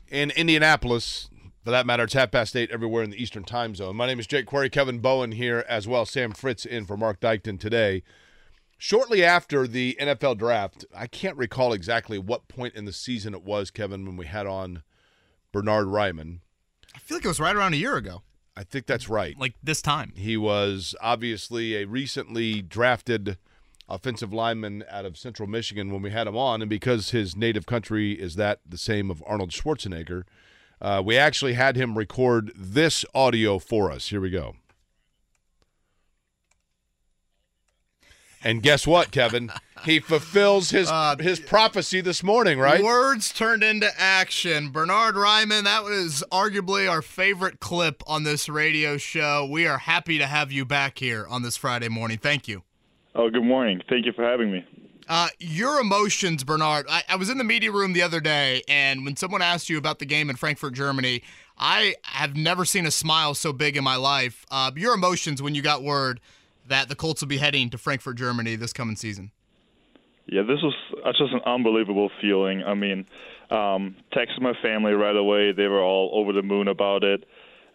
in 0.10 0.32
Indianapolis. 0.32 1.30
For 1.64 1.72
that 1.72 1.88
matter, 1.88 2.04
it's 2.04 2.14
half 2.14 2.30
past 2.30 2.56
eight 2.56 2.70
everywhere 2.70 3.04
in 3.04 3.10
the 3.10 3.22
Eastern 3.22 3.44
time 3.44 3.74
zone. 3.74 3.96
My 3.96 4.06
name 4.06 4.20
is 4.20 4.28
Jake 4.28 4.46
Query. 4.46 4.70
Kevin 4.70 5.00
Bowen 5.00 5.32
here 5.32 5.66
as 5.68 5.88
well. 5.88 6.06
Sam 6.06 6.32
Fritz 6.32 6.64
in 6.64 6.86
for 6.86 6.96
Mark 6.96 7.20
Dykton 7.20 7.60
today. 7.60 8.04
Shortly 8.78 9.24
after 9.24 9.68
the 9.68 9.98
NFL 10.00 10.38
draft, 10.38 10.86
I 10.96 11.08
can't 11.08 11.38
recall 11.38 11.74
exactly 11.74 12.20
what 12.20 12.48
point 12.48 12.76
in 12.76 12.86
the 12.86 12.94
season 12.94 13.34
it 13.34 13.44
was, 13.44 13.72
Kevin, 13.72 14.06
when 14.06 14.18
we 14.18 14.26
had 14.26 14.46
on 14.46 14.84
Bernhard 15.52 15.88
Raimann. 15.88 16.40
I 16.94 17.00
feel 17.00 17.18
like 17.18 17.26
it 17.26 17.30
was 17.30 17.40
right 17.40 17.56
around 17.56 17.74
a 17.74 17.78
year 17.78 17.96
ago, 17.96 18.24
I 18.56 18.64
think 18.64 18.86
that's 18.86 19.10
right. 19.10 19.38
like 19.38 19.56
this 19.64 19.82
time. 19.82 20.14
He 20.16 20.38
was 20.38 20.96
obviously 21.02 21.76
a 21.76 21.86
recently 21.86 22.62
drafted 22.62 23.38
offensive 23.88 24.34
lineman 24.34 24.84
out 24.90 25.06
of 25.06 25.18
Central 25.18 25.48
Michigan 25.48 25.92
when 25.92 26.02
we 26.02 26.12
had 26.12 26.28
him 26.28 26.38
on, 26.38 26.62
and 26.62 26.70
because 26.70 27.12
his 27.12 27.36
native 27.36 27.66
country 27.66 28.14
is 28.14 28.36
that 28.36 28.60
the 28.68 28.78
same 28.78 29.12
of 29.12 29.24
Arnold 29.28 29.52
Schwarzenegger, 29.52 30.24
uh, 30.82 31.02
we 31.06 31.18
actually 31.18 31.54
had 31.54 31.76
him 31.76 31.98
record 31.98 32.52
this 32.56 33.06
audio 33.14 33.60
for 33.60 33.92
us. 33.92 34.10
Here 34.10 34.22
we 34.22 34.30
go. 34.30 34.56
And 38.46 38.62
guess 38.62 38.86
what, 38.86 39.10
Kevin? 39.10 39.52
He 39.86 40.00
fulfills 40.00 40.70
his 40.70 40.90
Uh, 40.96 41.18
his 41.18 41.40
prophecy 41.40 42.00
this 42.00 42.22
morning, 42.24 42.60
right? 42.60 42.82
Words 42.82 43.34
turned 43.34 43.64
into 43.64 43.90
action. 43.98 44.70
Bernhard 44.70 45.16
Raimann, 45.16 45.64
that 45.64 45.84
was 45.84 46.24
arguably 46.32 46.90
our 46.90 47.02
favorite 47.02 47.60
clip 47.60 48.04
on 48.08 48.24
this 48.24 48.48
radio 48.48 48.98
show. 48.98 49.48
We 49.50 49.66
are 49.66 49.80
happy 49.80 50.20
to 50.20 50.28
have 50.28 50.52
you 50.52 50.64
back 50.64 51.00
here 51.00 51.26
on 51.28 51.42
this 51.42 51.58
Friday 51.58 51.90
morning. 51.90 52.20
Thank 52.20 52.48
you. 52.48 52.62
Oh, 53.16 53.32
good 53.32 53.44
morning. 53.44 53.82
Thank 53.90 54.06
you 54.06 54.14
for 54.14 54.24
having 54.24 54.52
me. 54.52 54.64
Uh, 55.10 55.30
your 55.40 55.80
emotions, 55.80 56.44
Bernard. 56.44 56.86
I, 56.88 57.04
I 57.10 57.16
was 57.16 57.30
in 57.30 57.40
the 57.40 57.44
media 57.44 57.72
room 57.72 57.94
the 57.94 58.04
other 58.04 58.20
day, 58.20 58.62
and 58.68 59.04
when 59.06 59.16
someone 59.16 59.42
asked 59.42 59.70
you 59.70 59.78
about 59.78 59.98
the 59.98 60.06
game 60.06 60.30
in 60.30 60.36
Frankfurt, 60.36 60.76
Germany, 60.76 61.24
I 61.58 61.96
have 62.04 62.36
never 62.36 62.64
seen 62.64 62.86
a 62.86 62.92
smile 62.92 63.34
so 63.34 63.52
big 63.52 63.76
in 63.76 63.84
my 63.84 63.96
life. 63.96 64.46
Uh, 64.52 64.72
your 64.76 64.94
emotions 64.94 65.42
when 65.42 65.56
you 65.56 65.64
got 65.64 65.84
word 65.84 66.22
that 66.68 66.90
the 66.90 66.96
Colts 66.96 67.22
will 67.22 67.28
be 67.28 67.38
heading 67.38 67.70
to 67.70 67.78
Frankfurt, 67.78 68.18
Germany 68.18 68.56
this 68.56 68.74
coming 68.74 68.96
season. 68.96 69.32
Yeah, 70.28 70.42
this 70.42 70.62
was 70.64 70.74
uh, 71.06 71.12
just 71.12 71.34
an 71.34 71.42
unbelievable 71.46 72.10
feeling. 72.20 72.64
I 72.64 72.74
mean, 72.74 73.06
um, 73.52 73.96
texted 74.12 74.42
my 74.42 74.54
family 74.62 74.94
right 74.94 75.16
away. 75.16 75.52
They 75.52 75.68
were 75.68 75.82
all 75.82 76.12
over 76.14 76.34
the 76.34 76.42
moon 76.42 76.68
about 76.68 77.04
it. 77.04 77.26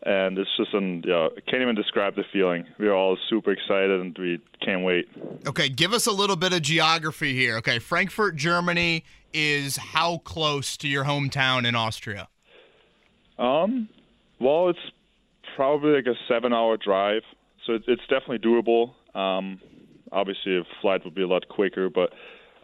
and 0.02 0.38
it's 0.38 0.50
just 0.56 0.72
an 0.72 1.02
yeah, 1.06 1.28
I 1.36 1.40
can't 1.50 1.62
even 1.62 1.74
describe 1.74 2.16
the 2.16 2.24
feeling. 2.32 2.64
We're 2.78 2.94
all 2.94 3.18
super 3.28 3.52
excited 3.52 4.00
and 4.00 4.16
we 4.18 4.40
can't 4.64 4.82
wait. 4.82 5.08
Okay, 5.46 5.68
give 5.68 5.92
us 5.92 6.06
a 6.06 6.12
little 6.12 6.36
bit 6.36 6.52
of 6.52 6.62
geography 6.62 7.34
here. 7.34 7.56
Okay, 7.58 7.78
Frankfurt, 7.78 8.36
Germany 8.36 9.04
is 9.32 9.76
how 9.76 10.18
close 10.18 10.76
to 10.78 10.88
your 10.88 11.04
hometown 11.04 11.66
in 11.66 11.74
Austria? 11.74 12.28
Um, 13.38 13.88
well, 14.40 14.70
it's 14.70 14.78
probably 15.56 15.92
like 15.92 16.06
a 16.06 16.14
seven-hour 16.28 16.78
drive, 16.78 17.22
so 17.70 17.74
it, 17.76 17.84
it's 17.86 18.02
definitely 18.08 18.38
doable. 18.38 18.94
Um, 19.14 19.60
obviously, 20.12 20.58
a 20.58 20.62
flight 20.80 21.04
would 21.04 21.14
be 21.14 21.22
a 21.22 21.28
lot 21.28 21.48
quicker, 21.48 21.88
but 21.88 22.12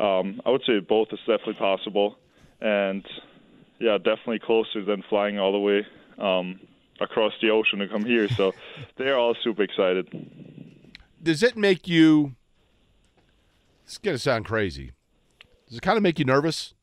um, 0.03 0.41
I 0.45 0.51
would 0.51 0.63
say 0.67 0.81
both 0.81 1.09
is 1.13 1.19
definitely 1.21 1.55
possible, 1.55 2.17
and 2.61 3.05
yeah, 3.79 3.99
definitely 3.99 4.41
closer 4.41 4.85
than 4.85 5.03
flying 5.09 5.39
all 5.39 5.53
the 5.53 5.59
way 5.59 5.87
um, 6.19 6.61
across 7.01 7.33
the 7.41 7.51
ocean 7.51 7.79
to 7.79 7.89
come 7.89 8.05
here. 8.05 8.29
So 8.29 8.53
they're 8.97 9.17
all 9.17 9.37
super 9.43 9.63
excited. 9.63 10.09
Does 11.23 11.43
it 11.43 11.57
make 11.57 11.87
you? 11.89 12.35
It's 13.85 13.99
gonna 13.99 14.19
sound 14.19 14.45
crazy. 14.45 14.93
Does 15.69 15.79
it 15.79 15.83
kind 15.83 15.97
of 15.97 16.03
make 16.03 16.19
you 16.19 16.25
nervous? 16.25 16.75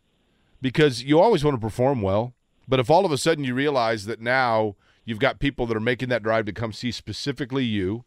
Because 0.62 1.04
you 1.04 1.20
always 1.20 1.44
want 1.44 1.56
to 1.56 1.62
perform 1.62 2.02
well, 2.02 2.34
but 2.70 2.80
if 2.80 2.90
all 2.90 3.06
of 3.06 3.12
a 3.12 3.18
sudden 3.18 3.44
you 3.44 3.54
realize 3.54 4.06
that 4.06 4.22
now 4.22 4.76
you've 5.04 5.20
got 5.20 5.40
people 5.40 5.66
that 5.66 5.76
are 5.76 5.82
making 5.82 6.08
that 6.08 6.24
drive 6.24 6.46
to 6.46 6.54
come 6.54 6.72
see 6.72 6.90
specifically 6.90 7.66
you, 7.66 8.06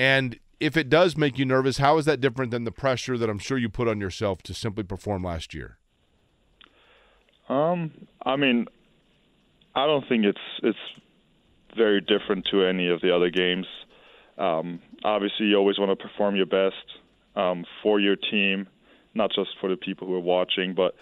and 0.00 0.38
if 0.60 0.78
it 0.78 0.88
does 0.88 1.14
make 1.14 1.38
you 1.38 1.44
nervous, 1.44 1.76
how 1.76 1.98
is 1.98 2.06
that 2.06 2.22
different 2.22 2.52
than 2.52 2.64
the 2.64 2.72
pressure 2.72 3.18
that 3.18 3.28
I'm 3.28 3.38
sure 3.38 3.58
you 3.58 3.68
put 3.68 3.86
on 3.86 4.00
yourself 4.00 4.40
to 4.44 4.54
simply 4.54 4.82
perform 4.82 5.22
last 5.22 5.52
year? 5.52 5.76
Um, 7.50 7.90
I 8.24 8.36
mean, 8.36 8.64
I 9.74 9.84
don't 9.84 10.08
think 10.08 10.24
it's 10.24 10.38
it's 10.62 10.78
very 11.76 12.00
different 12.00 12.48
to 12.50 12.64
any 12.64 12.88
of 12.88 13.02
the 13.02 13.14
other 13.14 13.28
games. 13.28 13.66
Um, 14.38 14.80
obviously, 15.04 15.46
you 15.46 15.56
always 15.56 15.78
want 15.78 15.90
to 15.90 16.02
perform 16.02 16.34
your 16.34 16.46
best 16.46 16.86
um, 17.36 17.66
for 17.82 18.00
your 18.00 18.16
team, 18.16 18.68
not 19.14 19.30
just 19.34 19.50
for 19.60 19.68
the 19.68 19.76
people 19.76 20.06
who 20.06 20.14
are 20.14 20.20
watching. 20.20 20.74
But 20.74 20.94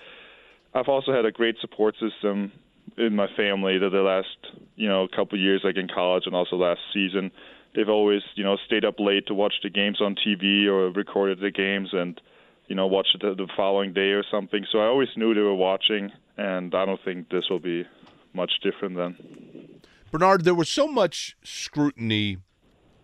I've 0.74 0.88
also 0.88 1.12
had 1.12 1.24
a 1.24 1.30
great 1.30 1.54
support 1.60 1.94
system 2.00 2.50
in 2.96 3.14
my 3.14 3.28
family 3.36 3.78
that 3.78 3.90
the 3.90 4.00
last 4.00 4.58
you 4.74 4.88
know 4.88 5.06
couple 5.14 5.38
years, 5.38 5.60
like 5.62 5.76
in 5.76 5.86
college 5.86 6.24
and 6.26 6.34
also 6.34 6.56
last 6.56 6.80
season. 6.92 7.30
They've 7.74 7.88
always 7.88 8.22
you 8.34 8.44
know 8.44 8.56
stayed 8.66 8.84
up 8.84 8.98
late 8.98 9.26
to 9.26 9.34
watch 9.34 9.54
the 9.62 9.70
games 9.70 10.00
on 10.00 10.14
TV 10.14 10.66
or 10.66 10.90
recorded 10.90 11.40
the 11.40 11.50
games 11.50 11.90
and 11.92 12.20
you 12.66 12.74
know 12.74 12.86
watched 12.86 13.16
it 13.20 13.36
the 13.36 13.48
following 13.56 13.92
day 13.92 14.10
or 14.10 14.24
something. 14.30 14.64
So 14.70 14.78
I 14.78 14.86
always 14.86 15.08
knew 15.16 15.34
they 15.34 15.40
were 15.40 15.54
watching, 15.54 16.10
and 16.36 16.74
I 16.74 16.84
don't 16.84 17.00
think 17.04 17.30
this 17.30 17.44
will 17.50 17.60
be 17.60 17.86
much 18.32 18.52
different 18.62 18.96
then. 18.96 19.80
Bernard, 20.10 20.44
there 20.44 20.54
was 20.54 20.68
so 20.68 20.86
much 20.86 21.36
scrutiny 21.42 22.38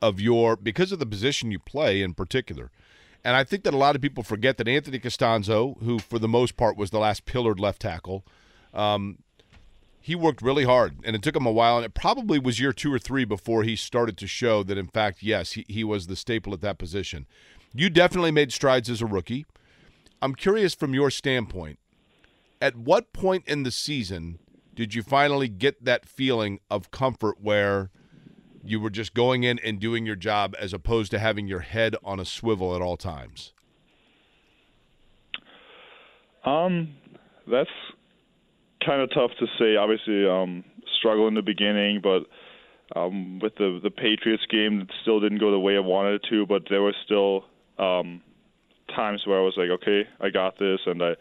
of 0.01 0.21
your 0.21 0.57
because 0.57 0.93
of 0.93 0.99
the 0.99 1.07
position 1.07 1.51
you 1.51 1.59
play 1.59 2.03
in 2.03 2.15
particular. 2.15 2.71
And 3.25 3.37
I 3.37 3.43
think 3.43 3.65
that 3.65 3.73
a 3.73 3.79
lot 3.79 3.97
of 3.97 4.03
people 4.03 4.23
forget 4.23 4.59
that 4.59 4.69
Anthony 4.69 4.99
Castonzo, 4.99 5.83
who 5.83 5.99
for 5.99 6.19
the 6.19 6.29
most 6.29 6.59
part 6.59 6.77
was 6.77 6.91
the 6.91 6.99
last 6.99 7.25
pillared 7.25 7.59
left 7.59 7.81
tackle, 7.81 8.23
um, 8.75 9.19
he 10.05 10.15
worked 10.15 10.43
really 10.43 10.65
hard, 10.65 10.99
and 11.03 11.17
it 11.17 11.23
took 11.23 11.35
him 11.35 11.47
a 11.47 11.51
while. 11.51 11.79
And 11.79 11.87
it 11.87 11.95
probably 11.95 12.39
was 12.39 12.61
year 12.61 12.75
two 12.75 12.93
or 12.93 12.99
three 12.99 13.25
before 13.25 13.63
he 13.63 13.75
started 13.75 14.19
to 14.19 14.27
show 14.27 14.63
that, 14.63 14.77
in 14.77 14.87
fact, 14.87 15.23
yes, 15.23 15.53
he, 15.53 15.65
he 15.67 15.83
was 15.83 16.09
the 16.09 16.15
staple 16.15 16.53
at 16.53 16.61
that 16.61 16.77
position. 16.77 17.25
You 17.73 17.89
definitely 17.89 18.31
made 18.31 18.53
strides 18.53 18.91
as 18.91 19.01
a 19.01 19.07
rookie. 19.07 19.47
I'm 20.21 20.35
curious 20.35 20.75
from 20.75 20.93
your 20.93 21.11
standpoint, 21.11 21.79
at 22.61 22.77
what 22.77 23.15
point 23.15 23.45
in 23.47 23.63
the 23.63 23.71
season 23.71 24.41
did 24.75 24.95
you 24.95 25.03
finally 25.03 25.49
get 25.49 25.87
that 25.87 26.05
feeling 26.05 26.61
of 26.71 26.91
comfort 26.91 27.41
where 27.41 27.89
you 28.63 28.81
were 28.81 28.91
just 28.91 29.15
going 29.15 29.43
in 29.43 29.59
and 29.61 29.81
doing 29.81 30.05
your 30.05 30.17
job 30.17 30.55
as 30.61 30.75
opposed 30.75 31.13
to 31.13 31.19
having 31.19 31.49
your 31.49 31.61
head 31.61 31.97
on 32.05 32.21
a 32.21 32.27
swivel 32.27 32.77
at 32.77 32.83
all 32.83 32.99
times? 32.99 33.55
Um, 36.45 36.95
that's 37.51 37.71
kind 38.87 39.03
of 39.03 39.11
tough 39.11 39.31
to 39.39 39.47
say. 39.59 39.77
Obviously, 39.77 40.27
um, 40.27 40.65
struggle 40.99 41.29
in 41.29 41.35
the 41.35 41.43
beginning, 41.43 42.01
but 42.03 42.27
um, 42.99 43.39
with 43.41 43.55
the 43.57 43.81
the 43.83 43.91
Patriots 43.91 44.45
game, 44.51 44.83
it 44.83 44.91
still 45.03 45.21
didn't 45.21 45.39
go 45.39 45.51
the 45.51 45.59
way 45.59 45.77
I 45.77 45.81
wanted 45.81 46.15
it 46.15 46.27
to. 46.31 46.47
But 46.47 46.63
there 46.71 46.83
were 46.83 46.95
still 47.05 47.45
um, 47.79 48.23
times 48.95 49.23
where 49.27 49.39
I 49.39 49.43
was 49.43 49.55
like, 49.57 49.71
okay, 49.71 50.03
I 50.21 50.31
got 50.31 50.59
this, 50.59 50.81
and 50.87 51.03
I 51.03 51.15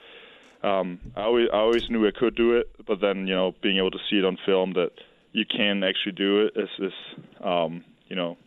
um, 0.64 1.00
I 1.16 1.24
always 1.24 1.48
I 1.54 1.58
always 1.58 1.90
knew 1.90 2.08
I 2.08 2.12
could 2.12 2.36
do 2.36 2.56
it, 2.58 2.72
but 2.88 3.02
then 3.02 3.28
you 3.28 3.36
know 3.36 3.54
being 3.62 3.78
able 3.78 3.92
to 3.92 4.00
see 4.10 4.18
it 4.18 4.26
on 4.26 4.38
film 4.46 4.74
that 4.74 4.92
you 5.32 5.46
can 5.46 5.84
actually 5.84 6.14
do 6.14 6.46
it 6.46 6.54
is 6.56 6.70
is 6.80 6.94
um, 7.44 7.84
you 8.08 8.16
know 8.16 8.38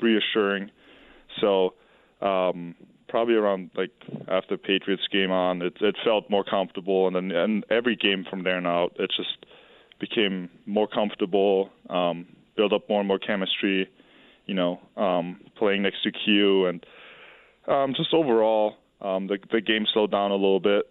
reassuring. 0.00 0.70
So 1.40 1.74
um, 2.20 2.74
probably 3.08 3.34
around 3.34 3.70
like 3.74 3.92
after 4.28 4.56
Patriots 4.56 5.06
game 5.12 5.30
on, 5.30 5.62
it 5.62 5.74
it 5.80 5.96
felt 6.04 6.28
more 6.30 6.44
comfortable, 6.44 7.06
and 7.06 7.16
then 7.16 7.30
and 7.30 7.64
every 7.70 7.96
game 7.96 8.24
from 8.28 8.42
there 8.42 8.56
on 8.56 8.66
out, 8.66 8.92
it 8.98 9.10
just 9.16 9.46
became 9.98 10.50
more 10.66 10.86
comfortable, 10.86 11.70
um, 11.88 12.26
build 12.56 12.72
up 12.72 12.88
more 12.88 13.00
and 13.00 13.08
more 13.08 13.18
chemistry. 13.18 13.88
You 14.46 14.54
know, 14.54 14.80
um, 14.96 15.40
playing 15.56 15.82
next 15.82 16.02
to 16.04 16.12
Q 16.12 16.66
and 16.66 16.86
um, 17.66 17.94
just 17.96 18.14
overall, 18.14 18.76
um, 19.00 19.26
the 19.26 19.38
the 19.50 19.60
game 19.60 19.86
slowed 19.92 20.12
down 20.12 20.30
a 20.30 20.34
little 20.34 20.60
bit. 20.60 20.84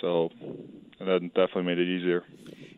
So 0.00 0.30
that 0.98 1.20
definitely 1.34 1.64
made 1.64 1.78
it 1.78 1.88
easier. 1.88 2.22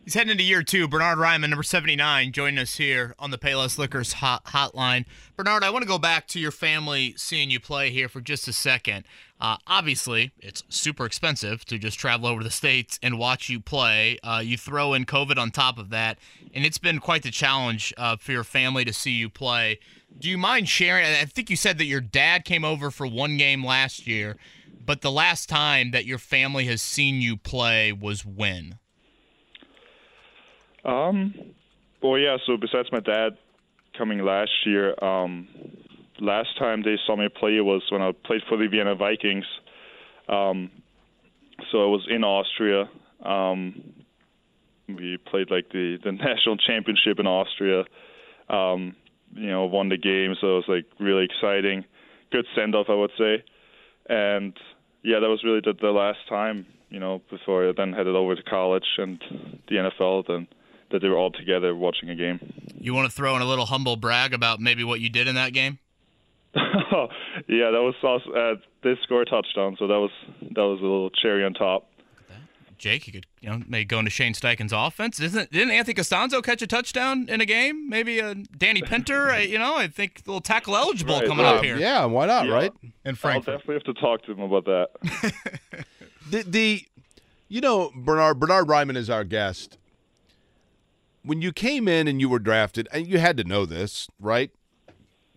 He's 0.07 0.13
heading 0.13 0.31
into 0.31 0.43
year 0.45 0.63
two. 0.63 0.87
Bernhard 0.87 1.17
Raimann, 1.17 1.49
number 1.49 1.63
79, 1.63 2.31
joining 2.31 2.59
us 2.59 2.77
here 2.77 3.13
on 3.19 3.29
the 3.29 3.37
Payless 3.37 3.77
Liquors 3.77 4.13
hot 4.13 4.45
hotline. 4.45 5.03
Bernard, 5.35 5.65
I 5.65 5.69
want 5.69 5.83
to 5.83 5.87
go 5.87 5.97
back 5.97 6.27
to 6.27 6.39
your 6.39 6.51
family 6.51 7.13
seeing 7.17 7.49
you 7.49 7.59
play 7.59 7.89
here 7.89 8.07
for 8.07 8.21
just 8.21 8.47
a 8.47 8.53
second. 8.53 9.03
Uh, 9.41 9.57
obviously, 9.67 10.31
it's 10.39 10.63
super 10.69 11.05
expensive 11.05 11.65
to 11.65 11.77
just 11.77 11.99
travel 11.99 12.29
over 12.29 12.41
the 12.41 12.49
States 12.49 12.97
and 13.03 13.19
watch 13.19 13.49
you 13.49 13.59
play. 13.59 14.17
Uh, 14.23 14.41
you 14.41 14.57
throw 14.57 14.93
in 14.93 15.03
COVID 15.03 15.37
on 15.37 15.51
top 15.51 15.77
of 15.77 15.89
that, 15.89 16.19
and 16.53 16.63
it's 16.63 16.77
been 16.77 16.99
quite 16.99 17.23
the 17.23 17.29
challenge 17.29 17.93
uh, 17.97 18.15
for 18.15 18.31
your 18.31 18.45
family 18.45 18.85
to 18.85 18.93
see 18.93 19.11
you 19.11 19.29
play. 19.29 19.77
Do 20.17 20.29
you 20.29 20.37
mind 20.37 20.69
sharing? 20.69 21.03
I 21.03 21.25
think 21.25 21.49
you 21.49 21.57
said 21.57 21.77
that 21.79 21.85
your 21.85 21.99
dad 21.99 22.45
came 22.45 22.63
over 22.63 22.91
for 22.91 23.07
one 23.07 23.35
game 23.35 23.61
last 23.61 24.07
year. 24.07 24.37
But 24.85 25.01
the 25.01 25.11
last 25.11 25.49
time 25.49 25.91
that 25.91 26.05
your 26.05 26.17
family 26.17 26.63
has 26.67 26.81
seen 26.81 27.19
you 27.19 27.35
play 27.35 27.91
was 27.91 28.25
when? 28.25 28.79
Um, 30.87 31.33
well, 32.01 32.17
yeah. 32.17 32.37
So 32.45 32.57
besides 32.57 32.89
my 32.91 32.99
dad 33.01 33.37
coming 33.97 34.19
last 34.19 34.51
year, 34.65 34.95
um, 35.03 35.47
last 36.19 36.57
time 36.57 36.81
they 36.83 36.95
saw 37.05 37.15
me 37.15 37.27
play 37.29 37.59
was 37.61 37.83
when 37.91 38.01
I 38.01 38.11
played 38.25 38.41
for 38.47 38.57
the 38.57 38.67
Vienna 38.67 38.95
Vikings. 38.95 39.45
Um, 40.29 40.71
so 41.71 41.83
I 41.83 41.87
was 41.87 42.07
in 42.09 42.23
Austria. 42.23 42.89
Um, 43.23 43.93
we 44.87 45.17
played 45.17 45.51
like 45.51 45.69
the 45.69 45.97
the 46.03 46.11
national 46.13 46.57
championship 46.57 47.19
in 47.19 47.27
Austria. 47.27 47.83
Um, 48.49 48.95
you 49.33 49.49
know, 49.49 49.65
won 49.65 49.89
the 49.89 49.97
game, 49.97 50.35
so 50.39 50.47
it 50.47 50.55
was 50.55 50.65
like 50.67 50.85
really 50.99 51.25
exciting. 51.25 51.83
Good 52.31 52.45
send 52.55 52.75
off, 52.75 52.87
I 52.89 52.95
would 52.95 53.11
say. 53.17 53.43
And 54.09 54.57
yeah, 55.03 55.19
that 55.19 55.27
was 55.27 55.43
really 55.43 55.59
the, 55.63 55.73
the 55.79 55.91
last 55.91 56.19
time, 56.29 56.65
you 56.89 56.99
know, 56.99 57.21
before 57.29 57.67
I 57.67 57.73
then 57.75 57.91
headed 57.91 58.15
over 58.15 58.35
to 58.35 58.43
college 58.43 58.85
and 58.97 59.21
the 59.67 59.75
NFL. 59.75 60.27
Then 60.27 60.47
that 60.91 61.01
they 61.01 61.09
were 61.09 61.17
all 61.17 61.31
together 61.31 61.75
watching 61.75 62.09
a 62.09 62.15
game. 62.15 62.39
You 62.79 62.93
want 62.93 63.09
to 63.09 63.15
throw 63.15 63.35
in 63.35 63.41
a 63.41 63.45
little 63.45 63.65
humble 63.65 63.95
brag 63.95 64.33
about 64.33 64.59
maybe 64.59 64.83
what 64.83 64.99
you 65.01 65.09
did 65.09 65.27
in 65.27 65.35
that 65.35 65.53
game? 65.53 65.79
yeah, 66.55 67.71
that 67.71 67.81
was 67.81 67.95
awesome. 68.03 68.31
Uh, 68.35 68.55
they 68.83 68.95
scored 69.03 69.27
a 69.27 69.29
touchdown, 69.31 69.75
so 69.79 69.87
that 69.87 69.99
was 69.99 70.11
that 70.41 70.61
was 70.63 70.79
a 70.79 70.83
little 70.83 71.09
cherry 71.09 71.43
on 71.43 71.53
top. 71.53 71.89
Jake, 72.77 73.07
you 73.07 73.13
could 73.13 73.25
you 73.41 73.49
know 73.49 73.61
maybe 73.67 73.85
go 73.85 73.97
into 73.99 74.11
Shane 74.11 74.33
Steichen's 74.33 74.71
offense. 74.71 75.19
Isn't 75.19 75.51
didn't 75.51 75.71
Anthony 75.71 75.95
Castonzo 75.95 76.43
catch 76.43 76.61
a 76.61 76.67
touchdown 76.67 77.27
in 77.27 77.41
a 77.41 77.45
game? 77.45 77.89
Maybe 77.89 78.19
a 78.19 78.35
Danny 78.35 78.81
Pinter. 78.83 79.39
you 79.41 79.57
know, 79.57 79.75
I 79.77 79.87
think 79.87 80.21
a 80.25 80.29
little 80.29 80.41
tackle 80.41 80.75
eligible 80.75 81.19
Right, 81.19 81.27
coming 81.27 81.43
right. 81.45 81.55
up 81.55 81.63
here. 81.63 81.77
Yeah, 81.77 82.05
why 82.05 82.27
not, 82.27 82.45
Yeah. 82.45 82.53
right? 82.53 82.73
in 83.03 83.17
I'll 83.23 83.39
definitely 83.39 83.75
have 83.75 83.83
to 83.85 83.93
talk 83.95 84.23
to 84.25 84.31
him 84.31 84.41
about 84.41 84.65
that. 84.65 85.83
The, 86.29 86.43
the 86.43 86.81
you 87.47 87.61
know 87.61 87.91
Bernard 87.95 88.39
Bernhard 88.39 88.67
Raimann 88.67 88.97
is 88.97 89.09
our 89.09 89.23
guest. 89.23 89.77
When 91.27 91.41
you 91.41 91.51
came 91.51 91.87
in 91.87 92.07
and 92.07 92.21
you 92.21 92.29
were 92.29 92.39
drafted, 92.39 92.87
and 92.91 93.05
you 93.05 93.19
had 93.19 93.37
to 93.37 93.43
know 93.43 93.65
this, 93.65 94.07
right? 94.19 94.49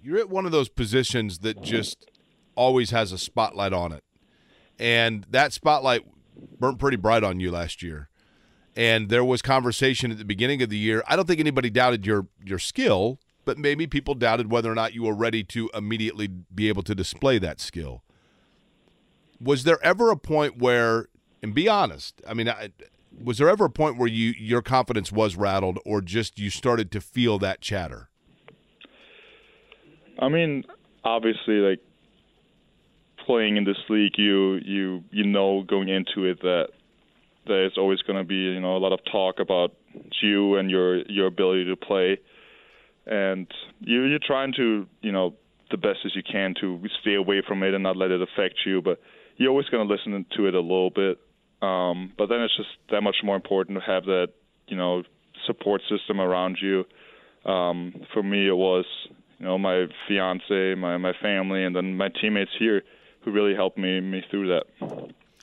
You're 0.03 0.19
at 0.19 0.31
one 0.31 0.47
of 0.47 0.53
those 0.53 0.69
positions 0.69 1.41
that 1.41 1.61
just 1.63 2.11
always 2.55 2.91
has 2.91 3.13
a 3.13 3.19
spotlight 3.19 3.73
on 3.73 3.93
it, 3.93 4.05
and 4.79 5.27
that 5.29 5.53
spotlight 5.53 6.03
burnt 6.59 6.79
pretty 6.79 6.97
bright 6.97 7.25
on 7.25 7.41
you 7.41 7.51
last 7.51 7.83
year. 7.83 8.09
And 8.77 9.09
there 9.09 9.25
was 9.25 9.43
conversation 9.43 10.13
at 10.13 10.19
the 10.19 10.25
beginning 10.25 10.63
of 10.63 10.71
the 10.71 10.79
year. 10.79 11.03
I 11.09 11.17
don't 11.17 11.27
think 11.27 11.41
anybody 11.41 11.71
doubted 11.71 12.07
your 12.07 12.29
your 12.45 12.61
skill, 12.61 13.19
but 13.45 13.59
maybe 13.59 13.87
people 13.87 14.15
doubted 14.15 14.51
whether 14.51 14.71
or 14.71 14.77
not 14.77 14.95
you 14.95 15.03
were 15.03 15.15
ready 15.15 15.43
to 15.45 15.69
immediately 15.75 16.29
be 16.29 16.69
able 16.69 16.85
to 16.85 16.95
display 16.95 17.39
that 17.39 17.61
skill 17.61 18.05
was 19.41 19.65
there 19.65 19.83
ever 19.83 20.11
a 20.11 20.17
point 20.17 20.59
where 20.59 21.09
and 21.43 21.55
be 21.55 21.69
honest 21.69 22.21
i 22.29 22.35
mean 22.35 22.49
I, 22.49 22.71
was 23.23 23.39
there 23.39 23.49
ever 23.49 23.67
a 23.67 23.71
point 23.71 23.99
where 23.99 24.09
you 24.09 24.33
your 24.39 24.63
confidence 24.63 25.11
was 25.13 25.37
rattled, 25.37 25.79
or 25.85 26.01
just 26.01 26.39
you 26.39 26.51
started 26.51 26.91
to 26.93 27.01
feel 27.01 27.39
that 27.39 27.61
chatter? 27.61 28.09
I 30.19 30.29
mean, 30.29 30.65
obviously, 31.05 31.55
like 31.55 31.81
playing 33.27 33.57
in 33.57 33.65
this 33.65 33.79
league, 33.89 34.15
you 34.17 34.57
you 34.57 35.05
you 35.11 35.25
know 35.25 35.63
going 35.63 35.89
into 35.89 36.25
it 36.25 36.41
that 36.43 36.69
there's 37.47 37.77
always 37.77 38.01
going 38.03 38.19
to 38.19 38.25
be 38.25 38.35
you 38.35 38.61
know 38.61 38.77
a 38.77 38.79
lot 38.79 38.93
of 38.93 39.01
talk 39.11 39.41
about 39.41 39.75
you 40.23 40.57
and 40.57 40.71
your 40.71 40.99
your 41.09 41.27
ability 41.27 41.65
to 41.67 41.77
play, 41.77 42.19
and 43.07 43.47
you 43.81 44.05
you're 44.05 44.19
trying 44.25 44.53
to 44.57 44.87
you 45.01 45.13
know 45.13 45.35
the 45.71 45.77
best 45.77 46.01
as 46.05 46.15
you 46.15 46.23
can 46.23 46.55
to 46.61 46.81
stay 47.01 47.15
away 47.15 47.43
from 47.47 47.63
it 47.63 47.75
and 47.75 47.83
not 47.83 47.97
let 47.97 48.11
it 48.11 48.21
affect 48.21 48.57
you, 48.67 48.83
but 48.83 49.01
you're 49.37 49.51
always 49.51 49.67
going 49.67 49.87
to 49.87 49.93
listen 49.93 50.27
to 50.37 50.47
it 50.47 50.55
a 50.55 50.61
little 50.61 50.91
bit. 50.91 51.19
Um, 51.63 52.13
but 52.17 52.29
then 52.29 52.41
it's 52.41 52.57
just 52.57 52.71
that 52.91 53.03
much 53.03 53.17
more 53.23 53.37
important 53.37 53.79
to 53.79 53.85
have 53.85 54.05
that 54.07 54.29
you 54.69 54.77
know 54.77 55.03
support 55.47 55.83
system 55.89 56.21
around 56.21 56.59
you. 56.61 56.85
Um, 57.45 57.95
for 58.13 58.23
me, 58.23 58.49
it 58.49 58.57
was 58.57 58.85
you 59.39 59.47
know 59.47 59.59
my 59.59 59.87
fiance, 60.09 60.75
my 60.75 60.97
my 60.97 61.13
family, 61.21 61.65
and 61.65 61.75
then 61.75 61.97
my 61.97 62.09
teammates 62.21 62.53
here 62.59 62.83
who 63.23 63.33
really 63.33 63.55
helped 63.55 63.79
me 63.79 64.01
me 64.01 64.23
through 64.31 64.49
that. 64.49 64.65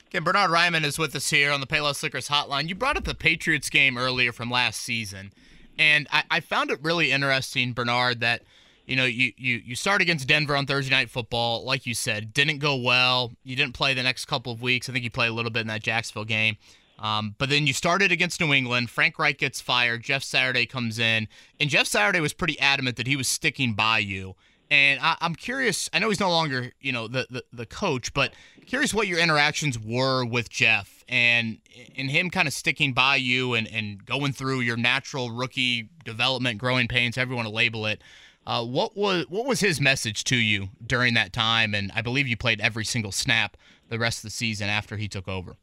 Again, 0.08 0.24
Bernhard 0.24 0.50
Raimann 0.50 0.84
is 0.84 0.98
with 0.98 1.14
us 1.14 1.28
here 1.28 1.52
on 1.52 1.60
the 1.60 1.66
Payless 1.66 2.02
Liquors 2.02 2.28
Hotline. 2.28 2.68
You 2.68 2.74
brought 2.74 2.96
up 2.96 3.04
the 3.04 3.14
Patriots 3.14 3.68
game 3.68 3.98
earlier 3.98 4.32
from 4.32 4.50
last 4.50 4.80
season, 4.80 5.32
and 5.78 6.08
I, 6.10 6.24
I 6.30 6.40
found 6.40 6.70
it 6.70 6.78
really 6.82 7.12
interesting, 7.12 7.74
Bernard, 7.74 8.20
that 8.20 8.42
you 8.88 8.96
know 8.96 9.04
you, 9.04 9.32
you 9.36 9.60
you 9.64 9.74
start 9.74 10.00
against 10.00 10.26
Denver 10.26 10.56
on 10.56 10.64
Thursday 10.64 10.90
Night 10.90 11.10
Football, 11.10 11.64
like 11.64 11.84
you 11.84 11.94
said, 11.94 12.32
didn't 12.32 12.58
go 12.58 12.74
well. 12.74 13.32
You 13.44 13.54
didn't 13.54 13.74
play 13.74 13.92
the 13.92 14.02
next 14.02 14.24
couple 14.24 14.50
of 14.50 14.62
weeks. 14.62 14.88
I 14.88 14.92
think 14.92 15.04
you 15.04 15.10
played 15.10 15.28
a 15.28 15.34
little 15.34 15.50
bit 15.50 15.60
in 15.60 15.66
that 15.66 15.82
Jacksonville 15.82 16.24
game. 16.24 16.56
Um, 16.98 17.34
but 17.38 17.50
then 17.50 17.66
you 17.66 17.74
started 17.74 18.10
against 18.10 18.40
New 18.40 18.52
England. 18.52 18.90
Frank 18.90 19.18
Reich 19.18 19.38
gets 19.38 19.60
fired. 19.60 20.02
Jeff 20.02 20.24
Saturday 20.24 20.66
comes 20.66 20.98
in, 20.98 21.28
and 21.60 21.70
Jeff 21.70 21.86
Saturday 21.86 22.20
was 22.20 22.32
pretty 22.32 22.58
adamant 22.58 22.96
that 22.96 23.06
he 23.06 23.14
was 23.14 23.28
sticking 23.28 23.74
by 23.74 23.98
you. 23.98 24.34
And 24.70 24.98
I, 25.00 25.16
am 25.20 25.34
curious. 25.34 25.88
I 25.92 25.98
know 25.98 26.08
he's 26.08 26.20
no 26.20 26.30
longer, 26.30 26.72
you 26.80 26.92
know, 26.92 27.08
the, 27.08 27.26
the 27.30 27.44
the 27.52 27.66
coach, 27.66 28.14
but 28.14 28.32
curious 28.66 28.94
what 28.94 29.06
your 29.06 29.18
interactions 29.18 29.78
were 29.78 30.24
with 30.24 30.48
Jeff 30.48 31.04
and 31.08 31.58
and 31.96 32.10
him 32.10 32.30
kind 32.30 32.48
of 32.48 32.54
sticking 32.54 32.94
by 32.94 33.16
you 33.16 33.52
and 33.52 33.68
and 33.68 34.04
going 34.04 34.32
through 34.32 34.60
your 34.60 34.76
natural 34.78 35.30
rookie 35.30 35.90
development, 36.04 36.58
growing 36.58 36.88
pains, 36.88 37.16
however 37.16 37.32
you 37.32 37.36
want 37.36 37.48
to 37.48 37.54
label 37.54 37.84
it. 37.84 38.02
Uh, 38.48 38.64
what 38.64 38.96
was 38.96 39.26
what 39.28 39.46
was 39.46 39.60
his 39.60 39.80
message 39.80 40.24
to 40.24 40.36
you 40.36 40.70
during 40.84 41.14
that 41.14 41.32
time? 41.32 41.74
And 41.74 41.92
I 41.94 42.02
believe 42.02 42.26
you 42.26 42.36
played 42.36 42.60
every 42.60 42.84
single 42.84 43.12
snap 43.12 43.56
the 43.88 43.98
rest 43.98 44.18
of 44.18 44.22
the 44.22 44.30
season 44.30 44.68
after 44.68 44.96
he 44.96 45.06
took 45.06 45.28
over. 45.28 45.56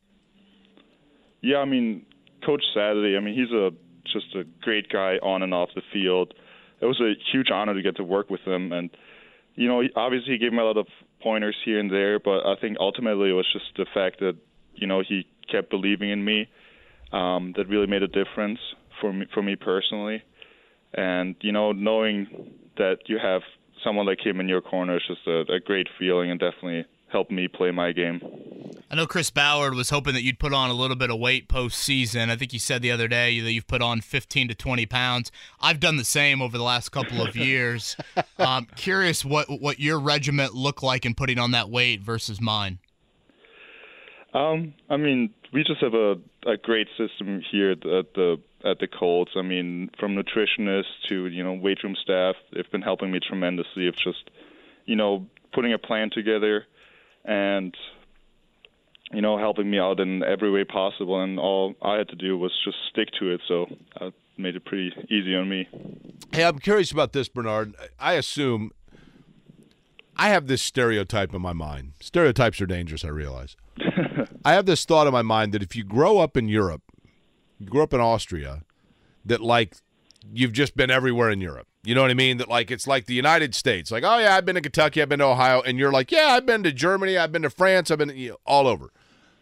Yeah, 1.41 1.57
I 1.57 1.65
mean, 1.65 2.05
Coach 2.45 2.63
Saturday. 2.73 3.17
I 3.17 3.19
mean, 3.19 3.33
he's 3.33 3.51
a 3.51 3.71
just 4.13 4.35
a 4.35 4.43
great 4.61 4.87
guy 4.89 5.15
on 5.23 5.41
and 5.41 5.53
off 5.53 5.69
the 5.75 5.81
field 5.91 6.33
it 6.81 6.85
was 6.85 6.99
a 6.99 7.13
huge 7.31 7.49
honor 7.51 7.73
to 7.73 7.81
get 7.81 7.95
to 7.97 8.03
work 8.03 8.29
with 8.29 8.41
him. 8.41 8.71
And 8.71 8.89
you 9.55 9.67
know, 9.67 9.83
obviously 9.95 10.33
he 10.33 10.37
gave 10.37 10.51
me 10.51 10.59
a 10.59 10.65
lot 10.65 10.77
of 10.77 10.87
pointers 11.21 11.55
here 11.63 11.79
and 11.79 11.89
there, 11.89 12.19
but 12.19 12.45
I 12.45 12.55
think 12.59 12.77
ultimately 12.79 13.29
it 13.29 13.33
was 13.33 13.47
just 13.51 13.65
the 13.77 13.85
fact 13.93 14.19
that 14.19 14.35
you 14.75 14.87
know 14.87 15.01
he 15.07 15.25
kept 15.51 15.69
believing 15.69 16.09
in 16.09 16.23
me 16.23 16.47
um, 17.11 17.53
that 17.55 17.67
really 17.67 17.87
made 17.87 18.03
a 18.03 18.07
difference 18.07 18.59
for 18.99 19.13
me 19.13 19.25
for 19.33 19.41
me 19.41 19.55
personally. 19.55 20.23
And 20.93 21.35
you 21.41 21.51
know, 21.51 21.71
knowing 21.71 22.27
that 22.77 22.97
you 23.07 23.17
have 23.21 23.41
someone 23.83 24.05
like 24.05 24.25
him 24.25 24.39
in 24.39 24.49
your 24.49 24.61
corner 24.61 24.97
is 24.97 25.03
just 25.07 25.27
a, 25.27 25.41
a 25.53 25.59
great 25.59 25.87
feeling 25.99 26.31
and 26.31 26.39
definitely 26.39 26.85
helped 27.11 27.31
me 27.31 27.47
play 27.47 27.71
my 27.71 27.91
game. 27.91 28.19
I 28.89 28.95
know 28.95 29.07
Chris 29.07 29.29
Ballard 29.29 29.73
was 29.73 29.89
hoping 29.89 30.13
that 30.15 30.23
you'd 30.23 30.39
put 30.39 30.53
on 30.53 30.69
a 30.69 30.73
little 30.73 30.95
bit 30.95 31.09
of 31.09 31.19
weight 31.19 31.47
postseason. 31.47 32.29
I 32.29 32.35
think 32.35 32.51
you 32.51 32.59
said 32.59 32.81
the 32.81 32.91
other 32.91 33.07
day 33.07 33.39
that 33.39 33.51
you've 33.51 33.67
put 33.67 33.81
on 33.81 34.01
15 34.01 34.49
to 34.49 34.55
20 34.55 34.85
pounds. 34.85 35.31
I've 35.61 35.79
done 35.79 35.97
the 35.97 36.03
same 36.03 36.41
over 36.41 36.57
the 36.57 36.63
last 36.63 36.89
couple 36.89 37.21
of 37.21 37.35
years. 37.35 37.95
um, 38.39 38.67
curious 38.75 39.23
what 39.23 39.47
what 39.61 39.79
your 39.79 39.99
regiment 39.99 40.53
looked 40.53 40.83
like 40.83 41.05
in 41.05 41.15
putting 41.15 41.39
on 41.39 41.51
that 41.51 41.69
weight 41.69 42.01
versus 42.01 42.41
mine. 42.41 42.79
Um, 44.33 44.73
I 44.89 44.97
mean, 44.97 45.33
we 45.53 45.63
just 45.63 45.81
have 45.81 45.93
a, 45.93 46.15
a 46.45 46.57
great 46.61 46.87
system 46.97 47.41
here 47.49 47.71
at 47.71 47.81
the 47.81 48.37
at 48.65 48.79
the 48.79 48.87
Colts. 48.87 49.31
I 49.35 49.41
mean, 49.41 49.89
from 49.99 50.15
nutritionists 50.15 51.07
to 51.09 51.27
you 51.27 51.43
know 51.43 51.53
weight 51.53 51.83
room 51.83 51.95
staff, 52.01 52.35
they've 52.53 52.69
been 52.71 52.81
helping 52.81 53.11
me 53.11 53.19
tremendously. 53.19 53.87
Of 53.87 53.95
just 53.95 54.29
you 54.85 54.95
know 54.95 55.25
putting 55.53 55.73
a 55.73 55.77
plan 55.77 56.09
together 56.11 56.65
and 57.23 57.75
you 59.11 59.21
know 59.21 59.37
helping 59.37 59.69
me 59.69 59.79
out 59.79 59.99
in 59.99 60.23
every 60.23 60.51
way 60.51 60.63
possible 60.63 61.21
and 61.21 61.39
all 61.39 61.75
i 61.81 61.95
had 61.95 62.07
to 62.09 62.15
do 62.15 62.37
was 62.37 62.51
just 62.63 62.77
stick 62.89 63.09
to 63.19 63.31
it 63.31 63.41
so 63.47 63.65
that 63.99 64.13
made 64.37 64.55
it 64.55 64.65
pretty 64.65 64.91
easy 65.09 65.35
on 65.35 65.47
me 65.47 65.67
hey 66.33 66.43
i'm 66.43 66.59
curious 66.59 66.91
about 66.91 67.13
this 67.13 67.29
Bernard. 67.29 67.73
i 67.99 68.13
assume 68.13 68.71
i 70.17 70.29
have 70.29 70.47
this 70.47 70.61
stereotype 70.61 71.33
in 71.33 71.41
my 71.41 71.53
mind 71.53 71.93
stereotypes 71.99 72.59
are 72.59 72.65
dangerous 72.65 73.05
i 73.05 73.09
realize 73.09 73.55
i 74.45 74.53
have 74.53 74.65
this 74.65 74.83
thought 74.85 75.07
in 75.07 75.13
my 75.13 75.21
mind 75.21 75.53
that 75.53 75.63
if 75.63 75.75
you 75.75 75.83
grow 75.83 76.19
up 76.19 76.35
in 76.35 76.49
europe 76.49 76.84
grew 77.63 77.83
up 77.83 77.93
in 77.93 78.01
austria 78.01 78.63
that 79.23 79.41
like 79.41 79.77
you've 80.33 80.53
just 80.53 80.75
been 80.75 80.91
everywhere 80.91 81.29
in 81.29 81.39
europe 81.39 81.67
you 81.85 81.93
know 81.93 82.01
what 82.01 82.11
I 82.11 82.15
mean? 82.15 82.37
That 82.37 82.49
like 82.49 82.71
it's 82.71 82.87
like 82.87 83.05
the 83.05 83.13
United 83.13 83.53
States. 83.53 83.91
Like, 83.91 84.03
oh 84.03 84.17
yeah, 84.17 84.35
I've 84.35 84.45
been 84.45 84.55
to 84.55 84.61
Kentucky, 84.61 85.01
I've 85.01 85.09
been 85.09 85.19
to 85.19 85.25
Ohio, 85.25 85.61
and 85.61 85.77
you're 85.77 85.91
like, 85.91 86.11
yeah, 86.11 86.29
I've 86.29 86.45
been 86.45 86.63
to 86.63 86.71
Germany, 86.71 87.17
I've 87.17 87.31
been 87.31 87.43
to 87.43 87.49
France, 87.49 87.91
I've 87.91 87.99
been 87.99 88.09
you 88.09 88.29
know, 88.31 88.37
all 88.45 88.67
over. 88.67 88.91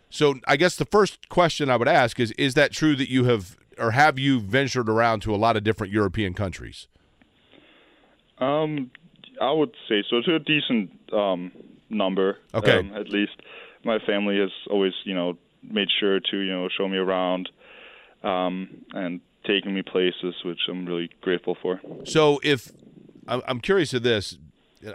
So 0.10 0.36
I 0.46 0.58
guess 0.58 0.76
the 0.76 0.86
first 0.86 1.30
question 1.30 1.70
I 1.70 1.78
would 1.78 1.88
ask 1.88 2.20
is: 2.20 2.32
Is 2.34 2.54
that 2.56 2.72
true 2.72 2.96
that 2.98 3.10
you 3.10 3.24
have, 3.26 3.58
or 3.78 3.92
have 3.92 4.20
you 4.20 4.40
ventured 4.40 4.90
around 4.90 5.22
to 5.22 5.34
a 5.34 5.38
lot 5.38 5.56
of 5.56 5.64
different 5.64 5.94
European 5.94 6.34
countries? 6.34 6.88
Um, 8.40 8.92
I 9.42 9.52
would 9.52 9.74
say 9.88 10.04
so. 10.10 10.22
To 10.22 10.36
a 10.36 10.40
decent 10.40 10.92
um, 11.14 11.52
number. 11.90 12.38
Okay. 12.54 12.80
Um, 12.80 12.94
at 12.94 13.10
least 13.10 13.42
my 13.86 14.00
family 14.00 14.38
has 14.38 14.52
always, 14.70 14.94
you 15.06 15.16
know, 15.16 15.38
made 15.64 15.88
sure 16.00 16.20
to, 16.20 16.38
you 16.38 16.52
know, 16.52 16.68
show 16.78 16.88
me 16.88 16.98
around, 16.98 17.50
um, 18.24 18.70
and 18.94 19.22
taking 19.46 19.74
me 19.74 19.82
places, 19.82 20.36
which 20.46 20.60
I'm 20.70 20.86
really 20.86 21.10
grateful 21.22 21.58
for. 21.62 21.80
So, 22.06 22.40
if 22.44 22.72
I'm 23.28 23.60
curious 23.60 23.94
of 23.94 24.04
this, 24.04 24.38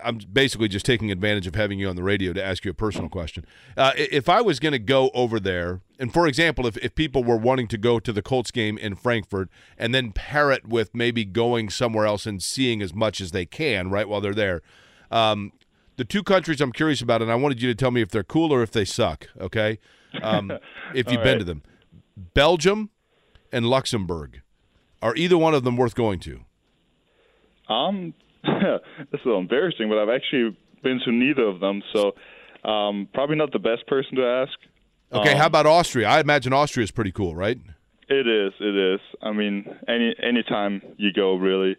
I'm 0.02 0.18
basically 0.32 0.68
just 0.68 0.84
taking 0.84 1.10
advantage 1.10 1.46
of 1.46 1.54
having 1.54 1.78
you 1.78 1.88
on 1.88 1.96
the 1.96 2.02
radio 2.02 2.32
to 2.32 2.44
ask 2.44 2.64
you 2.64 2.70
a 2.70 2.74
personal 2.74 3.08
question. 3.08 3.46
Uh, 3.76 3.92
if 3.96 4.28
I 4.28 4.40
was 4.40 4.60
going 4.60 4.72
to 4.72 4.78
go 4.78 5.10
over 5.14 5.40
there, 5.40 5.80
and 5.98 6.12
for 6.12 6.26
example, 6.26 6.66
if, 6.66 6.76
if 6.78 6.94
people 6.94 7.24
were 7.24 7.36
wanting 7.36 7.68
to 7.68 7.78
go 7.78 7.98
to 7.98 8.12
the 8.12 8.22
Colts 8.22 8.50
game 8.50 8.76
in 8.76 8.94
Frankfurt 8.94 9.48
and 9.78 9.94
then 9.94 10.12
pair 10.12 10.50
it 10.50 10.68
with 10.68 10.94
maybe 10.94 11.24
going 11.24 11.70
somewhere 11.70 12.06
else 12.06 12.26
and 12.26 12.42
seeing 12.42 12.82
as 12.82 12.94
much 12.94 13.20
as 13.20 13.30
they 13.30 13.46
can, 13.46 13.90
right, 13.90 14.08
while 14.08 14.20
they're 14.20 14.34
there, 14.34 14.62
um, 15.10 15.52
the 15.96 16.04
two 16.04 16.22
countries 16.22 16.60
I'm 16.60 16.72
curious 16.72 17.00
about, 17.00 17.22
and 17.22 17.30
I 17.30 17.34
wanted 17.34 17.62
you 17.62 17.68
to 17.68 17.74
tell 17.74 17.90
me 17.90 18.02
if 18.02 18.10
they're 18.10 18.22
cool 18.22 18.52
or 18.52 18.62
if 18.62 18.70
they 18.70 18.84
suck, 18.84 19.28
okay? 19.40 19.78
Um, 20.22 20.52
if 20.94 21.10
you've 21.10 21.22
been 21.22 21.38
to 21.38 21.44
them. 21.44 21.62
Belgium 22.34 22.90
and 23.52 23.66
Luxembourg. 23.66 24.42
Are 25.00 25.14
either 25.16 25.38
one 25.38 25.54
of 25.54 25.64
them 25.64 25.76
worth 25.76 25.94
going 25.94 26.18
to? 26.20 26.40
Um, 27.68 28.14
that's 28.44 28.82
a 29.12 29.26
little 29.26 29.38
embarrassing, 29.40 29.88
but 29.88 29.98
I've 29.98 30.08
actually 30.08 30.56
been 30.82 31.00
to 31.04 31.12
neither 31.12 31.42
of 31.44 31.60
them, 31.60 31.82
so 31.92 32.14
um, 32.68 33.08
probably 33.12 33.36
not 33.36 33.52
the 33.52 33.58
best 33.58 33.86
person 33.86 34.16
to 34.16 34.24
ask. 34.24 34.58
Okay, 35.12 35.32
Um, 35.32 35.38
how 35.38 35.46
about 35.46 35.66
Austria? 35.66 36.08
I 36.08 36.20
imagine 36.20 36.52
Austria 36.52 36.84
is 36.84 36.90
pretty 36.90 37.12
cool, 37.12 37.34
right? 37.36 37.58
It 38.08 38.26
is. 38.26 38.52
It 38.58 38.76
is. 38.94 39.00
I 39.22 39.32
mean, 39.32 39.66
any 39.86 40.14
anytime 40.22 40.80
you 40.96 41.12
go, 41.12 41.34
really, 41.36 41.76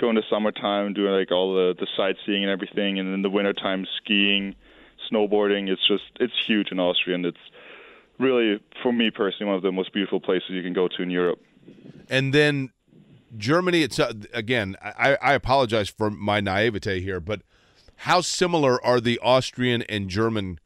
go 0.00 0.08
in 0.08 0.14
the 0.14 0.22
summertime, 0.30 0.92
doing 0.94 1.12
like 1.12 1.32
all 1.32 1.54
the 1.54 1.74
the 1.78 1.86
sightseeing 1.96 2.44
and 2.44 2.50
everything, 2.50 2.98
and 2.98 3.12
in 3.12 3.22
the 3.22 3.30
wintertime 3.30 3.86
skiing, 3.96 4.54
snowboarding. 5.10 5.68
It's 5.68 5.86
just 5.86 6.04
it's 6.20 6.32
huge 6.46 6.68
in 6.70 6.78
Austria, 6.78 7.16
and 7.16 7.26
it's 7.26 7.36
really 8.24 8.60
for 8.82 8.92
me 8.92 9.10
personally 9.10 9.46
one 9.46 9.56
of 9.56 9.62
the 9.62 9.72
most 9.72 9.92
beautiful 9.92 10.20
places 10.20 10.50
you 10.50 10.62
can 10.62 10.72
go 10.72 10.88
to 10.88 11.02
in 11.02 11.10
Europe. 11.10 11.40
And 12.08 12.32
then 12.32 12.70
Germany. 13.36 13.82
It's 13.82 13.98
uh, 13.98 14.12
again. 14.32 14.76
I, 14.82 15.16
I 15.20 15.34
apologize 15.34 15.88
for 15.88 16.10
my 16.10 16.40
naivete 16.40 17.00
here, 17.00 17.20
but 17.20 17.42
how 17.96 18.20
similar 18.20 18.84
are 18.84 19.00
the 19.00 19.18
Austrian 19.20 19.82
and 19.82 20.08
German 20.08 20.58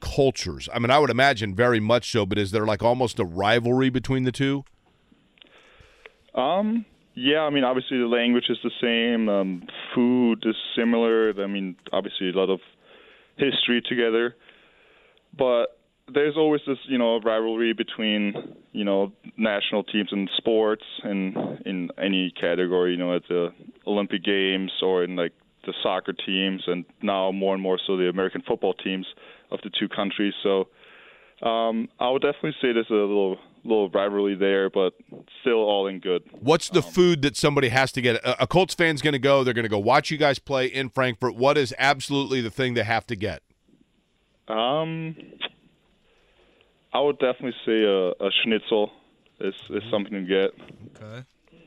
cultures? 0.00 0.68
I 0.72 0.78
mean, 0.78 0.90
I 0.90 0.98
would 0.98 1.10
imagine 1.10 1.54
very 1.54 1.80
much 1.80 2.10
so. 2.10 2.26
But 2.26 2.38
is 2.38 2.50
there 2.50 2.66
like 2.66 2.82
almost 2.82 3.18
a 3.18 3.24
rivalry 3.24 3.90
between 3.90 4.24
the 4.24 4.32
two? 4.32 4.64
Um, 6.34 6.84
yeah, 7.14 7.40
I 7.40 7.50
mean, 7.50 7.64
obviously 7.64 7.98
the 7.98 8.06
language 8.06 8.46
is 8.48 8.58
the 8.62 8.72
same. 8.80 9.28
Um, 9.28 9.66
food 9.94 10.44
is 10.44 10.56
similar. 10.76 11.32
I 11.42 11.46
mean, 11.46 11.76
obviously 11.92 12.30
a 12.30 12.32
lot 12.32 12.50
of 12.50 12.60
history 13.36 13.82
together, 13.88 14.36
but 15.36 15.78
there's 16.12 16.36
always 16.36 16.60
this, 16.66 16.78
you 16.86 16.98
know, 16.98 17.18
rivalry 17.20 17.72
between, 17.72 18.34
you 18.72 18.84
know, 18.84 19.12
national 19.36 19.84
teams 19.84 20.10
in 20.12 20.28
sports 20.36 20.84
and 21.02 21.36
in 21.64 21.90
any 22.02 22.32
category, 22.38 22.92
you 22.92 22.98
know, 22.98 23.16
at 23.16 23.22
the 23.28 23.48
Olympic 23.86 24.22
Games 24.22 24.70
or 24.82 25.04
in 25.04 25.16
like 25.16 25.32
the 25.66 25.72
soccer 25.82 26.12
teams, 26.12 26.62
and 26.66 26.84
now 27.02 27.32
more 27.32 27.54
and 27.54 27.62
more 27.62 27.78
so 27.86 27.96
the 27.96 28.08
American 28.08 28.42
football 28.46 28.74
teams 28.74 29.06
of 29.50 29.60
the 29.62 29.70
two 29.78 29.88
countries. 29.88 30.34
So 30.42 30.68
um, 31.46 31.88
I 31.98 32.10
would 32.10 32.22
definitely 32.22 32.54
say 32.60 32.72
there's 32.72 32.90
a 32.90 32.94
little 32.94 33.38
little 33.64 33.88
rivalry 33.88 34.34
there, 34.34 34.68
but 34.68 34.92
still 35.40 35.54
all 35.54 35.86
in 35.86 35.98
good. 35.98 36.22
What's 36.32 36.68
the 36.68 36.82
food 36.82 37.22
that 37.22 37.34
somebody 37.34 37.70
has 37.70 37.92
to 37.92 38.02
get? 38.02 38.16
A, 38.16 38.42
a 38.42 38.46
Colts 38.46 38.74
fan's 38.74 39.00
going 39.00 39.14
to 39.14 39.18
go. 39.18 39.42
They're 39.42 39.54
going 39.54 39.64
to 39.64 39.70
go 39.70 39.78
watch 39.78 40.10
you 40.10 40.18
guys 40.18 40.38
play 40.38 40.66
in 40.66 40.90
Frankfurt. 40.90 41.34
What 41.34 41.56
is 41.56 41.74
absolutely 41.78 42.42
the 42.42 42.50
thing 42.50 42.74
they 42.74 42.84
have 42.84 43.06
to 43.06 43.16
get? 43.16 43.42
Um, 44.48 45.16
I 46.94 47.00
would 47.00 47.18
definitely 47.18 47.54
say 47.66 47.82
a, 47.84 48.10
a 48.24 48.30
schnitzel 48.42 48.92
is 49.40 49.54
is 49.70 49.82
something 49.90 50.12
to 50.12 50.22
get. 50.22 51.02
Okay. 51.02 51.24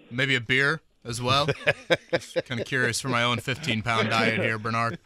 Maybe 0.09 0.35
a 0.35 0.41
beer 0.41 0.81
as 1.03 1.21
well. 1.21 1.47
Just 2.11 2.37
kind 2.45 2.61
of 2.61 2.65
curious 2.67 3.01
for 3.01 3.09
my 3.09 3.23
own 3.23 3.39
15 3.39 3.81
pound 3.83 4.09
diet 4.09 4.39
here, 4.39 4.57
Bernard. 4.57 4.99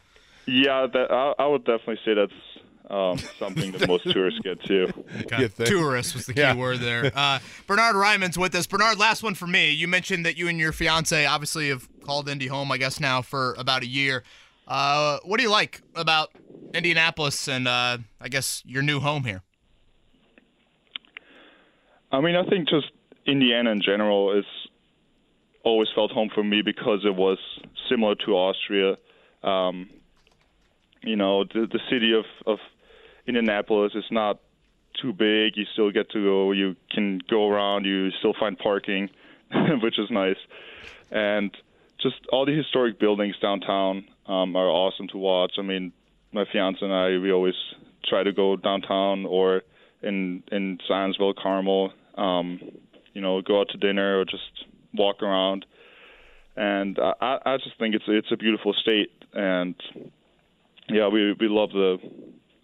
Yeah, 0.46 0.86
that 0.92 1.10
I, 1.10 1.34
I 1.42 1.46
would 1.46 1.64
definitely 1.64 1.98
say 2.04 2.14
that's 2.14 2.32
um, 2.90 3.18
something 3.38 3.72
that 3.72 3.88
most 3.88 4.10
tourists 4.10 4.40
get 4.40 4.62
too. 4.64 4.86
Okay. 5.22 5.42
You 5.42 5.48
think? 5.48 5.68
Tourist 5.68 6.14
was 6.14 6.26
the 6.26 6.34
key 6.34 6.40
Yeah. 6.40 6.54
word 6.54 6.78
there. 6.80 7.10
Uh, 7.14 7.38
Bernhard 7.66 7.96
Raimann's 7.96 8.38
with 8.38 8.54
us. 8.54 8.66
Bernard, 8.66 8.98
last 8.98 9.22
one 9.22 9.34
for 9.34 9.46
me. 9.46 9.70
You 9.70 9.88
mentioned 9.88 10.24
that 10.26 10.36
you 10.36 10.46
and 10.48 10.58
your 10.58 10.72
fiance 10.72 11.24
obviously 11.26 11.68
have 11.68 11.88
called 12.04 12.28
Indy 12.28 12.46
home, 12.48 12.70
I 12.70 12.78
guess, 12.78 13.00
now 13.00 13.22
for 13.22 13.54
about 13.58 13.82
a 13.82 13.86
year. 13.86 14.22
Uh, 14.68 15.18
what 15.24 15.38
do 15.38 15.42
you 15.42 15.50
like 15.50 15.82
about 15.94 16.30
Indianapolis 16.74 17.48
and 17.48 17.66
uh, 17.66 17.98
I 18.20 18.28
guess 18.28 18.62
your 18.64 18.82
new 18.82 19.00
home 19.00 19.24
here? 19.24 19.42
I 22.12 22.20
mean, 22.20 22.36
I 22.36 22.44
think 22.44 22.68
just 22.68 22.90
Indiana 23.26 23.70
in 23.70 23.80
general 23.80 24.38
is 24.38 24.44
always 25.64 25.88
felt 25.94 26.12
home 26.12 26.28
for 26.34 26.44
me 26.44 26.60
because 26.62 27.00
it 27.04 27.14
was 27.14 27.38
similar 27.88 28.14
to 28.26 28.32
Austria. 28.32 28.96
Um, 29.42 29.88
you 31.02 31.16
know, 31.16 31.44
the, 31.44 31.66
the 31.66 31.80
city 31.90 32.12
of, 32.12 32.24
of 32.46 32.58
Indianapolis 33.26 33.92
is 33.94 34.04
not 34.10 34.40
too 35.00 35.12
big. 35.12 35.56
You 35.56 35.64
still 35.72 35.90
get 35.90 36.10
to 36.10 36.22
go. 36.22 36.52
You 36.52 36.76
can 36.90 37.20
go 37.30 37.48
around. 37.48 37.86
You 37.86 38.10
still 38.10 38.34
find 38.38 38.58
parking, 38.58 39.08
which 39.82 39.98
is 39.98 40.10
nice. 40.10 40.36
And 41.10 41.56
just 42.00 42.16
all 42.30 42.44
the 42.44 42.54
historic 42.54 42.98
buildings 42.98 43.36
downtown 43.40 44.04
um, 44.26 44.54
are 44.54 44.68
awesome 44.68 45.08
to 45.08 45.18
watch. 45.18 45.54
I 45.58 45.62
mean, 45.62 45.92
my 46.32 46.44
fiance 46.52 46.80
and 46.82 46.92
I, 46.92 47.18
we 47.18 47.32
always 47.32 47.54
try 48.04 48.22
to 48.22 48.32
go 48.32 48.56
downtown 48.56 49.24
or 49.24 49.62
in 50.02 50.42
in 50.50 50.78
Zionsville, 50.90 51.36
Carmel. 51.36 51.92
Um, 52.16 52.60
you 53.14 53.20
know, 53.20 53.40
go 53.42 53.60
out 53.60 53.68
to 53.70 53.78
dinner 53.78 54.20
or 54.20 54.24
just 54.24 54.66
walk 54.94 55.22
around. 55.22 55.66
And 56.56 56.98
I, 56.98 57.38
I 57.44 57.56
just 57.56 57.78
think 57.78 57.94
it's 57.94 58.04
it's 58.06 58.30
a 58.30 58.36
beautiful 58.36 58.74
state, 58.74 59.10
and 59.32 59.74
yeah, 60.90 61.08
we 61.08 61.32
we 61.32 61.48
love 61.48 61.70
the 61.70 61.96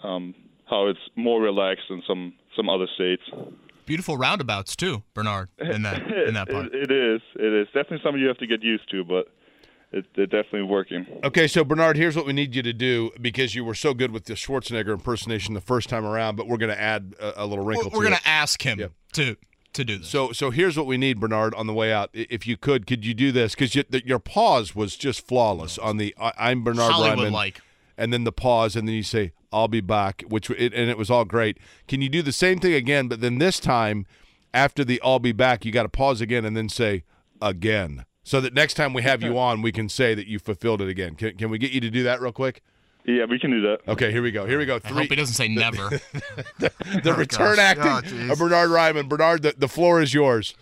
um, 0.06 0.34
how 0.68 0.88
it's 0.88 1.00
more 1.16 1.40
relaxed 1.40 1.84
than 1.88 2.02
some 2.06 2.34
some 2.54 2.68
other 2.68 2.86
states. 2.94 3.22
Beautiful 3.86 4.18
roundabouts 4.18 4.76
too, 4.76 5.02
Bernard, 5.14 5.48
in 5.58 5.82
that 5.82 6.02
in 6.28 6.34
that 6.34 6.50
part. 6.50 6.66
It, 6.66 6.90
it 6.90 6.90
is. 6.90 7.22
It 7.36 7.52
is 7.54 7.66
definitely 7.68 8.00
something 8.04 8.20
you 8.20 8.28
have 8.28 8.36
to 8.38 8.46
get 8.46 8.62
used 8.62 8.90
to, 8.90 9.04
but 9.04 9.28
it, 9.92 10.04
it 10.16 10.26
definitely 10.30 10.62
working. 10.62 11.06
Okay, 11.24 11.46
so 11.46 11.64
Bernard, 11.64 11.96
here's 11.96 12.14
what 12.16 12.26
we 12.26 12.32
need 12.32 12.54
you 12.54 12.62
to 12.62 12.72
do 12.72 13.10
because 13.20 13.54
you 13.54 13.64
were 13.64 13.74
so 13.74 13.94
good 13.94 14.10
with 14.12 14.24
the 14.24 14.34
Schwarzenegger 14.34 14.92
impersonation 14.92 15.54
the 15.54 15.60
first 15.60 15.88
time 15.88 16.04
around, 16.04 16.36
but 16.36 16.46
we're 16.46 16.56
going 16.58 16.74
to 16.74 16.80
add 16.80 17.14
a, 17.20 17.44
a 17.44 17.46
little 17.46 17.64
We're, 17.64 17.70
wrinkle 17.72 17.90
we're 17.92 18.04
gonna 18.04 18.18
ask 18.24 18.62
him 18.62 18.78
Yep. 18.80 18.92
to 19.14 19.36
to 19.74 19.84
do 19.84 19.98
this. 19.98 20.08
So, 20.08 20.32
so 20.32 20.50
here's 20.50 20.76
what 20.76 20.86
we 20.86 20.96
need, 20.96 21.20
Bernard, 21.20 21.54
on 21.54 21.66
the 21.66 21.74
way 21.74 21.92
out. 21.92 22.10
If 22.12 22.46
you 22.46 22.56
could, 22.56 22.86
could 22.86 23.04
you 23.04 23.12
do 23.14 23.30
this? 23.32 23.54
Because 23.54 23.74
you, 23.74 23.84
your 24.04 24.18
pause 24.18 24.74
was 24.74 24.96
just 24.96 25.26
flawless 25.26 25.78
on 25.78 25.98
the 25.98 26.14
I, 26.18 26.32
I'm 26.38 26.64
Bernard 26.64 26.90
Hollywood 26.92 27.28
Raimann, 27.28 27.32
like. 27.32 27.60
and 27.96 28.12
then 28.12 28.24
the 28.24 28.32
pause, 28.32 28.76
and 28.76 28.88
then 28.88 28.94
you 28.94 29.02
say 29.02 29.32
I'll 29.52 29.68
be 29.68 29.80
back, 29.82 30.22
which 30.28 30.50
it, 30.50 30.72
and 30.74 30.90
it 30.90 30.98
was 30.98 31.10
all 31.10 31.24
great. 31.24 31.58
Can 31.86 32.00
you 32.02 32.08
do 32.08 32.22
the 32.22 32.32
same 32.32 32.58
thing 32.58 32.72
again? 32.74 33.08
But 33.08 33.20
then 33.20 33.38
this 33.38 33.60
time, 33.60 34.06
after 34.52 34.84
the 34.84 35.00
I'll 35.04 35.18
be 35.18 35.32
back, 35.32 35.64
you 35.64 35.72
got 35.72 35.84
to 35.84 35.88
pause 35.88 36.20
again 36.20 36.44
and 36.44 36.56
then 36.56 36.68
say 36.68 37.04
again, 37.40 38.04
so 38.28 38.42
that 38.42 38.52
next 38.52 38.74
time 38.74 38.92
we 38.92 39.00
have 39.00 39.22
you 39.22 39.38
on, 39.38 39.62
we 39.62 39.72
can 39.72 39.88
say 39.88 40.14
that 40.14 40.26
you 40.26 40.38
fulfilled 40.38 40.82
it 40.82 40.88
again. 40.88 41.14
Can, 41.14 41.34
can 41.38 41.48
we 41.48 41.56
get 41.56 41.72
you 41.72 41.80
to 41.80 41.88
do 41.88 42.02
that 42.02 42.20
real 42.20 42.30
quick? 42.30 42.62
Yeah, 43.06 43.24
we 43.24 43.38
can 43.38 43.50
do 43.50 43.62
that. 43.62 43.80
Okay, 43.88 44.12
here 44.12 44.20
we 44.20 44.30
go. 44.30 44.44
Here 44.44 44.58
we 44.58 44.66
go. 44.66 44.78
I 44.84 44.88
hope 44.88 45.08
he 45.08 45.16
doesn't 45.16 45.34
say 45.34 45.48
never. 45.54 45.88
the 46.58 46.70
oh, 47.06 47.12
return 47.14 47.56
gosh. 47.56 47.58
acting 47.58 48.28
Oh, 48.28 48.32
of 48.32 48.38
Bernhard 48.38 48.68
Raimann. 48.68 49.08
Bernard, 49.08 49.40
the, 49.40 49.54
the 49.56 49.66
floor 49.66 50.02
is 50.02 50.12
yours. 50.12 50.54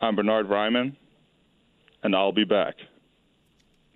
I'm 0.00 0.14
Bernhard 0.14 0.46
Raimann, 0.48 0.94
and 2.04 2.14
I'll 2.14 2.30
be 2.30 2.44
back 2.44 2.76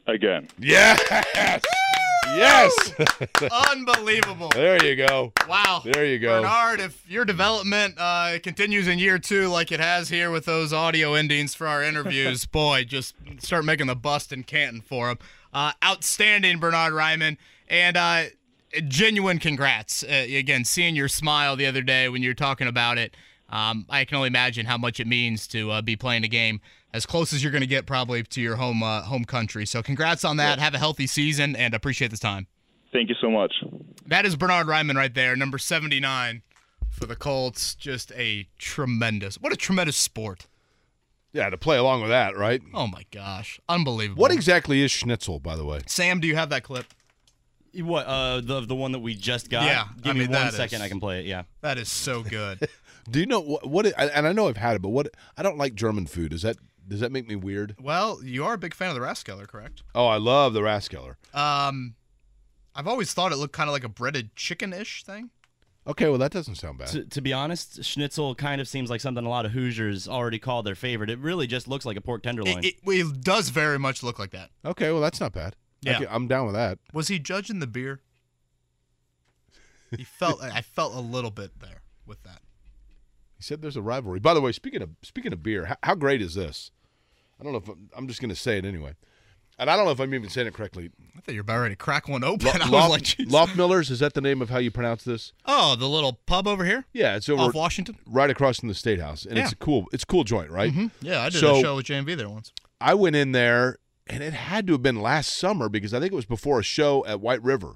again. 0.09 0.49
Yes. 0.59 1.63
Yes. 2.37 2.93
Unbelievable. 3.71 4.49
there 4.51 4.85
you 4.85 4.97
go. 4.97 5.33
Wow. 5.49 5.83
There 5.85 6.07
you 6.07 6.19
go. 6.19 6.41
Bernard, 6.43 6.81
if 6.81 7.09
your 7.11 7.25
development 7.25 7.95
uh, 7.99 8.39
continues 8.43 8.89
in 8.89 8.99
year 8.99 9.19
two 9.19 9.49
like 9.49 9.73
it 9.73 9.81
has 9.81 10.09
here 10.09 10.31
with 10.31 10.45
those 10.45 10.73
audio 10.73 11.15
endings 11.15 11.55
for 11.55 11.67
our 11.67 11.83
interviews, 11.83 12.45
boy, 12.47 12.85
just 12.85 13.15
start 13.39 13.65
making 13.65 13.87
the 13.87 13.97
bust 13.97 14.33
in 14.33 14.43
Canton 14.43 14.81
for 14.81 15.11
him. 15.11 15.19
Uh, 15.53 15.73
outstanding, 15.85 16.59
Bernhard 16.59 16.93
Raimann. 16.93 17.37
And 17.69 17.97
uh, 17.97 18.25
genuine 18.89 19.39
congrats. 19.39 20.03
Uh, 20.03 20.27
again, 20.29 20.65
seeing 20.65 20.95
your 20.97 21.09
smile 21.09 21.57
the 21.57 21.67
other 21.67 21.83
day 21.83 22.09
when 22.09 22.23
you 22.23 22.31
were 22.31 22.35
talking 22.35 22.67
about 22.69 22.99
it, 22.99 23.17
um, 23.49 23.85
I 23.89 24.05
can 24.05 24.17
only 24.17 24.29
imagine 24.29 24.67
how 24.67 24.79
much 24.79 25.01
it 25.01 25.07
means 25.07 25.47
to 25.49 25.71
uh, 25.73 25.83
be 25.83 25.97
playing 25.97 26.25
a 26.25 26.29
game 26.29 26.61
as 26.93 27.07
close 27.07 27.33
as 27.33 27.43
you're 27.43 27.53
going 27.53 27.61
to 27.63 27.67
get 27.67 27.87
probably 27.87 28.23
to 28.23 28.41
your 28.41 28.57
home 28.57 28.83
uh, 28.83 29.03
home 29.03 29.25
country. 29.25 29.67
So 29.67 29.83
congrats 29.83 30.25
on 30.25 30.37
that. 30.39 30.59
Have 30.59 30.75
a 30.75 30.79
healthy 30.79 31.07
season 31.07 31.55
and 31.57 31.75
appreciate 31.75 32.11
this 32.11 32.21
time. 32.21 32.47
Thank 32.93 33.09
you 33.09 33.15
so 33.21 33.31
much. 33.31 33.53
That 34.07 34.27
is 34.27 34.35
Bernhard 34.37 34.67
Raimann 34.67 34.97
right 34.97 35.15
there, 35.15 35.37
number 35.37 35.59
79 35.59 36.43
for 36.91 37.07
the 37.07 37.15
Colts. 37.15 37.75
Just 37.77 38.11
a 38.13 38.49
tremendous, 38.59 39.37
what 39.37 39.53
a 39.53 39.57
tremendous 39.57 39.97
sport. 39.97 40.47
Yeah, 41.33 41.49
to 41.49 41.57
play 41.57 41.77
along 41.77 42.01
with 42.01 42.11
that, 42.11 42.37
right? 42.37 42.61
Oh 42.75 42.89
my 42.89 43.05
gosh. 43.13 43.61
Unbelievable. 43.69 44.21
What 44.21 44.33
exactly 44.33 44.83
is 44.83 44.91
schnitzel, 44.91 45.39
by 45.39 45.55
the 45.55 45.65
way? 45.65 45.83
Sam, 45.87 46.19
do 46.19 46.27
you 46.27 46.35
have 46.35 46.51
that 46.51 46.65
clip? 46.65 46.87
What 47.73 48.05
uh 48.07 48.41
the 48.41 48.63
the 48.63 48.75
one 48.75 48.91
that 48.91 48.99
we 48.99 49.15
just 49.15 49.49
got? 49.49 49.65
Yeah, 49.65 49.85
Give 50.03 50.11
I 50.11 50.15
me 50.15 50.21
mean, 50.23 50.31
one 50.33 50.41
that 50.47 50.55
second, 50.55 50.81
is- 50.81 50.87
I 50.87 50.89
can 50.89 50.99
play 50.99 51.21
it. 51.21 51.27
Yeah. 51.27 51.45
That 51.61 51.79
is 51.79 51.89
so 51.89 52.25
good. 52.25 52.69
Do 53.11 53.19
you 53.21 53.27
know 53.27 53.41
what? 53.41 53.67
what 53.67 53.87
it, 53.87 53.95
and 53.97 54.27
I 54.27 54.33
know 54.33 54.49
I've 54.49 54.57
had 54.57 54.75
it, 54.77 54.83
but 54.83 54.89
what? 54.91 55.09
I 55.37 55.43
don't 55.45 55.57
like 55.57 55.75
German 55.75 56.07
food. 56.07 56.33
Is 56.33 56.43
that 56.43 56.57
does 56.91 57.01
that 57.01 57.13
make 57.13 57.27
me 57.27 57.37
weird? 57.37 57.77
well, 57.81 58.21
you 58.23 58.45
are 58.45 58.55
a 58.55 58.59
big 58.59 58.75
fan 58.75 58.89
of 58.91 58.95
the 58.95 59.01
Rathskeller, 59.01 59.47
correct? 59.47 59.83
Oh, 59.95 60.07
I 60.07 60.19
love 60.19 60.53
the 60.53 60.61
Raskeller. 60.61 61.15
Um, 61.33 61.95
I've 62.75 62.87
always 62.87 63.13
thought 63.15 63.33
it 63.33 63.37
looked 63.37 63.55
kind 63.55 63.69
of 63.69 63.73
like 63.73 63.85
a 63.85 63.89
breaded 63.89 64.35
chicken-ish 64.37 65.05
thing. 65.05 65.31
Okay, 65.87 66.09
well 66.09 66.19
that 66.19 66.31
doesn't 66.31 66.57
sound 66.57 66.79
bad. 66.79 66.89
To, 66.89 67.05
to 67.05 67.21
be 67.23 67.33
honest, 67.33 67.83
schnitzel 67.83 68.35
kind 68.35 68.61
of 68.61 68.69
seems 68.69 68.91
like 68.91 69.01
something 69.01 69.25
a 69.25 69.29
lot 69.29 69.47
of 69.47 69.53
Hoosiers 69.53 70.07
already 70.07 70.39
call 70.39 70.63
their 70.63 70.75
favorite. 70.75 71.09
It 71.09 71.19
really 71.19 71.47
just 71.47 71.67
looks 71.69 71.87
like 71.87 71.97
a 71.97 72.01
pork 72.03 72.23
tenderloin. 72.23 72.59
It, 72.59 72.75
it, 72.85 72.91
it 72.91 73.21
does 73.23 73.49
very 73.49 73.79
much 73.79 74.03
look 74.03 74.19
like 74.19 74.31
that. 74.33 74.51
Okay, 74.65 74.93
well 74.93 75.01
that's 75.01 75.21
not 75.21 75.33
bad. 75.33 75.57
Yeah. 75.81 75.97
Okay, 75.97 76.07
I'm 76.11 76.29
down 76.29 76.45
with 76.47 76.55
that. 76.55 76.79
Was 76.93 77.09
he 77.09 77.19
judging 77.19 77.61
the 77.61 77.67
beer? 77.67 78.03
He 79.97 80.05
felt. 80.05 80.43
I 80.43 80.61
felt 80.61 80.95
a 80.95 81.01
little 81.01 81.31
bit 81.31 81.59
there 81.61 81.83
with 82.07 82.23
that. 82.25 82.43
He 83.37 83.43
said 83.43 83.63
there's 83.63 83.77
a 83.77 83.83
rivalry. 83.83 84.21
By 84.21 84.35
the 84.35 84.41
way, 84.41 84.53
speaking 84.53 84.83
of 84.83 84.91
speaking 85.03 85.33
of 85.33 85.43
beer, 85.43 85.65
how, 85.65 85.77
how 85.83 85.95
great 85.95 86.21
is 86.21 86.35
this? 86.35 86.71
I 87.41 87.45
don't 87.45 87.53
know 87.53 87.59
if 87.59 87.69
I'm, 87.69 87.89
I'm 87.97 88.09
just 88.09 88.21
going 88.21 88.29
to 88.31 88.37
say 88.37 88.59
it 88.59 88.65
anyway, 88.65 88.95
and 89.59 89.71
I 89.71 89.77
don't 89.77 89.85
know 89.87 89.91
if 89.93 90.01
I'm 90.01 90.13
even 90.15 90.29
saying 90.29 90.47
it 90.47 90.55
correctly. 90.55 90.91
I 91.17 91.21
thought 91.21 91.33
you 91.33 91.39
were 91.39 91.43
about 91.43 91.61
ready 91.61 91.75
to 91.75 91.79
crack 91.79 92.09
one 92.09 92.23
open. 92.25 92.47
Lo- 92.47 92.53
I 92.55 92.89
was 92.89 93.17
Loft, 93.27 93.51
like. 93.51 93.57
Millers 93.57 93.91
is 93.91 94.01
that 94.01 94.15
the 94.15 94.21
name 94.21 94.43
of 94.43 94.51
how 94.51 94.59
you 94.59 94.71
pronounce 94.71 95.05
this? 95.05 95.33
oh, 95.47 95.77
the 95.77 95.89
little 95.89 96.15
pub 96.27 96.47
over 96.47 96.65
here 96.65 96.85
Yeah, 96.93 97.17
it's 97.17 97.29
over 97.29 97.43
off 97.45 97.55
Washington. 97.55 97.97
right 98.07 98.31
across 98.31 98.61
from 98.61 98.69
the 98.69 98.75
State 98.75 99.01
House, 99.01 99.25
and 99.25 99.39
it's 99.39 99.53
a 99.53 99.57
cool 99.57 99.87
it's 99.93 100.03
a 100.03 100.07
cool 100.07 100.25
joint, 100.25 100.51
right? 100.51 100.73
Mm-hmm. 100.73 100.87
Yeah, 101.07 101.23
I 101.23 101.31
did 101.31 101.39
So- 101.41 101.57
a 101.57 101.61
show 101.61 101.77
with 101.77 101.87
JMV 101.87 102.17
there 102.17 102.29
once. 102.29 102.53
I 102.81 102.95
went 102.95 103.15
in 103.17 103.33
there, 103.33 103.77
and 104.07 104.23
it 104.23 104.33
had 104.33 104.67
to 104.67 104.73
have 104.73 104.83
been 104.83 105.01
last 105.03 105.35
summer 105.37 105.69
because 105.69 105.93
I 105.93 106.01
think 106.01 106.13
it 106.13 106.17
was 106.17 106.25
before 106.27 106.59
a 106.61 106.63
show 106.63 107.05
at 107.07 107.21
White 107.21 107.43
River. 107.43 107.75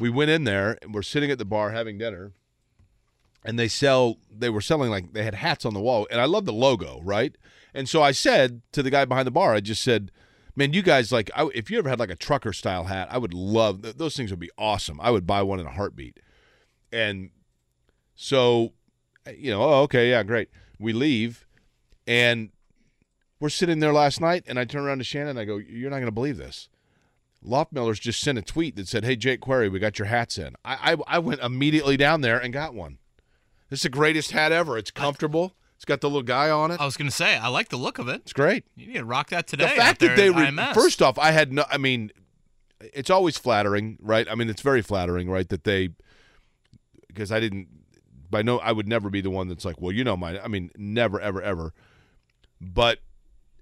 We 0.00 0.08
went 0.10 0.30
in 0.30 0.44
there 0.44 0.78
and 0.82 0.92
we're 0.94 1.02
sitting 1.02 1.30
at 1.30 1.38
the 1.38 1.44
bar 1.44 1.70
having 1.70 1.98
dinner, 1.98 2.32
and 3.44 3.58
they 3.58 3.68
sell. 3.68 4.18
They 4.30 4.50
were 4.50 4.60
selling 4.60 4.90
like 4.90 5.12
they 5.12 5.22
had 5.24 5.34
hats 5.34 5.64
on 5.64 5.74
the 5.74 5.80
wall, 5.80 6.06
and 6.10 6.20
I 6.20 6.24
love 6.26 6.44
the 6.44 6.52
logo, 6.52 7.00
right? 7.02 7.36
And 7.74 7.88
so 7.88 8.02
I 8.02 8.12
said 8.12 8.62
to 8.72 8.82
the 8.82 8.90
guy 8.90 9.04
behind 9.04 9.26
the 9.26 9.32
bar, 9.32 9.54
I 9.54 9.60
just 9.60 9.82
said, 9.82 10.10
"Man, 10.54 10.72
you 10.72 10.82
guys 10.82 11.10
like 11.10 11.30
I, 11.34 11.48
if 11.54 11.70
you 11.70 11.78
ever 11.78 11.88
had 11.88 11.98
like 11.98 12.10
a 12.10 12.16
trucker 12.16 12.52
style 12.52 12.84
hat, 12.84 13.08
I 13.10 13.18
would 13.18 13.34
love 13.34 13.82
th- 13.82 13.96
those 13.96 14.16
things. 14.16 14.30
Would 14.30 14.40
be 14.40 14.50
awesome. 14.56 15.00
I 15.00 15.10
would 15.10 15.26
buy 15.26 15.42
one 15.42 15.60
in 15.60 15.66
a 15.66 15.72
heartbeat." 15.72 16.20
And 16.92 17.30
so, 18.14 18.72
uh, 19.26 19.32
you 19.36 19.50
know, 19.50 19.62
oh, 19.62 19.82
okay, 19.82 20.10
yeah, 20.10 20.22
great. 20.22 20.48
We 20.78 20.92
leave, 20.92 21.44
and 22.06 22.50
we're 23.40 23.50
sitting 23.50 23.80
there 23.80 23.92
last 23.92 24.20
night, 24.20 24.44
and 24.46 24.58
I 24.58 24.64
turn 24.64 24.84
around 24.84 24.98
to 24.98 25.04
Shannon 25.04 25.30
and 25.30 25.38
I 25.38 25.44
go, 25.44 25.56
You're 25.58 25.90
not 25.90 25.96
going 25.96 26.06
to 26.06 26.12
believe 26.12 26.36
this. 26.36 26.68
Loughmiller's 27.42 28.00
just 28.00 28.20
sent 28.20 28.38
a 28.38 28.42
tweet 28.42 28.74
that 28.76 28.88
said, 28.88 29.04
Hey, 29.04 29.16
Jake 29.16 29.40
Query, 29.40 29.68
we 29.68 29.78
got 29.78 29.98
your 29.98 30.06
hats 30.06 30.38
in. 30.38 30.54
I, 30.64 30.92
I, 30.92 31.16
I 31.16 31.18
went 31.18 31.42
immediately 31.42 31.96
down 31.96 32.22
there 32.22 32.38
and 32.38 32.52
got 32.52 32.74
one. 32.74 32.98
Is 33.70 33.82
the 33.82 33.88
greatest 33.88 34.30
hat 34.30 34.52
ever. 34.52 34.78
It's 34.78 34.90
comfortable, 34.90 35.56
it's 35.84 35.88
got 35.90 36.00
the 36.00 36.08
little 36.08 36.22
guy 36.22 36.48
on 36.48 36.70
it. 36.70 36.80
I 36.80 36.86
was 36.86 36.96
gonna 36.96 37.10
say 37.10 37.36
I 37.36 37.48
like 37.48 37.68
the 37.68 37.76
look 37.76 37.98
of 37.98 38.08
it. 38.08 38.22
It's 38.22 38.32
great. 38.32 38.64
You 38.74 38.86
need 38.86 38.94
to 38.94 39.04
rock 39.04 39.28
that 39.28 39.46
today. 39.46 39.64
The 39.64 39.70
fact 39.70 40.00
that 40.00 40.16
they, 40.16 40.28
at 40.30 40.34
re- 40.34 40.72
first 40.72 41.02
off, 41.02 41.18
I 41.18 41.30
had 41.30 41.52
no, 41.52 41.66
I 41.70 41.76
mean, 41.76 42.10
it's 42.80 43.10
always 43.10 43.36
flattering, 43.36 43.98
right? 44.00 44.26
I 44.30 44.34
mean, 44.34 44.48
it's 44.48 44.62
very 44.62 44.80
flattering, 44.80 45.28
right? 45.28 45.46
That 45.46 45.64
they, 45.64 45.90
because 47.06 47.30
I 47.30 47.38
didn't. 47.38 47.68
By 48.30 48.40
no, 48.40 48.60
I 48.60 48.72
would 48.72 48.88
never 48.88 49.10
be 49.10 49.20
the 49.20 49.28
one 49.28 49.46
that's 49.46 49.66
like, 49.66 49.78
well, 49.78 49.92
you 49.92 50.04
know, 50.04 50.16
my. 50.16 50.42
I 50.42 50.48
mean, 50.48 50.70
never, 50.74 51.20
ever, 51.20 51.42
ever. 51.42 51.74
But 52.62 53.00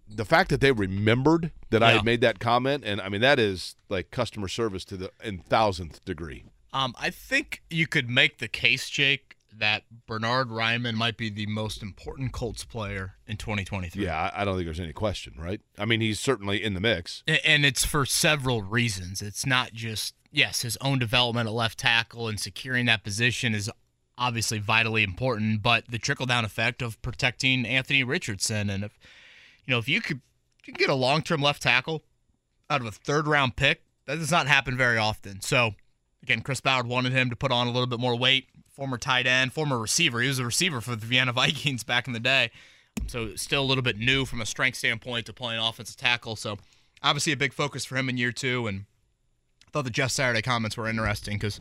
the 0.08 0.24
fact 0.24 0.48
that 0.50 0.60
they 0.60 0.70
remembered 0.70 1.50
that 1.70 1.82
I 1.82 1.90
had 1.90 2.04
made 2.04 2.20
that 2.20 2.38
comment, 2.38 2.84
and 2.86 3.00
I 3.00 3.08
mean, 3.08 3.20
that 3.20 3.40
is 3.40 3.74
like 3.88 4.12
customer 4.12 4.46
service 4.46 4.84
to 4.84 4.96
the 4.96 5.10
in 5.24 5.38
thousandth 5.38 6.04
degree. 6.04 6.44
Um, 6.72 6.94
I 7.00 7.10
think 7.10 7.62
you 7.68 7.88
could 7.88 8.08
make 8.08 8.38
the 8.38 8.46
case, 8.46 8.88
Jake, 8.88 9.36
that 9.58 9.84
Bernhard 10.06 10.48
Raimann 10.48 10.94
might 10.94 11.16
be 11.16 11.30
the 11.30 11.46
most 11.46 11.82
important 11.82 12.32
Colts 12.32 12.64
player 12.64 13.14
in 13.26 13.36
2023. 13.36 14.04
Yeah, 14.04 14.30
I, 14.34 14.44
don't 14.44 14.56
think 14.56 14.66
there's 14.66 14.80
any 14.80 14.92
question, 14.92 15.34
right? 15.38 15.60
I 15.78 15.84
mean, 15.84 16.00
he's 16.00 16.20
certainly 16.20 16.62
in 16.62 16.74
the 16.74 16.80
mix. 16.80 17.22
And 17.44 17.64
it's 17.64 17.84
for 17.84 18.06
several 18.06 18.62
reasons. 18.62 19.22
It's 19.22 19.46
not 19.46 19.72
just, 19.72 20.14
yes, 20.30 20.62
his 20.62 20.76
own 20.80 20.98
development 20.98 21.48
at 21.48 21.52
left 21.52 21.78
tackle 21.78 22.28
and 22.28 22.40
securing 22.40 22.86
that 22.86 23.04
position 23.04 23.54
is 23.54 23.70
obviously 24.18 24.58
vitally 24.58 25.02
important, 25.02 25.62
but 25.62 25.84
the 25.88 25.98
trickle 25.98 26.26
down 26.26 26.44
effect 26.44 26.82
of 26.82 27.00
protecting 27.02 27.66
Anthony 27.66 28.04
Richardson. 28.04 28.70
And 28.70 28.84
if, 28.84 28.98
you 29.66 29.72
know, 29.72 29.78
if 29.78 29.88
you 29.88 30.00
could, 30.00 30.20
if 30.60 30.68
you 30.68 30.74
get 30.74 30.90
a 30.90 30.94
long 30.94 31.22
term 31.22 31.42
left 31.42 31.62
tackle 31.62 32.02
out 32.70 32.80
of 32.80 32.86
a 32.86 32.92
third 32.92 33.26
round 33.26 33.56
pick, 33.56 33.82
that 34.06 34.18
does 34.18 34.30
not 34.30 34.46
happen 34.46 34.76
very 34.76 34.98
often. 34.98 35.40
So, 35.40 35.74
again, 36.22 36.40
Chris 36.40 36.60
Ballard 36.60 36.86
wanted 36.86 37.12
him 37.12 37.30
to 37.30 37.36
put 37.36 37.52
on 37.52 37.66
a 37.66 37.70
little 37.70 37.86
bit 37.86 38.00
more 38.00 38.16
weight. 38.16 38.48
Former 38.72 38.98
tight 38.98 39.26
end, 39.26 39.52
former 39.52 39.78
receiver. 39.78 40.20
He 40.20 40.28
was 40.28 40.38
a 40.38 40.44
receiver 40.44 40.80
for 40.80 40.96
the 40.96 41.06
Vienna 41.06 41.32
Vikings 41.34 41.84
back 41.84 42.06
in 42.06 42.12
the 42.12 42.20
day. 42.20 42.50
So 43.06 43.34
still 43.36 43.62
a 43.62 43.64
little 43.64 43.82
bit 43.82 43.98
new 43.98 44.24
from 44.24 44.40
a 44.40 44.46
strength 44.46 44.78
standpoint 44.78 45.26
to 45.26 45.32
playing 45.32 45.60
offensive 45.60 45.96
tackle. 45.96 46.36
So 46.36 46.58
obviously 47.02 47.32
a 47.32 47.36
big 47.36 47.52
focus 47.52 47.84
for 47.84 47.96
him 47.96 48.08
in 48.08 48.16
year 48.16 48.32
two. 48.32 48.66
And 48.66 48.84
I 49.66 49.70
thought 49.70 49.84
the 49.84 49.90
Jeff 49.90 50.10
Saturday 50.10 50.42
comments 50.42 50.76
were 50.76 50.88
interesting 50.88 51.36
because 51.36 51.58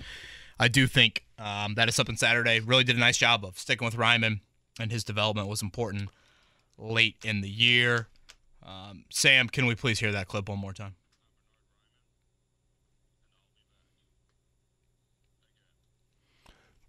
I 0.59 0.67
do 0.67 0.87
think 0.87 1.23
um, 1.39 1.75
that 1.75 1.89
is 1.89 1.95
something 1.95 2.17
Saturday 2.17 2.59
really 2.59 2.83
did 2.83 2.95
a 2.95 2.99
nice 2.99 3.17
job 3.17 3.43
of 3.43 3.57
sticking 3.57 3.85
with 3.85 3.95
Raimann, 3.95 4.41
and 4.79 4.91
his 4.91 5.03
development 5.03 5.47
was 5.47 5.61
important 5.61 6.09
late 6.77 7.15
in 7.23 7.41
the 7.41 7.49
year. 7.49 8.07
Um, 8.63 9.05
Sam, 9.09 9.49
can 9.49 9.65
we 9.65 9.73
please 9.73 9.99
hear 9.99 10.11
that 10.11 10.27
clip 10.27 10.49
one 10.49 10.59
more 10.59 10.73
time? 10.73 10.95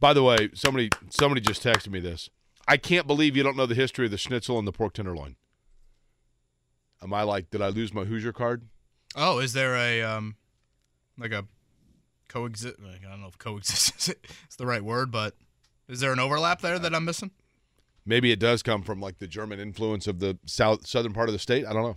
By 0.03 0.13
the 0.13 0.25
way, 0.25 0.51
somebody 0.53 0.91
somebody 1.11 1.41
just 1.41 1.63
texted 1.63 1.93
me 1.93 2.01
this. 2.01 2.29
I 2.67 2.77
can't 2.77 3.07
believe 3.07 3.37
you 3.37 3.45
don't 3.45 3.57
know 3.57 3.67
the 3.67 3.77
history 3.77 4.07
of 4.07 4.11
the 4.11 4.19
schnitzel 4.19 4.59
and 4.59 4.67
the 4.67 4.73
pork 4.73 4.95
tenderloin. 4.95 5.37
Am 7.01 7.15
I 7.15 7.23
like, 7.23 7.51
did 7.51 7.63
I 7.63 7.69
lose 7.69 7.95
my 7.95 8.03
Hoosier 8.03 8.33
card? 8.33 8.65
Oh, 9.15 9.39
is 9.39 9.53
there 9.53 9.77
a 9.77 10.03
um, 10.03 10.35
like 11.17 11.31
a 11.31 11.45
coexist? 12.27 12.79
I 12.85 13.09
don't 13.09 13.21
know 13.21 13.29
if 13.29 13.39
coexist 13.39 14.09
is 14.51 14.57
the 14.59 14.67
right 14.67 14.83
word, 14.83 15.13
but 15.13 15.37
is 15.89 16.01
there 16.01 16.13
an 16.13 16.19
overlap 16.19 16.63
there 16.63 16.81
that 16.81 16.93
I'm 16.93 17.05
missing? 17.05 17.31
Maybe 18.05 18.33
it 18.33 18.41
does 18.41 18.65
come 18.65 18.83
from 18.83 19.01
like 19.01 19.21
the 19.21 19.29
German 19.29 19.61
influence 19.61 20.09
of 20.09 20.19
the 20.19 20.37
south 20.47 20.85
southern 20.85 21.13
part 21.13 21.29
of 21.29 21.33
the 21.33 21.39
state. 21.39 21.65
I 21.65 21.73
don't 21.73 21.85
know. 21.85 21.97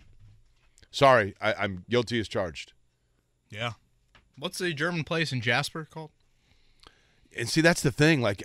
Sorry, 0.91 1.33
I, 1.41 1.55
I'm 1.55 1.85
guilty 1.89 2.19
as 2.19 2.27
charged. 2.27 2.73
Yeah. 3.49 3.71
What's 4.37 4.59
the 4.59 4.75
German 4.75 5.05
place 5.05 5.33
in 5.33 5.41
Jasper 5.41 5.87
called? 5.89 6.11
And 7.37 7.49
see, 7.49 7.61
that's 7.61 7.81
the 7.81 7.91
thing. 7.91 8.21
Like 8.21 8.43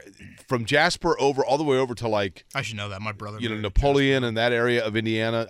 from 0.48 0.64
Jasper 0.64 1.18
over 1.20 1.44
all 1.44 1.58
the 1.58 1.64
way 1.64 1.78
over 1.78 1.94
to 1.94 2.08
like 2.08 2.44
I 2.54 2.62
should 2.62 2.76
know 2.76 2.88
that. 2.88 3.00
My 3.00 3.12
brother. 3.12 3.38
you 3.40 3.48
know 3.48 3.56
Napoleon 3.56 4.24
and 4.24 4.36
that 4.36 4.52
area 4.52 4.84
of 4.84 4.96
Indiana, 4.96 5.46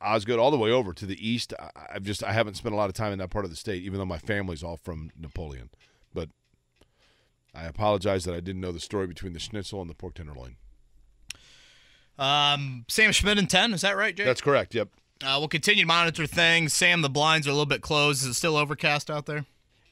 Osgood, 0.00 0.38
all 0.38 0.50
the 0.50 0.58
way 0.58 0.70
over 0.70 0.92
to 0.92 1.06
the 1.06 1.28
east. 1.28 1.54
I, 1.58 1.70
I've 1.94 2.02
just 2.02 2.24
I 2.24 2.32
haven't 2.32 2.54
spent 2.54 2.74
a 2.74 2.76
lot 2.76 2.88
of 2.88 2.94
time 2.94 3.12
in 3.12 3.18
that 3.20 3.30
part 3.30 3.44
of 3.44 3.50
the 3.50 3.56
state, 3.56 3.82
even 3.82 3.98
though 3.98 4.06
my 4.06 4.18
family's 4.18 4.62
all 4.62 4.76
from 4.76 5.10
Napoleon. 5.18 5.70
But 6.12 6.30
I 7.54 7.64
apologize 7.64 8.24
that 8.24 8.34
I 8.34 8.40
didn't 8.40 8.60
know 8.60 8.72
the 8.72 8.80
story 8.80 9.06
between 9.06 9.32
the 9.32 9.38
schnitzel 9.38 9.80
and 9.80 9.88
the 9.88 9.94
pork 9.94 10.14
tenderloin. 10.14 10.56
Um, 12.18 12.84
Sam 12.88 13.12
Schmitt 13.12 13.38
in 13.38 13.46
10. 13.46 13.74
Is 13.74 13.82
that 13.82 13.96
right, 13.96 14.16
Jake? 14.16 14.26
That's 14.26 14.40
correct. 14.40 14.74
Yep. 14.74 14.88
uh, 15.22 15.36
we'll 15.38 15.48
continue 15.48 15.84
to 15.84 15.86
monitor 15.86 16.26
things. 16.26 16.72
Sam, 16.72 17.02
the 17.02 17.10
blinds 17.10 17.46
are 17.46 17.50
a 17.50 17.52
little 17.52 17.66
bit 17.66 17.82
closed. 17.82 18.22
Is 18.22 18.28
it 18.28 18.34
still 18.34 18.56
overcast 18.56 19.10
out 19.10 19.26
there? 19.26 19.44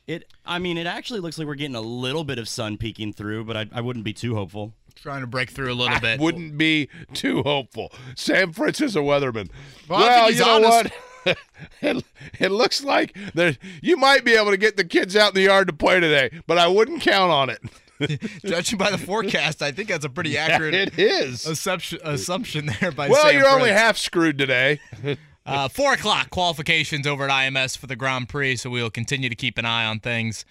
It. 0.07 0.31
I 0.45 0.59
mean, 0.59 0.77
it 0.77 0.87
actually 0.87 1.21
looks 1.21 1.39
like 1.39 1.47
we're 1.47 1.55
getting 1.55 1.77
a 1.77 1.81
little 1.81 2.25
bit 2.25 2.39
of 2.39 2.49
sun 2.49 2.77
peeking 2.77 3.13
through, 3.13 3.45
but 3.45 3.57
I, 3.57 3.67
I 3.73 3.81
wouldn't 3.81 4.05
be 4.05 4.13
too 4.13 4.35
hopeful. 4.35 4.75
Trying 4.95 5.23
to 5.23 5.27
break 5.27 5.51
through 5.51 5.73
a 5.73 5.75
little 5.75 5.99
bit. 6.01 6.21
Wouldn't 6.21 6.57
be 6.57 6.89
too 7.13 7.43
hopeful. 7.43 7.93
Sam 8.15 8.53
Fritz 8.53 8.81
is 8.81 8.97
a 8.97 9.01
weatherman. 9.01 9.51
Well, 9.89 10.03
I 10.03 10.15
think 10.15 10.29
he's 10.29 10.39
you 10.39 10.45
know 10.45 10.67
honest. 10.69 10.95
what? 11.25 11.39
it, 11.81 12.05
it 12.39 12.51
looks 12.51 12.85
like 12.85 13.17
there 13.35 13.57
you 13.83 13.97
might 13.97 14.25
be 14.25 14.35
able 14.35 14.51
to 14.51 14.57
get 14.57 14.77
the 14.77 14.85
kids 14.85 15.17
out 15.17 15.31
in 15.31 15.35
the 15.35 15.43
yard 15.43 15.67
to 15.69 15.73
play 15.73 16.01
today, 16.01 16.31
but 16.47 16.59
I 16.59 16.69
wouldn't 16.69 17.01
count 17.01 17.33
on 17.33 17.51
it. 17.51 17.61
Judging 18.45 18.79
by 18.79 18.91
the 18.91 18.99
forecast, 18.99 19.63
I 19.63 19.73
think 19.73 19.89
that's 19.89 20.05
a 20.05 20.09
pretty 20.09 20.37
accurate 20.37 20.75
it 20.75 20.99
is. 20.99 21.47
assumption, 21.47 21.99
assumption 22.03 22.71
there 22.81 22.91
by 22.91 23.09
Well, 23.09 23.23
Sam 23.23 23.35
you're 23.35 23.49
only 23.49 23.71
half 23.71 23.97
screwed 23.97 24.39
today. 24.39 24.81
Uh, 25.47 25.69
four 25.69 25.93
o'clock 25.93 26.31
qualifications 26.31 27.07
over 27.07 27.29
at 27.29 27.31
IMS 27.31 27.77
for 27.77 27.87
the 27.87 27.97
Grand 27.97 28.29
Prix, 28.29 28.57
so 28.57 28.71
we 28.71 28.83
will 28.83 28.91
continue 28.91 29.29
to 29.29 29.35
keep 29.35 29.59
an 29.59 29.67
eye 29.67 29.85
on 29.85 30.01
things 30.01 30.45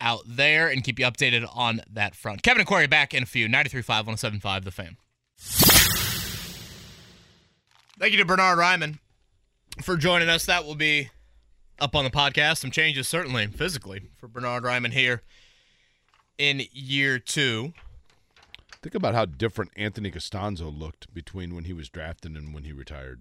out 0.00 0.22
there 0.26 0.68
and 0.68 0.82
keep 0.82 0.98
you 0.98 1.04
updated 1.04 1.46
on 1.54 1.82
that 1.90 2.14
front. 2.14 2.42
Kevin 2.42 2.60
and 2.60 2.66
Query 2.66 2.86
back 2.86 3.12
in 3.12 3.22
a 3.22 3.26
few. 3.26 3.48
93.5, 3.48 4.06
107.5, 4.06 4.64
The 4.64 4.70
Fan. 4.70 4.96
Thank 7.98 8.12
you 8.12 8.18
to 8.18 8.24
Bernhard 8.24 8.58
Raimann 8.58 8.98
for 9.82 9.98
joining 9.98 10.30
us. 10.30 10.46
That 10.46 10.64
will 10.64 10.74
be 10.74 11.10
up 11.78 11.94
on 11.94 12.04
the 12.04 12.10
podcast. 12.10 12.58
Some 12.58 12.70
changes, 12.70 13.08
certainly, 13.08 13.46
physically, 13.46 14.08
for 14.16 14.26
Bernhard 14.26 14.64
Raimann 14.64 14.92
here 14.92 15.22
in 16.38 16.62
year 16.72 17.18
two. 17.18 17.74
Think 18.82 18.94
about 18.94 19.12
how 19.14 19.26
different 19.26 19.72
Anthony 19.76 20.10
Castonzo 20.10 20.76
looked 20.76 21.12
between 21.12 21.54
when 21.54 21.64
he 21.64 21.74
was 21.74 21.90
drafted 21.90 22.34
and 22.36 22.54
when 22.54 22.64
he 22.64 22.72
retired. 22.72 23.20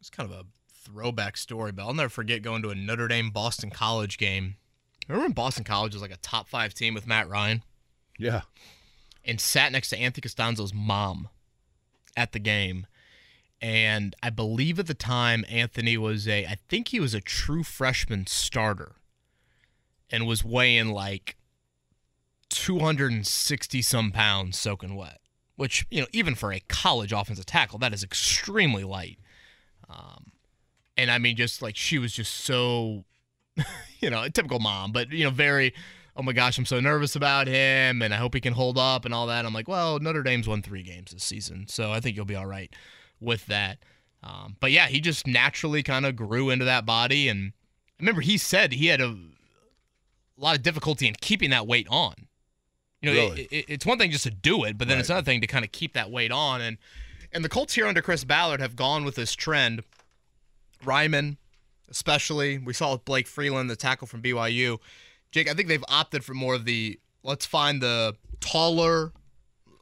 It's 0.00 0.10
kind 0.10 0.30
of 0.30 0.36
a 0.38 0.44
throwback 0.72 1.36
story, 1.36 1.72
but 1.72 1.82
I'll 1.82 1.94
never 1.94 2.08
forget 2.08 2.42
going 2.42 2.62
to 2.62 2.70
a 2.70 2.74
Notre 2.74 3.08
Dame 3.08 3.30
Boston 3.30 3.70
College 3.70 4.16
game. 4.18 4.56
Remember 5.08 5.24
when 5.26 5.32
Boston 5.32 5.64
College 5.64 5.92
was 5.94 6.02
like 6.02 6.12
a 6.12 6.16
top 6.18 6.48
five 6.48 6.74
team 6.74 6.94
with 6.94 7.06
Matt 7.06 7.28
Ryan 7.28 7.62
Yeah. 8.18 8.42
and 9.24 9.40
sat 9.40 9.72
next 9.72 9.88
to 9.90 9.98
Anthony 9.98 10.22
Castonzo's 10.28 10.72
mom 10.74 11.28
at 12.16 12.32
the 12.32 12.38
game? 12.38 12.86
And 13.60 14.14
I 14.22 14.30
believe 14.30 14.78
at 14.78 14.86
the 14.86 14.94
time 14.94 15.44
Anthony 15.48 15.96
was 15.96 16.28
a, 16.28 16.46
I 16.46 16.58
think 16.68 16.88
he 16.88 17.00
was 17.00 17.12
a 17.14 17.20
true 17.20 17.64
freshman 17.64 18.26
starter 18.28 18.96
and 20.10 20.26
was 20.26 20.44
weighing 20.44 20.90
like 20.90 21.36
260 22.50 23.82
some 23.82 24.12
pounds 24.12 24.58
soaking 24.58 24.94
wet, 24.94 25.18
which, 25.56 25.86
you 25.90 26.00
know, 26.00 26.06
even 26.12 26.34
for 26.34 26.52
a 26.52 26.60
college 26.68 27.12
offensive 27.12 27.46
tackle, 27.46 27.78
that 27.78 27.92
is 27.92 28.04
extremely 28.04 28.84
light. 28.84 29.18
Um, 29.88 30.32
and 30.96 31.10
I 31.10 31.18
mean, 31.18 31.36
just 31.36 31.62
like 31.62 31.76
she 31.76 31.98
was 31.98 32.12
just 32.12 32.32
so, 32.34 33.04
you 34.00 34.10
know, 34.10 34.22
a 34.22 34.30
typical 34.30 34.58
mom, 34.58 34.92
but, 34.92 35.10
you 35.10 35.24
know, 35.24 35.30
very, 35.30 35.72
oh 36.16 36.22
my 36.22 36.32
gosh, 36.32 36.58
I'm 36.58 36.66
so 36.66 36.80
nervous 36.80 37.14
about 37.16 37.46
him 37.46 38.02
and 38.02 38.12
I 38.12 38.16
hope 38.16 38.34
he 38.34 38.40
can 38.40 38.52
hold 38.52 38.76
up 38.78 39.04
and 39.04 39.14
all 39.14 39.26
that. 39.28 39.46
I'm 39.46 39.54
like, 39.54 39.68
well, 39.68 39.98
Notre 40.00 40.22
Dame's 40.22 40.48
won 40.48 40.62
three 40.62 40.82
games 40.82 41.12
this 41.12 41.24
season, 41.24 41.66
so 41.68 41.92
I 41.92 42.00
think 42.00 42.16
you'll 42.16 42.24
be 42.24 42.34
all 42.36 42.46
right 42.46 42.72
with 43.20 43.46
that. 43.46 43.78
Um, 44.22 44.56
but 44.58 44.72
yeah, 44.72 44.88
he 44.88 45.00
just 45.00 45.26
naturally 45.26 45.82
kind 45.82 46.04
of 46.04 46.16
grew 46.16 46.50
into 46.50 46.64
that 46.64 46.84
body. 46.84 47.28
And 47.28 47.52
I 47.98 48.02
remember 48.02 48.20
he 48.20 48.36
said 48.36 48.72
he 48.72 48.86
had 48.88 49.00
a, 49.00 49.10
a 49.10 49.16
lot 50.36 50.56
of 50.56 50.62
difficulty 50.62 51.06
in 51.06 51.14
keeping 51.20 51.50
that 51.50 51.66
weight 51.68 51.86
on. 51.88 52.14
You 53.00 53.10
know, 53.10 53.14
Really? 53.14 53.42
it, 53.42 53.52
it, 53.52 53.64
it's 53.68 53.86
one 53.86 53.96
thing 53.98 54.10
just 54.10 54.24
to 54.24 54.30
do 54.32 54.64
it, 54.64 54.76
but 54.76 54.88
then 54.88 54.98
it's 54.98 55.08
another 55.08 55.24
thing 55.24 55.40
to 55.40 55.46
kind 55.46 55.64
of 55.64 55.70
keep 55.70 55.94
that 55.94 56.10
weight 56.10 56.32
on. 56.32 56.60
And 56.60 56.78
and 57.32 57.44
the 57.44 57.48
Colts 57.48 57.74
here 57.74 57.86
under 57.86 58.02
Chris 58.02 58.24
Ballard 58.24 58.60
have 58.60 58.76
gone 58.76 59.04
with 59.04 59.14
this 59.14 59.34
trend. 59.34 59.82
Raimann, 60.84 61.36
especially, 61.88 62.58
we 62.58 62.72
saw 62.72 62.92
with 62.92 63.04
Blake 63.04 63.26
Freeland, 63.26 63.68
the 63.68 63.76
tackle 63.76 64.06
from 64.06 64.22
BYU. 64.22 64.78
Jake, 65.30 65.50
I 65.50 65.54
think 65.54 65.68
they've 65.68 65.84
opted 65.88 66.24
for 66.24 66.34
more 66.34 66.54
of 66.54 66.64
the 66.64 66.98
let's 67.22 67.46
find 67.46 67.82
the 67.82 68.16
taller, 68.40 69.12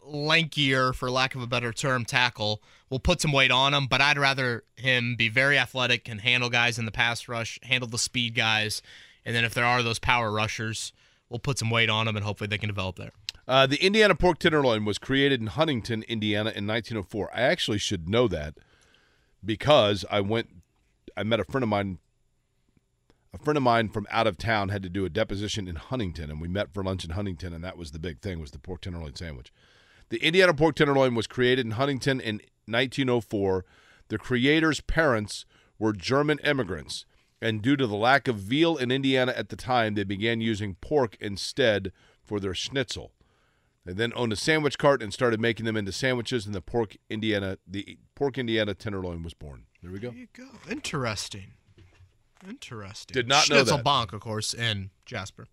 lankier, 0.06 0.94
for 0.94 1.10
lack 1.10 1.34
of 1.34 1.42
a 1.42 1.46
better 1.46 1.72
term, 1.72 2.04
tackle. 2.04 2.62
We'll 2.90 3.00
put 3.00 3.20
some 3.20 3.32
weight 3.32 3.50
on 3.50 3.74
him, 3.74 3.86
but 3.86 4.00
I'd 4.00 4.18
rather 4.18 4.64
him 4.76 5.16
be 5.16 5.28
very 5.28 5.58
athletic, 5.58 6.04
can 6.04 6.18
handle 6.18 6.48
guys 6.48 6.78
in 6.78 6.84
the 6.84 6.92
pass 6.92 7.28
rush, 7.28 7.58
handle 7.62 7.88
the 7.88 7.98
speed 7.98 8.34
guys, 8.34 8.80
and 9.24 9.34
then 9.34 9.44
if 9.44 9.54
there 9.54 9.64
are 9.64 9.82
those 9.82 9.98
power 9.98 10.30
rushers, 10.30 10.92
we'll 11.28 11.40
put 11.40 11.58
some 11.58 11.70
weight 11.70 11.90
on 11.90 12.06
them 12.06 12.16
and 12.16 12.24
hopefully 12.24 12.48
they 12.48 12.58
can 12.58 12.68
develop 12.68 12.96
there. 12.96 13.10
Uh, 13.48 13.66
the 13.66 13.84
Indiana 13.84 14.14
pork 14.14 14.38
tenderloin 14.38 14.84
was 14.84 14.98
created 14.98 15.40
in 15.40 15.46
Huntington, 15.46 16.02
Indiana 16.08 16.50
in 16.50 16.66
1904. 16.66 17.30
I 17.32 17.42
actually 17.42 17.78
should 17.78 18.08
know 18.08 18.26
that 18.28 18.54
because 19.44 20.04
I 20.10 20.20
went, 20.20 20.48
I 21.16 21.22
met 21.22 21.40
a 21.40 21.44
friend 21.44 21.62
of 21.62 21.68
mine. 21.68 21.98
A 23.32 23.38
friend 23.38 23.56
of 23.56 23.62
mine 23.62 23.90
from 23.90 24.06
out 24.10 24.26
of 24.26 24.38
town 24.38 24.70
had 24.70 24.82
to 24.82 24.88
do 24.88 25.04
a 25.04 25.10
deposition 25.10 25.68
in 25.68 25.76
Huntington, 25.76 26.30
and 26.30 26.40
we 26.40 26.48
met 26.48 26.72
for 26.72 26.82
lunch 26.82 27.04
in 27.04 27.10
Huntington, 27.10 27.52
and 27.52 27.62
that 27.62 27.76
was 27.76 27.90
the 27.90 27.98
big 27.98 28.20
thing 28.20 28.40
was 28.40 28.50
the 28.50 28.58
pork 28.58 28.80
tenderloin 28.80 29.14
sandwich. 29.14 29.52
The 30.08 30.24
Indiana 30.24 30.54
pork 30.54 30.74
tenderloin 30.74 31.14
was 31.14 31.26
created 31.26 31.66
in 31.66 31.72
Huntington 31.72 32.18
in 32.18 32.36
1904. 32.64 33.64
The 34.08 34.16
creator's 34.16 34.80
parents 34.80 35.44
were 35.78 35.92
German 35.92 36.38
immigrants, 36.38 37.04
and 37.42 37.60
due 37.60 37.76
to 37.76 37.86
the 37.86 37.96
lack 37.96 38.26
of 38.26 38.36
veal 38.36 38.78
in 38.78 38.90
Indiana 38.90 39.34
at 39.36 39.50
the 39.50 39.56
time, 39.56 39.94
they 39.94 40.04
began 40.04 40.40
using 40.40 40.76
pork 40.76 41.16
instead 41.20 41.92
for 42.24 42.40
their 42.40 42.54
schnitzel. 42.54 43.12
They 43.86 43.92
then 43.92 44.12
owned 44.16 44.32
a 44.32 44.36
sandwich 44.36 44.78
cart 44.78 45.00
and 45.00 45.14
started 45.14 45.40
making 45.40 45.64
them 45.64 45.76
into 45.76 45.92
sandwiches, 45.92 46.44
and 46.44 46.54
the 46.54 46.60
pork 46.60 46.96
Indiana 47.08 47.58
the 47.66 47.98
pork 48.16 48.36
Indiana 48.36 48.74
tenderloin 48.74 49.22
was 49.22 49.32
born. 49.32 49.66
There 49.80 49.92
we 49.92 50.00
go. 50.00 50.10
There 50.10 50.18
you 50.18 50.26
go. 50.32 50.48
Interesting. 50.68 51.52
Interesting. 52.46 53.14
Did 53.14 53.28
not 53.28 53.48
know 53.48 53.56
Schnitzel 53.58 53.78
that. 53.78 53.86
Bonk, 53.86 54.12
of 54.12 54.20
course, 54.20 54.52
in 54.52 54.90
Jasper. 55.06 55.46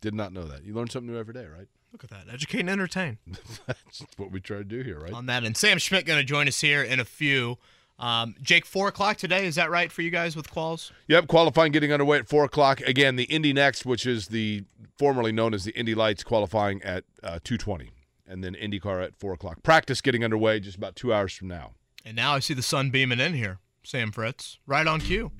Did 0.00 0.12
not 0.12 0.32
know 0.32 0.42
that. 0.42 0.64
You 0.64 0.74
learn 0.74 0.90
something 0.90 1.12
new 1.12 1.18
every 1.18 1.32
day, 1.32 1.46
right? 1.46 1.68
Look 1.92 2.02
at 2.02 2.10
that. 2.10 2.24
Educate 2.32 2.60
and 2.60 2.70
entertain. 2.70 3.18
That's 3.66 4.04
what 4.16 4.32
we 4.32 4.40
try 4.40 4.56
to 4.58 4.64
do 4.64 4.82
here, 4.82 4.98
right? 4.98 5.12
on 5.12 5.26
that. 5.26 5.44
And 5.44 5.56
Sam 5.56 5.78
Schmitt 5.78 6.04
going 6.04 6.18
to 6.18 6.24
join 6.24 6.48
us 6.48 6.60
here 6.60 6.82
in 6.82 6.98
a 6.98 7.04
few. 7.04 7.58
Um, 8.02 8.34
Jake, 8.42 8.66
four 8.66 8.88
o'clock 8.88 9.16
today. 9.16 9.46
Is 9.46 9.54
that 9.54 9.70
right 9.70 9.90
for 9.90 10.02
you 10.02 10.10
guys 10.10 10.34
with 10.34 10.50
quals? 10.50 10.90
Yep, 11.06 11.28
qualifying 11.28 11.70
getting 11.70 11.92
underway 11.92 12.18
at 12.18 12.28
four 12.28 12.44
o'clock. 12.44 12.80
Again, 12.80 13.14
the 13.14 13.24
Indy 13.24 13.54
NXT, 13.54 13.86
which 13.86 14.04
is 14.04 14.28
the 14.28 14.64
formerly 14.98 15.30
known 15.30 15.54
as 15.54 15.64
the 15.64 15.70
Indy 15.72 15.94
Lights, 15.94 16.24
qualifying 16.24 16.82
at 16.82 17.04
uh, 17.22 17.38
two 17.44 17.56
twenty, 17.56 17.92
and 18.26 18.42
then 18.42 18.54
IndyCar 18.54 19.04
at 19.04 19.14
four 19.14 19.32
o'clock. 19.32 19.62
Practice 19.62 20.00
getting 20.00 20.24
underway 20.24 20.58
just 20.58 20.76
about 20.76 20.96
two 20.96 21.14
hours 21.14 21.32
from 21.32 21.46
now. 21.46 21.74
And 22.04 22.16
now 22.16 22.34
I 22.34 22.40
see 22.40 22.54
the 22.54 22.62
sun 22.62 22.90
beaming 22.90 23.20
in 23.20 23.34
here. 23.34 23.60
Sam 23.84 24.10
Fritz, 24.10 24.58
right 24.66 24.86
on 24.86 25.00
cue. 25.00 25.30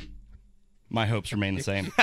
My 0.89 1.06
hopes 1.06 1.32
remain 1.32 1.56
the 1.56 1.62
same. 1.62 1.93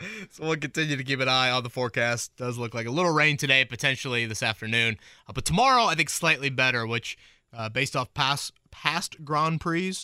So 0.30 0.44
we'll 0.44 0.56
continue 0.56 0.96
to 0.96 1.04
keep 1.04 1.20
an 1.20 1.28
eye 1.28 1.50
on 1.50 1.62
the 1.62 1.70
forecast. 1.70 2.34
Does 2.36 2.58
look 2.58 2.74
like 2.74 2.86
a 2.86 2.90
little 2.90 3.12
rain 3.12 3.36
today, 3.36 3.64
potentially 3.64 4.26
this 4.26 4.42
afternoon, 4.42 4.96
uh, 5.28 5.32
but 5.32 5.44
tomorrow 5.44 5.84
I 5.84 5.94
think 5.94 6.10
slightly 6.10 6.50
better. 6.50 6.86
Which, 6.86 7.18
uh, 7.52 7.68
based 7.68 7.96
off 7.96 8.12
past 8.14 8.52
past 8.70 9.24
Grand 9.24 9.60
Prix, 9.60 9.96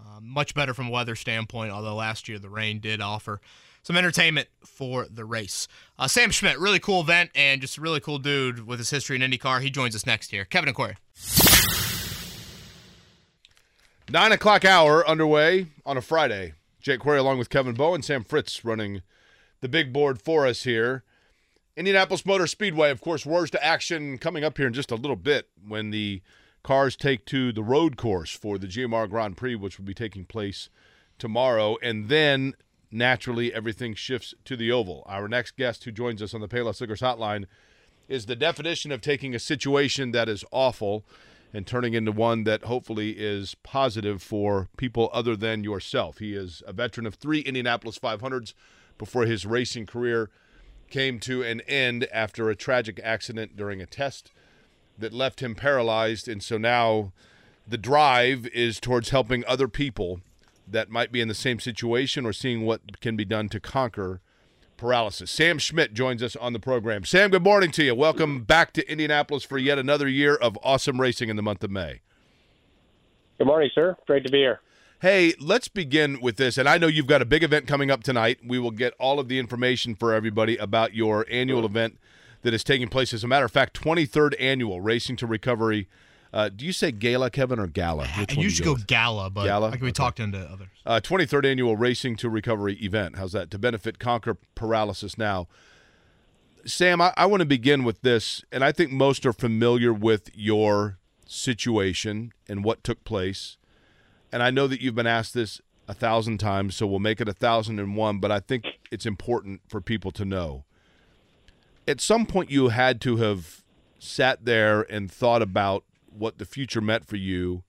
uh, 0.00 0.20
much 0.20 0.54
better 0.54 0.74
from 0.74 0.88
a 0.88 0.90
weather 0.90 1.14
standpoint. 1.14 1.72
Although 1.72 1.96
last 1.96 2.28
year 2.28 2.38
the 2.38 2.48
rain 2.48 2.80
did 2.80 3.00
offer 3.00 3.40
some 3.82 3.96
entertainment 3.96 4.48
for 4.64 5.06
the 5.10 5.24
race. 5.24 5.68
Uh, 5.98 6.08
Sam 6.08 6.30
Schmidt, 6.30 6.58
really 6.58 6.78
cool 6.78 7.02
event 7.02 7.30
and 7.34 7.60
just 7.60 7.76
a 7.76 7.80
really 7.80 8.00
cool 8.00 8.18
dude 8.18 8.66
with 8.66 8.78
his 8.78 8.90
history 8.90 9.16
in 9.16 9.22
IndyCar. 9.22 9.60
He 9.60 9.70
joins 9.70 9.94
us 9.94 10.06
next 10.06 10.32
year. 10.32 10.44
Kevin 10.44 10.68
and 10.68 10.74
Query. 10.74 10.96
Nine 14.10 14.32
o'clock 14.32 14.64
hour 14.64 15.06
underway 15.06 15.66
on 15.86 15.96
a 15.96 16.02
Friday. 16.02 16.54
Jake 16.80 17.00
Query 17.00 17.18
along 17.18 17.38
with 17.38 17.50
Kevin 17.50 17.74
Bowen 17.74 17.96
and 17.96 18.04
Sam 18.04 18.24
Fritz 18.24 18.64
running 18.64 19.02
the 19.60 19.68
big 19.68 19.92
board 19.92 20.20
for 20.20 20.46
us 20.46 20.64
here. 20.64 21.04
Indianapolis 21.76 22.24
Motor 22.24 22.46
Speedway, 22.46 22.90
of 22.90 23.00
course, 23.00 23.26
roars 23.26 23.50
to 23.50 23.64
action 23.64 24.18
coming 24.18 24.44
up 24.44 24.58
here 24.58 24.66
in 24.66 24.72
just 24.72 24.90
a 24.90 24.96
little 24.96 25.16
bit 25.16 25.48
when 25.66 25.90
the 25.90 26.22
cars 26.64 26.96
take 26.96 27.24
to 27.26 27.52
the 27.52 27.62
road 27.62 27.96
course 27.96 28.32
for 28.32 28.58
the 28.58 28.66
GMR 28.66 29.08
Grand 29.08 29.36
Prix, 29.36 29.54
which 29.54 29.78
will 29.78 29.84
be 29.84 29.94
taking 29.94 30.24
place 30.24 30.70
tomorrow. 31.18 31.76
And 31.80 32.08
then 32.08 32.54
naturally 32.90 33.54
everything 33.54 33.94
shifts 33.94 34.34
to 34.46 34.56
the 34.56 34.72
oval. 34.72 35.04
Our 35.06 35.28
next 35.28 35.56
guest 35.56 35.84
who 35.84 35.92
joins 35.92 36.22
us 36.22 36.34
on 36.34 36.40
the 36.40 36.48
Payless 36.48 36.80
Liquors 36.80 37.02
Hotline 37.02 37.44
is 38.08 38.26
the 38.26 38.34
definition 38.34 38.90
of 38.90 39.00
taking 39.00 39.34
a 39.34 39.38
situation 39.38 40.10
that 40.12 40.28
is 40.28 40.44
awful 40.50 41.04
and 41.52 41.66
turning 41.66 41.94
into 41.94 42.10
one 42.10 42.44
that 42.44 42.64
hopefully 42.64 43.10
is 43.10 43.54
positive 43.62 44.22
for 44.22 44.68
people 44.76 45.08
other 45.12 45.36
than 45.36 45.62
yourself. 45.62 46.18
He 46.18 46.34
is 46.34 46.62
a 46.66 46.72
veteran 46.72 47.06
of 47.06 47.14
three 47.14 47.40
Indianapolis 47.40 47.98
500s 47.98 48.54
before 48.98 49.26
his 49.26 49.46
racing 49.46 49.86
career 49.86 50.30
came 50.90 51.20
to 51.20 51.42
an 51.42 51.60
end 51.62 52.08
after 52.12 52.48
a 52.48 52.56
tragic 52.56 53.00
accident 53.02 53.56
during 53.56 53.80
a 53.80 53.86
test 53.86 54.32
that 54.98 55.12
left 55.12 55.40
him 55.40 55.54
paralyzed. 55.54 56.28
And 56.28 56.42
so 56.42 56.58
now 56.58 57.12
the 57.66 57.78
drive 57.78 58.46
is 58.48 58.80
towards 58.80 59.10
helping 59.10 59.44
other 59.46 59.68
people 59.68 60.20
that 60.66 60.90
might 60.90 61.12
be 61.12 61.20
in 61.20 61.28
the 61.28 61.34
same 61.34 61.60
situation 61.60 62.24
or 62.24 62.32
seeing 62.32 62.64
what 62.64 63.00
can 63.00 63.16
be 63.16 63.24
done 63.24 63.48
to 63.50 63.60
conquer 63.60 64.20
paralysis. 64.76 65.30
Sam 65.30 65.58
Schmidt 65.58 65.94
joins 65.94 66.22
us 66.22 66.36
on 66.36 66.52
the 66.52 66.58
program. 66.58 67.04
Sam, 67.04 67.30
good 67.30 67.42
morning 67.42 67.70
to 67.72 67.84
you. 67.84 67.94
Welcome 67.94 68.42
back 68.42 68.72
to 68.74 68.90
Indianapolis 68.90 69.44
for 69.44 69.58
yet 69.58 69.78
another 69.78 70.08
year 70.08 70.34
of 70.34 70.58
awesome 70.62 71.00
racing 71.00 71.28
in 71.28 71.36
the 71.36 71.42
month 71.42 71.62
of 71.62 71.70
May. 71.70 72.00
Good 73.38 73.46
morning, 73.46 73.70
sir. 73.74 73.96
Great 74.06 74.24
to 74.24 74.30
be 74.30 74.38
here. 74.38 74.60
Hey, 75.00 75.34
let's 75.40 75.68
begin 75.68 76.20
with 76.20 76.36
this. 76.36 76.56
And 76.56 76.68
I 76.68 76.78
know 76.78 76.86
you've 76.86 77.06
got 77.06 77.20
a 77.20 77.26
big 77.26 77.42
event 77.42 77.66
coming 77.66 77.90
up 77.90 78.02
tonight. 78.02 78.38
We 78.44 78.58
will 78.58 78.70
get 78.70 78.94
all 78.98 79.20
of 79.20 79.28
the 79.28 79.38
information 79.38 79.94
for 79.94 80.14
everybody 80.14 80.56
about 80.56 80.94
your 80.94 81.26
annual 81.30 81.58
mm-hmm. 81.58 81.76
event 81.76 81.98
that 82.44 82.54
is 82.54 82.62
taking 82.62 82.86
place. 82.88 83.12
As 83.12 83.24
a 83.24 83.28
matter 83.28 83.44
of 83.44 83.50
fact, 83.50 83.78
23rd 83.82 84.34
annual 84.38 84.80
Racing 84.80 85.16
to 85.16 85.26
Recovery. 85.26 85.88
Uh, 86.32 86.48
do 86.48 86.64
you 86.66 86.72
say 86.72 86.90
gala, 86.92 87.30
Kevin, 87.30 87.58
or 87.58 87.66
gala? 87.66 88.02
Which 88.02 88.10
I 88.16 88.18
one 88.20 88.26
do 88.36 88.40
usually 88.42 88.64
go 88.76 88.76
gala, 88.86 89.30
but 89.30 89.44
Gala? 89.44 89.68
I 89.68 89.70
can 89.72 89.80
be 89.80 89.86
Okay. 89.86 89.92
talked 89.92 90.20
into 90.20 90.38
others. 90.38 90.68
uh, 90.86 91.00
23rd 91.02 91.44
annual 91.46 91.76
Racing 91.76 92.16
to 92.16 92.28
Recovery 92.28 92.74
event. 92.82 93.16
How's 93.16 93.32
that? 93.32 93.50
To 93.52 93.58
benefit 93.58 93.98
Conquer 93.98 94.36
Paralysis 94.54 95.16
Now. 95.18 95.48
Sam, 96.66 97.00
I, 97.00 97.12
I 97.16 97.26
want 97.26 97.40
to 97.40 97.46
begin 97.46 97.84
with 97.84 98.00
this, 98.02 98.42
and 98.50 98.64
I 98.64 98.72
think 98.72 98.90
most 98.90 99.24
are 99.26 99.32
familiar 99.34 99.92
with 99.92 100.30
your 100.34 100.98
situation 101.26 102.32
and 102.48 102.64
what 102.64 102.82
took 102.82 103.04
place. 103.04 103.56
And 104.32 104.42
I 104.42 104.50
know 104.50 104.66
that 104.66 104.80
you've 104.80 104.94
been 104.94 105.06
asked 105.06 105.34
this 105.34 105.60
a 105.86 105.94
thousand 105.94 106.38
times, 106.38 106.74
so 106.74 106.86
we'll 106.86 106.98
make 106.98 107.20
it 107.20 107.28
a 107.28 107.32
thousand 107.32 107.78
and 107.78 107.96
one, 107.96 108.18
but 108.18 108.32
I 108.32 108.40
think 108.40 108.64
it's 108.90 109.06
important 109.06 109.60
for 109.68 109.80
people 109.80 110.10
to 110.12 110.24
know. 110.24 110.64
At 111.86 112.00
some 112.00 112.26
point, 112.26 112.50
you 112.50 112.68
had 112.68 113.00
to 113.02 113.16
have 113.18 113.62
sat 113.98 114.44
there 114.44 114.82
and 114.82 115.10
thought 115.10 115.42
about 115.42 115.84
what 116.10 116.38
the 116.38 116.44
future 116.44 116.80
meant 116.80 117.06
for 117.06 117.16
you 117.16 117.64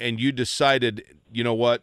and 0.00 0.20
you 0.20 0.32
decided, 0.32 1.04
you 1.32 1.44
know 1.44 1.54
what, 1.54 1.82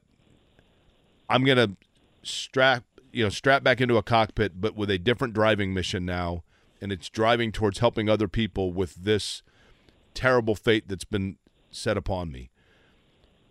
I'm 1.30 1.44
gonna 1.44 1.76
strap, 2.24 2.84
you 3.12 3.24
know, 3.24 3.30
strap 3.30 3.64
back 3.64 3.82
into 3.82 3.98
a 3.98 4.04
cockpit, 4.04 4.60
but 4.62 4.76
with 4.76 4.90
a 4.90 4.98
different 4.98 5.34
driving 5.34 5.74
mission 5.74 6.06
now, 6.06 6.44
and 6.82 6.92
it's 6.92 7.10
driving 7.10 7.52
towards 7.52 7.80
helping 7.80 8.10
other 8.10 8.28
people 8.28 8.72
with 8.72 8.96
this 8.96 9.42
terrible 10.14 10.56
fate 10.56 10.88
that's 10.88 11.04
been 11.04 11.38
set 11.72 11.98
upon 11.98 12.32
me. 12.32 12.52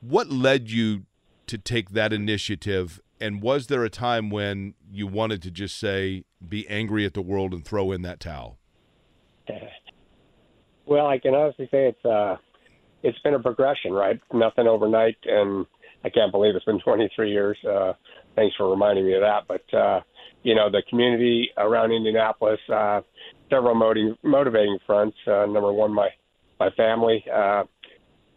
What 0.01 0.31
led 0.31 0.71
you 0.71 1.05
to 1.47 1.59
take 1.59 1.91
that 1.91 2.13
initiative? 2.13 3.01
And 3.21 3.41
was 3.41 3.69
there 3.69 3.85
a 3.85 3.91
time 3.91 4.29
when 4.31 4.75
you 4.91 5.07
wanted 5.07 5.43
to 5.43 5.51
just 5.51 5.79
say, 5.79 6.25
be 6.47 6.69
angry 6.69 7.07
at 7.07 7.15
the 7.15 7.23
world 7.23 7.53
and 7.53 7.65
throw 7.65 7.93
in 7.93 8.03
that 8.03 8.21
towel? 8.21 8.59
Well, 10.87 11.07
I 11.07 11.19
can 11.19 11.35
honestly 11.35 11.67
say 11.71 11.89
it's 11.89 12.05
uh, 12.05 12.37
it's 13.03 13.19
been 13.21 13.35
a 13.35 13.41
progression, 13.41 13.93
right? 13.93 14.21
Nothing 14.33 14.67
overnight, 14.67 15.17
and 15.25 15.67
I 16.05 16.11
can't 16.11 16.31
believe 16.31 16.55
it's 16.55 16.65
been 16.65 16.81
23 16.85 17.31
years. 17.31 17.57
Uh, 17.65 17.95
thanks 18.37 18.55
for 18.57 18.71
reminding 18.71 19.07
me 19.07 19.15
of 19.15 19.23
that. 19.23 19.45
But 19.49 19.77
uh, 19.77 20.01
you 20.43 20.55
know, 20.55 20.71
the 20.71 20.83
community 20.89 21.49
around 21.57 21.93
Indianapolis, 21.93 22.61
uh, 22.73 23.01
several 23.49 23.75
motiv- 23.75 24.19
motivating 24.23 24.79
fronts. 24.87 25.17
Uh, 25.27 25.47
number 25.47 25.73
one, 25.73 25.93
my 25.93 26.11
my 26.61 26.71
family 26.71 27.25
uh, 27.33 27.65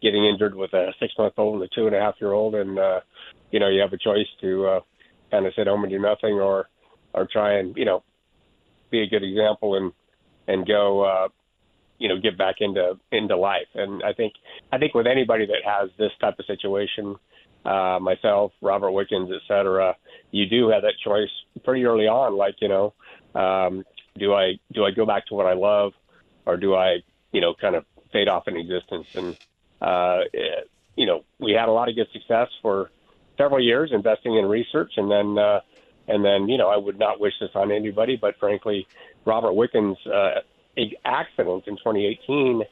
getting 0.02 0.24
injured 0.24 0.54
with 0.54 0.72
a 0.74 0.92
six 1.00 1.12
month 1.18 1.34
old 1.36 1.54
and 1.54 1.64
a 1.64 1.68
two 1.74 1.86
and 1.86 1.94
a 1.94 2.00
half 2.00 2.14
year 2.20 2.32
old, 2.32 2.54
and 2.54 2.78
uh, 2.78 3.00
you 3.50 3.60
know, 3.60 3.68
you 3.68 3.80
have 3.80 3.92
a 3.92 3.98
choice 3.98 4.26
to 4.40 4.66
uh, 4.66 4.80
kind 5.30 5.46
of 5.46 5.52
sit 5.54 5.66
home 5.66 5.84
and 5.84 5.92
do 5.92 5.98
nothing, 5.98 6.34
or 6.34 6.68
or 7.14 7.26
try 7.30 7.58
and 7.58 7.76
you 7.76 7.84
know 7.84 8.02
be 8.90 9.00
a 9.02 9.06
good 9.06 9.22
example 9.22 9.76
and 9.76 9.92
and 10.46 10.66
go. 10.66 11.04
Uh, 11.04 11.28
you 11.98 12.08
know 12.08 12.18
get 12.18 12.38
back 12.38 12.56
into 12.60 12.96
into 13.12 13.36
life 13.36 13.66
and 13.74 14.02
i 14.04 14.12
think 14.12 14.32
i 14.72 14.78
think 14.78 14.94
with 14.94 15.06
anybody 15.06 15.46
that 15.46 15.62
has 15.64 15.90
this 15.98 16.12
type 16.20 16.38
of 16.38 16.46
situation 16.46 17.16
uh 17.64 17.98
myself 18.00 18.52
robert 18.62 18.92
wickens 18.92 19.30
et 19.34 19.42
cetera 19.48 19.94
you 20.30 20.46
do 20.46 20.68
have 20.68 20.82
that 20.82 20.94
choice 21.04 21.28
pretty 21.64 21.84
early 21.84 22.06
on 22.06 22.36
like 22.36 22.54
you 22.60 22.68
know 22.68 22.94
um 23.34 23.84
do 24.16 24.32
i 24.32 24.52
do 24.72 24.84
i 24.84 24.90
go 24.90 25.04
back 25.04 25.26
to 25.26 25.34
what 25.34 25.46
i 25.46 25.54
love 25.54 25.92
or 26.46 26.56
do 26.56 26.74
i 26.74 26.98
you 27.32 27.40
know 27.40 27.54
kind 27.60 27.74
of 27.74 27.84
fade 28.12 28.28
off 28.28 28.46
in 28.46 28.56
existence 28.56 29.06
and 29.14 29.36
uh 29.80 30.20
eh, 30.34 30.62
you 30.96 31.06
know 31.06 31.24
we 31.38 31.52
had 31.52 31.68
a 31.68 31.72
lot 31.72 31.88
of 31.88 31.94
good 31.94 32.08
success 32.12 32.48
for 32.62 32.90
several 33.36 33.62
years 33.62 33.90
investing 33.92 34.36
in 34.36 34.46
research 34.46 34.92
and 34.96 35.10
then 35.10 35.38
uh 35.38 35.60
and 36.08 36.24
then 36.24 36.48
you 36.48 36.58
know 36.58 36.68
i 36.68 36.76
would 36.76 36.98
not 36.98 37.20
wish 37.20 37.34
this 37.40 37.50
on 37.54 37.70
anybody 37.70 38.16
but 38.16 38.36
frankly 38.38 38.86
robert 39.24 39.52
wickens 39.52 39.96
uh 40.06 40.40
accident 41.04 41.64
in 41.66 41.76
2018 41.76 42.62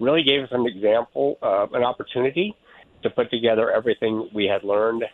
really 0.00 0.22
gave 0.22 0.42
us 0.42 0.48
an 0.52 0.66
example, 0.66 1.38
uh, 1.42 1.66
an 1.72 1.84
opportunity 1.84 2.54
to 3.02 3.10
put 3.10 3.30
together 3.30 3.70
everything 3.70 4.28
we 4.34 4.46
had 4.46 4.64
learned 4.64 5.04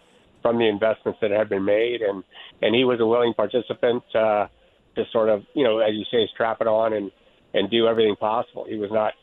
from 0.42 0.58
the 0.58 0.66
investments 0.66 1.18
that 1.20 1.30
had 1.30 1.48
been 1.48 1.64
made, 1.64 2.00
and 2.00 2.22
and 2.62 2.74
he 2.74 2.84
was 2.84 3.00
a 3.00 3.06
willing 3.06 3.34
participant 3.34 4.02
uh, 4.14 4.46
to 4.94 5.04
sort 5.12 5.28
of, 5.28 5.44
you 5.54 5.64
know, 5.64 5.78
as 5.78 5.94
you 5.94 6.04
say, 6.10 6.28
strap 6.32 6.60
it 6.60 6.66
on 6.66 6.92
and 6.92 7.10
and 7.54 7.70
do 7.70 7.86
everything 7.86 8.16
possible. 8.16 8.64
He 8.68 8.76
was 8.76 8.90
not, 8.90 9.14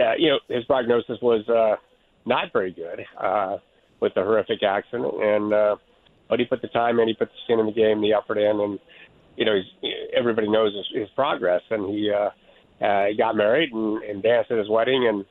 uh, 0.00 0.14
you 0.18 0.28
know, 0.28 0.38
his 0.48 0.64
prognosis 0.64 1.18
was 1.22 1.48
uh, 1.48 1.76
not 2.24 2.52
very 2.52 2.72
good 2.72 3.04
uh, 3.20 3.58
with 4.00 4.14
the 4.14 4.22
horrific 4.22 4.62
accident, 4.62 5.12
and 5.22 5.52
uh, 5.52 5.76
but 6.28 6.38
he 6.38 6.44
put 6.44 6.62
the 6.62 6.68
time 6.68 6.98
in, 7.00 7.08
he 7.08 7.14
put 7.14 7.28
the 7.28 7.38
skin 7.44 7.60
in 7.60 7.66
the 7.66 7.72
game, 7.72 8.00
the 8.00 8.12
effort 8.12 8.38
in, 8.38 8.60
and 8.60 8.78
you 9.36 9.44
know, 9.44 9.54
he's, 9.54 9.92
everybody 10.16 10.48
knows 10.48 10.74
his, 10.74 11.00
his 11.02 11.08
progress, 11.14 11.62
and 11.70 11.88
he. 11.90 12.10
Uh, 12.10 12.30
uh, 12.80 13.06
he 13.06 13.16
got 13.16 13.36
married 13.36 13.72
and, 13.72 14.02
and 14.02 14.22
danced 14.22 14.50
at 14.50 14.58
his 14.58 14.68
wedding 14.68 15.06
and 15.08 15.24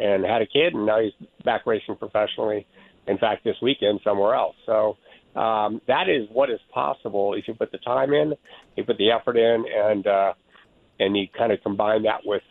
and 0.00 0.24
had 0.24 0.42
a 0.42 0.46
kid, 0.46 0.74
and 0.74 0.86
now 0.86 1.00
he's 1.00 1.12
back 1.44 1.66
racing 1.66 1.96
professionally. 1.96 2.66
In 3.08 3.18
fact, 3.18 3.42
this 3.42 3.56
weekend 3.60 4.00
somewhere 4.04 4.34
else. 4.34 4.54
So 4.64 4.96
um, 5.34 5.80
that 5.88 6.08
is 6.08 6.28
what 6.30 6.50
is 6.50 6.60
possible 6.72 7.34
if 7.34 7.48
you 7.48 7.54
put 7.54 7.72
the 7.72 7.78
time 7.78 8.12
in, 8.12 8.34
you 8.76 8.84
put 8.84 8.98
the 8.98 9.10
effort 9.10 9.36
in, 9.36 9.64
and 9.74 10.06
uh, 10.06 10.34
and 11.00 11.16
you 11.16 11.26
kind 11.36 11.52
of 11.52 11.60
combine 11.62 12.02
that 12.04 12.20
with 12.24 12.42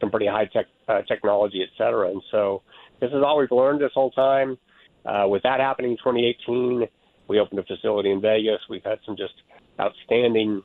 some 0.00 0.10
pretty 0.10 0.26
high 0.26 0.46
tech 0.46 0.66
uh, 0.88 1.02
technology, 1.02 1.62
et 1.62 1.70
cetera. 1.76 2.08
And 2.08 2.22
so 2.30 2.62
this 3.00 3.08
is 3.08 3.22
all 3.24 3.38
we've 3.38 3.50
learned 3.50 3.80
this 3.80 3.92
whole 3.94 4.10
time. 4.10 4.58
Uh, 5.04 5.26
with 5.26 5.42
that 5.42 5.60
happening 5.60 5.92
in 5.92 5.96
2018, 5.98 6.86
we 7.28 7.40
opened 7.40 7.58
a 7.58 7.64
facility 7.64 8.10
in 8.10 8.20
Vegas. 8.20 8.60
We've 8.68 8.84
had 8.84 8.98
some 9.04 9.16
just 9.16 9.34
outstanding 9.80 10.62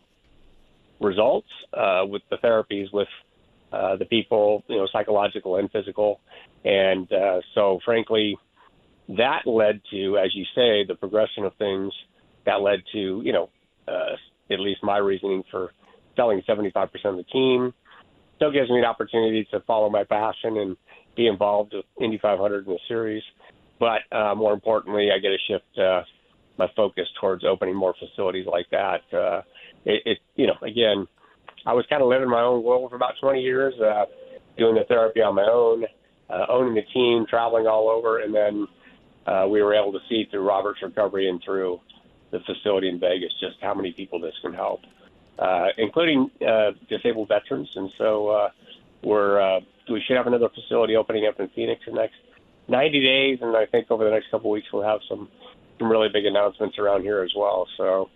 results 1.00 1.48
uh, 1.74 2.04
with 2.06 2.22
the 2.30 2.38
therapies 2.38 2.92
with 2.92 3.08
uh, 3.72 3.96
the 3.98 4.06
people, 4.06 4.64
you 4.68 4.78
know, 4.78 4.88
psychological 4.92 5.58
and 5.58 5.70
physical. 5.72 6.20
And 6.64 7.12
uh, 7.12 7.42
so, 7.54 7.80
frankly, 7.84 8.38
that 9.10 9.42
led 9.46 9.82
to, 9.92 10.18
as 10.18 10.34
you 10.36 10.44
say, 10.56 10.86
the 10.86 10.96
progression 10.96 11.44
of 11.46 11.54
things. 11.56 11.94
That 12.46 12.62
led 12.62 12.80
to, 12.94 13.22
you 13.24 13.34
know, 13.34 13.50
uh, 13.88 14.16
at 14.50 14.60
least 14.60 14.84
my 14.84 14.98
reasoning 14.98 15.44
for 15.52 15.74
selling 16.16 16.42
75% 16.48 16.76
of 17.06 17.18
the 17.18 17.24
team. 17.24 17.74
Still 18.38 18.52
gives 18.52 18.70
me 18.70 18.80
an 18.80 18.86
opportunity 18.86 19.48
to 19.52 19.60
follow 19.62 19.90
my 19.90 20.04
passion 20.04 20.58
and 20.58 20.78
be 21.16 21.28
involved 21.28 21.74
with 21.74 21.86
Indy 22.00 22.20
500 22.22 22.68
in 22.68 22.74
the 22.74 22.80
series. 22.88 23.24
But 23.80 24.02
uh, 24.12 24.36
more 24.36 24.54
importantly, 24.54 25.10
I 25.14 25.20
get 25.20 25.30
to 25.30 25.38
shift 25.48 25.78
uh, 25.78 26.02
my 26.58 26.68
focus 26.76 27.08
towards 27.20 27.44
opening 27.44 27.76
more 27.76 27.94
facilities 28.00 28.46
like 28.46 28.68
that. 28.72 29.02
Uh, 29.14 29.42
it, 29.86 30.02
it, 30.06 30.18
you 30.36 30.48
know, 30.48 30.56
again, 30.62 31.08
I 31.66 31.74
was 31.74 31.86
kind 31.90 32.02
of 32.02 32.08
living 32.08 32.30
my 32.30 32.42
own 32.42 32.64
world 32.64 32.90
for 32.90 32.96
about 32.96 33.14
20 33.22 33.42
years, 33.42 33.74
uh, 33.82 34.06
doing 34.58 34.76
the 34.76 34.86
therapy 34.88 35.22
on 35.22 35.36
my 35.36 35.48
own, 35.52 35.86
uh, 36.30 36.46
owning 36.50 36.76
the 36.76 36.82
team, 36.94 37.26
traveling 37.30 37.68
all 37.68 37.90
over, 37.90 38.20
and 38.20 38.34
then 38.34 38.68
uh, 39.28 39.48
we 39.48 39.62
were 39.62 39.76
able 39.76 39.92
to 39.92 40.00
see 40.10 40.26
through 40.32 40.48
Robert's 40.48 40.82
recovery 40.82 41.30
and 41.30 41.42
through 41.44 41.80
the 42.32 42.40
facility 42.40 42.90
in 42.90 43.00
Vegas 43.00 43.32
just 43.40 43.56
how 43.62 43.74
many 43.74 43.92
people 43.92 44.20
this 44.20 44.34
can 44.42 44.54
help, 44.54 44.82
uh, 45.40 45.68
including 45.78 46.30
uh, 46.48 46.72
disabled 46.90 47.28
veterans. 47.28 47.70
And 47.76 47.90
so 47.98 48.30
uh, 48.30 48.50
we're 49.04 49.40
uh, 49.40 49.60
we 49.90 50.02
should 50.06 50.18
have 50.18 50.28
another 50.28 50.50
facility 50.50 50.96
opening 50.96 51.26
up 51.28 51.40
in 51.40 51.50
Phoenix 51.50 51.82
in 51.88 51.96
the 51.96 52.02
next 52.02 52.16
90 52.68 53.02
days, 53.02 53.40
and 53.42 53.56
I 53.56 53.66
think 53.66 53.90
over 53.90 54.04
the 54.04 54.12
next 54.12 54.30
couple 54.30 54.52
of 54.52 54.54
weeks 54.54 54.68
we'll 54.74 54.84
have 54.84 55.00
some 55.08 55.30
some 55.80 55.90
really 55.90 56.10
big 56.10 56.26
announcements 56.26 56.78
around 56.80 57.04
here 57.04 57.22
as 57.22 57.32
well. 57.36 57.68
So, 57.78 58.10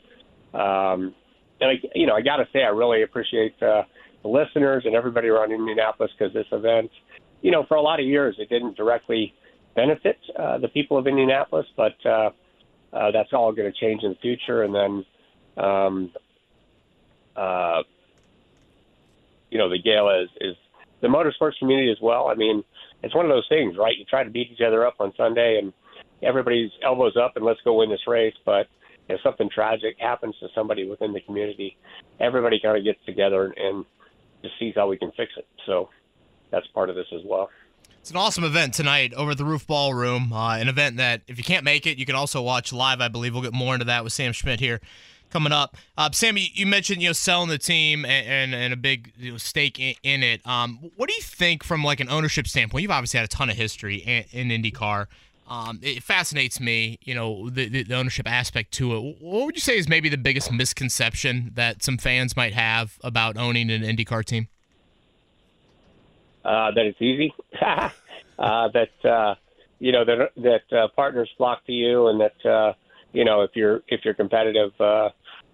um, 0.53 1.13
and 1.59 1.69
I, 1.69 1.73
you 1.93 2.07
know, 2.07 2.15
I 2.15 2.21
got 2.21 2.37
to 2.37 2.47
say, 2.51 2.63
I 2.63 2.69
really 2.69 3.03
appreciate 3.03 3.61
uh, 3.61 3.83
the 4.23 4.29
listeners 4.29 4.83
and 4.85 4.95
everybody 4.95 5.27
around 5.27 5.51
Indianapolis 5.51 6.11
because 6.17 6.33
this 6.33 6.47
event, 6.51 6.89
you 7.41 7.51
know, 7.51 7.63
for 7.67 7.77
a 7.77 7.81
lot 7.81 7.99
of 7.99 8.05
years 8.05 8.35
it 8.39 8.49
didn't 8.49 8.75
directly 8.75 9.33
benefit 9.75 10.17
uh, 10.37 10.57
the 10.57 10.67
people 10.69 10.97
of 10.97 11.07
Indianapolis, 11.07 11.67
but 11.77 11.95
uh, 12.05 12.31
uh, 12.93 13.11
that's 13.11 13.31
all 13.31 13.51
going 13.53 13.71
to 13.71 13.79
change 13.79 14.03
in 14.03 14.09
the 14.09 14.17
future. 14.21 14.63
And 14.63 14.75
then, 14.75 15.05
um, 15.63 16.11
uh, 17.35 17.83
you 19.49 19.57
know, 19.57 19.69
the 19.69 19.79
gala 19.79 20.23
is, 20.23 20.29
is 20.39 20.55
the 21.01 21.07
motorsports 21.07 21.57
community 21.59 21.91
as 21.91 21.97
well. 22.01 22.27
I 22.27 22.35
mean, 22.35 22.63
it's 23.03 23.15
one 23.15 23.25
of 23.25 23.29
those 23.29 23.47
things, 23.49 23.75
right? 23.77 23.97
You 23.97 24.05
try 24.05 24.23
to 24.23 24.29
beat 24.29 24.51
each 24.51 24.61
other 24.65 24.85
up 24.85 24.95
on 24.99 25.13
Sunday 25.17 25.59
and 25.61 25.73
everybody's 26.23 26.71
elbows 26.83 27.17
up 27.17 27.35
and 27.35 27.45
let's 27.45 27.59
go 27.63 27.79
win 27.79 27.89
this 27.89 28.07
race. 28.07 28.35
But 28.45 28.67
if 29.09 29.19
something 29.21 29.49
tragic 29.53 29.97
happens 29.99 30.35
to 30.39 30.47
somebody 30.55 30.87
within 30.87 31.13
the 31.13 31.21
community, 31.21 31.77
everybody 32.19 32.59
kind 32.63 32.77
of 32.77 32.83
gets 32.83 33.03
together 33.05 33.53
and 33.57 33.85
just 34.41 34.57
sees 34.59 34.73
how 34.75 34.87
we 34.87 34.97
can 34.97 35.11
fix 35.11 35.31
it. 35.37 35.47
So 35.65 35.89
that's 36.49 36.67
part 36.67 36.89
of 36.89 36.95
this 36.95 37.07
as 37.13 37.21
well. 37.25 37.49
It's 37.99 38.09
an 38.09 38.17
awesome 38.17 38.43
event 38.43 38.73
tonight 38.73 39.13
over 39.13 39.31
at 39.31 39.37
the 39.37 39.45
Roof 39.45 39.67
Ballroom. 39.67 40.33
Uh, 40.33 40.57
an 40.57 40.67
event 40.67 40.97
that, 40.97 41.21
if 41.27 41.37
you 41.37 41.43
can't 41.43 41.63
make 41.63 41.85
it, 41.85 41.99
you 41.99 42.05
can 42.05 42.15
also 42.15 42.41
watch 42.41 42.73
live. 42.73 42.99
I 42.99 43.09
believe 43.09 43.33
we'll 43.33 43.43
get 43.43 43.53
more 43.53 43.75
into 43.75 43.85
that 43.85 44.03
with 44.03 44.11
Sam 44.11 44.33
Schmidt 44.33 44.59
here 44.59 44.81
coming 45.31 45.51
up. 45.51 45.75
Uh, 45.97 46.11
Sam, 46.11 46.37
you, 46.37 46.65
mentioned 46.65 47.01
you 47.01 47.09
know 47.09 47.13
selling 47.13 47.49
the 47.49 47.57
team 47.57 48.05
and, 48.05 48.27
and, 48.27 48.55
and 48.55 48.73
a 48.73 48.77
big 48.77 49.13
you 49.17 49.31
know, 49.31 49.37
stake 49.37 49.79
in, 49.79 49.95
in 50.03 50.23
it. 50.23 50.45
Um, 50.45 50.91
what 50.95 51.09
do 51.09 51.15
you 51.15 51.21
think 51.21 51.63
from 51.63 51.83
like 51.83 51.99
an 51.99 52.09
ownership 52.09 52.47
standpoint? 52.47 52.83
You've 52.83 52.91
obviously 52.91 53.17
had 53.19 53.25
a 53.25 53.29
ton 53.29 53.49
of 53.49 53.55
history 53.55 53.97
in, 53.97 54.49
in 54.49 54.61
IndyCar. 54.61 55.07
Um, 55.47 55.79
it 55.81 56.01
fascinates 56.03 56.61
me, 56.61 56.97
you 57.03 57.13
know, 57.13 57.49
the, 57.49 57.67
the, 57.67 57.93
ownership 57.93 58.29
aspect 58.29 58.71
to 58.75 58.95
it. 58.95 59.17
What 59.19 59.47
would 59.47 59.55
you 59.55 59.61
say 59.61 59.77
is 59.77 59.89
maybe 59.89 60.07
the 60.07 60.17
biggest 60.17 60.49
misconception 60.49 61.51
that 61.55 61.83
some 61.83 61.97
fans 61.97 62.37
might 62.37 62.53
have 62.53 62.97
about 63.03 63.35
owning 63.35 63.69
an 63.69 63.81
IndyCar 63.81 64.23
team? 64.23 64.47
uh, 66.43 66.71
that 66.71 66.85
it's 66.85 67.01
easy, 67.01 67.33
uh, 67.61 67.89
that 68.39 69.05
uh, 69.05 69.35
you 69.79 69.91
know 69.91 70.05
that 70.05 70.31
that 70.37 70.77
uh, 70.77 70.87
partners 70.95 71.29
flock 71.37 71.65
to 71.65 71.71
you, 71.71 72.07
and 72.07 72.21
that 72.21 72.45
uh, 72.49 72.73
you 73.13 73.25
know 73.25 73.41
if 73.41 73.51
you're 73.55 73.81
if 73.87 74.03
you're 74.03 74.13
competitive, 74.13 74.71
uh, 74.79 75.09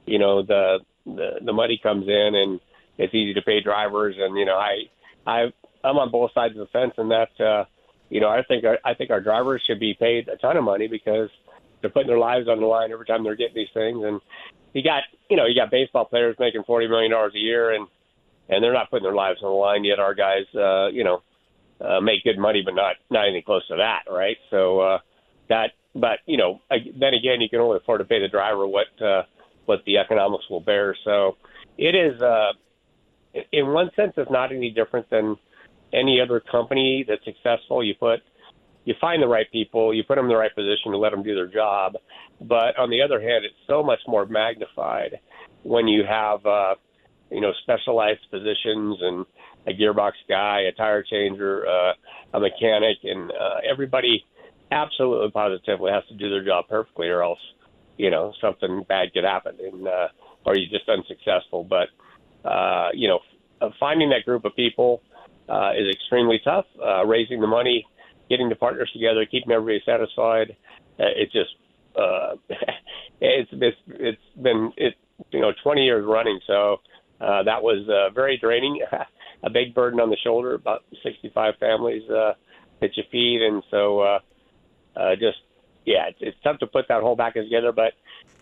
you 0.08 0.20
know 0.20 0.42
the, 0.44 0.80
the 1.06 1.40
the 1.46 1.54
money 1.54 1.80
comes 1.82 2.08
in, 2.08 2.36
and 2.36 2.60
it's 2.98 3.14
easy 3.14 3.34
to 3.34 3.42
pay 3.42 3.62
drivers, 3.62 4.16
and 4.18 4.38
you 4.38 4.46
know 4.46 4.58
I 4.58 4.84
I 5.26 5.54
I'm 5.84 5.98
on 5.98 6.12
both 6.12 6.32
sides 6.34 6.54
of 6.54 6.60
the 6.60 6.68
fence, 6.68 6.94
and 6.98 7.12
that 7.12 7.40
uh, 7.40 7.66
you 8.10 8.20
know 8.20 8.30
I 8.30 8.42
think 8.48 8.64
our, 8.66 8.80
I 8.84 8.94
think 8.94 9.12
our 9.12 9.22
drivers 9.22 9.62
should 9.68 9.80
be 9.80 9.94
paid 9.94 10.28
a 10.28 10.38
ton 10.38 10.58
of 10.58 10.64
money 10.64 10.88
because 10.88 11.30
they're 11.82 11.90
putting 11.90 12.08
their 12.08 12.18
lives 12.18 12.48
on 12.48 12.60
the 12.60 12.66
line 12.66 12.92
every 12.92 13.06
time 13.06 13.24
they're 13.24 13.36
getting 13.36 13.56
these 13.56 13.74
things, 13.74 14.04
and 14.04 14.20
you 14.74 14.84
got 14.84 15.04
you 15.30 15.38
know 15.38 15.46
you 15.46 15.56
got 15.56 15.72
baseball 15.72 16.06
players 16.06 16.36
making 16.40 16.64
forty 16.64 16.88
million 16.88 17.12
dollars 17.12 17.34
a 17.36 17.40
year, 17.40 17.74
and 17.74 17.88
and 18.50 18.64
they're 18.64 18.74
not 18.74 18.90
putting 18.90 19.04
their 19.04 19.16
lives 19.16 19.40
on 19.44 19.52
the 19.52 19.58
line 19.58 19.84
yet. 19.84 20.00
Our 20.00 20.14
guys, 20.14 20.46
uh, 20.56 20.88
you 20.88 21.04
know, 21.04 21.22
uh, 21.82 22.00
make 22.02 22.24
good 22.24 22.38
money, 22.38 22.62
but 22.64 22.76
not 22.76 22.96
not 23.10 23.26
anything 23.26 23.44
close 23.44 23.68
to 23.68 23.76
that, 23.78 24.04
right? 24.12 24.38
So 24.50 24.80
uh, 24.80 25.00
that, 25.50 25.72
but 25.94 26.20
you 26.26 26.38
know, 26.38 26.62
then 26.70 27.14
again, 27.14 27.42
you 27.42 27.50
can 27.50 27.60
only 27.60 27.78
afford 27.78 28.00
to 28.00 28.06
pay 28.06 28.20
the 28.20 28.28
driver 28.28 28.66
what 28.68 28.88
uh, 29.02 29.24
what 29.68 29.84
the 29.86 29.98
economics 29.98 30.46
will 30.50 30.62
bear. 30.62 30.96
So 31.04 31.38
it 31.78 31.96
is, 31.96 32.22
uh, 32.22 32.54
in 33.52 33.68
one 33.68 33.92
sense, 33.96 34.14
it's 34.18 34.32
not 34.32 34.52
any 34.52 34.72
different 34.72 35.10
than 35.10 35.38
any 35.94 36.20
other 36.20 36.40
company 36.40 37.06
that's 37.08 37.24
successful. 37.24 37.84
You 37.84 37.96
put 37.96 38.20
you 38.86 38.96
find 39.02 39.22
the 39.22 39.28
right 39.28 39.52
people, 39.52 39.94
you 39.94 40.04
put 40.04 40.16
them 40.16 40.26
in 40.26 40.30
the 40.30 40.38
right 40.38 40.56
position 40.56 40.92
to 40.92 40.98
let 40.98 41.12
them 41.12 41.22
do 41.22 41.36
their 41.36 41.48
job. 41.48 41.98
But 42.40 42.80
on 42.80 42.90
the 42.90 43.02
other 43.02 43.20
hand, 43.20 43.44
it's 43.44 43.56
so 43.68 43.84
much 43.84 44.00
more 44.08 44.26
magnified 44.26 45.20
when 45.64 45.90
you 45.90 46.06
have 46.06 46.46
uh, 46.46 46.76
you 47.30 47.42
know, 47.42 47.52
specialized 47.64 48.22
positions 48.32 48.98
and 49.02 49.26
a 49.68 49.72
gearbox 49.72 50.14
guy, 50.30 50.62
a 50.62 50.72
tire 50.72 51.04
changer, 51.04 51.68
uh, 51.68 51.94
a 52.34 52.40
mechanic, 52.40 52.98
and 53.04 53.32
uh, 53.32 53.60
everybody 53.70 54.24
absolutely 54.72 55.32
positively 55.32 55.92
has 55.92 56.04
to 56.08 56.16
do 56.16 56.30
their 56.30 56.44
job 56.44 56.66
perfectly, 56.70 57.08
or 57.08 57.22
else, 57.22 57.40
you 57.98 58.10
know, 58.10 58.34
something 58.42 58.84
bad 58.88 59.14
could 59.14 59.24
happen, 59.24 59.58
and 59.60 59.88
uh, 59.88 60.08
or 60.46 60.56
you're 60.56 60.70
just 60.70 60.90
unsuccessful. 60.90 61.64
But 61.64 61.90
uh, 62.48 62.90
you 62.94 63.08
know, 63.08 63.20
finding 63.80 64.10
that 64.10 64.26
group 64.26 64.46
of 64.46 64.56
people 64.56 65.02
uh, 65.50 65.72
is 65.78 65.94
extremely 65.94 66.40
tough. 66.44 66.66
Uh, 66.84 67.06
raising 67.06 67.42
the 67.42 67.48
money, 67.48 67.86
getting 68.30 68.50
the 68.50 68.56
partners 68.56 68.90
together, 68.94 69.26
keeping 69.26 69.52
everybody 69.52 69.82
satisfied. 69.86 70.56
Uh, 71.00 71.14
it's 71.16 71.32
just 71.32 71.56
uh, 71.96 72.36
it's 73.22 73.50
it's 73.54 73.78
it's 73.88 74.42
been 74.42 74.72
it 74.78 74.96
you 75.32 75.42
know 75.42 75.52
20 75.64 75.84
years 75.84 76.06
running, 76.08 76.40
so 76.48 76.78
uh, 77.20 77.44
that 77.44 77.62
was 77.62 77.88
uh, 77.90 78.14
very 78.14 78.38
draining, 78.38 78.82
a 79.44 79.50
big 79.50 79.74
burden 79.74 80.00
on 80.00 80.10
the 80.10 80.18
shoulder. 80.24 80.54
About 80.54 80.84
65 81.04 81.56
families 81.60 82.08
uh, 82.10 82.34
that 82.82 82.96
you 82.96 83.04
feed, 83.12 83.42
and 83.42 83.64
so 83.72 84.00
uh, 84.00 84.20
uh, 84.96 85.16
just 85.16 85.38
yeah, 85.88 86.10
it's, 86.10 86.20
it's 86.22 86.38
tough 86.44 86.60
to 86.60 86.68
put 86.68 86.86
that 86.90 87.02
whole 87.02 87.18
package 87.18 87.46
together. 87.46 87.72
But 87.72 87.94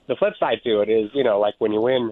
the 0.07 0.15
flip 0.17 0.33
side 0.37 0.59
to 0.65 0.81
it 0.81 0.89
is, 0.89 1.09
you 1.13 1.23
know, 1.23 1.39
like 1.39 1.53
when 1.59 1.71
you 1.71 1.79
win 1.79 2.11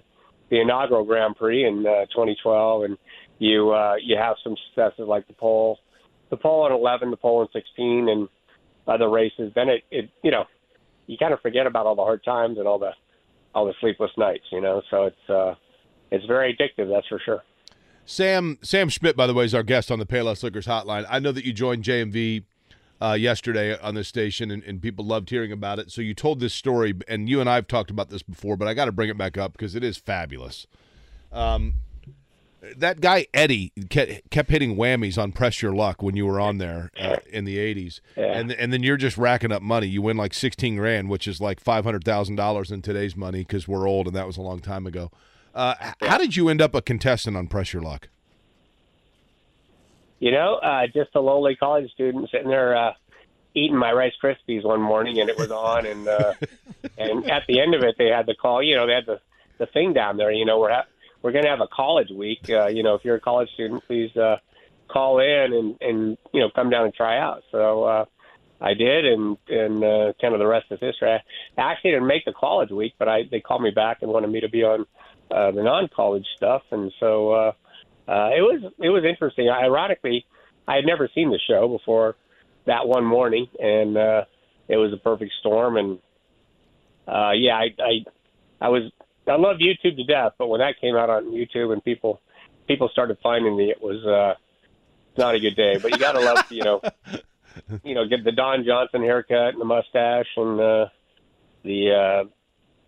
the 0.49 0.61
inaugural 0.61 1.03
Grand 1.03 1.35
Prix 1.35 1.65
in 1.65 1.85
uh, 1.85 2.05
2012, 2.05 2.83
and 2.83 2.97
you 3.39 3.71
uh, 3.71 3.95
you 4.01 4.15
have 4.17 4.37
some 4.43 4.55
successes 4.67 5.05
like 5.07 5.27
the 5.27 5.33
pole, 5.33 5.79
the 6.29 6.37
pole 6.37 6.65
in 6.65 6.71
11, 6.71 7.11
the 7.11 7.17
pole 7.17 7.41
in 7.41 7.49
16, 7.51 8.07
and 8.07 8.29
other 8.87 9.09
races. 9.09 9.51
Then 9.53 9.67
it, 9.67 9.83
it 9.91 10.09
you 10.23 10.31
know, 10.31 10.45
you 11.07 11.17
kind 11.17 11.33
of 11.33 11.41
forget 11.41 11.67
about 11.67 11.85
all 11.87 11.95
the 11.95 12.03
hard 12.03 12.23
times 12.23 12.57
and 12.57 12.67
all 12.67 12.79
the 12.79 12.91
all 13.53 13.65
the 13.65 13.73
sleepless 13.81 14.11
nights. 14.17 14.45
You 14.51 14.61
know, 14.61 14.81
so 14.89 15.03
it's. 15.03 15.29
uh 15.29 15.55
it's 16.13 16.25
very 16.25 16.55
addictive. 16.55 16.89
That's 16.89 17.07
for 17.07 17.19
sure. 17.19 17.43
Sam 18.05 18.59
Sam 18.61 18.87
Schmidt, 18.87 19.15
by 19.15 19.25
the 19.25 19.33
way, 19.33 19.45
is 19.45 19.55
our 19.55 19.63
guest 19.63 19.89
on 19.89 19.97
the 19.97 20.05
Payless 20.05 20.43
Liquors 20.43 20.67
Hotline. 20.67 21.05
I 21.09 21.19
know 21.19 21.31
that 21.31 21.43
you 21.43 21.51
joined 21.51 21.83
JMV 21.83 22.43
uh, 23.03 23.13
yesterday 23.13 23.77
on 23.79 23.95
this 23.95 24.07
station, 24.07 24.49
and, 24.49 24.63
and, 24.63 24.81
people 24.81 25.03
loved 25.05 25.29
hearing 25.29 25.51
about 25.51 25.77
it. 25.77 25.91
So 25.91 26.01
you 26.01 26.13
told 26.13 26.39
this 26.39 26.53
story, 26.53 26.93
and 27.07 27.27
you 27.27 27.41
and 27.41 27.49
I 27.49 27.55
have 27.55 27.67
talked 27.67 27.91
about 27.91 28.09
this 28.09 28.23
before, 28.23 28.55
but 28.55 28.67
I 28.67 28.73
got 28.73 28.85
to 28.85 28.93
bring 28.93 29.09
it 29.09 29.17
back 29.17 29.37
up 29.37 29.51
because 29.51 29.75
it 29.75 29.83
is 29.83 29.97
fabulous. 29.97 30.67
Um, 31.31 31.75
that 32.77 33.01
guy 33.01 33.27
Eddie 33.33 33.73
kept 33.89 34.49
hitting 34.49 34.77
whammies 34.77 35.21
on 35.21 35.33
Press 35.33 35.61
Your 35.61 35.73
Luck 35.73 36.01
when 36.01 36.15
you 36.15 36.25
were 36.25 36.39
on 36.39 36.59
there 36.59 36.91
uh, 36.97 37.17
in 37.29 37.43
the 37.43 37.57
'80s, 37.57 37.99
yeah. 38.15 38.37
and 38.37 38.53
and 38.53 38.71
then 38.71 38.83
you're 38.83 38.95
just 38.95 39.17
racking 39.17 39.51
up 39.51 39.61
money. 39.61 39.87
You 39.87 40.01
win 40.01 40.15
like 40.15 40.33
16 40.33 40.77
grand, 40.77 41.09
which 41.09 41.27
is 41.27 41.41
like 41.41 41.59
five 41.59 41.83
hundred 41.83 42.05
thousand 42.05 42.37
dollars 42.37 42.71
in 42.71 42.81
today's 42.81 43.17
money 43.17 43.39
because 43.39 43.67
we're 43.67 43.85
old, 43.85 44.07
and 44.07 44.15
that 44.15 44.27
was 44.27 44.37
a 44.37 44.41
long 44.41 44.61
time 44.61 44.87
ago. 44.87 45.11
Uh, 45.53 45.75
how 46.01 46.17
did 46.17 46.37
you 46.37 46.47
end 46.47 46.61
up 46.61 46.73
a 46.73 46.81
contestant 46.81 47.35
on 47.35 47.47
Press 47.47 47.73
Your 47.73 47.81
Luck? 47.81 48.07
You 50.23 50.31
know, 50.31 50.55
uh, 50.55 50.87
just 50.87 51.09
a 51.15 51.19
lowly 51.19 51.57
college 51.57 51.91
student 51.91 52.29
sitting 52.31 52.47
there 52.47 52.77
uh, 52.77 52.93
eating 53.53 53.75
my 53.75 53.91
Rice 53.91 54.13
Krispies 54.23 54.63
one 54.63 54.81
morning, 54.81 55.19
and 55.19 55.29
it 55.29 55.37
was 55.37 55.51
on, 55.51 55.85
and 55.85 56.07
uh, 56.07 56.33
and 56.97 57.29
at 57.29 57.43
the 57.45 57.59
end 57.59 57.75
of 57.75 57.83
it, 57.83 57.95
they 57.97 58.07
had 58.07 58.25
the 58.25 58.33
call. 58.33 58.63
You 58.63 58.77
know, 58.77 58.87
they 58.87 58.93
had 58.93 59.05
the 59.05 59.19
the 59.57 59.65
thing 59.65 59.91
down 59.91 60.15
there. 60.15 60.31
You 60.31 60.45
know, 60.45 60.61
we're 60.61 60.71
ha- 60.71 60.85
we're 61.21 61.33
going 61.33 61.43
to 61.43 61.49
have 61.49 61.59
a 61.59 61.67
college 61.67 62.07
week. 62.09 62.49
Uh, 62.49 62.67
you 62.67 62.83
know, 62.83 62.95
if 62.95 63.03
you're 63.03 63.17
a 63.17 63.19
college 63.19 63.49
student, 63.53 63.83
please 63.85 64.15
uh, 64.15 64.37
call 64.87 65.19
in 65.19 65.51
and 65.51 65.75
and 65.81 66.17
you 66.31 66.39
know 66.39 66.49
come 66.55 66.69
down 66.69 66.85
and 66.85 66.93
try 66.93 67.19
out. 67.19 67.43
So 67.51 67.83
uh, 67.83 68.05
I 68.61 68.75
did, 68.75 69.05
and 69.05 69.37
and 69.49 69.83
uh, 69.83 70.13
kind 70.21 70.33
of 70.33 70.39
the 70.39 70.47
rest 70.47 70.67
is 70.71 70.79
history. 70.79 71.11
I 71.11 71.19
actually 71.57 71.91
didn't 71.91 72.07
make 72.07 72.23
the 72.23 72.31
college 72.31 72.71
week, 72.71 72.93
but 72.97 73.09
I 73.09 73.23
they 73.29 73.41
called 73.41 73.61
me 73.61 73.71
back 73.71 73.97
and 74.01 74.09
wanted 74.09 74.31
me 74.31 74.39
to 74.39 74.47
be 74.47 74.63
on 74.63 74.85
uh, 75.29 75.51
the 75.51 75.63
non-college 75.63 76.27
stuff, 76.37 76.61
and 76.71 76.93
so 77.01 77.31
uh, 77.31 77.51
uh, 78.07 78.29
it 78.35 78.41
was 78.41 78.71
it 78.79 78.89
was 78.89 79.03
interesting. 79.03 79.49
Ironically, 79.49 80.25
I 80.67 80.75
had 80.75 80.85
never 80.85 81.09
seen 81.13 81.29
the 81.29 81.39
show 81.47 81.67
before 81.67 82.15
that 82.65 82.87
one 82.87 83.05
morning, 83.05 83.47
and 83.59 83.97
uh, 83.97 84.25
it 84.67 84.77
was 84.77 84.93
a 84.93 84.97
perfect 84.97 85.31
storm. 85.39 85.77
And 85.77 85.99
uh, 87.07 87.31
yeah, 87.31 87.55
I, 87.55 87.73
I 87.81 88.05
I 88.61 88.69
was 88.69 88.91
I 89.27 89.35
love 89.35 89.57
YouTube 89.57 89.95
to 89.97 90.03
death, 90.03 90.33
but 90.37 90.47
when 90.47 90.59
that 90.59 90.75
came 90.81 90.95
out 90.95 91.09
on 91.09 91.31
YouTube 91.31 91.71
and 91.73 91.83
people 91.83 92.21
people 92.67 92.89
started 92.89 93.17
finding 93.23 93.55
me, 93.57 93.69
it 93.71 93.81
was 93.81 94.03
uh, 94.05 94.35
not 95.17 95.35
a 95.35 95.39
good 95.39 95.55
day. 95.55 95.77
But 95.81 95.91
you 95.91 95.97
got 95.97 96.13
to 96.13 96.19
love 96.21 96.45
you 96.51 96.63
know 96.63 96.81
you 97.83 97.95
know 97.95 98.05
get 98.07 98.23
the 98.23 98.31
Don 98.31 98.65
Johnson 98.65 99.01
haircut 99.01 99.53
and 99.53 99.61
the 99.61 99.65
mustache 99.65 100.27
and 100.37 100.59
uh, 100.59 100.85
the 101.63 101.91
uh, 101.91 102.29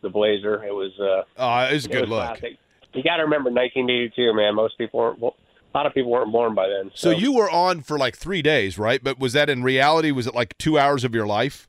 the 0.02 0.10
blazer. 0.10 0.64
It 0.64 0.74
was 0.74 0.92
uh, 1.00 1.24
Oh, 1.38 1.60
it's 1.74 1.86
a 1.86 1.90
it 1.90 1.92
good 1.92 2.02
was 2.02 2.10
look. 2.10 2.20
classic. 2.40 2.58
You 2.96 3.04
got 3.04 3.18
to 3.18 3.24
remember 3.24 3.50
1982, 3.52 4.34
man. 4.34 4.56
Most 4.56 4.78
people 4.78 5.00
weren't. 5.00 5.20
well, 5.20 5.36
A 5.74 5.78
lot 5.78 5.86
of 5.86 5.94
people 5.94 6.12
weren't 6.12 6.32
born 6.32 6.56
by 6.56 6.68
then. 6.68 6.92
So 6.96 7.12
you 7.12 7.34
were 7.34 7.50
on 7.50 7.82
for 7.82 7.98
like 7.98 8.16
three 8.16 8.42
days, 8.42 8.80
right? 8.80 9.04
But 9.04 9.20
was 9.20 9.34
that 9.34 9.50
in 9.50 9.64
reality? 9.64 10.12
Was 10.12 10.28
it 10.28 10.34
like 10.34 10.58
two 10.58 10.80
hours 10.80 11.04
of 11.04 11.14
your 11.14 11.28
life? 11.28 11.68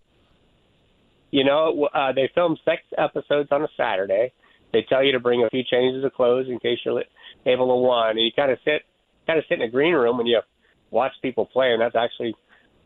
You 1.32 1.44
know, 1.44 1.88
uh, 1.92 2.12
they 2.12 2.30
film 2.34 2.56
six 2.64 2.82
episodes 2.96 3.50
on 3.50 3.62
a 3.62 3.68
Saturday. 3.76 4.32
They 4.72 4.86
tell 4.88 5.02
you 5.02 5.12
to 5.12 5.20
bring 5.20 5.42
a 5.42 5.50
few 5.50 5.64
changes 5.64 6.04
of 6.04 6.12
clothes 6.14 6.46
in 6.48 6.58
case 6.60 6.78
you're 6.84 7.02
able 7.44 7.68
to 7.68 7.74
one. 7.74 8.10
And 8.10 8.20
you 8.20 8.30
kind 8.34 8.50
of 8.50 8.58
sit, 8.64 8.82
kind 9.26 9.38
of 9.38 9.44
sit 9.48 9.60
in 9.60 9.62
a 9.62 9.70
green 9.70 9.94
room 9.94 10.20
and 10.20 10.28
you 10.28 10.40
watch 10.90 11.12
people 11.22 11.46
play. 11.46 11.72
And 11.72 11.80
that's 11.80 11.96
actually 11.96 12.34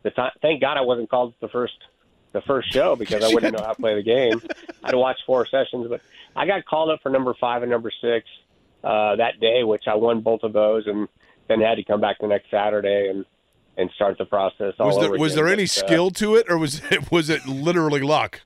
the 0.03 0.11
time. 0.11 0.33
Thank 0.41 0.61
God 0.63 0.79
I 0.79 0.81
wasn't 0.81 1.11
called 1.11 1.35
the 1.41 1.49
first, 1.49 1.75
the 2.33 2.41
first 2.43 2.73
show 2.73 2.97
because 2.97 3.25
I 3.25 3.29
wouldn't 3.35 3.57
know 3.57 3.65
how 3.65 3.73
to 3.73 3.81
play 3.81 3.95
the 3.95 4.03
game. 4.03 4.41
I'd 4.83 4.95
watch 4.95 5.19
four 5.27 5.47
sessions, 5.47 5.87
but 5.89 6.01
I 6.37 6.47
got 6.47 6.65
called 6.65 6.91
up 6.91 7.03
for 7.03 7.11
number 7.11 7.35
five 7.41 7.63
and 7.63 7.71
number 7.71 7.91
six 8.01 8.27
uh, 8.85 9.17
that 9.17 9.41
day, 9.41 9.65
which 9.65 9.85
I 9.87 9.95
won 9.95 10.21
both 10.21 10.43
of 10.43 10.53
those, 10.53 10.87
and 10.87 11.09
then 11.49 11.61
had 11.61 11.77
to 11.77 11.85
come 11.85 12.01
back 12.01 12.19
the 12.21 12.29
next 12.29 12.51
Saturday 12.51 13.09
and 13.11 13.25
and 13.77 13.91
start 13.93 14.19
the 14.19 14.25
process 14.25 14.75
all 14.79 14.89
Was 14.89 14.99
there 14.99 15.11
was 15.11 15.35
there 15.35 15.49
any 15.49 15.65
But, 15.65 15.77
uh, 15.77 15.87
skill 15.87 16.11
to 16.13 16.37
it, 16.37 16.47
or 16.49 16.59
was 16.59 16.83
it 16.91 17.11
was 17.11 17.31
it 17.31 17.47
literally 17.47 18.01
luck? 18.01 18.41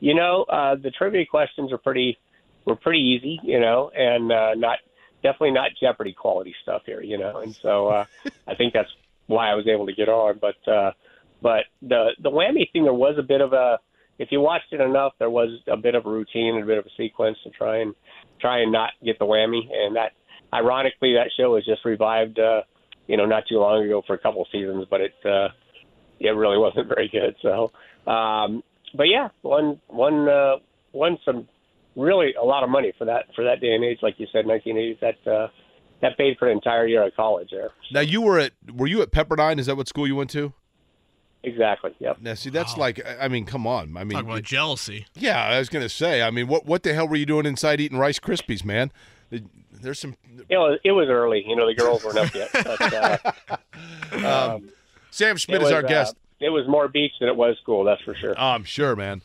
You 0.00 0.14
know, 0.14 0.42
uh, 0.44 0.74
the 0.74 0.90
trivia 0.90 1.24
questions 1.26 1.72
are 1.72 1.78
pretty 1.78 2.18
were 2.64 2.76
pretty 2.76 3.00
easy, 3.00 3.40
you 3.42 3.60
know, 3.60 3.90
and 3.94 4.30
uh, 4.30 4.54
not 4.54 4.78
definitely 5.22 5.52
not 5.52 5.70
Jeopardy 5.80 6.12
quality 6.12 6.54
stuff 6.62 6.82
here, 6.84 7.02
you 7.02 7.18
know, 7.18 7.38
and 7.38 7.54
so 7.54 7.88
uh, 7.88 8.04
I 8.46 8.54
think 8.54 8.72
that's 8.72 8.90
why 9.26 9.50
I 9.50 9.54
was 9.54 9.66
able 9.66 9.86
to 9.86 9.94
get 9.94 10.08
on. 10.08 10.38
But 10.38 10.68
uh, 10.68 10.92
but 11.44 11.64
the 11.82 12.12
the 12.22 12.30
whammy 12.30 12.72
thing, 12.72 12.84
there 12.84 12.94
was 12.94 13.16
a 13.18 13.22
bit 13.22 13.42
of 13.42 13.52
a 13.52 13.78
if 14.18 14.28
you 14.32 14.40
watched 14.40 14.72
it 14.72 14.80
enough, 14.80 15.12
there 15.18 15.28
was 15.28 15.50
a 15.70 15.76
bit 15.76 15.94
of 15.94 16.06
a 16.06 16.08
routine 16.08 16.54
and 16.54 16.64
a 16.64 16.66
bit 16.66 16.78
of 16.78 16.86
a 16.86 16.90
sequence 16.96 17.36
to 17.44 17.50
try 17.50 17.82
and 17.82 17.94
try 18.40 18.62
and 18.62 18.72
not 18.72 18.92
get 19.04 19.18
the 19.18 19.26
whammy, 19.26 19.60
and 19.70 19.94
that 19.94 20.12
ironically 20.54 21.12
that 21.12 21.30
show 21.38 21.50
was 21.50 21.64
just 21.66 21.84
revived, 21.84 22.38
uh, 22.38 22.62
you 23.06 23.18
know, 23.18 23.26
not 23.26 23.42
too 23.46 23.58
long 23.58 23.84
ago 23.84 24.02
for 24.06 24.14
a 24.14 24.18
couple 24.18 24.46
seasons, 24.50 24.86
but 24.88 25.02
it 25.02 25.12
uh, 25.26 25.48
it 26.18 26.30
really 26.30 26.56
wasn't 26.66 26.88
very 26.88 27.10
good. 27.12 27.36
So, 27.42 27.72
um, 28.10 28.62
but 28.94 29.04
yeah, 29.04 29.28
won 29.42 29.78
won 29.90 30.26
uh, 30.26 30.56
won 30.94 31.18
some 31.26 31.46
really 31.94 32.32
a 32.40 32.44
lot 32.44 32.64
of 32.64 32.70
money 32.70 32.94
for 32.96 33.04
that 33.04 33.26
for 33.36 33.44
that 33.44 33.60
day 33.60 33.74
and 33.74 33.84
age, 33.84 33.98
like 34.00 34.14
you 34.16 34.26
said, 34.32 34.46
1980s. 34.46 35.00
That 35.00 35.30
uh, 35.30 35.48
that 36.00 36.16
paid 36.16 36.38
for 36.38 36.48
an 36.48 36.52
entire 36.52 36.86
year 36.86 37.06
of 37.06 37.14
college 37.14 37.48
there. 37.50 37.72
Now 37.92 38.00
you 38.00 38.22
were 38.22 38.38
at 38.38 38.52
were 38.74 38.86
you 38.86 39.02
at 39.02 39.10
Pepperdine? 39.10 39.58
Is 39.58 39.66
that 39.66 39.76
what 39.76 39.88
school 39.88 40.06
you 40.06 40.16
went 40.16 40.30
to? 40.30 40.54
Exactly. 41.44 41.92
Yep. 42.00 42.18
Now 42.20 42.34
see, 42.34 42.50
that's 42.50 42.74
Wow. 42.76 42.80
like 42.80 43.04
I- 43.06 43.24
I 43.26 43.28
mean, 43.28 43.44
come 43.44 43.66
on. 43.66 43.96
I 43.96 44.04
mean, 44.04 44.16
Talk 44.16 44.24
about 44.24 44.42
jealousy. 44.42 45.06
yeah, 45.14 45.44
I 45.46 45.58
was 45.58 45.68
gonna 45.68 45.88
say. 45.88 46.22
I 46.22 46.30
mean, 46.30 46.46
what 46.48 46.66
what 46.66 46.82
the 46.82 46.94
hell 46.94 47.06
were 47.06 47.16
you 47.16 47.26
doing 47.26 47.46
inside 47.46 47.80
eating 47.80 47.98
Rice 47.98 48.18
Krispies, 48.18 48.64
man? 48.64 48.90
There's 49.72 49.98
some. 49.98 50.16
It 50.48 50.56
was 50.56 50.78
it 50.84 50.92
was 50.92 51.08
early. 51.08 51.44
You 51.46 51.54
know, 51.56 51.66
the 51.66 51.74
girls 51.74 52.02
weren't 52.04 52.18
up 52.18 52.34
yet. 52.34 52.50
But, 52.52 52.94
uh, 52.94 53.18
Um, 54.54 54.70
Sam 55.10 55.36
it 55.36 55.40
Schmidt 55.40 55.60
was, 55.60 55.68
is 55.68 55.72
our 55.74 55.84
uh, 55.84 55.88
guest. 55.88 56.16
it 56.40 56.48
was 56.50 56.66
more 56.68 56.88
beach 56.88 57.12
than 57.20 57.28
it 57.28 57.36
was 57.36 57.56
school. 57.62 57.84
That's 57.84 58.00
for 58.02 58.14
sure. 58.14 58.34
Oh, 58.38 58.46
I'm 58.50 58.64
sure, 58.64 58.96
man. 58.96 59.22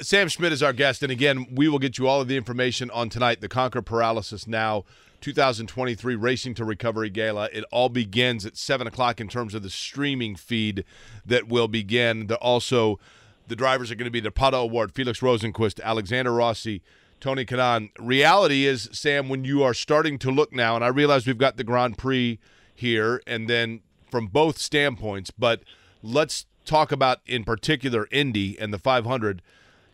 Sam 0.00 0.28
Schmidt 0.28 0.52
is 0.52 0.62
our 0.62 0.72
guest, 0.72 1.02
and 1.02 1.10
again, 1.10 1.46
we 1.54 1.68
will 1.68 1.78
get 1.78 1.98
you 1.98 2.06
all 2.06 2.20
of 2.20 2.28
the 2.28 2.36
information 2.36 2.90
on 2.90 3.08
tonight. 3.08 3.40
The 3.40 3.48
Conquer 3.48 3.82
Paralysis 3.82 4.46
Now 4.46 4.84
2023 5.22 6.16
Racing 6.16 6.52
to 6.54 6.64
Recovery 6.64 7.08
Gala. 7.08 7.48
It 7.52 7.64
all 7.70 7.88
begins 7.88 8.44
at 8.44 8.56
seven 8.56 8.86
o'clock 8.86 9.20
in 9.20 9.28
terms 9.28 9.54
of 9.54 9.62
the 9.62 9.70
streaming 9.70 10.34
feed 10.34 10.84
that 11.24 11.48
will 11.48 11.68
begin. 11.68 12.30
Also, 12.40 12.98
the 13.46 13.56
drivers 13.56 13.90
are 13.90 13.94
going 13.94 14.06
to 14.06 14.10
be 14.10 14.20
the 14.20 14.32
Pato 14.32 14.64
O'Ward, 14.64 14.92
Felix 14.92 15.20
Rosenqvist, 15.20 15.80
Alexander 15.82 16.32
Rossi, 16.32 16.82
Tony 17.20 17.44
Kanaan. 17.44 17.90
Reality 17.98 18.66
is, 18.66 18.88
Sam, 18.92 19.28
when 19.28 19.44
you 19.44 19.62
are 19.62 19.74
starting 19.74 20.18
to 20.18 20.30
look 20.30 20.52
now, 20.52 20.74
and 20.74 20.84
I 20.84 20.88
realize 20.88 21.26
we've 21.26 21.38
got 21.38 21.56
the 21.56 21.64
Grand 21.64 21.96
Prix 21.96 22.40
here, 22.74 23.22
and 23.26 23.48
then 23.48 23.80
from 24.10 24.26
both 24.26 24.58
standpoints, 24.58 25.30
but 25.30 25.62
let's 26.02 26.46
talk 26.64 26.90
about 26.90 27.20
in 27.26 27.44
particular 27.44 28.08
Indy 28.10 28.58
and 28.58 28.74
the 28.74 28.78
500. 28.78 29.40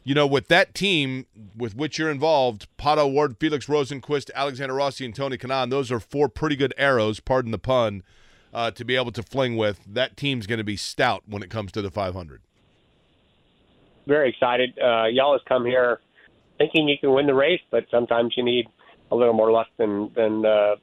You 0.09 0.15
know, 0.15 0.27
with 0.27 0.49
that 0.49 0.75
team 0.75 1.27
with 1.55 1.77
which 1.77 1.99
you're 1.99 2.11
involved, 2.11 2.67
Pato 2.79 3.01
O'Ward, 3.01 3.37
Felix 3.39 3.67
Rosenqvist, 3.67 4.31
Alexander 4.35 4.73
Rossi, 4.73 5.05
and 5.05 5.15
Tony 5.15 5.37
Kanaan, 5.37 5.69
those 5.69 5.93
are 5.93 6.01
four 6.01 6.31
pretty 6.31 6.57
good 6.57 6.73
arrows, 6.79 7.21
pardon 7.21 7.51
the 7.51 7.59
pun, 7.59 8.03
uh, 8.55 8.71
to 8.71 8.87
be 8.87 8.97
able 8.97 9.13
to 9.13 9.23
fling 9.23 9.59
with. 9.59 9.81
That 9.87 10.17
team's 10.17 10.47
going 10.47 10.57
to 10.57 10.65
be 10.65 10.79
stout 10.79 11.25
when 11.27 11.43
it 11.43 11.51
comes 11.51 11.73
to 11.73 11.83
the 11.83 11.91
500. 11.91 12.41
very 14.07 14.31
excited. 14.31 14.79
Uh, 14.83 15.09
y'all 15.11 15.33
has 15.35 15.43
come 15.47 15.67
here 15.67 16.01
thinking 16.57 16.89
you 16.89 16.97
can 16.99 17.13
win 17.13 17.27
the 17.27 17.35
race, 17.35 17.61
but 17.71 17.85
sometimes 17.91 18.33
you 18.35 18.43
need 18.43 18.67
a 19.11 19.15
little 19.15 19.35
more 19.35 19.53
luck 19.53 19.67
than 19.77 20.11
than 20.17 20.43
uh, 20.43 20.77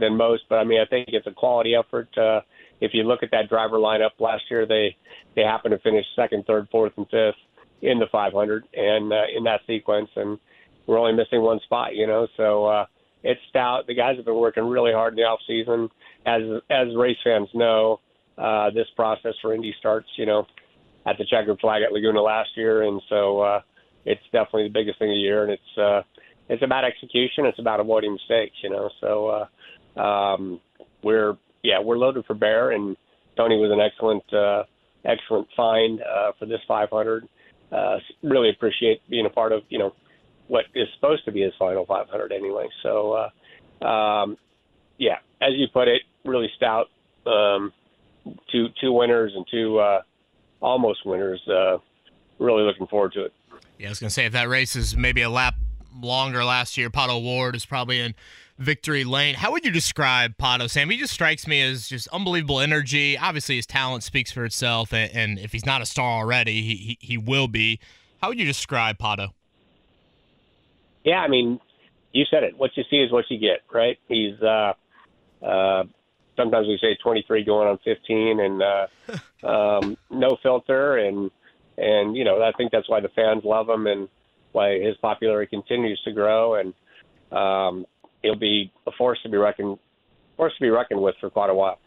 than 0.00 0.16
most. 0.16 0.44
But 0.48 0.60
I 0.60 0.64
mean, 0.64 0.80
I 0.80 0.86
think 0.86 1.10
it's 1.12 1.26
a 1.26 1.32
quality 1.32 1.74
effort. 1.74 2.08
Uh, 2.16 2.40
if 2.80 2.94
you 2.94 3.02
look 3.02 3.22
at 3.22 3.30
that 3.32 3.50
driver 3.50 3.76
lineup 3.76 4.12
last 4.20 4.44
year, 4.50 4.64
they 4.64 4.96
they 5.36 5.42
happened 5.42 5.72
to 5.72 5.78
finish 5.80 6.06
second, 6.16 6.46
third, 6.46 6.68
fourth, 6.70 6.94
and 6.96 7.06
fifth 7.10 7.36
in 7.84 7.98
the 7.98 8.06
500 8.10 8.64
and 8.74 9.12
uh, 9.12 9.22
in 9.36 9.44
that 9.44 9.60
sequence, 9.66 10.08
and 10.16 10.38
we're 10.86 10.98
only 10.98 11.12
missing 11.12 11.42
one 11.42 11.60
spot. 11.60 11.94
You 11.94 12.06
know, 12.06 12.26
so 12.36 12.64
uh, 12.64 12.86
it's 13.22 13.40
stout. 13.50 13.86
The 13.86 13.94
guys 13.94 14.16
have 14.16 14.24
been 14.24 14.34
working 14.34 14.64
really 14.64 14.92
hard 14.92 15.12
in 15.12 15.16
the 15.16 15.22
off 15.22 15.40
season. 15.46 15.90
As 16.26 16.42
as 16.70 16.88
race 16.96 17.18
fans 17.22 17.48
know, 17.54 18.00
uh, 18.38 18.70
this 18.70 18.86
process 18.96 19.34
for 19.42 19.54
Indy 19.54 19.74
starts. 19.78 20.08
You 20.16 20.26
know, 20.26 20.46
at 21.06 21.18
the 21.18 21.26
checkered 21.26 21.60
flag 21.60 21.82
at 21.82 21.92
Laguna 21.92 22.22
last 22.22 22.50
year, 22.56 22.82
and 22.82 23.00
so 23.08 23.40
uh, 23.40 23.60
it's 24.06 24.24
definitely 24.32 24.64
the 24.64 24.72
biggest 24.72 24.98
thing 24.98 25.10
of 25.10 25.14
the 25.14 25.20
year, 25.20 25.42
and 25.44 25.52
it's 25.52 25.78
uh, 25.78 26.02
it's 26.48 26.62
about 26.62 26.84
execution. 26.84 27.44
It's 27.44 27.58
about 27.58 27.80
avoiding 27.80 28.14
mistakes, 28.14 28.56
you 28.62 28.70
know. 28.70 28.88
So 29.00 29.46
uh, 29.96 30.00
um, 30.00 30.60
we're 31.02 31.36
yeah 31.62 31.80
we're 31.80 31.98
loaded 31.98 32.24
for 32.24 32.34
bear, 32.34 32.70
and 32.70 32.96
Tony 33.36 33.58
was 33.58 33.70
an 33.70 33.80
excellent 33.80 34.32
uh, 34.32 34.64
excellent 35.04 35.48
find 35.54 36.00
uh, 36.00 36.32
for 36.38 36.46
this 36.46 36.60
500. 36.66 37.28
Uh, 37.72 37.98
really 38.22 38.50
appreciate 38.50 39.00
being 39.08 39.26
a 39.26 39.30
part 39.30 39.52
of 39.52 39.62
you 39.68 39.78
know 39.78 39.94
what 40.48 40.66
is 40.74 40.86
supposed 40.94 41.24
to 41.24 41.32
be 41.32 41.40
his 41.40 41.52
final 41.58 41.86
500 41.86 42.32
anyway. 42.32 42.68
So 42.82 43.30
uh, 43.82 43.86
um, 43.86 44.36
yeah, 44.98 45.18
as 45.40 45.54
you 45.54 45.66
put 45.72 45.88
it, 45.88 46.02
really 46.24 46.50
stout. 46.56 46.88
Um, 47.26 47.72
two 48.50 48.68
two 48.80 48.92
winners 48.92 49.32
and 49.34 49.46
two. 49.50 49.78
Uh, 49.78 50.02
almost 50.60 51.04
winners. 51.04 51.40
Uh, 51.48 51.78
really 52.38 52.62
looking 52.62 52.86
forward 52.86 53.12
to 53.12 53.24
it. 53.24 53.32
Yeah, 53.78 53.88
I 53.88 53.90
was 53.90 54.00
gonna 54.00 54.10
say 54.10 54.26
if 54.26 54.32
that 54.32 54.48
race 54.48 54.76
is 54.76 54.96
maybe 54.96 55.22
a 55.22 55.30
lap 55.30 55.54
longer 56.00 56.44
last 56.44 56.76
year, 56.76 56.90
Pato 56.90 57.16
O'Ward 57.16 57.56
is 57.56 57.66
probably 57.66 58.00
in 58.00 58.14
victory 58.58 59.04
lane. 59.04 59.34
How 59.34 59.52
would 59.52 59.64
you 59.64 59.70
describe 59.70 60.36
Pato, 60.36 60.68
Sam? 60.70 60.90
He 60.90 60.96
just 60.96 61.12
strikes 61.12 61.46
me 61.46 61.60
as 61.62 61.88
just 61.88 62.08
unbelievable 62.08 62.60
energy. 62.60 63.18
Obviously, 63.18 63.56
his 63.56 63.66
talent 63.66 64.02
speaks 64.02 64.30
for 64.32 64.44
itself, 64.44 64.92
and, 64.92 65.10
and 65.14 65.38
if 65.38 65.52
he's 65.52 65.66
not 65.66 65.82
a 65.82 65.86
star 65.86 66.20
already, 66.20 66.62
he, 66.62 66.76
he 66.76 66.98
he 67.00 67.18
will 67.18 67.48
be. 67.48 67.78
How 68.20 68.28
would 68.28 68.38
you 68.38 68.46
describe 68.46 68.98
Pato? 68.98 69.30
Yeah, 71.04 71.18
I 71.18 71.28
mean, 71.28 71.60
you 72.12 72.24
said 72.30 72.44
it. 72.44 72.56
What 72.56 72.70
you 72.76 72.84
see 72.88 72.96
is 72.96 73.12
what 73.12 73.26
you 73.28 73.38
get, 73.38 73.60
right? 73.72 73.98
He's 74.08 74.40
uh, 74.40 74.72
uh, 75.44 75.84
sometimes 76.36 76.66
we 76.66 76.78
say 76.80 76.96
23 77.02 77.44
going 77.44 77.68
on 77.68 77.78
15, 77.84 78.40
and 78.40 78.62
uh, 78.62 78.86
um, 79.46 79.96
no 80.10 80.36
filter, 80.42 80.96
and 80.96 81.30
and 81.76 82.16
you 82.16 82.24
know 82.24 82.42
I 82.42 82.52
think 82.52 82.72
that's 82.72 82.88
why 82.88 83.00
the 83.00 83.08
fans 83.10 83.42
love 83.44 83.68
him 83.68 83.86
and 83.86 84.08
why 84.52 84.78
his 84.78 84.96
popularity 84.98 85.50
continues 85.50 86.00
to 86.04 86.12
grow, 86.12 86.54
and 86.54 86.72
um, 87.32 87.86
he'll 88.24 88.34
be 88.34 88.72
a 88.86 88.92
force 88.92 89.18
to 89.22 89.28
be 89.28 89.36
reckoned 89.36 89.78
force 90.36 90.52
to 90.56 90.60
be 90.60 90.70
reckoned 90.70 91.00
with 91.00 91.14
for 91.20 91.30
quite 91.30 91.50
a 91.50 91.54
while. 91.54 91.78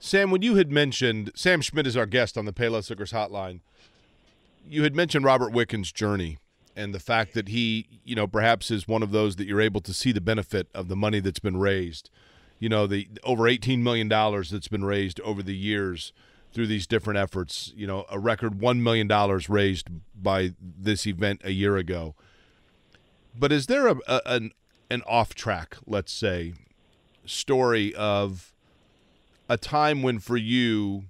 Sam, 0.00 0.32
when 0.32 0.42
you 0.42 0.56
had 0.56 0.72
mentioned 0.72 1.30
Sam 1.36 1.60
Schmidt 1.60 1.86
is 1.86 1.96
our 1.96 2.06
guest 2.06 2.36
on 2.36 2.44
the 2.44 2.52
Payless 2.52 2.90
Liquors 2.90 3.12
Hotline, 3.12 3.60
you 4.68 4.82
had 4.82 4.96
mentioned 4.96 5.24
Robert 5.24 5.52
Wickens' 5.52 5.92
journey, 5.92 6.38
and 6.74 6.92
the 6.92 6.98
fact 6.98 7.34
that 7.34 7.48
he, 7.48 8.00
you 8.04 8.16
know, 8.16 8.26
perhaps 8.26 8.70
is 8.70 8.88
one 8.88 9.02
of 9.02 9.12
those 9.12 9.36
that 9.36 9.46
you're 9.46 9.60
able 9.60 9.80
to 9.82 9.92
see 9.92 10.10
the 10.10 10.20
benefit 10.20 10.66
of 10.74 10.88
the 10.88 10.96
money 10.96 11.20
that's 11.20 11.38
been 11.38 11.58
raised. 11.58 12.10
You 12.58 12.68
know, 12.68 12.86
the 12.86 13.08
over 13.22 13.46
18 13.46 13.82
million 13.82 14.08
dollars 14.08 14.50
that's 14.50 14.68
been 14.68 14.84
raised 14.84 15.20
over 15.20 15.42
the 15.42 15.54
years 15.54 16.12
through 16.52 16.66
these 16.66 16.86
different 16.86 17.18
efforts. 17.18 17.72
You 17.76 17.86
know, 17.86 18.04
a 18.10 18.18
record 18.18 18.60
one 18.60 18.82
million 18.82 19.06
dollars 19.06 19.48
raised 19.48 19.88
by 20.20 20.54
this 20.60 21.06
event 21.06 21.42
a 21.44 21.50
year 21.50 21.76
ago. 21.76 22.14
But 23.38 23.52
is 23.52 23.66
there 23.66 23.86
a, 23.88 23.96
a 24.06 24.20
an 24.26 24.52
an 24.92 25.02
off 25.06 25.34
track, 25.34 25.76
let's 25.86 26.12
say, 26.12 26.54
story 27.24 27.94
of 27.94 28.52
a 29.48 29.56
time 29.56 30.02
when 30.02 30.18
for 30.18 30.36
you 30.36 31.04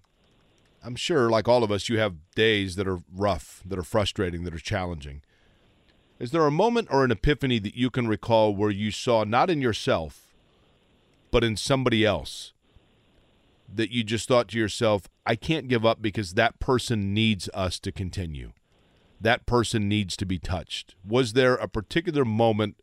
I'm 0.85 0.97
sure, 0.97 1.31
like 1.31 1.47
all 1.47 1.63
of 1.63 1.71
us, 1.71 1.89
you 1.89 1.99
have 1.99 2.17
days 2.35 2.77
that 2.77 2.89
are 2.89 2.99
rough, 3.15 3.63
that 3.65 3.79
are 3.79 3.85
frustrating, 3.85 4.45
that 4.45 4.55
are 4.55 4.59
challenging. 4.59 5.23
Is 6.19 6.33
there 6.33 6.47
a 6.47 6.51
moment 6.51 6.89
or 6.91 7.05
an 7.05 7.13
epiphany 7.13 7.59
that 7.61 7.77
you 7.77 7.89
can 7.89 8.09
recall 8.09 8.55
where 8.55 8.71
you 8.71 8.91
saw, 8.91 9.25
not 9.25 9.49
in 9.49 9.61
yourself, 9.61 10.35
but 11.31 11.45
in 11.45 11.57
somebody 11.57 12.05
else, 12.05 12.53
that 13.73 13.91
you 13.91 14.03
just 14.03 14.29
thought 14.29 14.49
to 14.49 14.59
yourself, 14.59 15.09
I 15.25 15.37
can't 15.37 15.69
give 15.69 15.87
up 15.87 16.03
because 16.03 16.35
that 16.35 16.59
person 16.59 17.15
needs 17.15 17.49
us 17.55 17.79
to 17.81 17.93
continue? 17.93 18.53
That 19.21 19.47
person 19.47 19.89
needs 19.89 20.17
to 20.17 20.27
be 20.27 20.39
touched. 20.39 20.97
Was 21.05 21.33
there 21.33 21.55
a 21.55 21.69
particular 21.69 22.25
moment 22.25 22.77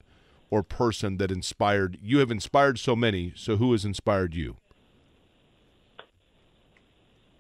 or 0.50 0.64
person 0.64 1.18
that 1.18 1.32
inspired 1.32 1.98
you? 2.02 2.20
Have 2.20 2.32
inspired 2.32 2.80
so 2.80 2.96
many, 2.96 3.34
so 3.36 3.58
who 3.58 3.72
has 3.72 3.86
inspired 3.86 4.34
you? 4.34 4.58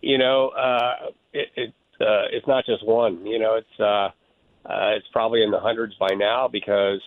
you 0.01 0.17
know, 0.17 0.49
uh, 0.49 1.11
it, 1.33 1.49
it 1.55 1.73
uh, 2.01 2.31
it's 2.31 2.47
not 2.47 2.65
just 2.65 2.85
one. 2.85 3.25
You 3.25 3.39
know, 3.39 3.55
it's 3.55 3.79
uh, 3.79 4.09
uh, 4.69 4.95
it's 4.95 5.07
probably 5.11 5.43
in 5.43 5.51
the 5.51 5.59
hundreds 5.59 5.93
by 5.95 6.09
now 6.15 6.47
because 6.47 7.01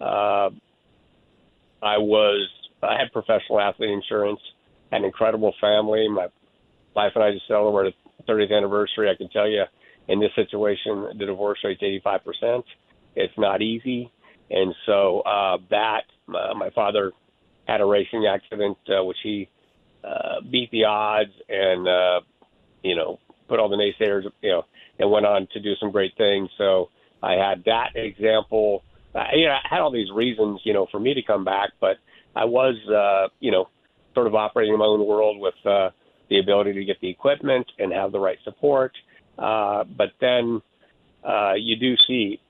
uh, 0.00 0.50
I 1.82 1.98
was 1.98 2.48
I 2.82 2.98
had 2.98 3.12
professional 3.12 3.60
athlete 3.60 3.90
insurance, 3.90 4.40
had 4.90 4.98
an 4.98 5.04
incredible 5.04 5.54
family. 5.60 6.08
My 6.08 6.26
wife 6.94 7.12
and 7.14 7.24
I 7.24 7.32
just 7.32 7.46
celebrated 7.46 7.94
30th 8.28 8.52
anniversary. 8.52 9.10
I 9.10 9.16
can 9.16 9.28
tell 9.28 9.48
you, 9.48 9.64
in 10.08 10.20
this 10.20 10.30
situation, 10.34 11.08
the 11.18 11.26
divorce 11.26 11.58
rate's 11.62 11.82
85 11.82 12.24
percent. 12.24 12.64
It's 13.16 13.34
not 13.38 13.62
easy, 13.62 14.10
and 14.50 14.74
so 14.86 15.20
uh, 15.20 15.58
that 15.70 16.02
uh, 16.28 16.54
my 16.54 16.70
father 16.70 17.12
had 17.66 17.80
a 17.80 17.84
racing 17.84 18.26
accident, 18.26 18.76
uh, 18.88 19.02
which 19.04 19.16
he 19.22 19.48
uh, 20.02 20.40
beat 20.50 20.70
the 20.70 20.84
odds 20.84 21.32
and 21.48 21.88
uh, 21.88 22.20
you 22.82 22.94
know 22.94 23.18
put 23.48 23.58
all 23.58 23.68
the 23.68 23.76
naysayers 23.76 24.24
you 24.42 24.50
know 24.50 24.64
and 24.98 25.10
went 25.10 25.26
on 25.26 25.48
to 25.52 25.60
do 25.60 25.74
some 25.80 25.90
great 25.90 26.12
things. 26.16 26.48
So 26.58 26.90
I 27.22 27.32
had 27.32 27.64
that 27.64 27.90
example. 27.94 28.82
I, 29.14 29.34
you 29.34 29.46
know, 29.46 29.52
I 29.52 29.60
had 29.68 29.80
all 29.80 29.92
these 29.92 30.10
reasons 30.14 30.60
you 30.64 30.72
know 30.72 30.86
for 30.90 31.00
me 31.00 31.14
to 31.14 31.22
come 31.22 31.44
back, 31.44 31.70
but 31.80 31.96
I 32.36 32.44
was 32.44 32.76
uh, 32.88 33.28
you 33.40 33.50
know 33.50 33.68
sort 34.14 34.26
of 34.26 34.34
operating 34.34 34.74
in 34.74 34.78
my 34.78 34.84
own 34.84 35.04
world 35.06 35.40
with 35.40 35.54
uh, 35.64 35.90
the 36.30 36.38
ability 36.38 36.72
to 36.74 36.84
get 36.84 37.00
the 37.00 37.08
equipment 37.08 37.66
and 37.78 37.92
have 37.92 38.12
the 38.12 38.20
right 38.20 38.38
support. 38.44 38.92
Uh, 39.38 39.84
but 39.84 40.10
then 40.20 40.62
uh, 41.24 41.54
you 41.56 41.76
do 41.76 41.94
see, 42.06 42.40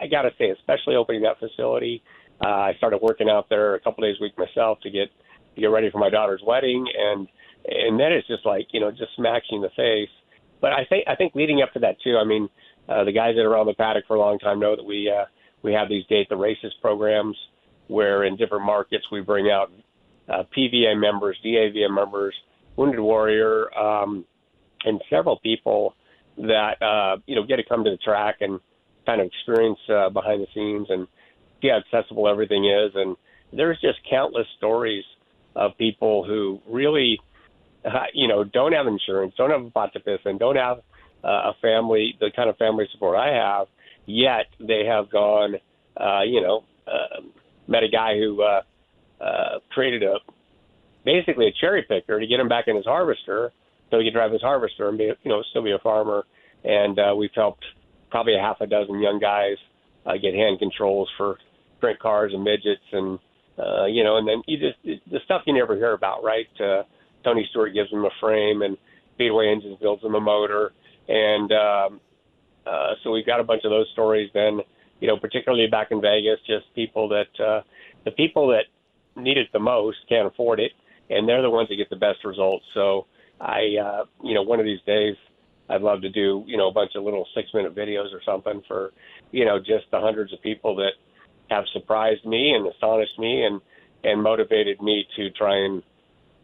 I 0.00 0.06
got 0.06 0.22
to 0.22 0.30
say, 0.38 0.50
especially 0.50 0.96
opening 0.96 1.22
that 1.22 1.38
facility. 1.38 2.02
Uh, 2.44 2.48
I 2.48 2.74
started 2.78 2.98
working 3.02 3.28
out 3.28 3.48
there 3.48 3.74
a 3.74 3.80
couple 3.80 4.02
days 4.02 4.16
a 4.20 4.22
week 4.22 4.36
myself 4.36 4.78
to 4.82 4.90
get 4.90 5.08
to 5.54 5.60
get 5.60 5.66
ready 5.66 5.90
for 5.90 5.98
my 5.98 6.10
daughter's 6.10 6.42
wedding, 6.44 6.86
and 6.98 7.28
and 7.66 7.98
then 7.98 8.12
it's 8.12 8.26
just 8.26 8.44
like 8.44 8.68
you 8.72 8.80
know 8.80 8.90
just 8.90 9.14
smacks 9.16 9.46
you 9.50 9.56
in 9.56 9.62
the 9.62 9.70
face. 9.76 10.10
But 10.60 10.72
I 10.72 10.84
think 10.88 11.06
I 11.08 11.14
think 11.14 11.34
leading 11.34 11.62
up 11.62 11.72
to 11.74 11.80
that 11.80 11.96
too. 12.02 12.16
I 12.20 12.24
mean, 12.24 12.48
uh, 12.88 13.04
the 13.04 13.12
guys 13.12 13.34
that 13.36 13.42
are 13.42 13.50
around 13.50 13.66
the 13.66 13.74
paddock 13.74 14.04
for 14.06 14.16
a 14.16 14.20
long 14.20 14.38
time 14.38 14.60
know 14.60 14.76
that 14.76 14.84
we 14.84 15.10
uh, 15.10 15.24
we 15.62 15.72
have 15.72 15.88
these 15.88 16.04
date 16.06 16.28
the 16.28 16.36
races 16.36 16.72
programs 16.80 17.36
where 17.88 18.24
in 18.24 18.36
different 18.36 18.64
markets 18.64 19.04
we 19.12 19.20
bring 19.20 19.50
out 19.50 19.70
uh, 20.28 20.44
PVA 20.56 20.98
members, 20.98 21.36
DAVM 21.44 21.94
members, 21.94 22.34
Wounded 22.76 23.00
Warrior, 23.00 23.76
um, 23.76 24.24
and 24.84 25.00
several 25.10 25.38
people 25.40 25.94
that 26.38 26.80
uh, 26.82 27.18
you 27.26 27.34
know 27.34 27.44
get 27.44 27.56
to 27.56 27.64
come 27.64 27.84
to 27.84 27.90
the 27.90 27.98
track 27.98 28.36
and 28.40 28.58
kind 29.06 29.20
of 29.20 29.26
experience 29.26 29.78
uh, 29.88 30.10
behind 30.10 30.42
the 30.42 30.46
scenes 30.54 30.86
and 30.90 31.06
see 31.60 31.68
how 31.68 31.78
accessible 31.78 32.28
everything 32.28 32.64
is. 32.64 32.92
And 32.94 33.16
there's 33.52 33.80
just 33.80 33.98
countless 34.08 34.46
stories 34.58 35.04
of 35.54 35.76
people 35.78 36.24
who 36.24 36.60
really, 36.68 37.20
uh, 37.84 38.04
you 38.14 38.28
know, 38.28 38.44
don't 38.44 38.72
have 38.72 38.86
insurance, 38.86 39.34
don't 39.36 39.50
have 39.50 39.64
a 39.64 39.70
pot 39.70 39.92
to 39.94 40.00
piss 40.00 40.20
in, 40.24 40.38
don't 40.38 40.56
have 40.56 40.78
uh, 41.24 41.50
a 41.50 41.56
family, 41.60 42.16
the 42.20 42.30
kind 42.34 42.48
of 42.48 42.56
family 42.56 42.86
support 42.92 43.16
I 43.16 43.34
have, 43.34 43.66
yet 44.06 44.46
they 44.58 44.84
have 44.86 45.10
gone, 45.10 45.56
uh, 45.96 46.22
you 46.22 46.40
know, 46.40 46.64
uh, 46.86 47.20
met 47.68 47.82
a 47.82 47.88
guy 47.88 48.16
who 48.16 48.42
uh, 48.42 48.62
uh, 49.20 49.58
created 49.70 50.02
a 50.02 50.16
basically 51.04 51.46
a 51.48 51.52
cherry 51.52 51.82
picker 51.82 52.18
to 52.18 52.26
get 52.26 52.40
him 52.40 52.48
back 52.48 52.68
in 52.68 52.76
his 52.76 52.84
harvester 52.84 53.52
so 53.90 53.98
he 53.98 54.04
could 54.04 54.14
drive 54.14 54.32
his 54.32 54.40
harvester 54.40 54.88
and 54.88 54.98
be, 54.98 55.04
you 55.04 55.30
know, 55.30 55.42
still 55.50 55.62
be 55.62 55.72
a 55.72 55.78
farmer. 55.78 56.24
And 56.64 56.98
uh, 56.98 57.14
we've 57.16 57.34
helped 57.34 57.64
probably 58.12 58.36
a 58.36 58.40
half 58.40 58.60
a 58.60 58.66
dozen 58.68 59.00
young 59.00 59.18
guys 59.18 59.56
uh, 60.06 60.12
get 60.12 60.34
hand 60.34 60.60
controls 60.60 61.08
for 61.16 61.38
sprint 61.78 61.98
cars 61.98 62.30
and 62.32 62.44
midgets 62.44 62.86
and 62.92 63.18
uh, 63.58 63.86
you 63.86 64.02
know, 64.02 64.16
and 64.16 64.26
then 64.26 64.42
you 64.46 64.58
just 64.58 64.78
the 64.84 65.18
stuff 65.24 65.42
you 65.46 65.52
never 65.52 65.76
hear 65.76 65.92
about, 65.92 66.24
right? 66.24 66.46
Uh, 66.58 66.82
Tony 67.22 67.46
Stewart 67.50 67.74
gives 67.74 67.90
them 67.90 68.04
a 68.04 68.10
frame, 68.20 68.62
and 68.62 68.76
Speedway 69.14 69.48
Engines 69.48 69.78
builds 69.80 70.02
them 70.02 70.14
a 70.14 70.20
motor, 70.20 70.72
and 71.08 71.52
um, 71.52 72.00
uh, 72.66 72.94
so 73.02 73.10
we've 73.12 73.26
got 73.26 73.40
a 73.40 73.44
bunch 73.44 73.62
of 73.64 73.70
those 73.70 73.86
stories. 73.92 74.30
Then, 74.32 74.60
you 75.00 75.08
know, 75.08 75.18
particularly 75.18 75.66
back 75.66 75.88
in 75.90 76.00
Vegas, 76.00 76.38
just 76.46 76.64
people 76.74 77.08
that 77.10 77.44
uh, 77.44 77.60
the 78.04 78.10
people 78.12 78.48
that 78.48 78.64
need 79.20 79.36
it 79.36 79.48
the 79.52 79.58
most 79.58 79.98
can't 80.08 80.26
afford 80.26 80.58
it, 80.58 80.72
and 81.10 81.28
they're 81.28 81.42
the 81.42 81.50
ones 81.50 81.68
that 81.68 81.76
get 81.76 81.90
the 81.90 81.96
best 81.96 82.24
results. 82.24 82.64
So 82.72 83.06
I, 83.40 83.76
uh, 83.84 84.04
you 84.24 84.34
know, 84.34 84.42
one 84.42 84.60
of 84.60 84.66
these 84.66 84.80
days. 84.86 85.16
I'd 85.72 85.80
love 85.80 86.02
to 86.02 86.10
do, 86.10 86.44
you 86.46 86.58
know, 86.58 86.68
a 86.68 86.72
bunch 86.72 86.92
of 86.94 87.02
little 87.02 87.26
six 87.34 87.48
minute 87.54 87.74
videos 87.74 88.12
or 88.12 88.20
something 88.26 88.62
for, 88.68 88.92
you 89.30 89.44
know, 89.46 89.58
just 89.58 89.90
the 89.90 90.00
hundreds 90.00 90.32
of 90.32 90.42
people 90.42 90.76
that 90.76 90.92
have 91.48 91.64
surprised 91.72 92.26
me 92.26 92.52
and 92.52 92.66
astonished 92.66 93.18
me 93.18 93.44
and 93.44 93.60
and 94.04 94.22
motivated 94.22 94.82
me 94.82 95.06
to 95.16 95.30
try 95.30 95.56
and 95.56 95.82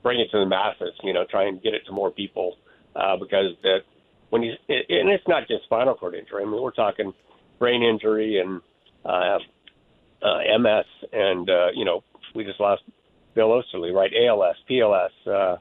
bring 0.02 0.20
it 0.20 0.30
to 0.30 0.38
the 0.38 0.46
masses. 0.46 0.94
You 1.02 1.12
know, 1.12 1.24
try 1.30 1.46
and 1.46 1.62
get 1.62 1.74
it 1.74 1.82
to 1.86 1.92
more 1.92 2.10
people 2.10 2.56
uh, 2.96 3.16
because 3.16 3.54
that 3.62 3.80
when 4.30 4.42
you 4.42 4.52
and 4.68 5.10
it's 5.10 5.26
not 5.28 5.46
just 5.46 5.64
spinal 5.64 5.94
cord 5.94 6.14
injury. 6.14 6.42
I 6.42 6.46
mean, 6.46 6.62
we're 6.62 6.70
talking 6.70 7.12
brain 7.58 7.82
injury 7.82 8.40
and 8.40 8.62
uh, 9.04 9.38
uh, 10.22 10.58
MS, 10.58 10.86
and 11.12 11.50
uh, 11.50 11.68
you 11.74 11.84
know, 11.84 12.02
we 12.34 12.44
just 12.44 12.60
lost 12.60 12.82
Bill 13.34 13.48
Oesterle, 13.48 13.92
right? 13.92 14.10
ALS, 14.26 14.56
PLS. 14.70 15.10
Uh, 15.26 15.56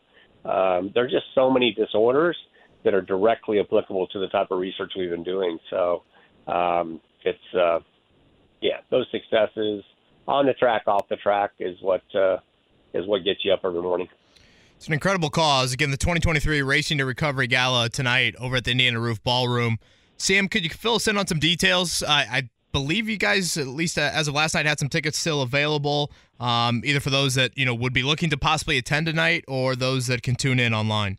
um, 0.48 0.92
there 0.94 1.04
are 1.04 1.10
just 1.10 1.26
so 1.36 1.50
many 1.50 1.74
disorders 1.74 2.38
that 2.84 2.94
are 2.94 3.02
directly 3.02 3.60
applicable 3.60 4.08
to 4.08 4.20
the 4.20 4.28
type 4.28 4.48
of 4.52 4.60
research 4.60 4.92
we've 4.98 5.10
been 5.10 5.24
doing. 5.24 5.58
So 5.70 6.04
um, 6.48 7.02
it's 7.24 7.56
uh, 7.56 7.80
yeah, 8.62 8.78
those 8.90 9.06
successes 9.12 9.84
on 10.28 10.46
the 10.46 10.54
track, 10.54 10.84
off 10.88 11.08
the 11.10 11.16
track 11.18 11.52
is 11.60 11.78
what 11.82 12.04
uh, 12.16 12.38
is 12.94 13.06
what 13.08 13.24
gets 13.24 13.40
you 13.44 13.54
up 13.54 13.62
every 13.64 13.82
morning. 13.82 14.08
It's 14.76 14.88
an 14.88 14.94
incredible 14.94 15.30
cause. 15.30 15.74
Again, 15.74 15.90
the 15.90 15.98
2023 15.98 16.62
Racing 16.62 17.00
to 17.00 17.06
Recovery 17.06 17.48
Gala 17.48 17.90
tonight 17.90 18.36
over 18.40 18.58
at 18.58 18.64
the 18.64 18.72
Indiana 18.72 19.00
Roof 19.00 19.24
Ballroom. 19.24 19.80
Sam, 20.18 20.48
could 20.48 20.64
you 20.64 20.70
fill 20.70 20.96
us 20.96 21.08
in 21.08 21.18
on 21.18 21.26
some 21.26 21.40
details? 21.40 22.04
I, 22.04 22.22
I 22.32 22.50
believe 22.72 23.10
you 23.10 23.18
guys, 23.18 23.58
at 23.58 23.68
least 23.68 23.98
uh, 23.98 24.12
as 24.14 24.28
of 24.28 24.36
last 24.36 24.54
night, 24.54 24.68
had 24.68 24.78
some 24.78 24.90
tickets 24.90 25.18
still 25.18 25.42
available, 25.42 26.12
um, 26.40 26.84
either 26.86 27.00
for 27.00 27.10
those 27.10 27.36
that 27.36 27.58
you 27.58 27.66
know 27.66 27.74
would 27.74 27.94
be 27.94 28.04
looking 28.04 28.30
to 28.30 28.38
possibly 28.38 28.78
attend 28.78 29.08
tonight 29.08 29.44
or 29.48 29.76
those 29.76 30.08
that 30.08 30.22
can 30.22 30.36
tune 30.36 30.60
in 30.60 30.74
online. 30.74 31.18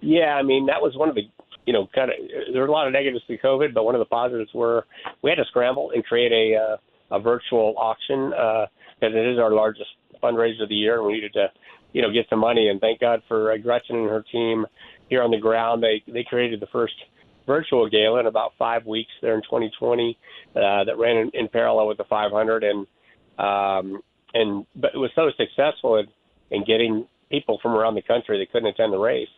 Yeah, 0.00 0.34
I 0.34 0.42
mean 0.42 0.66
that 0.66 0.80
was 0.80 0.96
one 0.96 1.08
of 1.08 1.14
the 1.14 1.22
you 1.68 1.74
know, 1.74 1.86
kind 1.94 2.10
of 2.10 2.16
there 2.50 2.62
were 2.62 2.68
a 2.68 2.72
lot 2.72 2.86
of 2.86 2.94
negatives 2.94 3.22
to 3.26 3.36
COVID, 3.36 3.74
but 3.74 3.84
one 3.84 3.94
of 3.94 3.98
the 3.98 4.06
positives 4.06 4.48
were 4.54 4.86
we 5.20 5.30
had 5.30 5.36
to 5.36 5.44
scramble 5.50 5.90
and 5.94 6.02
create 6.02 6.32
a 6.32 6.56
uh, 6.56 6.76
a 7.16 7.20
virtual 7.20 7.74
auction 7.76 8.30
because 8.30 9.14
uh, 9.14 9.18
it 9.18 9.32
is 9.34 9.38
our 9.38 9.52
largest 9.52 9.90
fundraiser 10.22 10.62
of 10.62 10.70
the 10.70 10.74
year. 10.74 10.96
and 10.96 11.06
We 11.06 11.12
needed 11.12 11.34
to, 11.34 11.48
you 11.92 12.00
know, 12.00 12.10
get 12.10 12.24
some 12.30 12.38
money, 12.38 12.68
and 12.68 12.80
thank 12.80 13.00
God 13.00 13.20
for 13.28 13.52
uh, 13.52 13.58
Gretchen 13.58 13.96
and 13.96 14.08
her 14.08 14.24
team 14.32 14.64
here 15.10 15.22
on 15.22 15.30
the 15.30 15.36
ground. 15.36 15.82
They 15.82 16.02
they 16.10 16.24
created 16.24 16.60
the 16.60 16.68
first 16.72 16.94
virtual 17.46 17.86
gala 17.86 18.20
in 18.20 18.26
about 18.26 18.52
five 18.58 18.86
weeks 18.86 19.12
there 19.20 19.34
in 19.34 19.42
2020 19.42 20.16
uh, 20.56 20.84
that 20.84 20.96
ran 20.96 21.18
in, 21.18 21.30
in 21.34 21.48
parallel 21.48 21.86
with 21.86 21.98
the 21.98 22.04
500, 22.04 22.64
and 22.64 22.86
um, 23.38 24.00
and 24.32 24.64
but 24.74 24.92
it 24.94 24.98
was 24.98 25.10
so 25.14 25.30
successful 25.36 25.96
in, 25.98 26.06
in 26.50 26.64
getting 26.64 27.06
people 27.30 27.58
from 27.60 27.72
around 27.72 27.94
the 27.94 28.00
country 28.00 28.38
that 28.38 28.50
couldn't 28.50 28.68
attend 28.68 28.90
the 28.90 28.98
race 28.98 29.28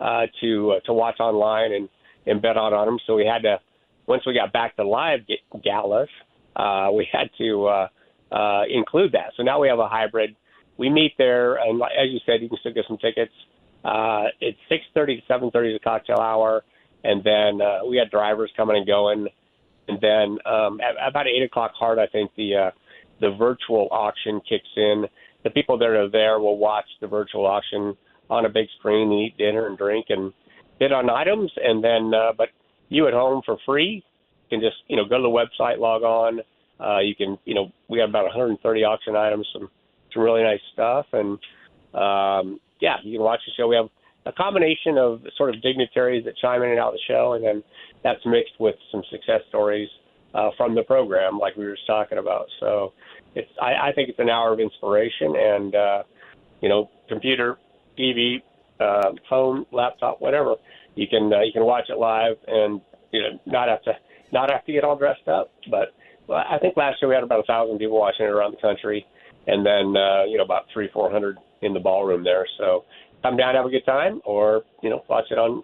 uh, 0.00 0.26
to 0.40 0.72
uh, 0.72 0.80
to 0.86 0.92
watch 0.92 1.20
online 1.20 1.72
and 1.72 1.88
and 2.26 2.42
bet 2.42 2.56
on 2.56 2.72
on 2.72 2.86
them. 2.86 2.98
So 3.06 3.14
we 3.14 3.26
had 3.26 3.42
to 3.42 3.58
once 4.06 4.22
we 4.26 4.34
got 4.34 4.52
back 4.52 4.76
to 4.76 4.86
live 4.86 5.20
galas, 5.64 6.08
uh, 6.54 6.90
we 6.94 7.08
had 7.12 7.30
to 7.38 7.66
uh, 7.66 7.88
uh, 8.32 8.62
include 8.68 9.12
that. 9.12 9.32
So 9.36 9.42
now 9.42 9.60
we 9.60 9.68
have 9.68 9.78
a 9.78 9.88
hybrid. 9.88 10.36
We 10.78 10.90
meet 10.90 11.14
there, 11.16 11.56
and 11.56 11.80
as 11.82 12.10
you 12.10 12.20
said, 12.26 12.42
you 12.42 12.48
can 12.48 12.58
still 12.60 12.74
get 12.74 12.84
some 12.86 12.98
tickets. 12.98 13.32
Uh, 13.84 14.24
it's 14.40 14.58
6:30 14.70 15.26
to 15.26 15.32
7:30 15.32 15.70
is 15.70 15.76
a 15.76 15.84
cocktail 15.84 16.18
hour, 16.18 16.64
and 17.04 17.22
then 17.24 17.60
uh, 17.60 17.84
we 17.88 17.96
had 17.96 18.10
drivers 18.10 18.50
coming 18.56 18.76
and 18.76 18.86
going 18.86 19.28
and 19.88 19.98
then 20.00 20.38
um, 20.50 20.80
at, 20.80 20.94
about 21.06 21.26
eight 21.26 21.42
o'clock 21.42 21.72
hard, 21.78 21.98
I 21.98 22.06
think 22.06 22.30
the 22.36 22.54
uh, 22.56 22.70
the 23.20 23.30
virtual 23.38 23.88
auction 23.90 24.40
kicks 24.48 24.68
in. 24.76 25.06
The 25.44 25.50
people 25.50 25.78
that 25.78 25.88
are 25.88 26.10
there 26.10 26.40
will 26.40 26.58
watch 26.58 26.86
the 27.00 27.06
virtual 27.06 27.46
auction 27.46 27.96
on 28.30 28.46
a 28.46 28.48
big 28.48 28.66
screen 28.78 29.12
and 29.12 29.20
eat 29.20 29.36
dinner 29.38 29.66
and 29.66 29.78
drink 29.78 30.06
and 30.08 30.32
bid 30.78 30.92
on 30.92 31.08
items, 31.10 31.50
and 31.56 31.82
then 31.82 32.12
uh, 32.14 32.32
but 32.36 32.48
you 32.88 33.06
at 33.06 33.14
home 33.14 33.42
for 33.44 33.56
free 33.64 34.02
can 34.50 34.60
just 34.60 34.76
you 34.88 34.96
know 34.96 35.04
go 35.04 35.16
to 35.16 35.22
the 35.22 35.28
website, 35.28 35.78
log 35.78 36.02
on. 36.02 36.40
Uh, 36.78 36.98
you 36.98 37.14
can 37.14 37.38
you 37.44 37.54
know 37.54 37.72
we 37.88 37.98
have 37.98 38.08
about 38.08 38.24
130 38.24 38.84
auction 38.84 39.16
items, 39.16 39.46
some 39.52 39.68
some 40.12 40.22
really 40.22 40.42
nice 40.42 40.60
stuff, 40.72 41.06
and 41.12 41.38
um, 41.94 42.60
yeah, 42.80 42.96
you 43.02 43.18
can 43.18 43.24
watch 43.24 43.40
the 43.46 43.52
show. 43.56 43.68
We 43.68 43.76
have 43.76 43.88
a 44.26 44.32
combination 44.32 44.98
of 44.98 45.20
sort 45.36 45.54
of 45.54 45.62
dignitaries 45.62 46.24
that 46.24 46.36
chime 46.36 46.62
in 46.62 46.70
and 46.70 46.78
out 46.78 46.88
of 46.88 46.94
the 46.94 47.06
show, 47.06 47.34
and 47.34 47.44
then 47.44 47.62
that's 48.02 48.20
mixed 48.26 48.54
with 48.58 48.74
some 48.90 49.02
success 49.10 49.40
stories 49.48 49.88
uh, 50.34 50.50
from 50.56 50.74
the 50.74 50.82
program, 50.82 51.38
like 51.38 51.56
we 51.56 51.64
were 51.64 51.74
just 51.74 51.86
talking 51.86 52.18
about. 52.18 52.46
So 52.60 52.92
it's 53.34 53.50
I, 53.60 53.88
I 53.88 53.92
think 53.94 54.08
it's 54.08 54.18
an 54.18 54.28
hour 54.28 54.52
of 54.52 54.60
inspiration, 54.60 55.34
and 55.36 55.74
uh, 55.74 56.02
you 56.60 56.68
know, 56.68 56.90
computer, 57.08 57.56
TV, 57.98 58.42
uh, 58.80 59.12
phone, 59.28 59.66
laptop, 59.72 60.20
whatever, 60.20 60.56
you 60.94 61.06
can 61.08 61.32
uh, 61.32 61.40
you 61.40 61.52
can 61.52 61.64
watch 61.64 61.84
it 61.88 61.98
live, 61.98 62.36
and 62.46 62.80
you 63.12 63.20
know, 63.22 63.40
not 63.46 63.68
have 63.68 63.82
to 63.82 63.92
not 64.32 64.50
have 64.50 64.64
to 64.64 64.72
get 64.72 64.84
all 64.84 64.96
dressed 64.96 65.28
up. 65.28 65.52
But 65.70 65.94
well, 66.26 66.42
I 66.48 66.58
think 66.58 66.76
last 66.76 67.00
year 67.00 67.08
we 67.08 67.14
had 67.14 67.24
about 67.24 67.40
a 67.40 67.44
thousand 67.44 67.78
people 67.78 67.98
watching 67.98 68.26
it 68.26 68.30
around 68.30 68.52
the 68.52 68.60
country, 68.60 69.06
and 69.46 69.64
then 69.64 69.96
uh, 69.96 70.24
you 70.24 70.38
know 70.38 70.44
about 70.44 70.64
three 70.72 70.88
four 70.92 71.10
hundred 71.10 71.38
in 71.62 71.72
the 71.72 71.80
ballroom 71.80 72.24
there. 72.24 72.46
So 72.58 72.84
come 73.22 73.36
down, 73.36 73.54
have 73.54 73.66
a 73.66 73.70
good 73.70 73.86
time, 73.86 74.20
or 74.24 74.62
you 74.82 74.90
know, 74.90 75.04
watch 75.08 75.26
it 75.30 75.38
on 75.38 75.62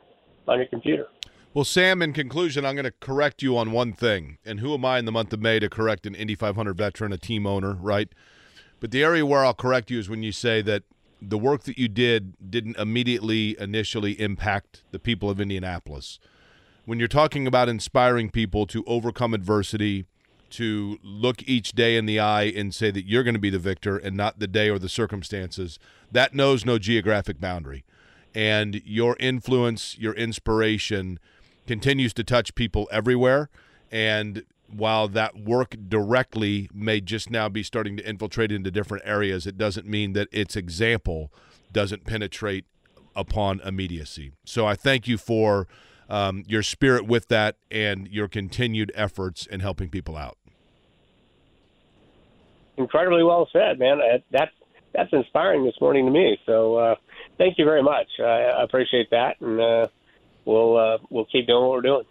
on 0.49 0.59
your 0.59 0.69
computer. 0.69 1.07
Well, 1.55 1.65
Sam, 1.65 2.01
in 2.01 2.15
conclusion, 2.15 2.65
I'm 2.65 2.77
going 2.77 2.85
to 2.85 2.95
correct 3.01 3.43
you 3.43 3.59
on 3.59 3.73
one 3.73 3.93
thing. 3.93 4.39
And 4.43 4.61
who 4.61 4.73
am 4.73 4.87
I 4.87 4.99
in 4.99 5.05
the 5.05 5.13
month 5.13 5.35
of 5.35 5.41
May 5.41 5.59
to 5.59 5.69
correct 5.69 6.07
an 6.07 6.15
Indy 6.15 6.35
500 6.35 6.75
veteran, 6.79 7.13
a 7.13 7.19
team 7.19 7.47
owner, 7.47 7.75
right? 7.75 8.09
But 8.81 8.91
the 8.91 9.05
area 9.05 9.27
where 9.27 9.45
I'll 9.45 9.53
correct 9.53 9.91
you 9.91 9.99
is 9.99 10.09
when 10.09 10.23
you 10.23 10.33
say 10.33 10.63
that 10.63 10.85
the 11.29 11.39
work 11.39 11.63
that 11.65 11.79
you 11.79 11.89
did 11.89 12.35
didn't 12.51 12.77
immediately, 12.79 13.57
initially 13.59 14.21
impact 14.21 14.83
the 14.91 14.99
people 14.99 15.31
of 15.31 15.41
Indianapolis. 15.41 16.19
When 16.85 16.99
you're 16.99 17.09
talking 17.09 17.47
about 17.47 17.69
inspiring 17.69 18.31
people 18.31 18.67
to 18.67 18.83
overcome 18.87 19.33
adversity, 19.33 20.07
to 20.51 20.99
look 21.03 21.43
each 21.49 21.73
day 21.73 21.97
in 21.97 22.05
the 22.05 22.21
eye 22.21 22.53
and 22.55 22.75
say 22.75 22.91
that 22.91 23.07
you're 23.07 23.23
going 23.23 23.35
to 23.35 23.41
be 23.41 23.51
the 23.51 23.59
victor 23.59 23.97
and 23.97 24.17
not 24.17 24.39
the 24.39 24.47
day 24.47 24.69
or 24.69 24.79
the 24.79 24.89
circumstances, 24.89 25.79
that 26.11 26.35
knows 26.35 26.67
no 26.67 26.79
geographic 26.79 27.41
boundary. 27.41 27.85
And 28.35 28.83
your 28.85 29.17
influence, 29.19 29.97
your 29.99 30.13
inspiration 30.13 31.19
continues 31.67 32.13
to 32.15 32.25
touch 32.25 32.55
people 32.55 32.89
everywhere. 32.93 33.49
And 33.91 34.45
while 34.73 35.09
that 35.09 35.37
work 35.39 35.77
directly 35.89 36.69
may 36.73 37.01
just 37.01 37.31
now 37.31 37.49
be 37.49 37.63
starting 37.63 37.97
to 37.97 38.09
infiltrate 38.09 38.51
into 38.51 38.71
different 38.71 39.05
areas, 39.07 39.47
it 39.47 39.59
doesn't 39.59 39.87
mean 39.87 40.13
that 40.15 40.29
its 40.33 40.57
example 40.57 41.33
doesn't 41.73 42.05
penetrate 42.05 42.65
upon 43.15 43.61
immediacy. 43.61 44.33
So 44.45 44.67
I 44.67 44.75
thank 44.75 45.07
you 45.07 45.19
for 45.19 45.69
um, 46.09 46.45
your 46.47 46.63
spirit 46.63 47.07
with 47.07 47.29
that 47.29 47.57
and 47.71 48.09
your 48.09 48.29
continued 48.29 48.93
efforts 48.95 49.47
in 49.47 49.61
helping 49.61 49.89
people 49.89 50.17
out 50.17 50.37
incredibly 52.77 53.23
well 53.23 53.49
said, 53.53 53.79
man. 53.79 54.01
That's 54.31 54.53
that's 54.93 55.13
inspiring 55.13 55.65
this 55.65 55.75
morning 55.81 56.05
to 56.07 56.13
me. 56.13 56.39
So 56.45 56.77
uh, 56.77 56.95
thank 57.39 57.59
you 57.59 57.65
very 57.65 57.83
much. 57.83 58.07
I, 58.19 58.23
I 58.59 58.63
appreciate 58.63 59.11
that, 59.11 59.41
and 59.41 59.61
uh, 59.61 59.87
we'll 60.45 60.77
uh, 60.77 60.99
we'll 61.11 61.25
keep 61.27 61.47
doing 61.47 61.63
what 61.63 61.71
we're 61.71 61.81
doing. 61.83 62.05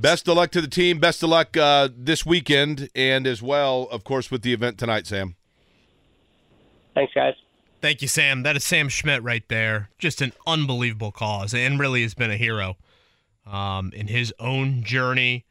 Best 0.00 0.28
of 0.28 0.36
luck 0.36 0.52
to 0.52 0.60
the 0.60 0.68
team. 0.68 1.00
Best 1.00 1.24
of 1.24 1.28
luck 1.28 1.56
uh, 1.56 1.88
this 1.96 2.24
weekend, 2.24 2.88
and 2.94 3.26
as 3.26 3.42
well, 3.42 3.88
of 3.90 4.04
course, 4.04 4.30
with 4.30 4.42
the 4.42 4.52
event 4.52 4.78
tonight, 4.78 5.08
Sam. 5.08 5.34
Thanks, 6.94 7.12
guys. 7.12 7.34
Thank 7.82 8.00
you, 8.00 8.06
Sam. 8.06 8.44
That 8.44 8.56
is 8.56 8.62
Sam 8.62 8.88
Schmidt 8.88 9.24
right 9.24 9.42
there. 9.48 9.90
Just 9.98 10.22
an 10.22 10.32
unbelievable 10.46 11.10
cause, 11.10 11.52
and 11.52 11.80
really 11.80 12.02
has 12.02 12.14
been 12.14 12.30
a 12.30 12.36
hero 12.36 12.76
um, 13.44 13.92
in 13.92 14.06
his 14.06 14.32
own 14.38 14.84
journey. 14.84 15.46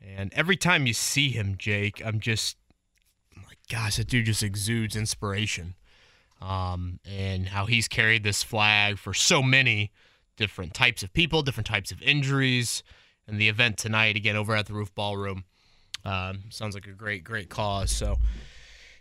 And 0.00 0.32
every 0.34 0.56
time 0.56 0.86
you 0.86 0.94
see 0.94 1.30
him, 1.30 1.56
Jake, 1.58 2.00
I'm 2.04 2.20
just 2.20 2.56
my 3.36 3.54
gosh, 3.68 3.96
that 3.96 4.06
dude 4.06 4.26
just 4.26 4.44
exudes 4.44 4.94
inspiration. 4.94 5.74
Um, 6.40 7.00
and 7.04 7.48
how 7.48 7.66
he's 7.66 7.88
carried 7.88 8.22
this 8.22 8.44
flag 8.44 8.98
for 8.98 9.12
so 9.12 9.42
many 9.42 9.90
different 10.36 10.72
types 10.72 11.02
of 11.02 11.12
people, 11.12 11.42
different 11.42 11.66
types 11.66 11.90
of 11.90 12.00
injuries. 12.02 12.82
And 13.26 13.40
the 13.40 13.48
event 13.48 13.78
tonight, 13.78 14.16
again, 14.16 14.36
over 14.36 14.54
at 14.54 14.66
the 14.66 14.74
Roof 14.74 14.94
Ballroom, 14.94 15.44
um, 16.04 16.44
sounds 16.50 16.74
like 16.74 16.86
a 16.86 16.92
great, 16.92 17.22
great 17.24 17.48
cause. 17.48 17.90
So 17.90 18.18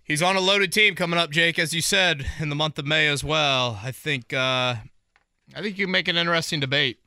he's 0.03 0.21
on 0.21 0.35
a 0.35 0.39
loaded 0.39 0.71
team 0.71 0.95
coming 0.95 1.19
up, 1.19 1.31
Jake, 1.31 1.57
as 1.57 1.73
you 1.73 1.81
said, 1.81 2.25
in 2.39 2.49
the 2.49 2.55
month 2.55 2.77
of 2.77 2.85
May 2.85 3.07
as 3.07 3.23
well. 3.23 3.79
I 3.83 3.91
think, 3.91 4.31
uh, 4.33 4.75
I 5.55 5.61
think 5.61 5.77
you 5.77 5.87
make 5.87 6.07
an 6.07 6.17
interesting 6.17 6.59
debate 6.59 6.99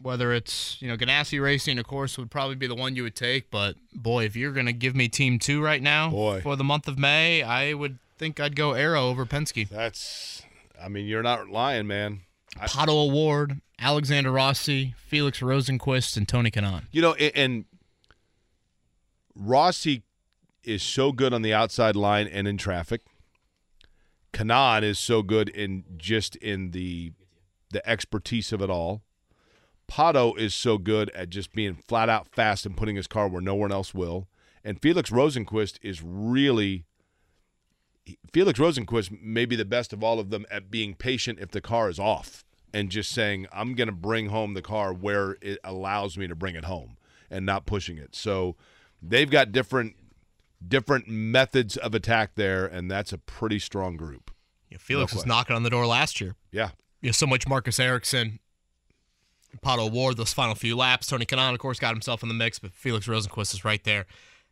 whether 0.00 0.32
it's 0.32 0.80
you 0.80 0.88
know 0.88 0.96
Ganassi 0.96 1.40
Racing, 1.40 1.78
of 1.78 1.86
course, 1.86 2.18
would 2.18 2.30
probably 2.30 2.56
be 2.56 2.66
the 2.66 2.74
one 2.74 2.94
you 2.94 3.02
would 3.02 3.14
take. 3.14 3.50
But 3.50 3.76
boy, 3.92 4.24
if 4.24 4.36
you're 4.36 4.52
gonna 4.52 4.72
give 4.72 4.94
me 4.94 5.08
Team 5.08 5.38
Two 5.38 5.62
right 5.62 5.82
now 5.82 6.10
boy. 6.10 6.40
for 6.42 6.56
the 6.56 6.64
month 6.64 6.86
of 6.86 6.98
May, 6.98 7.42
I 7.42 7.74
would 7.74 7.98
think 8.18 8.38
I'd 8.38 8.54
go 8.54 8.72
Arrow 8.72 9.08
over 9.08 9.26
Penske. 9.26 9.68
That's, 9.68 10.42
I 10.80 10.88
mean, 10.88 11.06
you're 11.06 11.22
not 11.22 11.48
lying, 11.48 11.86
man. 11.86 12.20
Pato 12.56 12.90
O'Ward, 12.90 13.60
Alexander 13.78 14.30
Rossi, 14.30 14.94
Felix 14.96 15.40
Rosenqvist, 15.40 16.16
and 16.16 16.28
Tony 16.28 16.50
Kanaan. 16.50 16.84
You 16.92 17.02
know, 17.02 17.14
and, 17.14 17.32
and 17.36 17.64
Rossi 19.34 20.02
is 20.62 20.82
so 20.82 21.12
good 21.12 21.32
on 21.32 21.42
the 21.42 21.52
outside 21.52 21.96
line 21.96 22.26
and 22.26 22.48
in 22.48 22.56
traffic. 22.56 23.02
Kanaan 24.32 24.82
is 24.82 24.98
so 24.98 25.22
good 25.22 25.48
in 25.48 25.84
just 25.96 26.36
in 26.36 26.70
the 26.70 27.12
the 27.70 27.86
expertise 27.88 28.52
of 28.52 28.62
it 28.62 28.70
all. 28.70 29.02
Pato 29.88 30.36
is 30.38 30.54
so 30.54 30.78
good 30.78 31.10
at 31.10 31.28
just 31.28 31.52
being 31.52 31.74
flat 31.74 32.08
out 32.08 32.28
fast 32.28 32.64
and 32.64 32.76
putting 32.76 32.96
his 32.96 33.06
car 33.06 33.28
where 33.28 33.42
no 33.42 33.54
one 33.54 33.72
else 33.72 33.92
will. 33.92 34.28
And 34.62 34.80
Felix 34.80 35.10
Rosenqvist 35.10 35.78
is 35.82 36.00
really 36.02 36.84
Felix 38.32 38.58
Rosenqvist 38.58 39.20
may 39.20 39.44
be 39.44 39.56
the 39.56 39.64
best 39.64 39.92
of 39.92 40.02
all 40.02 40.20
of 40.20 40.30
them 40.30 40.46
at 40.50 40.70
being 40.70 40.94
patient 40.94 41.38
if 41.40 41.50
the 41.50 41.60
car 41.60 41.88
is 41.88 41.98
off 41.98 42.43
and 42.74 42.90
just 42.90 43.12
saying, 43.12 43.46
I'm 43.52 43.74
going 43.74 43.86
to 43.86 43.94
bring 43.94 44.28
home 44.28 44.52
the 44.52 44.60
car 44.60 44.92
where 44.92 45.36
it 45.40 45.58
allows 45.64 46.18
me 46.18 46.26
to 46.26 46.34
bring 46.34 46.56
it 46.56 46.64
home 46.64 46.96
and 47.30 47.46
not 47.46 47.64
pushing 47.64 47.96
it. 47.96 48.14
So 48.14 48.56
they've 49.00 49.30
got 49.30 49.52
different 49.52 49.96
different 50.66 51.06
methods 51.08 51.76
of 51.76 51.94
attack 51.94 52.32
there, 52.36 52.66
and 52.66 52.90
that's 52.90 53.12
a 53.12 53.18
pretty 53.18 53.58
strong 53.58 53.96
group. 53.96 54.30
Yeah, 54.70 54.78
Felix 54.78 55.12
no 55.12 55.18
was 55.18 55.26
knocking 55.26 55.54
on 55.54 55.62
the 55.62 55.70
door 55.70 55.86
last 55.86 56.20
year. 56.20 56.36
Yeah. 56.50 56.70
Yeah, 57.00 57.12
so 57.12 57.26
much 57.26 57.46
Marcus 57.46 57.78
Ericsson 57.78 58.40
Pato 59.62 59.86
O'Ward 59.86 60.16
those 60.16 60.32
final 60.32 60.54
few 60.54 60.76
laps. 60.76 61.06
Tony 61.06 61.26
Kanaan, 61.26 61.52
of 61.52 61.58
course, 61.58 61.78
got 61.78 61.94
himself 61.94 62.22
in 62.22 62.28
the 62.28 62.34
mix, 62.34 62.58
but 62.58 62.72
Felix 62.72 63.06
Rosenqvist 63.06 63.54
is 63.54 63.64
right 63.64 63.82
there 63.84 64.06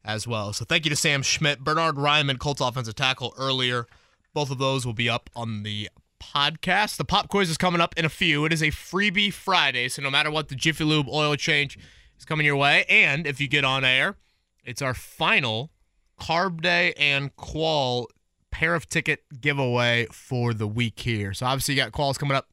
as 0.05 0.27
well. 0.27 0.53
So 0.53 0.65
thank 0.65 0.85
you 0.85 0.91
to 0.91 0.97
Sam 0.97 1.23
Schmidt, 1.23 1.61
Bernhard 1.61 1.97
Raimann, 1.97 2.39
Colts 2.39 2.61
offensive 2.61 2.95
tackle 2.95 3.35
earlier. 3.39 3.87
Both 4.35 4.51
of 4.51 4.59
those 4.59 4.87
will 4.87 4.93
be 4.95 5.09
up 5.09 5.29
on 5.35 5.63
the 5.63 5.89
podcast. 6.23 6.97
The 6.97 7.05
pop 7.05 7.29
quiz 7.29 7.51
is 7.51 7.57
coming 7.57 7.81
up 7.81 7.95
in 7.97 8.05
a 8.05 8.09
few. 8.09 8.45
It 8.45 8.53
is 8.53 8.63
a 8.63 8.69
freebie 8.69 9.33
Friday, 9.33 9.89
so 9.89 10.03
no 10.03 10.11
matter 10.11 10.31
what, 10.31 10.49
the 10.49 10.55
Jiffy 10.55 10.85
Lube 10.85 11.09
oil 11.09 11.37
change 11.37 11.79
is 12.19 12.25
coming 12.25 12.47
your 12.47 12.57
way. 12.57 12.85
And 12.89 13.27
if 13.27 13.41
you 13.41 13.49
get 13.49 13.65
on 13.65 13.85
air, 13.85 14.17
it's 14.65 14.83
our 14.83 14.95
final 14.95 15.71
Carb 16.21 16.61
Day 16.61 16.95
and 16.97 17.35
Qual 17.37 18.09
pair 18.51 18.75
of 18.75 18.89
ticket 18.89 19.25
giveaway 19.41 20.07
for 20.13 20.55
the 20.55 20.69
week 20.69 21.01
here. 21.01 21.33
So 21.35 21.47
obviously 21.47 21.75
you 21.75 21.81
got 21.81 21.93
quals 21.93 22.19
coming 22.19 22.37
up 22.37 22.49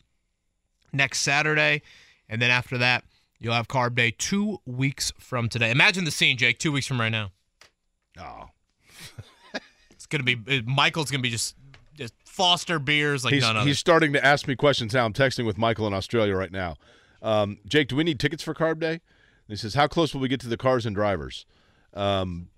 next 0.92 1.20
Saturday. 1.20 1.82
And 2.28 2.42
then 2.42 2.50
after 2.50 2.78
that, 2.78 3.04
you'll 3.40 3.54
have 3.54 3.68
carb 3.68 3.96
day 3.96 4.12
two 4.18 4.60
weeks 4.66 5.12
from 5.20 5.50
today. 5.50 5.72
Imagine 5.72 6.06
the 6.06 6.12
scene, 6.12 6.38
Jake, 6.38 6.58
two 6.58 6.72
weeks 6.72 6.88
from 6.88 7.00
right 7.00 7.10
now. 7.10 7.32
Oh. 8.18 8.46
it's 9.92 10.06
going 10.06 10.26
to 10.26 10.36
be, 10.36 10.62
Michael's 10.62 11.12
going 11.12 11.20
to 11.20 11.24
be 11.24 11.30
just 11.30 11.56
Foster 12.30 12.80
beers 12.80 13.26
like 13.26 13.34
he's, 13.34 13.44
none 13.44 13.58
other. 13.58 13.68
He's 13.68 13.80
starting 13.80 14.14
to 14.14 14.26
ask 14.26 14.48
me 14.48 14.56
questions 14.56 14.94
now. 14.94 15.06
I'm 15.06 15.14
texting 15.14 15.46
with 15.46 15.58
Michael 15.58 15.88
in 15.88 15.94
Australia 15.94 16.36
right 16.36 16.52
now. 16.52 16.76
Um, 17.22 17.58
Jake, 17.68 17.90
do 17.90 17.96
we 17.96 18.04
need 18.04 18.20
tickets 18.20 18.44
for 18.44 18.54
carb 18.54 18.80
day? 18.80 19.02
he 19.48 19.56
says, 19.56 19.74
how 19.74 19.88
close 19.88 20.14
will 20.14 20.22
we 20.22 20.28
get 20.28 20.40
to 20.42 20.48
the 20.48 20.58
cars 20.58 20.86
and 20.86 20.96
drivers? 20.96 21.48
Um, 21.96 22.50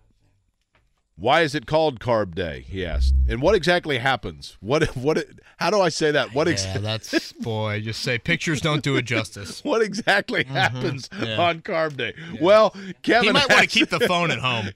why 1.22 1.42
is 1.42 1.54
it 1.54 1.68
called 1.68 2.00
Carb 2.00 2.34
Day? 2.34 2.66
He 2.68 2.84
asked. 2.84 3.14
And 3.30 3.44
what 3.44 3.54
exactly 3.54 4.00
happens? 4.00 4.58
What 4.60 4.96
what? 4.98 5.24
How 5.58 5.70
do 5.70 5.80
I 5.80 5.90
say 5.90 6.10
that? 6.10 6.34
What 6.34 6.48
exactly? 6.48 6.82
Yeah, 6.82 6.98
that's 6.98 7.32
boy. 7.34 7.80
Just 7.82 8.02
say 8.02 8.18
pictures 8.18 8.60
don't 8.60 8.84
do 8.84 8.96
it 8.96 9.04
justice. 9.04 9.64
what 9.64 9.84
exactly 9.84 10.44
mm-hmm. 10.44 10.56
happens 10.56 11.10
yeah. 11.22 11.38
on 11.38 11.62
Carb 11.62 11.96
Day? 11.96 12.16
Yeah. 12.18 12.40
Well, 12.42 12.76
Kevin. 13.04 13.28
He 13.28 13.32
might 13.34 13.48
want 13.48 13.62
to 13.62 13.68
keep 13.68 13.90
the 13.90 14.00
phone 14.00 14.32
at 14.32 14.40
home. 14.40 14.72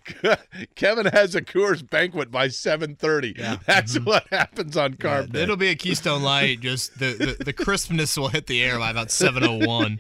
Kevin 0.76 1.08
has 1.08 1.34
a 1.34 1.42
Coors 1.42 1.88
banquet 1.90 2.30
by 2.30 2.50
seven 2.50 2.96
thirty. 2.96 3.34
Yeah. 3.36 3.58
That's 3.66 3.96
mm-hmm. 3.96 4.06
what 4.06 4.28
happens 4.30 4.78
on 4.78 4.94
Carb 4.94 5.32
Day. 5.32 5.42
It'll 5.42 5.58
be 5.58 5.70
a 5.70 5.76
Keystone 5.76 6.22
Light. 6.22 6.60
Just 6.60 7.00
the, 7.00 7.36
the 7.38 7.44
the 7.44 7.54
crispness 7.54 8.16
will 8.18 8.28
hit 8.28 8.46
the 8.46 8.64
air 8.64 8.78
by 8.78 8.92
about 8.92 9.10
seven 9.10 9.44
oh 9.44 9.66
one. 9.66 10.00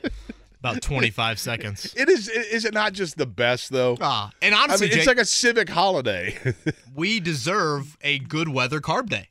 About 0.71 0.81
25 0.81 1.39
seconds. 1.39 1.93
It 1.97 2.09
is. 2.09 2.27
Is 2.27 2.65
it 2.65 2.73
not 2.73 2.93
just 2.93 3.17
the 3.17 3.25
best 3.25 3.71
though? 3.71 3.97
Ah, 4.01 4.31
and 4.41 4.53
I 4.53 4.63
honestly, 4.63 4.87
mean, 4.87 4.97
it's 4.97 5.05
Jake, 5.05 5.15
like 5.15 5.23
a 5.23 5.25
civic 5.25 5.69
holiday. 5.69 6.37
we 6.95 7.19
deserve 7.19 7.97
a 8.01 8.19
good 8.19 8.49
weather 8.49 8.79
carb 8.79 9.09
day. 9.09 9.29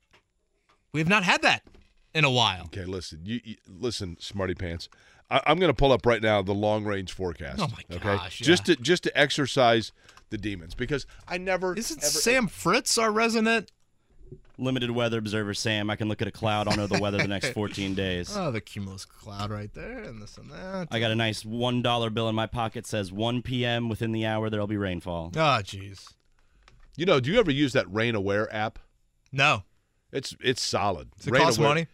We 0.93 1.01
have 1.01 1.09
not 1.09 1.25
had 1.25 1.43
that 1.43 1.63
in 2.15 2.25
a 2.25 2.31
while. 2.31 2.65
okay, 2.67 2.85
listen. 2.85 3.21
You, 3.25 3.41
you 3.45 3.57
listen, 3.69 4.17
smarty 4.21 4.55
pants. 4.55 4.89
I, 5.31 5.41
I'm 5.47 5.59
going 5.59 5.71
to 5.71 5.75
pull 5.75 5.93
up 5.93 6.07
right 6.07 6.23
now 6.23 6.43
the 6.43 6.55
long 6.55 6.85
range 6.85 7.13
forecast. 7.13 7.61
Oh, 7.61 7.69
my 7.69 7.97
okay? 7.97 8.17
gosh, 8.17 8.41
yeah. 8.41 8.47
Just 8.47 8.67
to 8.67 8.77
just 8.77 9.03
to 9.05 9.19
exercise 9.19 9.93
the 10.31 10.39
demons 10.39 10.75
because 10.75 11.07
I 11.29 11.39
never 11.39 11.77
Isn't 11.77 12.03
ever, 12.03 12.11
Sam 12.11 12.47
Fritz 12.47 12.97
our 12.99 13.11
resident? 13.11 13.71
Limited 14.59 14.91
weather 14.91 15.19
observer 15.19 15.55
Sam. 15.55 15.91
I 15.91 15.97
can 15.97 16.09
look 16.09 16.23
at 16.23 16.29
a 16.29 16.33
cloud. 16.33 16.69
I'll 16.69 16.77
know 16.77 16.87
the 16.87 16.99
weather 17.01 17.19
the 17.19 17.29
next 17.29 17.49
14 17.53 17.95
days. 17.95 18.37
Oh, 18.37 18.51
the 18.51 18.61
cumulus 18.61 19.05
cloud 19.05 19.51
right 19.51 19.73
there, 19.75 19.99
and 20.05 20.21
this 20.23 20.37
and 20.39 20.51
that. 20.51 20.89
I 20.91 21.01
got 21.01 21.11
a 21.11 21.15
nice 21.17 21.45
one 21.45 21.83
dollar 21.83 22.11
bill 22.11 22.29
in 22.29 22.35
my 22.35 22.47
pocket. 22.47 22.87
Says 22.87 23.13
1 23.13 23.43
p.m. 23.43 23.89
within 23.89 24.13
the 24.13 24.27
hour 24.27 24.49
there'll 24.51 24.67
be 24.67 24.77
rainfall. 24.77 25.33
Oh, 25.35 25.39
jeez. 25.63 26.13
You 26.97 27.07
know, 27.07 27.19
do 27.21 27.31
you 27.33 27.39
ever 27.41 27.51
use 27.51 27.73
that 27.73 27.93
Rain 27.93 28.15
Aware 28.15 28.53
app? 28.55 28.79
No. 29.33 29.65
It's 30.13 30.37
it's 30.41 30.63
solid. 30.63 31.11
Does 31.17 31.27
it 31.27 31.33
Rain 31.33 31.43
cost 31.43 31.59
Aware- 31.59 31.69
money? 31.69 31.87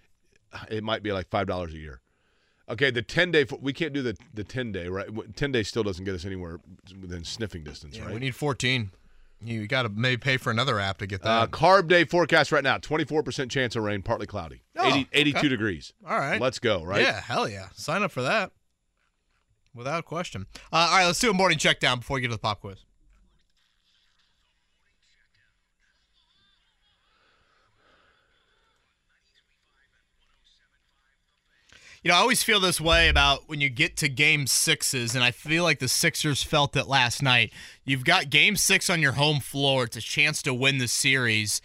It 0.70 0.84
might 0.84 1.02
be 1.02 1.12
like 1.12 1.28
five 1.30 1.46
dollars 1.46 1.72
a 1.72 1.78
year. 1.78 2.00
Okay, 2.68 2.90
the 2.90 3.02
ten 3.02 3.30
day 3.30 3.46
we 3.60 3.72
can't 3.72 3.92
do 3.94 4.02
the 4.02 4.16
the 4.34 4.44
ten 4.44 4.72
day 4.72 4.88
right. 4.88 5.08
Ten 5.36 5.50
day 5.52 5.62
still 5.62 5.82
doesn't 5.82 6.04
get 6.04 6.14
us 6.14 6.24
anywhere 6.26 6.60
within 7.00 7.24
sniffing 7.24 7.64
distance, 7.64 7.96
Yeah, 7.96 8.04
right? 8.04 8.14
we 8.14 8.20
need 8.20 8.34
14. 8.34 8.90
You 9.42 9.66
got 9.66 9.82
to 9.82 9.88
maybe 9.88 10.18
pay 10.18 10.36
for 10.36 10.50
another 10.50 10.78
app 10.78 10.98
to 10.98 11.06
get 11.06 11.24
uh, 11.24 11.40
that. 11.46 11.50
carb 11.50 11.88
day 11.88 12.04
forecast 12.04 12.52
right 12.52 12.62
now: 12.64 12.78
twenty 12.78 13.04
four 13.04 13.22
percent 13.22 13.50
chance 13.50 13.74
of 13.76 13.82
rain, 13.84 14.02
partly 14.02 14.26
cloudy, 14.26 14.62
Oh, 14.76 14.86
80, 14.88 15.08
82 15.12 15.38
okay. 15.38 15.48
degrees. 15.48 15.92
All 16.06 16.18
right. 16.18 16.40
Let's 16.40 16.58
go, 16.58 16.82
right? 16.84 17.00
Yeah, 17.02 17.20
hell 17.20 17.48
yeah. 17.48 17.68
Sign 17.74 18.02
up 18.02 18.10
for 18.12 18.22
that. 18.22 18.52
Without 19.74 20.04
question. 20.04 20.46
Uh, 20.72 20.76
all 20.90 20.96
right, 20.98 21.06
let's 21.06 21.20
do 21.20 21.30
a 21.30 21.34
morning 21.34 21.56
check 21.56 21.78
down 21.80 22.00
before 22.00 22.16
we 22.16 22.20
get 22.22 22.28
to 22.28 22.34
the 22.34 22.38
pop 22.38 22.60
quiz. 22.60 22.84
You 32.02 32.08
know, 32.10 32.16
I 32.16 32.20
always 32.20 32.42
feel 32.42 32.60
this 32.60 32.80
way 32.80 33.10
about 33.10 33.46
when 33.46 33.60
you 33.60 33.68
get 33.68 33.98
to 33.98 34.08
game 34.08 34.46
sixes, 34.46 35.14
and 35.14 35.22
I 35.22 35.32
feel 35.32 35.64
like 35.64 35.80
the 35.80 35.88
Sixers 35.88 36.42
felt 36.42 36.74
it 36.74 36.88
last 36.88 37.22
night. 37.22 37.52
You've 37.84 38.06
got 38.06 38.30
game 38.30 38.56
six 38.56 38.88
on 38.88 39.02
your 39.02 39.12
home 39.12 39.38
floor. 39.38 39.84
It's 39.84 39.98
a 39.98 40.00
chance 40.00 40.40
to 40.42 40.54
win 40.54 40.78
the 40.78 40.88
series. 40.88 41.60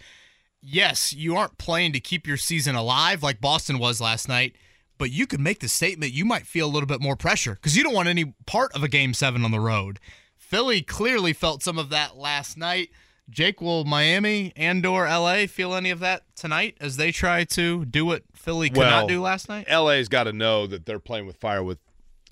Yes, 0.60 1.14
you 1.14 1.36
aren't 1.36 1.56
playing 1.56 1.94
to 1.94 2.00
keep 2.00 2.26
your 2.26 2.36
season 2.36 2.74
alive 2.74 3.22
like 3.22 3.40
Boston 3.40 3.78
was 3.78 3.98
last 3.98 4.28
night, 4.28 4.56
but 4.98 5.10
you 5.10 5.26
could 5.26 5.40
make 5.40 5.60
the 5.60 5.68
statement 5.68 6.12
you 6.12 6.26
might 6.26 6.46
feel 6.46 6.66
a 6.66 6.68
little 6.68 6.86
bit 6.86 7.00
more 7.00 7.16
pressure 7.16 7.54
because 7.54 7.74
you 7.74 7.82
don't 7.82 7.94
want 7.94 8.08
any 8.08 8.34
part 8.44 8.74
of 8.74 8.82
a 8.82 8.88
game 8.88 9.14
seven 9.14 9.42
on 9.42 9.52
the 9.52 9.60
road. 9.60 9.98
Philly 10.36 10.82
clearly 10.82 11.32
felt 11.32 11.62
some 11.62 11.78
of 11.78 11.88
that 11.88 12.14
last 12.14 12.58
night. 12.58 12.90
Jake, 13.28 13.60
will 13.60 13.84
Miami 13.84 14.52
and 14.56 14.84
or 14.86 15.04
LA 15.06 15.46
feel 15.46 15.74
any 15.74 15.90
of 15.90 15.98
that 16.00 16.22
tonight 16.36 16.76
as 16.80 16.96
they 16.96 17.10
try 17.10 17.44
to 17.44 17.84
do 17.84 18.06
what 18.06 18.22
Philly 18.34 18.68
could 18.68 18.78
Well, 18.78 19.02
not 19.02 19.08
do 19.08 19.20
last 19.20 19.48
night? 19.48 19.66
LA's 19.70 20.08
got 20.08 20.24
to 20.24 20.32
know 20.32 20.66
that 20.66 20.86
they're 20.86 21.00
playing 21.00 21.26
with 21.26 21.36
fire 21.36 21.62
with 21.62 21.78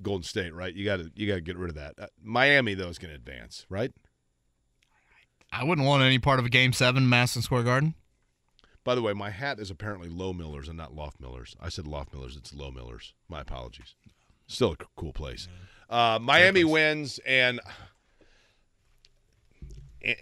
Golden 0.02 0.22
State, 0.22 0.54
right? 0.54 0.72
You 0.72 0.84
got 0.84 0.98
to 0.98 1.10
you 1.14 1.26
got 1.26 1.34
to 1.34 1.40
get 1.40 1.56
rid 1.56 1.70
of 1.70 1.76
that. 1.76 1.94
Uh, 1.98 2.06
Miami 2.22 2.74
though 2.74 2.88
is 2.88 2.98
going 2.98 3.10
to 3.10 3.16
advance, 3.16 3.66
right? 3.68 3.92
I 5.52 5.64
wouldn't 5.64 5.86
want 5.86 6.02
any 6.02 6.18
part 6.18 6.38
of 6.38 6.46
a 6.46 6.48
game 6.48 6.72
seven, 6.72 7.08
Madison 7.08 7.42
Square 7.42 7.62
Garden. 7.64 7.94
By 8.82 8.94
the 8.94 9.02
way, 9.02 9.12
my 9.14 9.30
hat 9.30 9.58
is 9.58 9.70
apparently 9.70 10.08
Low 10.08 10.32
Millers 10.32 10.68
and 10.68 10.76
not 10.76 10.94
Loft 10.94 11.20
Millers. 11.20 11.56
I 11.60 11.70
said 11.70 11.86
Loft 11.86 12.12
Millers. 12.12 12.36
It's 12.36 12.52
Low 12.52 12.70
Millers. 12.70 13.14
My 13.28 13.40
apologies. 13.40 13.94
Still 14.46 14.72
a 14.72 14.76
cool 14.96 15.12
place. 15.12 15.48
Uh, 15.88 16.18
Miami 16.20 16.64
wins, 16.64 17.18
and 17.26 17.60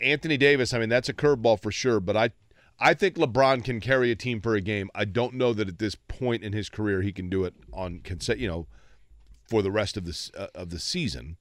Anthony 0.01 0.37
Davis. 0.37 0.73
I 0.73 0.79
mean, 0.79 0.89
that's 0.89 1.09
a 1.09 1.15
curveball 1.15 1.61
for 1.61 1.73
sure. 1.73 2.01
But 2.01 2.17
I, 2.17 2.31
I 2.79 2.95
think 2.95 3.17
LeBron 3.17 3.65
can 3.65 3.81
carry 3.81 4.11
a 4.11 4.17
team 4.17 4.41
for 4.41 4.55
a 4.55 4.61
game. 4.61 4.91
I 4.95 5.05
don't 5.05 5.35
know 5.35 5.53
that 5.53 5.69
at 5.69 5.79
this 5.79 5.95
point 5.95 6.43
in 6.43 6.53
his 6.53 6.69
career 6.69 7.03
he 7.03 7.13
can 7.13 7.29
do 7.29 7.45
it 7.45 7.55
on 7.73 8.01
conse- 8.01 8.39
you 8.39 8.49
know, 8.49 8.67
for 9.49 9.63
the 9.63 9.71
rest 9.71 9.97
of 9.97 10.05
this 10.05 10.31
uh, 10.37 10.49
of 10.55 10.71
the 10.71 10.79
season. 10.79 11.37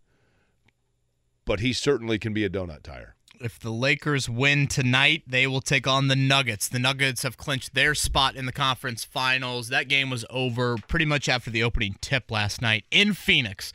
But 1.46 1.60
he 1.60 1.74
certainly 1.74 2.20
can 2.20 2.34
be 2.34 2.44
a 2.44 2.50
donut 2.50 2.84
tire. 2.84 3.16
If 3.40 3.60
the 3.60 3.72
Lakers 3.72 4.30
win 4.30 4.68
tonight, 4.68 5.24
they 5.26 5.48
will 5.48 5.62
take 5.62 5.88
on 5.88 6.08
the 6.08 6.16
Nuggets. 6.16 6.70
The 6.70 6.78
Nuggets 6.78 7.24
have 7.24 7.38
clinched 7.38 7.74
their 7.74 7.96
spot 7.96 8.36
in 8.36 8.46
the 8.46 8.52
conference 8.52 9.04
finals. 9.04 9.70
That 9.70 9.88
game 9.88 10.12
was 10.12 10.26
over 10.30 10.78
pretty 10.88 11.06
much 11.06 11.28
after 11.28 11.50
the 11.50 11.64
opening 11.64 11.96
tip 12.02 12.30
last 12.30 12.62
night 12.62 12.86
in 12.92 13.14
Phoenix. 13.14 13.74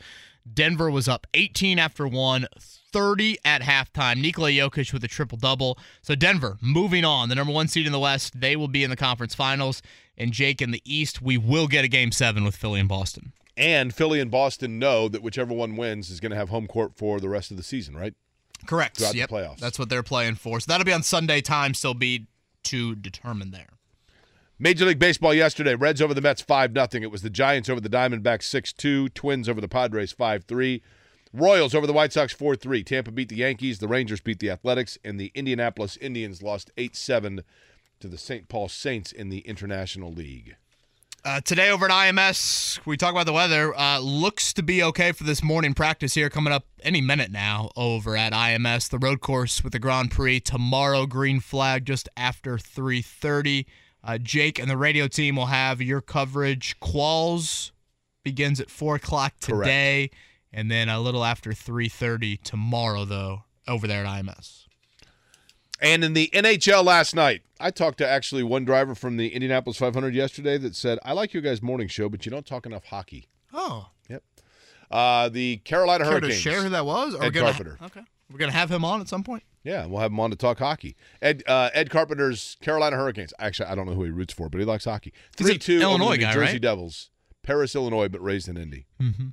Denver 0.51 0.89
was 0.89 1.09
up 1.09 1.27
18 1.33 1.79
after 1.79 2.07
one, 2.07 2.47
30 2.97 3.37
at 3.45 3.61
halftime. 3.61 4.19
Nikola 4.19 4.49
Jokic 4.49 4.91
with 4.91 5.03
a 5.03 5.07
triple 5.07 5.37
double. 5.37 5.77
So 6.01 6.15
Denver 6.15 6.57
moving 6.61 7.05
on, 7.05 7.29
the 7.29 7.35
number 7.35 7.53
one 7.53 7.67
seed 7.67 7.85
in 7.85 7.91
the 7.91 7.99
West. 7.99 8.39
They 8.39 8.55
will 8.55 8.67
be 8.67 8.83
in 8.83 8.89
the 8.89 8.95
conference 8.95 9.35
finals. 9.35 9.83
And 10.17 10.31
Jake 10.31 10.63
in 10.63 10.71
the 10.71 10.81
East, 10.83 11.21
we 11.21 11.37
will 11.37 11.67
get 11.67 11.85
a 11.85 11.87
game 11.87 12.11
seven 12.11 12.43
with 12.43 12.55
Philly 12.55 12.79
and 12.79 12.89
Boston. 12.89 13.33
And 13.55 13.93
Philly 13.93 14.19
and 14.19 14.31
Boston 14.31 14.79
know 14.79 15.07
that 15.09 15.21
whichever 15.21 15.53
one 15.53 15.75
wins 15.75 16.09
is 16.09 16.19
going 16.19 16.31
to 16.31 16.35
have 16.35 16.49
home 16.49 16.65
court 16.65 16.93
for 16.95 17.19
the 17.19 17.29
rest 17.29 17.51
of 17.51 17.57
the 17.57 17.63
season, 17.63 17.95
right? 17.95 18.15
Correct. 18.65 18.97
Throughout 18.97 19.13
the 19.13 19.21
playoffs. 19.21 19.59
That's 19.59 19.77
what 19.77 19.89
they're 19.89 20.01
playing 20.01 20.35
for. 20.35 20.59
So 20.59 20.65
that'll 20.67 20.85
be 20.85 20.93
on 20.93 21.03
Sunday 21.03 21.41
time, 21.41 21.75
still 21.75 21.93
be 21.93 22.25
to 22.63 22.95
determine 22.95 23.51
there. 23.51 23.69
Major 24.59 24.85
League 24.85 24.97
Baseball 24.97 25.35
yesterday, 25.35 25.75
Reds 25.75 26.01
over 26.01 26.15
the 26.15 26.21
Mets 26.21 26.41
5 26.41 26.73
nothing. 26.73 27.03
It 27.03 27.11
was 27.11 27.21
the 27.21 27.29
Giants 27.29 27.69
over 27.69 27.79
the 27.79 27.89
Diamondbacks 27.89 28.73
6-2, 28.73 29.13
Twins 29.13 29.47
over 29.47 29.61
the 29.61 29.67
Padres 29.67 30.11
5-3, 30.13 30.81
Royals 31.33 31.75
over 31.75 31.87
the 31.87 31.93
White 31.93 32.13
Sox 32.13 32.33
4-3. 32.33 32.85
Tampa 32.85 33.11
beat 33.11 33.29
the 33.29 33.35
Yankees, 33.35 33.79
the 33.79 33.87
Rangers 33.87 34.21
beat 34.21 34.39
the 34.39 34.49
Athletics, 34.49 34.97
and 35.03 35.19
the 35.19 35.31
Indianapolis 35.35 35.97
Indians 35.97 36.41
lost 36.41 36.71
8-7 36.77 37.43
to 37.99 38.07
the 38.07 38.17
St. 38.17 38.47
Paul 38.47 38.69
Saints 38.69 39.11
in 39.11 39.29
the 39.29 39.39
International 39.39 40.11
League. 40.11 40.55
Uh, 41.25 41.41
today 41.41 41.69
over 41.69 41.85
at 41.85 41.91
IMS, 41.91 42.79
we 42.85 42.95
talk 42.95 43.11
about 43.11 43.25
the 43.25 43.33
weather. 43.33 43.77
Uh, 43.77 43.99
looks 43.99 44.53
to 44.53 44.63
be 44.63 44.81
okay 44.81 45.11
for 45.11 45.25
this 45.25 45.43
morning 45.43 45.73
practice 45.73 46.13
here 46.13 46.29
coming 46.29 46.53
up 46.53 46.65
any 46.83 47.01
minute 47.01 47.31
now 47.31 47.69
over 47.75 48.15
at 48.15 48.31
IMS. 48.31 48.89
The 48.89 48.99
road 48.99 49.19
course 49.19 49.61
with 49.61 49.73
the 49.73 49.79
Grand 49.79 50.11
Prix 50.11 50.39
tomorrow, 50.39 51.05
green 51.05 51.41
flag 51.41 51.85
just 51.85 52.07
after 52.15 52.57
3.30. 52.57 53.65
Uh, 54.03 54.17
Jake 54.17 54.57
and 54.57 54.69
the 54.69 54.77
radio 54.77 55.07
team 55.09 55.35
will 55.35 55.47
have 55.47 55.81
your 55.81 55.99
coverage. 55.99 56.79
Quals 56.79 57.71
begins 58.23 58.61
at 58.61 58.69
4 58.69 58.95
o'clock 58.95 59.33
today, 59.41 60.11
and 60.57 60.69
then 60.71 60.89
a 60.89 60.99
little 60.99 61.23
after 61.23 61.51
3.30 61.51 62.41
tomorrow, 62.41 63.05
though, 63.05 63.43
over 63.67 63.87
there 63.87 64.03
at 64.05 64.25
IMS. 64.25 64.65
And 65.79 66.03
in 66.03 66.13
the 66.13 66.29
NHL 66.33 66.83
last 66.83 67.13
night, 67.13 67.43
I 67.59 67.69
talked 67.69 67.99
to 67.99 68.07
actually 68.07 68.41
one 68.41 68.65
driver 68.65 68.95
from 68.95 69.17
the 69.17 69.29
Indianapolis 69.29 69.77
500 69.77 70.15
yesterday 70.15 70.57
that 70.57 70.75
said, 70.75 70.97
I 71.05 71.13
like 71.13 71.33
your 71.33 71.43
guys' 71.43 71.61
morning 71.61 71.87
show, 71.87 72.09
but 72.09 72.25
you 72.25 72.31
don't 72.31 72.45
talk 72.45 72.65
enough 72.65 72.85
hockey. 72.85 73.27
Oh, 73.53 73.89
Yep. 74.09 74.23
Uh, 74.89 75.29
the 75.29 75.57
Carolina 75.57 76.03
care 76.05 76.13
to 76.19 76.19
Hurricanes. 76.27 76.41
share 76.41 76.63
who 76.63 76.69
that 76.69 76.85
was? 76.85 77.13
Or 77.13 77.23
Ed 77.23 77.29
gonna- 77.29 77.45
Carpenter. 77.51 77.77
Okay. 77.83 78.01
We're 78.31 78.39
going 78.39 78.51
to 78.51 78.57
have 78.57 78.71
him 78.71 78.83
on 78.83 78.99
at 78.99 79.07
some 79.07 79.23
point? 79.23 79.43
Yeah, 79.63 79.85
we'll 79.85 80.01
have 80.01 80.11
him 80.11 80.19
on 80.19 80.31
to 80.31 80.35
talk 80.35 80.59
hockey. 80.59 80.95
Ed 81.21 81.43
uh, 81.47 81.69
Ed 81.73 81.89
Carpenter's 81.89 82.57
Carolina 82.61 82.95
Hurricanes. 82.97 83.33
Actually, 83.39 83.69
I 83.69 83.75
don't 83.75 83.85
know 83.85 83.93
who 83.93 84.03
he 84.03 84.09
roots 84.11 84.33
for, 84.33 84.49
but 84.49 84.59
he 84.59 84.65
likes 84.65 84.85
hockey. 84.85 85.13
Three 85.35 85.57
two 85.57 85.79
Illinois 85.81 86.17
the 86.17 86.25
New 86.25 86.33
Jersey 86.33 86.53
right? 86.53 86.61
Devils. 86.61 87.09
Paris, 87.43 87.73
Illinois, 87.75 88.07
but 88.09 88.21
raised 88.21 88.47
in 88.49 88.57
Indy. 88.57 88.85
Mm-hmm. 89.01 89.27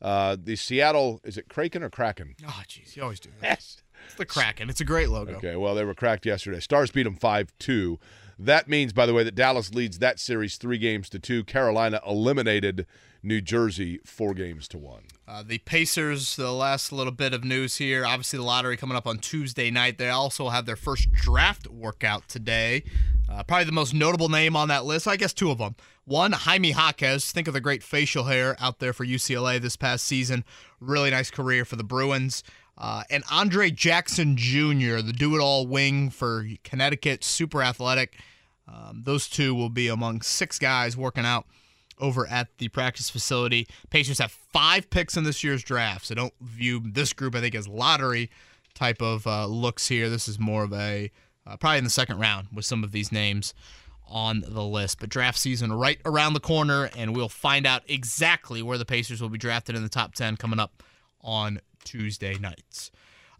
Uh, 0.00 0.36
the 0.42 0.56
Seattle 0.56 1.20
is 1.24 1.36
it 1.36 1.48
Kraken 1.48 1.82
or 1.82 1.90
Kraken? 1.90 2.34
Oh, 2.46 2.62
jeez. 2.68 2.96
You 2.96 3.02
always 3.02 3.20
do 3.20 3.30
that. 3.40 3.58
It's 3.58 3.82
the 4.16 4.24
Kraken. 4.26 4.70
It's 4.70 4.80
a 4.80 4.84
great 4.84 5.08
logo. 5.08 5.34
Okay, 5.36 5.56
well 5.56 5.74
they 5.74 5.84
were 5.84 5.94
cracked 5.94 6.24
yesterday. 6.24 6.60
Stars 6.60 6.90
beat 6.90 7.02
them 7.04 7.16
five 7.16 7.52
two. 7.58 7.98
That 8.38 8.68
means, 8.68 8.92
by 8.92 9.04
the 9.06 9.14
way, 9.14 9.24
that 9.24 9.34
Dallas 9.34 9.74
leads 9.74 9.98
that 9.98 10.20
series 10.20 10.56
three 10.56 10.78
games 10.78 11.08
to 11.10 11.18
two. 11.18 11.42
Carolina 11.42 12.00
eliminated 12.06 12.86
New 13.20 13.40
Jersey 13.40 13.98
four 14.04 14.32
games 14.32 14.68
to 14.68 14.78
one. 14.78 15.02
Uh, 15.26 15.42
the 15.44 15.58
Pacers, 15.58 16.36
the 16.36 16.52
last 16.52 16.92
little 16.92 17.12
bit 17.12 17.34
of 17.34 17.42
news 17.42 17.78
here. 17.78 18.06
Obviously, 18.06 18.38
the 18.38 18.44
lottery 18.44 18.76
coming 18.76 18.96
up 18.96 19.08
on 19.08 19.18
Tuesday 19.18 19.72
night. 19.72 19.98
They 19.98 20.08
also 20.08 20.50
have 20.50 20.66
their 20.66 20.76
first 20.76 21.10
draft 21.12 21.66
workout 21.66 22.28
today. 22.28 22.84
Uh, 23.28 23.42
probably 23.42 23.64
the 23.64 23.72
most 23.72 23.92
notable 23.92 24.28
name 24.28 24.54
on 24.54 24.68
that 24.68 24.84
list, 24.84 25.08
I 25.08 25.16
guess 25.16 25.32
two 25.32 25.50
of 25.50 25.58
them. 25.58 25.74
One, 26.08 26.32
Jaime 26.32 26.72
Jaquez. 26.72 27.30
Think 27.30 27.48
of 27.48 27.54
the 27.54 27.60
great 27.60 27.82
facial 27.82 28.24
hair 28.24 28.56
out 28.58 28.78
there 28.78 28.94
for 28.94 29.04
UCLA 29.04 29.60
this 29.60 29.76
past 29.76 30.06
season. 30.06 30.42
Really 30.80 31.10
nice 31.10 31.30
career 31.30 31.66
for 31.66 31.76
the 31.76 31.84
Bruins. 31.84 32.42
Uh, 32.78 33.02
and 33.10 33.24
Andre 33.30 33.70
Jackson 33.70 34.34
Jr., 34.34 35.02
the 35.02 35.12
do 35.14 35.36
it 35.36 35.40
all 35.40 35.66
wing 35.66 36.08
for 36.08 36.46
Connecticut, 36.64 37.24
super 37.24 37.62
athletic. 37.62 38.16
Um, 38.66 39.02
those 39.04 39.28
two 39.28 39.54
will 39.54 39.68
be 39.68 39.88
among 39.88 40.22
six 40.22 40.58
guys 40.58 40.96
working 40.96 41.26
out 41.26 41.44
over 41.98 42.26
at 42.26 42.56
the 42.56 42.68
practice 42.68 43.10
facility. 43.10 43.66
Pacers 43.90 44.18
have 44.18 44.32
five 44.32 44.88
picks 44.88 45.14
in 45.16 45.24
this 45.24 45.44
year's 45.44 45.62
draft, 45.62 46.06
so 46.06 46.14
don't 46.14 46.34
view 46.40 46.80
this 46.82 47.12
group, 47.12 47.34
I 47.34 47.40
think, 47.40 47.54
as 47.54 47.68
lottery 47.68 48.30
type 48.72 49.02
of 49.02 49.26
uh, 49.26 49.44
looks 49.44 49.88
here. 49.88 50.08
This 50.08 50.26
is 50.26 50.38
more 50.38 50.62
of 50.62 50.72
a 50.72 51.10
uh, 51.46 51.56
probably 51.58 51.78
in 51.78 51.84
the 51.84 51.90
second 51.90 52.18
round 52.18 52.48
with 52.52 52.64
some 52.64 52.82
of 52.82 52.92
these 52.92 53.12
names 53.12 53.52
on 54.08 54.44
the 54.46 54.64
list. 54.64 55.00
But 55.00 55.08
draft 55.10 55.38
season 55.38 55.72
right 55.72 56.00
around 56.04 56.34
the 56.34 56.40
corner, 56.40 56.90
and 56.96 57.14
we'll 57.14 57.28
find 57.28 57.66
out 57.66 57.82
exactly 57.88 58.62
where 58.62 58.78
the 58.78 58.84
Pacers 58.84 59.20
will 59.20 59.28
be 59.28 59.38
drafted 59.38 59.76
in 59.76 59.82
the 59.82 59.88
top 59.88 60.14
10 60.14 60.36
coming 60.36 60.58
up 60.58 60.82
on 61.20 61.60
Tuesday 61.84 62.38
nights. 62.38 62.90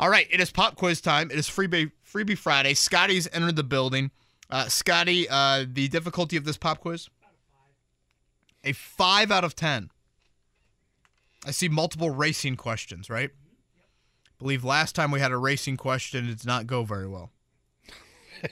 All 0.00 0.08
right, 0.08 0.26
it 0.30 0.40
is 0.40 0.50
pop 0.50 0.76
quiz 0.76 1.00
time. 1.00 1.30
It 1.30 1.38
is 1.38 1.48
freebie, 1.48 1.90
freebie 2.06 2.38
Friday. 2.38 2.74
Scotty's 2.74 3.28
entered 3.32 3.56
the 3.56 3.64
building. 3.64 4.10
Uh, 4.50 4.66
Scotty, 4.68 5.28
uh, 5.28 5.64
the 5.70 5.88
difficulty 5.88 6.36
of 6.36 6.44
this 6.44 6.56
pop 6.56 6.80
quiz? 6.80 7.08
A 8.64 8.72
five 8.72 9.30
out 9.30 9.44
of 9.44 9.54
10. 9.54 9.90
I 11.46 11.50
see 11.50 11.68
multiple 11.68 12.10
racing 12.10 12.56
questions, 12.56 13.08
right? 13.08 13.30
believe 14.38 14.64
last 14.64 14.94
time 14.94 15.10
we 15.10 15.20
had 15.20 15.32
a 15.32 15.36
racing 15.36 15.76
question, 15.76 16.28
it 16.28 16.38
did 16.38 16.46
not 16.46 16.66
go 16.66 16.84
very 16.84 17.08
well. 17.08 17.30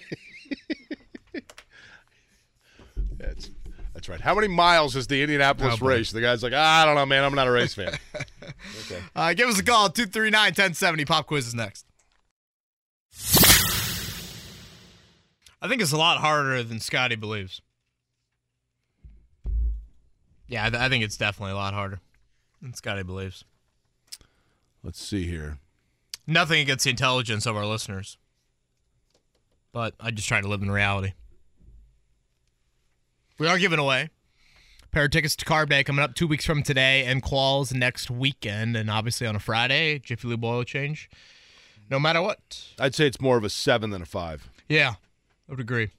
That's 3.19 3.51
that's 3.95 4.09
right. 4.09 4.21
How 4.21 4.35
many 4.35 4.49
miles 4.49 4.95
is 4.95 5.07
the 5.07 5.23
Indianapolis 5.23 5.79
Oh, 5.81 5.87
race? 5.87 6.13
The 6.13 6.21
guy's 6.21 6.43
like, 6.43 6.53
ah, 6.55 6.83
I 6.83 6.85
don't 6.85 6.97
know, 6.97 7.07
man. 7.07 7.25
I'm 7.25 7.35
not 7.35 7.47
a 7.49 7.51
race 7.51 7.73
fan. 7.75 7.97
okay. 8.83 9.01
Uh, 9.15 9.33
give 9.33 9.49
us 9.49 9.59
a 9.59 9.65
call, 9.65 9.89
239 9.89 10.33
1070. 10.49 11.05
Pop 11.07 11.27
quiz 11.27 11.47
is 11.47 11.55
next. 11.55 11.87
I 15.63 15.69
think 15.69 15.81
it's 15.81 15.93
a 15.93 15.97
lot 15.97 16.19
harder 16.19 16.63
than 16.63 16.79
Scotty 16.81 17.17
believes. 17.17 17.63
Yeah, 20.47 20.67
I, 20.67 20.71
th- 20.71 20.81
I 20.81 20.89
think 20.89 21.03
it's 21.03 21.17
definitely 21.17 21.53
a 21.53 21.57
lot 21.57 21.75
harder 21.75 22.01
than 22.63 22.75
Scotty 22.75 23.03
believes. 23.03 23.45
Let's 24.85 25.03
see 25.03 25.27
here. 25.27 25.59
Nothing 26.27 26.61
against 26.61 26.85
the 26.85 26.91
intelligence 26.91 27.47
of 27.47 27.57
our 27.57 27.67
listeners, 27.67 28.19
but 29.73 29.95
I 29.99 30.11
just 30.11 30.29
try 30.29 30.41
to 30.41 30.47
live 30.49 30.63
in 30.63 30.71
reality. 30.71 31.15
We 33.39 33.47
are 33.49 33.59
giving 33.59 33.79
away 33.79 34.09
a 34.83 34.87
pair 34.89 35.05
of 35.05 35.11
tickets 35.11 35.37
to 35.37 35.45
Carb 35.45 35.69
Day 35.69 35.85
coming 35.85 36.03
up 36.03 36.15
two 36.15 36.27
weeks 36.27 36.47
from 36.47 36.63
today, 36.63 37.05
and 37.05 37.23
Qualls 37.23 37.75
next 37.75 38.11
weekend, 38.11 38.77
and 38.77 38.91
obviously 38.91 39.27
on 39.27 39.37
a 39.37 39.39
Friday, 39.39 39.99
Jiffy 39.99 40.27
Lube 40.29 40.43
oil 40.43 40.65
change. 40.65 41.11
No 41.91 42.01
matter 42.01 42.23
what. 42.23 42.65
I'd 42.79 42.95
say 42.95 43.07
it's 43.07 43.21
more 43.21 43.37
of 43.37 43.45
a 43.45 43.51
seven 43.51 43.91
than 43.91 44.01
a 44.01 44.07
five. 44.07 44.49
Yeah, 44.71 44.95
I 45.49 45.53
would 45.53 45.61
agree. 45.61 45.91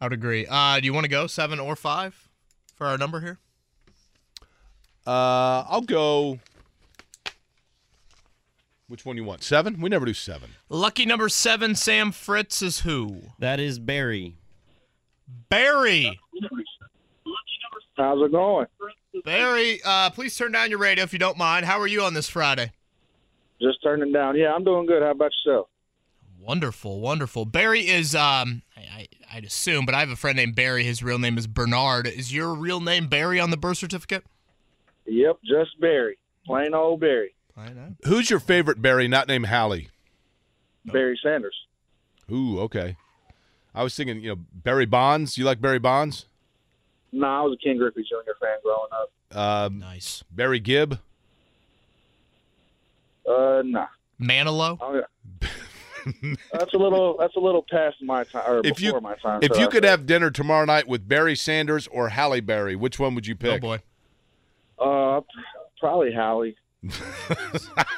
I 0.00 0.04
would 0.04 0.12
agree. 0.12 0.46
Uh, 0.48 0.78
do 0.78 0.86
you 0.86 0.94
want 0.94 1.02
to 1.04 1.10
go 1.10 1.26
seven 1.26 1.58
or 1.58 1.74
five 1.74 2.28
for 2.76 2.86
our 2.86 2.96
number 2.96 3.20
here? 3.20 3.38
Uh, 5.04 5.64
I'll 5.68 5.80
go. 5.80 6.38
Which 8.86 9.04
one 9.04 9.16
you 9.16 9.24
want? 9.24 9.42
Seven? 9.42 9.80
We 9.80 9.90
never 9.90 10.06
do 10.06 10.14
seven. 10.14 10.50
Lucky 10.68 11.06
number 11.06 11.28
seven, 11.28 11.74
Sam 11.74 12.12
Fritz 12.12 12.62
is 12.62 12.80
who? 12.80 13.32
That 13.40 13.58
is 13.58 13.80
Barry. 13.80 14.36
Barry. 15.48 16.18
How's 17.96 18.24
it 18.24 18.32
going? 18.32 18.66
Barry, 19.24 19.80
uh, 19.84 20.10
please 20.10 20.36
turn 20.36 20.52
down 20.52 20.70
your 20.70 20.78
radio 20.78 21.04
if 21.04 21.12
you 21.12 21.18
don't 21.18 21.38
mind. 21.38 21.64
How 21.64 21.78
are 21.80 21.86
you 21.86 22.02
on 22.02 22.14
this 22.14 22.28
Friday? 22.28 22.72
Just 23.60 23.82
turning 23.82 24.12
down. 24.12 24.36
Yeah, 24.36 24.52
I'm 24.52 24.64
doing 24.64 24.86
good. 24.86 25.02
How 25.02 25.12
about 25.12 25.30
yourself? 25.44 25.68
Wonderful, 26.40 27.00
wonderful. 27.00 27.46
Barry 27.46 27.88
is, 27.88 28.14
um, 28.14 28.62
I, 28.76 28.80
I, 28.80 29.08
I'd 29.32 29.44
assume, 29.44 29.86
but 29.86 29.94
I 29.94 30.00
have 30.00 30.10
a 30.10 30.16
friend 30.16 30.36
named 30.36 30.54
Barry. 30.54 30.84
His 30.84 31.02
real 31.02 31.18
name 31.18 31.38
is 31.38 31.46
Bernard. 31.46 32.06
Is 32.06 32.34
your 32.34 32.54
real 32.54 32.80
name 32.80 33.06
Barry 33.06 33.40
on 33.40 33.50
the 33.50 33.56
birth 33.56 33.78
certificate? 33.78 34.24
Yep, 35.06 35.38
just 35.44 35.80
Barry. 35.80 36.18
Plain 36.44 36.74
old 36.74 37.00
Barry. 37.00 37.34
I 37.56 37.68
know. 37.70 37.94
Who's 38.04 38.28
your 38.28 38.40
favorite 38.40 38.82
Barry, 38.82 39.08
not 39.08 39.28
named 39.28 39.46
Halle? 39.46 39.88
Barry 40.84 41.18
Sanders. 41.22 41.56
Ooh, 42.30 42.60
okay. 42.60 42.96
I 43.74 43.82
was 43.82 43.94
thinking, 43.96 44.20
you 44.20 44.30
know, 44.30 44.40
Barry 44.52 44.86
Bonds. 44.86 45.36
You 45.36 45.44
like 45.44 45.60
Barry 45.60 45.78
Bonds? 45.78 46.26
No, 47.12 47.26
I 47.26 47.40
was 47.42 47.56
a 47.60 47.64
Ken 47.64 47.76
Griffey 47.76 48.02
Jr. 48.02 48.32
fan 48.40 48.58
growing 48.62 48.88
up. 48.92 49.36
Um, 49.36 49.78
Nice. 49.80 50.22
Barry 50.30 50.60
Gibb. 50.60 51.00
Uh, 53.28 53.62
nah. 53.64 53.86
Manilow? 54.20 54.78
Oh, 54.80 54.94
yeah. 54.94 55.50
that's 56.52 56.74
a 56.74 56.76
little. 56.76 57.16
That's 57.18 57.34
a 57.36 57.40
little 57.40 57.64
past 57.70 57.96
my 58.02 58.24
time, 58.24 58.42
or 58.46 58.58
If 58.58 58.76
before 58.76 58.98
you 58.98 59.00
my 59.00 59.14
time. 59.16 59.40
if 59.42 59.54
so 59.54 59.60
you 59.60 59.68
could 59.68 59.84
said, 59.84 59.90
have 59.90 60.06
dinner 60.06 60.30
tomorrow 60.30 60.66
night 60.66 60.86
with 60.86 61.08
Barry 61.08 61.34
Sanders 61.34 61.86
or 61.88 62.10
Halle 62.10 62.40
Berry, 62.40 62.76
which 62.76 62.98
one 62.98 63.14
would 63.14 63.26
you 63.26 63.34
Oh, 63.34 63.42
pick? 63.42 63.62
boy. 63.62 63.78
uh, 64.78 65.22
probably 65.80 66.12
Howie. 66.12 66.56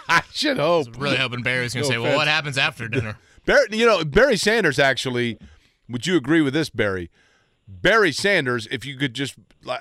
I 0.09 0.23
should 0.33 0.61
I 0.61 0.69
was 0.69 0.87
hope. 0.87 1.01
really 1.01 1.17
hoping 1.17 1.43
Barry's 1.43 1.75
going 1.75 1.85
to 1.85 1.91
No 1.91 1.95
say, 1.97 1.99
well, 2.01 2.17
what 2.17 2.29
happens 2.29 2.57
after 2.57 2.87
dinner? 2.87 3.19
Barry, 3.45 3.67
you 3.73 3.85
know, 3.85 4.05
Barry 4.05 4.37
Sanders 4.37 4.79
actually. 4.79 5.39
Would 5.89 6.07
you 6.07 6.17
agree 6.17 6.41
with 6.41 6.55
this, 6.55 6.71
Barry? 6.71 7.11
Barry 7.69 8.13
Sanders, 8.13 8.69
if 8.71 8.85
you 8.87 8.97
could 8.97 9.13
just, 9.15 9.35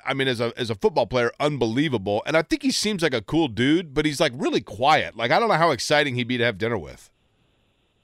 I 0.04 0.12
mean, 0.12 0.26
as 0.26 0.40
a 0.40 0.52
as 0.56 0.70
a 0.70 0.74
football 0.74 1.06
player, 1.06 1.30
unbelievable. 1.38 2.22
And 2.26 2.36
I 2.36 2.42
think 2.42 2.62
he 2.62 2.72
seems 2.72 3.02
like 3.02 3.14
a 3.14 3.22
cool 3.22 3.46
dude, 3.48 3.94
but 3.94 4.04
he's 4.04 4.18
like 4.20 4.32
really 4.34 4.60
quiet. 4.60 5.16
Like 5.16 5.30
I 5.30 5.38
don't 5.38 5.48
know 5.48 5.54
how 5.54 5.70
exciting 5.70 6.16
he'd 6.16 6.26
be 6.28 6.36
to 6.38 6.44
have 6.44 6.58
dinner 6.58 6.76
with. 6.78 7.10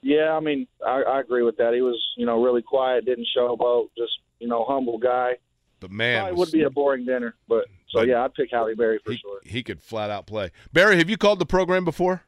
Yeah, 0.01 0.33
I 0.33 0.39
mean, 0.41 0.67
I, 0.85 1.01
I 1.03 1.19
agree 1.21 1.43
with 1.43 1.57
that. 1.57 1.73
He 1.73 1.81
was, 1.81 1.97
you 2.17 2.25
know, 2.25 2.41
really 2.43 2.61
quiet, 2.61 3.05
didn't 3.05 3.27
show 3.33 3.53
about, 3.53 3.89
just, 3.97 4.11
you 4.39 4.49
know, 4.49 4.65
humble 4.67 4.97
guy. 4.97 5.37
But 5.79 5.91
man, 5.91 6.19
Probably 6.23 6.39
was- 6.39 6.47
would 6.51 6.57
be 6.57 6.63
a 6.63 6.69
boring 6.69 7.05
dinner, 7.05 7.35
but 7.47 7.65
so 7.89 7.99
But- 7.99 8.07
yeah, 8.09 8.23
I'd 8.23 8.33
pick 8.33 8.49
Halle 8.51 8.73
Berry 8.75 8.99
for 9.03 9.11
he, 9.11 9.17
sure. 9.17 9.39
he 9.45 9.63
could 9.63 9.81
flat 9.81 10.09
out 10.09 10.27
play. 10.27 10.51
Barry, 10.73 10.97
have 10.97 11.09
you 11.09 11.15
called 11.17 11.39
the 11.39 11.45
program 11.45 11.85
before? 11.85 12.23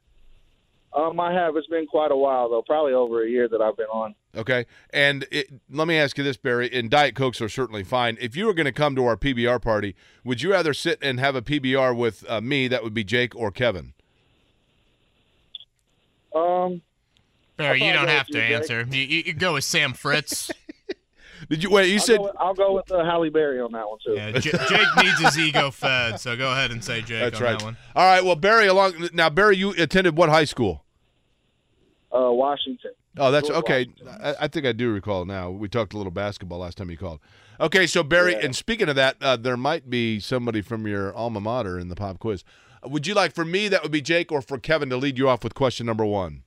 Um, 0.96 1.20
I 1.20 1.34
have. 1.34 1.58
It's 1.58 1.68
been 1.68 1.88
quite 1.88 2.12
a 2.12 2.16
while 2.16 2.50
though, 2.50 2.62
probably 2.62 2.94
over 2.94 3.24
a 3.24 3.30
year 3.30 3.50
that 3.50 3.62
I've 3.62 3.76
been 3.76 3.88
on. 3.88 4.16
Okay. 4.36 4.66
And 4.92 5.26
it, 5.30 5.48
let 5.70 5.88
me 5.88 5.98
ask 5.98 6.18
you 6.18 6.24
this, 6.24 6.38
Barry, 6.38 6.70
and 6.72 6.90
Diet 6.90 7.16
Cokes 7.16 7.42
are 7.42 7.50
certainly 7.50 7.84
fine. 7.84 8.18
If 8.22 8.36
you 8.36 8.46
were 8.46 8.54
going 8.54 8.66
to 8.66 8.72
come 8.72 8.96
to 8.96 9.06
our 9.06 9.18
PBR 9.18 9.62
party, 9.62 9.96
would 10.24 10.42
you 10.42 10.52
rather 10.52 10.74
sit 10.74 10.98
and 11.02 11.20
have 11.20 11.36
a 11.36 11.42
PBR 11.42 11.96
with 11.98 12.24
uh, 12.30 12.40
me, 12.40 12.68
that 12.70 12.84
would 12.84 12.94
be 12.94 13.04
Jake, 13.04 13.36
or 13.36 13.52
Kevin? 13.52 13.94
Um, 16.34 16.82
Barry, 17.58 17.84
you 17.84 17.94
don't 17.94 18.08
have 18.10 18.28
to 18.28 18.38
you, 18.38 18.44
Jake. 18.44 18.56
answer. 18.56 18.88
You, 18.90 19.02
you, 19.02 19.24
you 19.28 19.34
go 19.34 19.54
with 19.54 19.64
Sam 19.64 19.94
Fritz. 19.94 20.52
Did 21.50 21.64
you 21.64 21.70
wait? 21.70 21.90
You 21.90 21.96
I'll, 21.96 22.00
said 22.00 22.18
go 22.18 22.24
with, 22.24 22.36
I'll 22.40 22.54
go 22.54 22.74
with 22.74 22.92
uh, 22.92 23.04
Halle 23.04 23.30
Berry 23.30 23.60
on 23.60 23.72
that 23.74 23.88
one 23.88 24.00
too. 24.04 24.14
yeah, 24.14 24.32
J- 24.32 24.52
Jake 24.70 24.88
needs 25.04 25.20
his 25.20 25.38
ego 25.38 25.70
fed, 25.70 26.20
so 26.20 26.36
go 26.36 26.52
ahead 26.52 26.72
and 26.72 26.84
say 26.84 27.02
Jake 27.02 27.22
that's 27.22 27.38
on 27.38 27.44
right. 27.44 27.60
that 27.60 27.66
one. 27.66 27.78
All 27.96 28.06
right. 28.06 28.24
Well, 28.24 28.36
Barry, 28.36 28.68
along 28.68 29.10
now, 29.14 29.30
Barry, 29.30 29.58
you 29.58 29.72
attended 29.72 30.18
what 30.18 30.30
high 30.30 30.46
school? 30.46 30.85
Uh, 32.16 32.32
Washington. 32.32 32.92
Oh, 33.18 33.32
that's 33.32 33.48
George 33.50 33.60
okay. 33.60 33.88
I, 34.24 34.36
I 34.42 34.48
think 34.48 34.66
I 34.66 34.72
do 34.72 34.92
recall 34.92 35.26
now. 35.26 35.50
We 35.50 35.68
talked 35.68 35.94
a 35.94 35.98
little 35.98 36.12
basketball 36.12 36.60
last 36.60 36.78
time 36.78 36.90
you 36.90 36.98
called. 36.98 37.20
Okay, 37.60 37.88
so 37.88 38.04
Barry, 38.04 38.34
Yeah. 38.34 38.40
and 38.46 38.56
speaking 38.56 38.88
of 38.90 38.96
that, 38.96 39.18
uh, 39.22 39.36
there 39.38 39.58
might 39.58 39.90
be 39.90 40.20
somebody 40.20 40.62
from 40.62 40.88
your 40.88 41.14
alma 41.16 41.42
mater 41.42 41.78
in 41.80 41.88
the 41.90 41.96
pop 41.96 42.20
quiz. 42.20 42.44
Uh, 42.84 42.90
Would 42.90 43.08
you 43.08 43.14
like 43.14 43.34
for 43.34 43.44
me, 43.46 43.68
that 43.68 43.84
would 43.84 43.92
be 43.92 44.02
Jake, 44.02 44.32
or 44.32 44.42
for 44.42 44.58
Kevin 44.58 44.90
to 44.90 44.98
lead 44.98 45.18
you 45.18 45.28
off 45.28 45.44
with 45.44 45.54
question 45.56 45.86
number 45.86 46.06
one? 46.06 46.44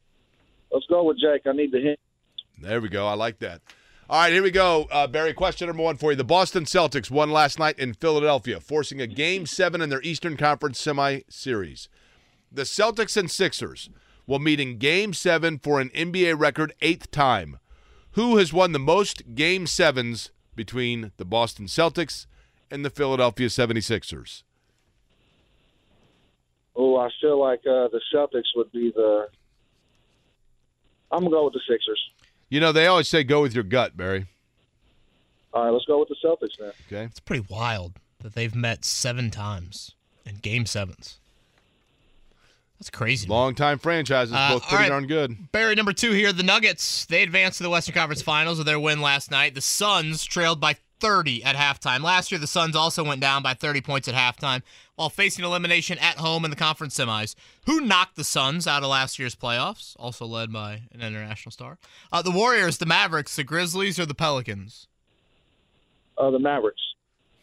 Let's 0.71 0.87
go 0.87 1.03
with 1.05 1.19
Jake. 1.19 1.43
I 1.47 1.53
need 1.53 1.73
the 1.73 1.81
hint. 1.81 1.99
There 2.61 2.81
we 2.81 2.89
go. 2.89 3.07
I 3.07 3.15
like 3.15 3.39
that. 3.41 3.61
All 4.11 4.21
right, 4.23 4.33
here 4.33 4.43
we 4.43 4.51
go. 4.51 4.87
Uh, 4.91 5.07
Barry, 5.07 5.35
question 5.35 5.67
number 5.69 5.83
one 5.83 5.97
for 5.99 6.13
you. 6.13 6.17
The 6.17 6.25
Boston 6.25 6.65
Celtics 6.65 7.11
won 7.11 7.31
last 7.31 7.59
night 7.59 7.79
in 7.79 7.93
Philadelphia, 7.93 8.59
forcing 8.59 9.01
a 9.03 9.07
game 9.07 9.45
seven 9.45 9.83
in 9.83 9.91
their 9.91 10.01
Eastern 10.03 10.37
Conference 10.37 10.81
semi 10.81 11.21
series. 11.29 11.89
The 12.51 12.63
Celtics 12.63 13.19
and 13.19 13.31
Sixers 13.31 13.91
will 14.29 14.39
meet 14.39 14.61
in 14.61 14.79
game 14.79 15.13
seven 15.13 15.59
for 15.59 15.81
an 15.81 15.89
NBA 15.89 16.39
record 16.39 16.73
eighth 16.81 17.11
time. 17.11 17.59
Who 18.13 18.37
has 18.37 18.53
won 18.53 18.71
the 18.71 18.79
most 18.79 19.35
game 19.35 19.67
sevens 19.67 20.31
between 20.55 21.11
the 21.17 21.25
Boston 21.25 21.67
Celtics 21.67 22.27
and 22.71 22.85
the 22.85 22.91
Philadelphia 22.91 23.49
76ers? 23.49 24.43
Oh, 26.77 26.97
I 26.97 27.09
feel 27.21 27.41
like 27.41 27.61
uh, 27.61 27.89
the 27.89 28.01
Celtics 28.15 28.55
would 28.55 28.71
be 28.71 28.93
the. 28.95 29.29
I'm 31.11 31.21
gonna 31.21 31.31
go 31.31 31.45
with 31.47 31.55
the 31.55 31.61
Sixers. 31.69 32.01
You 32.51 32.61
know, 32.61 32.71
they 32.71 32.87
always 32.87 33.09
say 33.09 33.25
go 33.25 33.43
with 33.43 33.55
your 33.55 33.65
gut, 33.65 33.97
Barry. 33.97 34.27
All 35.53 35.65
right, 35.65 35.71
let's 35.71 35.87
go 35.87 35.99
with 35.99 36.09
the 36.09 36.17
Celtics 36.23 36.59
then. 36.59 36.73
Okay. 36.87 37.05
It's 37.05 37.21
pretty 37.21 37.47
wild 37.49 37.95
that 38.21 38.35
they've 38.35 38.55
met 38.55 38.85
seven 38.85 39.31
times 39.31 39.95
in 40.27 40.37
game 40.37 40.67
sevens. 40.67 41.19
That's 42.79 42.91
crazy. 42.91 43.27
Long 43.27 43.55
time 43.57 43.79
franchises, 43.79 44.33
Uh, 44.35 44.55
both 44.55 44.63
pretty 44.63 44.77
right. 44.85 44.89
darn 44.89 45.07
good. 45.07 45.51
Barry, 45.53 45.75
number 45.75 45.93
two 45.93 46.13
here. 46.13 46.33
The 46.33 46.45
Nuggets, 46.45 47.05
they 47.07 47.23
advanced 47.23 47.59
to 47.59 47.65
the 47.65 47.71
Western 47.71 47.95
Conference 47.95 48.23
Finals 48.23 48.59
with 48.59 48.67
their 48.69 48.79
win 48.79 49.01
last 49.01 49.31
night. 49.33 49.55
The 49.57 49.61
Suns 49.61 50.25
trailed 50.25 50.61
by 50.61 50.77
30 51.01 51.43
at 51.45 51.57
halftime. 51.57 52.03
Last 52.03 52.31
year, 52.31 52.39
the 52.39 52.47
Suns 52.47 52.77
also 52.77 53.05
went 53.05 53.21
down 53.21 53.43
by 53.43 53.55
30 53.55 53.81
points 53.81 54.07
at 54.09 54.15
halftime 54.15 54.63
while 54.95 55.11
facing 55.11 55.45
elimination 55.45 55.99
at 55.99 56.17
home 56.19 56.45
in 56.45 56.51
the 56.51 56.57
conference 56.57 56.97
semis. 56.97 57.35
Who 57.67 57.81
knocked 57.81 58.15
the 58.17 58.25
Suns 58.25 58.67
out 58.69 58.83
of 58.85 58.89
last 58.91 59.19
year's 59.19 59.35
playoffs? 59.35 59.95
Also 59.99 60.25
led 60.27 60.53
by 60.53 60.83
an 60.93 61.01
international 61.01 61.51
star. 61.53 61.79
Uh, 62.13 62.23
the 62.23 62.31
Warriors, 62.33 62.79
the 62.79 62.87
Mavericks, 62.87 63.35
the 63.37 63.45
Grizzlies, 63.45 63.99
or 63.99 64.07
the 64.07 64.15
Pelicans? 64.15 64.87
Uh, 66.17 66.31
the 66.31 66.39
Mavericks. 66.39 66.83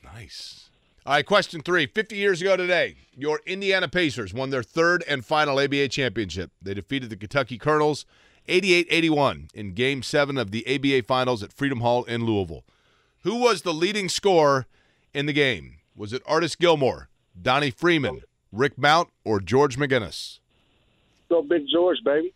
Nice. 0.03 0.64
All 1.07 1.13
right, 1.13 1.25
question 1.25 1.61
three. 1.61 1.85
50 1.85 2.15
years 2.15 2.41
ago 2.41 2.57
today, 2.57 2.95
your 3.15 3.39
Indiana 3.45 3.87
Pacers 3.87 4.33
won 4.33 4.49
their 4.49 4.63
third 4.63 5.03
and 5.07 5.23
final 5.23 5.59
ABA 5.59 5.89
championship. 5.89 6.49
They 6.59 6.73
defeated 6.73 7.11
the 7.11 7.15
Kentucky 7.15 7.59
Colonels 7.59 8.07
88 8.47 8.87
81 8.89 9.49
in 9.53 9.73
Game 9.73 10.01
7 10.01 10.35
of 10.35 10.49
the 10.49 10.65
ABA 10.67 11.05
Finals 11.05 11.43
at 11.43 11.53
Freedom 11.53 11.81
Hall 11.81 12.05
in 12.05 12.25
Louisville. 12.25 12.63
Who 13.21 13.35
was 13.35 13.61
the 13.61 13.71
leading 13.71 14.09
scorer 14.09 14.65
in 15.13 15.27
the 15.27 15.33
game? 15.33 15.77
Was 15.95 16.11
it 16.11 16.23
Artis 16.25 16.55
Gilmore, 16.55 17.09
Donnie 17.39 17.69
Freeman, 17.69 18.21
Rick 18.51 18.75
Mount, 18.75 19.09
or 19.23 19.39
George 19.39 19.77
McGinnis? 19.77 20.39
Go 21.29 21.43
Big 21.43 21.67
George, 21.71 21.99
baby. 22.03 22.33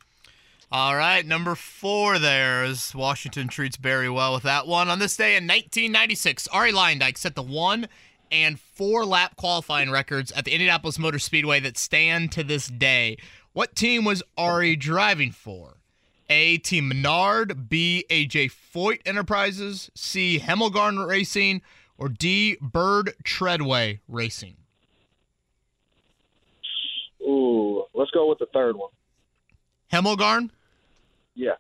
All 0.72 0.96
right, 0.96 1.26
number 1.26 1.56
four 1.56 2.20
there 2.20 2.64
is 2.64 2.94
Washington 2.94 3.48
treats 3.48 3.78
Barry 3.78 4.12
well 4.12 4.32
with 4.36 4.44
that 4.44 4.68
one. 4.68 4.90
On 4.90 5.00
this 5.00 5.18
day 5.18 5.36
in 5.36 5.46
1996, 5.46 6.48
Arie 6.54 6.72
Luyendyk 6.72 7.18
set 7.18 7.34
the 7.34 7.42
one 7.42 7.88
and 8.32 8.60
four 8.60 9.06
lap 9.06 9.36
qualifying 9.36 9.92
records 9.92 10.32
at 10.32 10.46
the 10.46 10.52
Indianapolis 10.52 11.00
Motor 11.00 11.20
Speedway 11.20 11.60
that 11.62 11.78
stand 11.78 12.32
to 12.34 12.44
this 12.44 12.68
day. 12.68 13.18
What 13.54 13.76
team 13.76 14.06
was 14.06 14.24
Arie 14.38 14.76
driving 14.76 15.32
for? 15.32 15.78
A. 16.30 16.58
Team 16.58 16.88
Menard, 16.88 17.70
B. 17.70 18.06
AJ 18.10 18.52
Foyt 18.52 19.02
Enterprises, 19.06 19.90
C. 19.96 20.40
Hemmelgarn 20.40 21.08
Racing, 21.08 21.62
or 21.98 22.08
D. 22.08 22.58
Byrd 22.62 23.14
Treadway 23.24 24.00
Racing? 24.08 24.56
Ooh, 27.22 27.84
let's 27.94 28.12
go 28.12 28.30
with 28.30 28.40
the 28.40 28.46
third 28.54 28.76
one. 28.76 28.92
Hemmelgarn? 29.92 30.52
Yeah. 31.34 31.56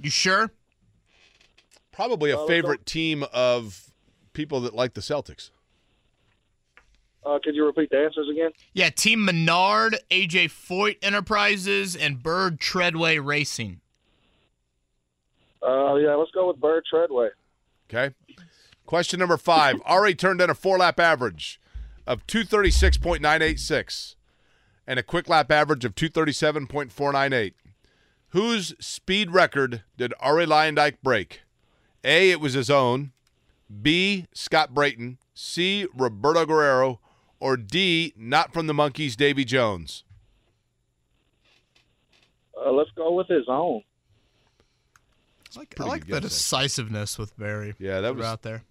You 0.00 0.10
sure? 0.10 0.50
Probably 1.92 2.30
a 2.30 2.46
favorite 2.46 2.86
team 2.86 3.24
of 3.32 3.91
people 4.32 4.60
that 4.60 4.74
like 4.74 4.94
the 4.94 5.00
Celtics. 5.00 5.50
Uh, 7.24 7.38
could 7.42 7.54
you 7.54 7.64
repeat 7.64 7.90
the 7.90 7.98
answers 7.98 8.28
again? 8.28 8.50
Yeah, 8.72 8.90
Team 8.90 9.24
Menard, 9.24 9.96
AJ 10.10 10.50
Foyt 10.50 10.96
Enterprises, 11.02 11.94
and 11.94 12.22
Byrd 12.22 12.58
Treadway 12.58 13.18
Racing. 13.18 13.80
Uh, 15.62 15.94
yeah, 15.94 16.14
let's 16.14 16.32
go 16.32 16.48
with 16.48 16.60
Byrd 16.60 16.84
Treadway. 16.92 17.28
Okay. 17.88 18.14
Question 18.86 19.20
number 19.20 19.36
five. 19.36 19.80
Arie 19.86 20.14
turned 20.14 20.40
in 20.40 20.50
a 20.50 20.54
four 20.54 20.78
lap 20.78 20.98
average 20.98 21.60
of 22.06 22.26
236.986 22.26 24.16
and 24.86 24.98
a 24.98 25.02
quick 25.02 25.28
lap 25.28 25.50
average 25.52 25.84
of 25.84 25.94
237.498. 25.94 27.52
Whose 28.30 28.74
speed 28.80 29.30
record 29.30 29.82
did 29.96 30.14
Arie 30.20 30.46
Luyendyk 30.46 30.96
break? 31.02 31.42
A. 32.02 32.30
It 32.30 32.40
was 32.40 32.54
his 32.54 32.70
own. 32.70 33.12
B. 33.80 34.26
Scott 34.34 34.74
Brayton. 34.74 35.18
C. 35.34 35.86
Roberto 35.94 36.44
Guerrero. 36.44 37.00
Or 37.40 37.56
D. 37.56 38.12
Not 38.16 38.52
from 38.52 38.66
the 38.66 38.72
Monkees, 38.72 39.16
Davy 39.16 39.44
Jones. 39.44 40.04
Uh, 42.64 42.70
let's 42.70 42.90
go 42.96 43.12
with 43.12 43.28
his 43.28 43.44
own. 43.48 43.82
I 45.54 45.58
like, 45.58 45.80
I 45.80 45.84
like 45.84 46.06
the 46.06 46.20
guess, 46.20 46.30
decisiveness 46.30 47.18
with 47.18 47.36
Barry. 47.38 47.74
Yeah, 47.78 48.00
that 48.00 48.16
was- 48.16 48.24
out 48.24 48.42
there. 48.42 48.64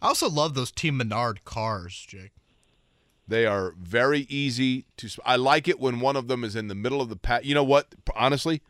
I 0.00 0.08
also 0.08 0.28
love 0.28 0.54
those 0.54 0.70
Team 0.70 0.98
Menard 0.98 1.44
cars, 1.44 2.04
Jake. 2.06 2.32
They 3.26 3.46
are 3.46 3.72
very 3.78 4.20
easy 4.28 4.84
to. 4.98 5.08
I 5.24 5.36
like 5.36 5.66
it 5.66 5.80
when 5.80 6.00
one 6.00 6.14
of 6.14 6.28
them 6.28 6.44
is 6.44 6.54
in 6.54 6.68
the 6.68 6.74
middle 6.74 7.00
of 7.00 7.08
the 7.08 7.16
pack. 7.16 7.44
You 7.46 7.54
know 7.54 7.64
what? 7.64 7.94
Honestly, 8.14 8.60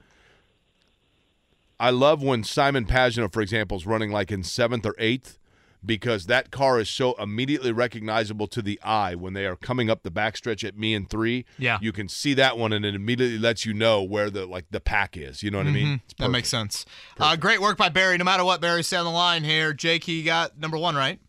I 1.80 1.90
love 1.90 2.22
when 2.22 2.44
Simon 2.44 2.84
Pagenaud, 2.86 3.32
for 3.32 3.40
example, 3.40 3.76
is 3.76 3.84
running 3.84 4.12
like 4.12 4.30
in 4.30 4.44
seventh 4.44 4.86
or 4.86 4.94
eighth 4.96 5.38
because 5.84 6.26
that 6.26 6.50
car 6.50 6.80
is 6.80 6.88
so 6.88 7.14
immediately 7.14 7.72
recognizable 7.72 8.46
to 8.48 8.62
the 8.62 8.80
eye 8.82 9.14
when 9.14 9.34
they 9.34 9.46
are 9.46 9.56
coming 9.56 9.90
up 9.90 10.02
the 10.02 10.10
backstretch 10.10 10.66
at 10.66 10.76
me 10.76 10.94
and 10.94 11.08
three. 11.08 11.44
Yeah. 11.58 11.78
you 11.80 11.92
can 11.92 12.08
see 12.08 12.34
that 12.34 12.56
one, 12.58 12.72
and 12.72 12.84
it 12.84 12.94
immediately 12.94 13.38
lets 13.38 13.66
you 13.66 13.74
know 13.74 14.02
where 14.02 14.30
the 14.30 14.46
like 14.46 14.66
the 14.70 14.80
pack 14.80 15.16
is. 15.16 15.42
You 15.42 15.50
know 15.50 15.58
what 15.58 15.66
I 15.66 15.72
mean? 15.72 15.86
Mm-hmm. 15.86 16.22
That 16.22 16.28
makes 16.30 16.48
sense. 16.48 16.84
Uh, 17.18 17.36
great 17.36 17.60
work 17.60 17.76
by 17.76 17.88
Barry. 17.88 18.18
No 18.18 18.24
matter 18.24 18.44
what, 18.44 18.60
Barry, 18.60 18.82
stay 18.82 18.96
on 18.96 19.04
the 19.04 19.10
line 19.10 19.44
here. 19.44 19.72
Jake, 19.72 20.04
he 20.04 20.22
got 20.22 20.58
number 20.58 20.78
one 20.78 20.94
right. 20.96 21.20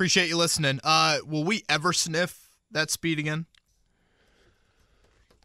Appreciate 0.00 0.30
you 0.30 0.38
listening. 0.38 0.80
Uh, 0.82 1.18
will 1.26 1.44
we 1.44 1.62
ever 1.68 1.92
sniff 1.92 2.48
that 2.70 2.90
speed 2.90 3.18
again? 3.18 3.44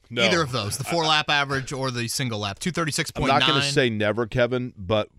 No. 0.10 0.24
Either 0.24 0.42
of 0.42 0.54
those, 0.54 0.78
the 0.78 0.86
four 0.86 1.06
lap 1.06 1.30
average 1.30 1.74
or 1.74 1.92
the 1.92 2.08
single 2.08 2.40
lap. 2.40 2.60
Two 2.60 2.72
thirty 2.72 2.94
six 2.94 3.12
I'm 3.18 3.28
not 3.28 3.42
going 3.42 3.60
to 3.60 3.68
say 3.68 3.90
never, 3.90 4.26
Kevin, 4.26 4.72
but 4.78 5.10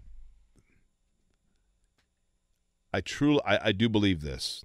I 2.95 3.03
truly, 3.03 3.43
I, 3.45 3.67
I 3.69 3.73
do 3.73 3.91
believe 3.91 4.23
this. 4.23 4.65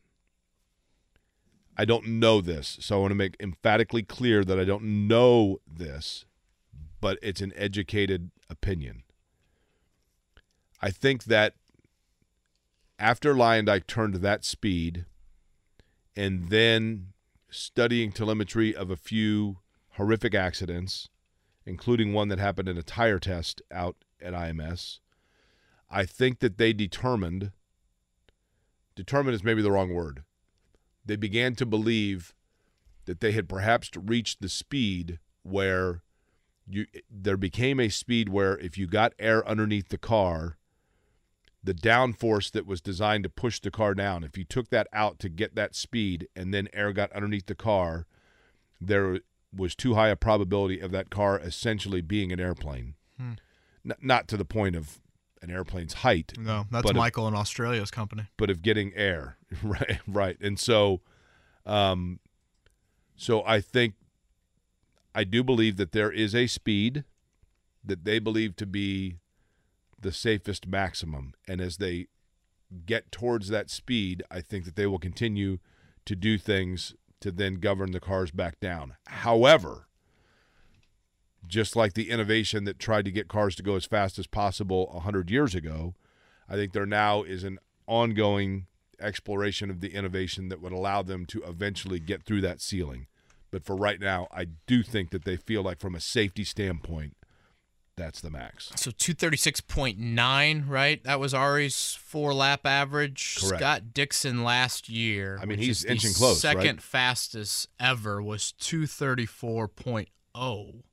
I 1.78 1.84
don't 1.84 2.08
know 2.08 2.40
this, 2.40 2.78
so 2.80 2.96
I 2.96 3.00
want 3.02 3.12
to 3.12 3.16
make 3.16 3.36
emphatically 3.42 4.04
clear 4.04 4.46
that 4.46 4.58
I 4.58 4.64
don't 4.64 5.06
know 5.06 5.60
this, 5.68 6.24
but 7.02 7.20
it's 7.22 7.42
an 7.42 7.52
educated 7.58 8.32
opinion. 8.50 9.04
I 10.82 10.92
think 10.92 11.26
that 11.26 11.56
after 13.02 13.34
Luyendyk 13.34 13.88
turned 13.88 14.16
that 14.16 14.46
speed, 14.46 15.06
and 16.16 16.50
then 16.50 17.08
studying 17.50 18.12
telemetry 18.12 18.76
of 18.76 18.92
a 18.92 18.96
few 18.96 19.58
horrific 19.94 20.36
accidents, 20.36 21.10
including 21.66 22.14
one 22.14 22.28
that 22.28 22.38
happened 22.38 22.70
in 22.70 22.78
a 22.78 22.84
tire 22.84 23.18
test 23.18 23.60
out 23.72 23.96
at 24.22 24.34
IMS, 24.34 25.00
I 25.90 26.06
think 26.06 26.40
that 26.40 26.60
they 26.60 26.74
determined 26.74 27.52
determined 28.96 29.34
is 29.34 29.44
maybe 29.44 29.64
the 29.64 29.72
wrong 29.72 29.94
word. 29.94 30.24
They 31.04 31.16
began 31.16 31.56
to 31.56 31.66
believe 31.66 32.36
that 33.06 33.20
they 33.20 33.32
had 33.32 33.50
perhaps 33.50 33.90
reached 33.96 34.42
the 34.42 34.50
speed 34.50 35.18
where 35.42 36.04
you 36.68 36.86
there 37.10 37.38
became 37.38 37.80
a 37.80 37.90
speed 37.90 38.30
where 38.30 38.60
if 38.60 38.78
you 38.78 38.86
got 38.86 39.14
air 39.18 39.48
underneath 39.48 39.90
the 39.90 39.98
car, 39.98 40.58
the 41.64 41.74
downforce 41.74 42.52
that 42.52 42.66
was 42.66 42.82
designed 42.82 43.24
to 43.24 43.30
push 43.30 43.60
the 43.60 43.70
car 43.72 43.94
down, 43.94 44.24
if 44.24 44.38
you 44.38 44.44
took 44.44 44.70
that 44.70 44.88
out 44.92 45.20
to 45.20 45.30
get 45.30 45.56
that 45.56 45.76
speed 45.76 46.28
and 46.36 46.54
then 46.54 46.68
air 46.74 46.92
got 46.92 47.12
underneath 47.14 47.46
the 47.46 47.56
car, 47.56 48.08
there 48.80 49.20
was 49.56 49.76
too 49.76 49.94
high 49.96 50.10
a 50.10 50.16
probability 50.16 50.80
of 50.80 50.92
that 50.92 51.10
car 51.10 51.38
essentially 51.40 52.02
being 52.02 52.32
an 52.32 52.40
airplane. 52.40 52.96
N- 53.20 53.38
not 54.02 54.28
to 54.30 54.38
the 54.38 54.46
point 54.46 54.76
of 54.76 55.00
an 55.44 55.50
airplane's 55.52 55.94
height, 55.96 56.34
No, 56.38 56.66
that's 56.72 56.94
Michael 56.94 57.28
in 57.28 57.36
Australia's 57.36 57.92
company. 57.92 58.28
but 58.38 58.50
of 58.50 58.62
getting 58.62 58.92
air. 58.96 59.38
right, 59.64 60.00
right. 60.08 60.38
And 60.42 60.60
so, 60.60 61.02
um, 61.66 62.20
so 63.16 63.44
I 63.46 63.60
think 63.62 63.96
I 65.14 65.24
do 65.24 65.44
believe 65.44 65.78
that 65.78 65.92
there 65.92 66.12
is 66.12 66.34
a 66.34 66.48
speed 66.48 67.04
that 67.84 68.04
they 68.06 68.20
believe 68.20 68.56
to 68.58 68.66
be 68.66 69.18
the 70.02 70.12
safest 70.12 70.68
maximum, 70.68 71.34
and 71.48 71.62
as 71.62 71.78
they 71.78 72.08
get 72.86 73.12
towards 73.12 73.50
that 73.50 73.70
speed, 73.70 74.24
I 74.32 74.42
think 74.42 74.66
that 74.66 74.76
they 74.76 74.88
will 74.88 75.00
continue 75.00 75.60
to 76.06 76.16
do 76.16 76.38
things 76.38 76.96
to 77.20 77.32
then 77.32 77.56
govern 77.56 77.92
the 77.92 78.00
cars 78.00 78.32
back 78.32 78.60
down. 78.60 78.96
However, 79.08 79.88
just 81.48 81.76
like 81.76 81.94
the 81.94 82.10
innovation 82.10 82.64
that 82.64 82.80
tried 82.80 83.06
to 83.06 83.12
get 83.12 83.28
cars 83.28 83.56
to 83.56 83.64
go 83.64 83.76
as 83.76 83.86
fast 83.86 84.18
as 84.18 84.28
possible 84.28 84.88
100 84.92 85.30
years 85.30 85.54
ago, 85.54 85.96
I 86.50 86.56
think 86.56 86.74
there 86.74 86.86
now 86.86 87.24
is 87.24 87.44
an 87.44 87.60
ongoing 87.88 88.68
exploration 89.00 89.70
of 89.70 89.82
the 89.82 89.94
innovation 89.94 90.50
that 90.50 90.62
would 90.62 90.72
allow 90.72 91.02
them 91.02 91.26
to 91.28 91.44
eventually 91.44 92.00
get 92.00 92.24
through 92.24 92.42
that 92.42 92.62
ceiling. 92.62 93.08
But 93.52 93.66
for 93.66 93.76
right 93.76 94.00
now, 94.00 94.28
I 94.32 94.46
do 94.66 94.82
think 94.82 95.12
that 95.12 95.26
they 95.26 95.36
feel 95.36 95.62
like, 95.62 95.80
from 95.80 95.94
a 95.94 96.00
safety 96.00 96.44
standpoint, 96.44 97.18
that's 98.02 98.22
the 98.22 98.30
max. 98.30 98.72
So 98.76 98.92
236.9, 98.92 100.68
right? 100.68 101.04
That 101.04 101.20
was 101.20 101.34
Arie's 101.34 101.96
four 101.96 102.34
lap 102.34 102.66
average. 102.66 103.38
Correct. 103.40 103.60
Scott 103.62 103.94
Dixon 103.94 104.44
last 104.44 104.90
year. 104.90 105.40
I 105.42 105.46
mean, 105.46 105.60
he's 105.60 105.86
inching 105.86 106.14
close, 106.14 106.42
Second 106.42 106.64
right? 106.64 106.82
fastest 106.82 107.70
ever 107.80 108.22
was 108.22 108.54
234.0. 108.60 110.84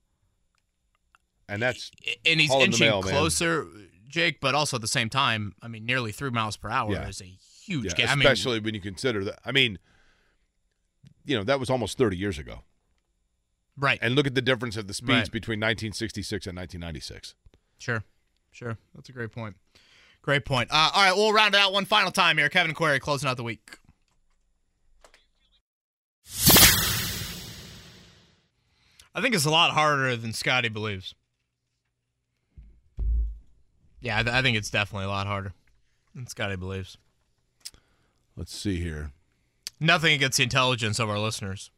And 1.48 1.62
that's 1.62 1.90
And 2.26 2.40
he's 2.40 2.52
inching 2.54 2.86
mail, 2.86 3.02
man. 3.02 3.12
closer, 3.12 3.66
Jake, 4.06 4.40
but 4.40 4.54
also 4.54 4.76
at 4.76 4.82
the 4.82 4.88
same 4.88 5.08
time, 5.08 5.54
I 5.62 5.68
mean, 5.68 5.86
nearly 5.86 6.12
three 6.12 6.30
miles 6.30 6.56
per 6.58 6.68
hour 6.68 6.92
Yeah. 6.92 7.08
is 7.08 7.22
a 7.22 7.32
huge 7.64 7.86
yeah, 7.86 7.94
gap. 7.94 8.10
I 8.10 8.14
mean, 8.16 8.26
especially 8.26 8.60
when 8.60 8.74
you 8.74 8.80
consider 8.80 9.24
that. 9.24 9.38
I 9.44 9.52
mean, 9.52 9.78
you 11.24 11.36
know 11.36 11.44
that 11.44 11.60
was 11.60 11.70
almost 11.70 11.96
30 11.98 12.16
years 12.16 12.38
ago. 12.38 12.62
Right. 13.78 13.98
And 14.02 14.14
look 14.16 14.26
at 14.26 14.34
the 14.34 14.42
difference 14.42 14.76
of 14.76 14.88
the 14.88 14.94
speeds 14.94 15.10
Right. 15.12 15.30
between 15.30 15.60
1966 15.60 16.46
and 16.46 16.56
1996. 16.56 17.34
Sure. 17.78 18.02
Sure. 18.50 18.76
That's 18.94 19.08
a 19.08 19.12
great 19.12 19.30
point. 19.30 19.56
Great 20.22 20.44
point. 20.44 20.68
Uh, 20.72 20.90
all 20.92 21.04
right, 21.04 21.14
we'll 21.16 21.32
round 21.32 21.54
it 21.54 21.60
out 21.60 21.72
one 21.72 21.84
final 21.84 22.10
time 22.10 22.38
here. 22.38 22.48
Kevin 22.48 22.74
Query 22.74 22.98
closing 22.98 23.28
out 23.28 23.36
the 23.36 23.44
week. 23.44 23.78
I 29.14 29.20
think 29.20 29.34
it's 29.34 29.44
a 29.46 29.50
lot 29.50 29.72
harder 29.72 30.14
than 30.16 30.32
Scotty 30.32 30.68
believes. 30.68 31.14
Yeah, 34.00 34.18
I, 34.18 34.22
th- 34.22 34.34
I 34.34 34.42
think 34.42 34.56
it's 34.56 34.70
definitely 34.70 35.06
a 35.06 35.10
lot 35.10 35.26
harder 35.26 35.52
than 36.14 36.26
Scotty 36.26 36.56
believes. 36.56 36.98
Let's 38.36 38.56
see 38.56 38.80
here. 38.80 39.10
Nothing 39.80 40.12
against 40.12 40.36
the 40.36 40.44
intelligence 40.44 40.98
of 41.00 41.08
our 41.10 41.18
listeners, 41.18 41.70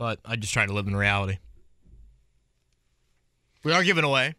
but 0.00 0.18
I 0.24 0.34
just 0.36 0.54
try 0.54 0.64
to 0.64 0.72
live 0.72 0.86
in 0.86 0.96
reality. 0.96 1.36
We 3.62 3.74
are 3.74 3.84
giving 3.84 4.02
away 4.02 4.34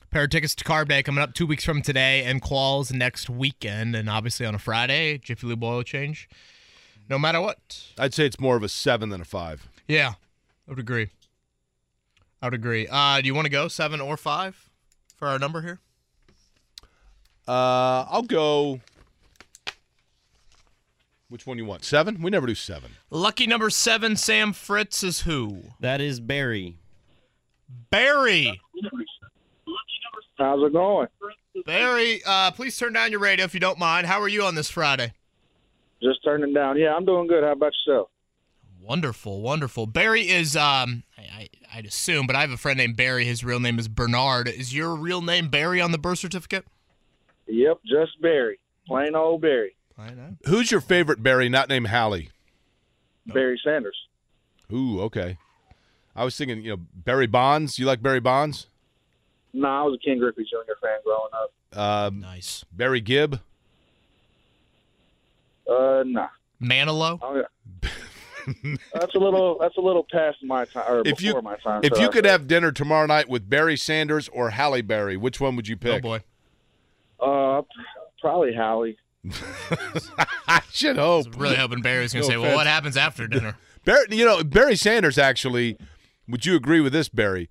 a 0.00 0.06
pair 0.06 0.22
of 0.22 0.30
tickets 0.30 0.54
to 0.54 0.62
Carb 0.62 0.86
Day 0.86 1.02
coming 1.02 1.20
up 1.20 1.34
two 1.34 1.48
weeks 1.48 1.64
from 1.64 1.82
today, 1.82 2.22
and 2.22 2.40
Qualls 2.40 2.92
next 2.92 3.28
weekend, 3.28 3.96
and 3.96 4.08
obviously 4.08 4.46
on 4.46 4.54
a 4.54 4.58
Friday, 4.60 5.18
Jiffy 5.18 5.48
Lube 5.48 5.64
oil 5.64 5.82
change. 5.82 6.28
No 7.10 7.18
matter 7.18 7.40
what. 7.40 7.82
I'd 7.98 8.14
say 8.14 8.24
it's 8.24 8.38
more 8.38 8.54
of 8.54 8.62
a 8.62 8.68
seven 8.68 9.08
than 9.08 9.20
a 9.20 9.24
five. 9.24 9.68
Yeah, 9.88 10.12
I 10.68 10.70
would 10.70 10.78
agree. 10.78 11.08
I 12.40 12.46
would 12.46 12.54
agree. 12.54 12.86
Uh, 12.88 13.20
do 13.20 13.26
you 13.26 13.34
want 13.34 13.46
to 13.46 13.50
go 13.50 13.66
seven 13.66 14.00
or 14.00 14.16
five 14.16 14.70
for 15.16 15.26
our 15.26 15.40
number 15.40 15.60
here? 15.60 15.80
Uh, 17.48 18.06
I'll 18.08 18.22
go. 18.22 18.80
Which 21.34 21.48
one 21.48 21.58
you 21.58 21.64
want? 21.64 21.82
Seven? 21.82 22.22
We 22.22 22.30
never 22.30 22.46
do 22.46 22.54
seven. 22.54 22.92
Lucky 23.10 23.48
number 23.48 23.68
seven, 23.68 24.14
Sam 24.14 24.52
Fritz 24.52 25.02
is 25.02 25.22
who? 25.22 25.62
That 25.80 26.00
is 26.00 26.20
Barry. 26.20 26.78
Barry. 27.90 28.60
How's 30.38 30.64
it 30.64 30.72
going? 30.72 31.08
Barry, 31.66 32.22
uh, 32.24 32.52
please 32.52 32.78
turn 32.78 32.92
down 32.92 33.10
your 33.10 33.18
radio 33.18 33.44
if 33.46 33.52
you 33.52 33.58
don't 33.58 33.80
mind. 33.80 34.06
How 34.06 34.20
are 34.20 34.28
you 34.28 34.44
on 34.44 34.54
this 34.54 34.70
Friday? 34.70 35.12
Just 36.00 36.22
turning 36.24 36.54
down. 36.54 36.78
Yeah, 36.78 36.94
I'm 36.94 37.04
doing 37.04 37.26
good. 37.26 37.42
How 37.42 37.50
about 37.50 37.72
yourself? 37.84 38.10
Wonderful, 38.80 39.40
wonderful. 39.40 39.86
Barry 39.86 40.28
is, 40.28 40.54
um, 40.54 41.02
I, 41.18 41.22
I, 41.22 41.48
I'd 41.74 41.86
assume, 41.86 42.28
but 42.28 42.36
I 42.36 42.42
have 42.42 42.52
a 42.52 42.56
friend 42.56 42.76
named 42.76 42.96
Barry. 42.96 43.24
His 43.24 43.42
real 43.42 43.58
name 43.58 43.80
is 43.80 43.88
Bernard. 43.88 44.46
Is 44.46 44.72
your 44.72 44.94
real 44.94 45.20
name 45.20 45.48
Barry 45.48 45.80
on 45.80 45.90
the 45.90 45.98
birth 45.98 46.20
certificate? 46.20 46.64
Yep, 47.48 47.80
just 47.84 48.22
Barry. 48.22 48.60
Plain 48.86 49.16
old 49.16 49.40
Barry. 49.40 49.74
I 49.98 50.10
know. 50.10 50.36
Who's 50.46 50.70
your 50.70 50.80
favorite 50.80 51.22
Barry, 51.22 51.48
not 51.48 51.68
named 51.68 51.86
Halle? 51.88 52.28
Barry 53.26 53.60
Sanders. 53.64 53.96
Ooh, 54.72 55.00
okay. 55.02 55.38
I 56.16 56.24
was 56.24 56.36
thinking, 56.36 56.62
you 56.62 56.70
know, 56.76 56.82
Barry 56.94 57.26
Bonds. 57.26 57.78
You 57.78 57.86
like 57.86 58.02
Barry 58.02 58.20
Bonds? 58.20 58.66
No, 59.52 59.68
I 59.68 59.82
was 59.82 59.98
a 60.00 60.04
Ken 60.04 60.18
Griffey 60.18 60.44
Jr. 60.44 60.72
fan 60.82 60.98
growing 61.04 61.30
up. 61.32 61.78
Um, 61.78 62.20
Nice. 62.20 62.64
Barry 62.72 63.00
Gibb. 63.00 63.40
Uh, 65.68 66.02
nah. 66.06 66.28
Manilow? 66.62 67.18
Oh, 67.22 67.36
yeah. 67.36 67.86
that's 68.92 69.14
a 69.14 69.18
little. 69.18 69.56
That's 69.58 69.76
a 69.76 69.80
little 69.80 70.06
past 70.12 70.38
my 70.42 70.66
time, 70.66 70.84
or 70.88 71.02
If 71.06 71.22
you- 71.22 71.40
my 71.40 71.56
time. 71.56 71.80
If 71.82 71.94
so 71.94 72.00
you 72.02 72.08
could 72.08 72.24
think. 72.24 72.26
have 72.32 72.46
dinner 72.46 72.72
tomorrow 72.72 73.06
night 73.06 73.28
with 73.28 73.48
Barry 73.48 73.76
Sanders 73.76 74.28
or 74.28 74.50
Halle 74.50 74.82
Berry, 74.82 75.16
which 75.16 75.40
one 75.40 75.56
would 75.56 75.66
you 75.66 75.76
pick? 75.76 75.92
Oh, 75.92 75.94
pick? 75.94 76.02
boy. 76.02 76.20
uh, 77.26 77.62
probably 78.20 78.52
Howie. 78.54 78.98
I 80.48 80.60
should 80.70 80.96
hope. 80.96 81.26
I 81.34 81.38
really 81.38 81.56
hoping 81.56 81.82
Barry's 81.82 82.12
going 82.12 82.24
to 82.24 82.28
No 82.28 82.34
say, 82.34 82.38
well, 82.38 82.56
what 82.56 82.66
happens 82.66 82.96
after 82.96 83.26
dinner? 83.26 83.56
Barry, 83.84 84.06
you 84.10 84.24
know, 84.24 84.42
Barry 84.44 84.76
Sanders 84.76 85.18
actually. 85.18 85.78
Would 86.28 86.46
you 86.46 86.56
agree 86.56 86.80
with 86.80 86.92
this, 86.94 87.08
Barry? 87.08 87.50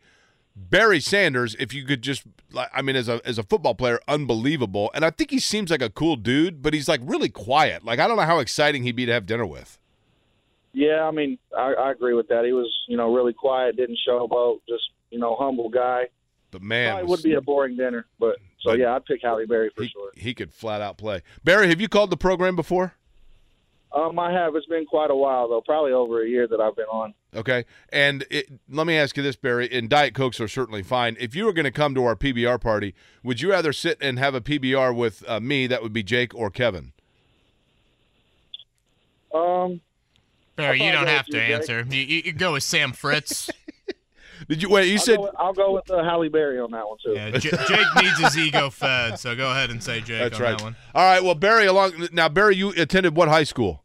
Barry 0.55 0.99
Sanders, 0.99 1.55
if 1.59 1.73
you 1.73 1.85
could 1.85 2.01
just, 2.01 2.23
like, 2.51 2.69
I 2.73 2.81
mean, 2.81 2.95
as 2.95 3.07
a 3.07 3.21
as 3.25 3.37
a 3.37 3.43
football 3.43 3.75
player, 3.75 3.99
unbelievable. 4.07 4.91
And 4.93 5.03
I 5.05 5.09
think 5.09 5.29
he 5.31 5.39
seems 5.39 5.69
like 5.71 5.81
a 5.81 5.89
cool 5.89 6.15
dude, 6.15 6.61
but 6.61 6.73
he's 6.73 6.87
like 6.87 7.01
really 7.03 7.29
quiet. 7.29 7.83
Like 7.83 7.99
I 7.99 8.07
don't 8.07 8.17
know 8.17 8.23
how 8.23 8.39
exciting 8.39 8.83
he'd 8.83 8.95
be 8.95 9.05
to 9.05 9.13
have 9.13 9.25
dinner 9.25 9.45
with. 9.45 9.77
Yeah, 10.73 11.03
I 11.03 11.11
mean, 11.11 11.37
I, 11.55 11.73
I 11.73 11.91
agree 11.91 12.15
with 12.15 12.27
that. 12.29 12.45
He 12.45 12.51
was, 12.51 12.71
you 12.87 12.97
know, 12.97 13.13
really 13.13 13.33
quiet, 13.33 13.75
didn't 13.77 13.99
showboat, 14.07 14.61
just, 14.67 14.89
you 15.11 15.19
know, 15.19 15.35
humble 15.39 15.69
guy. 15.69 16.05
But 16.49 16.63
man, 16.63 16.93
Probably 16.93 17.03
was- 17.11 17.19
would 17.19 17.23
be 17.29 17.35
a 17.35 17.41
boring 17.41 17.77
dinner, 17.77 18.07
but 18.19 18.37
so 18.63 18.71
But- 18.71 18.79
yeah, 18.79 18.95
I'd 18.95 19.05
pick 19.05 19.21
Halle 19.21 19.45
Berry 19.45 19.69
for 19.75 19.83
he, 19.83 19.89
sure. 19.89 20.11
he 20.15 20.33
could 20.33 20.53
flat 20.53 20.81
out 20.81 20.97
play. 20.97 21.21
Barry, 21.43 21.67
have 21.67 21.79
you 21.81 21.87
called 21.89 22.09
the 22.09 22.17
program 22.17 22.55
before? 22.55 22.93
Um, 23.95 24.17
I 24.17 24.31
have. 24.31 24.55
It's 24.55 24.65
been 24.65 24.87
quite 24.87 25.11
a 25.11 25.15
while 25.15 25.47
though, 25.47 25.61
probably 25.61 25.91
over 25.91 26.23
a 26.23 26.27
year 26.27 26.47
that 26.47 26.59
I've 26.59 26.75
been 26.75 26.87
on. 26.87 27.13
Okay. 27.35 27.63
And 27.89 28.25
it, 28.31 28.47
let 28.67 28.87
me 28.87 28.95
ask 28.97 29.15
you 29.17 29.21
this, 29.21 29.35
Barry. 29.35 29.69
And 29.71 29.87
Diet 29.87 30.15
Cokes 30.15 30.41
are 30.41 30.47
certainly 30.47 30.81
fine. 30.81 31.15
If 31.19 31.35
you 31.35 31.45
were 31.45 31.53
going 31.53 31.65
to 31.65 31.71
come 31.71 31.93
to 31.93 32.03
our 32.05 32.15
PBR 32.15 32.59
party, 32.59 32.95
would 33.23 33.39
you 33.41 33.51
rather 33.51 33.71
sit 33.71 33.99
and 34.01 34.17
have 34.17 34.33
a 34.33 34.41
PBR 34.41 34.95
with 34.95 35.23
uh, 35.29 35.39
me, 35.39 35.67
that 35.67 35.83
would 35.83 35.93
be 35.93 36.01
Jake, 36.01 36.33
or 36.33 36.49
Kevin? 36.49 36.91
Um, 39.33 39.81
Barry, 40.55 40.81
you 40.83 40.91
don't 40.91 41.07
have 41.07 41.25
to 41.27 41.31
Jake. 41.33 41.49
answer. 41.51 41.85
You, 41.89 42.01
you, 42.01 42.21
you 42.25 42.33
go 42.33 42.53
with 42.53 42.63
Sam 42.63 42.93
Fritz. 42.93 43.49
Did 44.47 44.61
you 44.61 44.69
wait? 44.69 44.87
You 44.87 44.93
I'll, 44.93 44.99
said 44.99 45.17
go 45.17 45.23
with, 45.23 45.31
I'll 45.37 45.53
go 45.53 45.73
with 45.73 45.91
uh, 45.91 46.03
Halle 46.03 46.27
Berry 46.29 46.59
on 46.59 46.71
that 46.71 46.87
one 46.87 46.97
too. 47.03 47.13
yeah, 47.13 47.31
J- 47.31 47.49
Jake 47.67 47.87
needs 48.03 48.19
his 48.19 48.37
ego 48.37 48.69
fed, 48.69 49.19
so 49.19 49.35
go 49.35 49.51
ahead 49.51 49.69
and 49.69 49.81
say 49.81 50.01
Jake 50.01 50.19
that's 50.21 50.35
on 50.37 50.41
right. 50.41 50.57
that 50.57 50.63
one. 50.63 50.75
All 50.95 51.03
right. 51.05 51.23
Well, 51.23 51.35
Barry, 51.35 51.65
along 51.65 52.07
now, 52.11 52.29
Barry, 52.29 52.55
you 52.55 52.69
attended 52.71 53.15
what 53.15 53.29
high 53.29 53.43
school? 53.45 53.83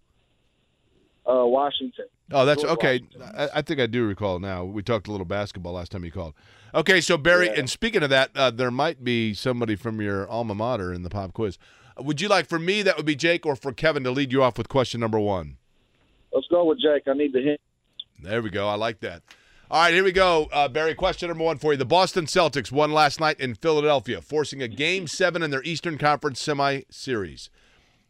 Uh, 1.27 1.45
Washington. 1.47 2.07
Oh, 2.33 2.45
that's 2.45 2.63
George 2.63 2.73
okay. 2.75 3.01
I, 3.37 3.49
I 3.57 3.63
think 3.63 3.81
I 3.81 3.87
do 3.87 4.07
recall 4.07 4.39
now. 4.39 4.65
We 4.65 4.83
talked 4.83 5.09
a 5.09 5.11
little 5.11 5.27
basketball 5.27 5.73
last 5.75 5.93
time 5.93 6.05
you 6.05 6.11
called. 6.13 6.35
Okay, 6.75 7.01
so 7.01 7.17
Barry, 7.17 7.47
Yeah. 7.47 7.55
and 7.61 7.71
speaking 7.71 8.03
of 8.03 8.11
that, 8.11 8.31
uh, 8.35 8.51
there 8.51 8.71
might 8.71 9.03
be 9.03 9.33
somebody 9.35 9.77
from 9.77 10.01
your 10.01 10.29
alma 10.29 10.55
mater 10.55 10.93
in 10.93 11.03
the 11.03 11.11
pop 11.11 11.33
quiz. 11.33 11.59
Uh, 11.99 12.03
Would 12.03 12.21
you 12.21 12.29
like 12.29 12.47
for 12.47 12.59
me, 12.59 12.83
that 12.83 12.97
would 12.99 13.07
be 13.07 13.17
Jake, 13.17 13.47
or 13.47 13.57
for 13.57 13.73
Kevin 13.73 14.05
to 14.05 14.11
lead 14.11 14.33
you 14.33 14.43
off 14.43 14.59
with 14.59 14.69
question 14.69 15.01
number 15.01 15.19
one? 15.19 15.57
Let's 16.33 16.47
go 16.49 16.65
with 16.67 16.79
Jake. 16.81 17.05
I 17.07 17.15
need 17.15 17.33
the 17.33 17.41
hint. 17.43 17.61
There 18.23 18.43
we 18.43 18.51
go. 18.51 18.69
I 18.69 18.75
like 18.75 19.01
that. 19.01 19.23
All 19.71 19.83
right, 19.83 19.93
here 19.93 20.03
we 20.03 20.13
go. 20.13 20.49
Uh, 20.51 20.67
Barry, 20.67 20.95
question 20.95 21.29
number 21.29 21.45
one 21.45 21.59
for 21.59 21.73
you. 21.73 21.77
The 21.77 21.85
Boston 21.85 22.25
Celtics 22.25 22.73
won 22.73 22.91
last 22.91 23.21
night 23.21 23.39
in 23.39 23.55
Philadelphia, 23.55 24.23
forcing 24.23 24.63
a 24.63 24.69
game 24.69 25.07
seven 25.07 25.43
in 25.43 25.51
their 25.51 25.63
Eastern 25.63 25.99
Conference 25.99 26.41
semi 26.41 26.85
series. 26.89 27.51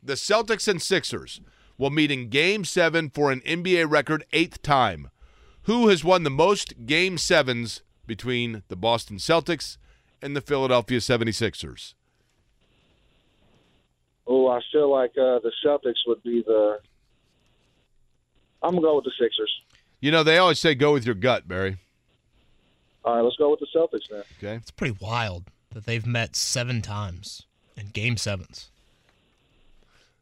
The 0.00 0.12
Celtics 0.12 0.68
and 0.68 0.80
Sixers 0.80 1.40
will 1.76 1.90
meet 1.90 2.12
in 2.12 2.28
game 2.28 2.64
seven 2.64 3.10
for 3.10 3.32
an 3.32 3.40
NBA 3.40 3.90
record 3.90 4.24
eighth 4.32 4.62
time. 4.62 5.10
Who 5.62 5.88
has 5.88 6.04
won 6.04 6.22
the 6.22 6.30
most 6.30 6.86
game 6.86 7.18
sevens 7.18 7.82
between 8.06 8.62
the 8.68 8.76
Boston 8.76 9.16
Celtics 9.16 9.78
and 10.22 10.36
the 10.36 10.40
Philadelphia 10.40 10.98
76ers? 10.98 11.94
Oh, 14.28 14.46
I 14.46 14.60
feel 14.70 14.92
like 14.92 15.10
uh, 15.18 15.40
the 15.40 15.50
Celtics 15.66 16.06
would 16.06 16.22
be 16.22 16.40
the. 16.46 16.78
I'm 18.62 18.74
gonna 18.74 18.80
go 18.80 18.94
with 18.94 19.06
the 19.06 19.12
Sixers. 19.18 19.52
You 20.00 20.10
know, 20.12 20.22
they 20.22 20.38
always 20.38 20.58
say 20.60 20.74
go 20.74 20.92
with 20.92 21.04
your 21.04 21.14
gut, 21.14 21.48
Barry. 21.48 21.76
All 23.04 23.16
right, 23.16 23.22
let's 23.22 23.36
go 23.36 23.50
with 23.50 23.60
the 23.60 23.66
Celtics 23.74 24.08
then. 24.10 24.22
Okay. 24.38 24.54
It's 24.56 24.70
pretty 24.70 24.96
wild 25.00 25.44
that 25.70 25.86
they've 25.86 26.06
met 26.06 26.36
seven 26.36 26.82
times 26.82 27.44
in 27.76 27.88
game 27.88 28.16
sevens. 28.16 28.70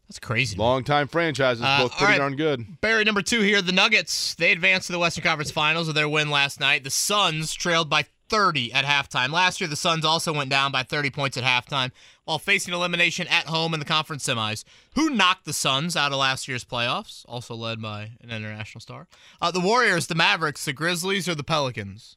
That's 0.08 0.18
crazy. 0.20 0.56
Long 0.56 0.84
time 0.84 1.08
franchises, 1.08 1.62
Uh, 1.64 1.82
both 1.82 1.92
pretty 1.92 2.12
right. 2.12 2.18
darn 2.18 2.36
good. 2.36 2.80
Barry, 2.80 3.02
number 3.02 3.22
two 3.22 3.40
here. 3.40 3.60
The 3.60 3.72
Nuggets, 3.72 4.34
they 4.34 4.52
advanced 4.52 4.86
to 4.86 4.92
the 4.92 5.00
Western 5.00 5.24
Conference 5.24 5.50
Finals 5.50 5.88
with 5.88 5.96
their 5.96 6.08
win 6.08 6.30
last 6.30 6.60
night. 6.60 6.84
The 6.84 6.90
Suns 6.90 7.52
trailed 7.54 7.90
by 7.90 8.04
30 8.28 8.72
at 8.72 8.84
halftime. 8.84 9.30
Last 9.30 9.60
year, 9.60 9.68
the 9.68 9.76
Suns 9.76 10.04
also 10.04 10.32
went 10.32 10.50
down 10.50 10.72
by 10.72 10.82
30 10.82 11.10
points 11.10 11.36
at 11.36 11.44
halftime 11.44 11.90
while 12.24 12.38
facing 12.38 12.74
elimination 12.74 13.26
at 13.28 13.46
home 13.46 13.72
in 13.72 13.80
the 13.80 13.86
conference 13.86 14.26
semis. 14.26 14.64
Who 14.94 15.10
knocked 15.10 15.44
the 15.44 15.52
Suns 15.52 15.96
out 15.96 16.12
of 16.12 16.18
last 16.18 16.48
year's 16.48 16.64
playoffs? 16.64 17.24
Also 17.28 17.54
led 17.54 17.80
by 17.80 18.12
an 18.20 18.30
international 18.30 18.80
star. 18.80 19.06
Uh, 19.40 19.50
the 19.50 19.60
Warriors, 19.60 20.06
the 20.06 20.14
Mavericks, 20.14 20.64
the 20.64 20.72
Grizzlies, 20.72 21.28
or 21.28 21.34
the 21.34 21.44
Pelicans? 21.44 22.16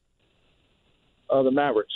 Uh, 1.30 1.44
the 1.44 1.52
Mavericks. 1.52 1.94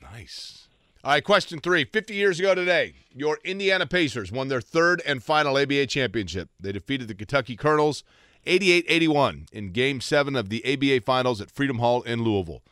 Nice. 0.00 0.66
All 1.04 1.10
right, 1.12 1.24
question 1.24 1.58
three. 1.58 1.84
50 1.84 2.14
years 2.14 2.38
ago 2.38 2.54
today, 2.54 2.94
your 3.12 3.38
Indiana 3.44 3.86
Pacers 3.86 4.30
won 4.30 4.48
their 4.48 4.60
third 4.60 5.02
and 5.04 5.22
final 5.22 5.58
ABA 5.58 5.86
championship. 5.86 6.48
They 6.60 6.72
defeated 6.72 7.08
the 7.08 7.14
Kentucky 7.14 7.56
Colonels 7.56 8.04
88 8.46 8.84
81 8.88 9.46
in 9.52 9.72
Game 9.72 10.00
7 10.00 10.36
of 10.36 10.48
the 10.48 10.64
ABA 10.64 11.04
Finals 11.04 11.40
at 11.40 11.50
Freedom 11.50 11.78
Hall 11.78 12.02
in 12.02 12.22
Louisville. 12.22 12.62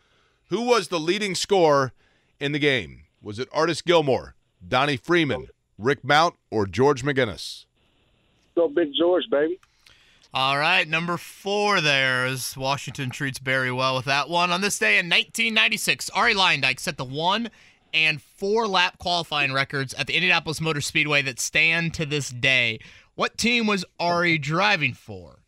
Who 0.51 0.62
was 0.62 0.89
the 0.89 0.98
leading 0.98 1.36
scorer 1.36 1.93
in 2.40 2.51
the 2.51 2.59
game? 2.59 3.05
Was 3.22 3.39
it 3.39 3.48
Artis 3.52 3.82
Gilmore, 3.82 4.35
Donnie 4.66 4.97
Freeman, 4.97 5.47
Rick 5.78 6.02
Mount, 6.02 6.35
or 6.51 6.66
George 6.66 7.05
McGinnis? 7.05 7.66
Go 8.56 8.66
Big 8.66 8.89
George, 8.98 9.22
baby. 9.31 9.60
All 10.35 10.59
right, 10.59 10.89
number 10.89 11.16
four 11.16 11.81
there 11.81 12.27
is 12.27 12.56
Washington 12.56 13.10
treats 13.10 13.39
Barry 13.39 13.70
well 13.70 13.94
with 13.94 14.06
that 14.06 14.28
one. 14.28 14.51
On 14.51 14.60
this 14.60 14.77
day 14.77 14.98
in 14.98 15.06
1996, 15.06 16.10
Arie 16.16 16.35
Luyendyk 16.35 16.81
set 16.81 16.97
the 16.97 17.05
one 17.05 17.51
and 17.94 18.20
four 18.20 18.66
lap 18.66 18.98
qualifying 18.98 19.52
records 19.52 19.94
at 19.94 20.09
the 20.09 20.14
Indianapolis 20.14 20.60
Motor 20.60 20.81
Speedway 20.81 21.22
that 21.22 21.39
stand 21.39 21.94
to 21.94 22.05
this 22.05 22.28
day. 22.28 22.81
What 23.14 23.39
team 23.39 23.68
was 23.68 23.85
Arie 24.01 24.39
driving 24.39 24.94
for? 24.94 25.39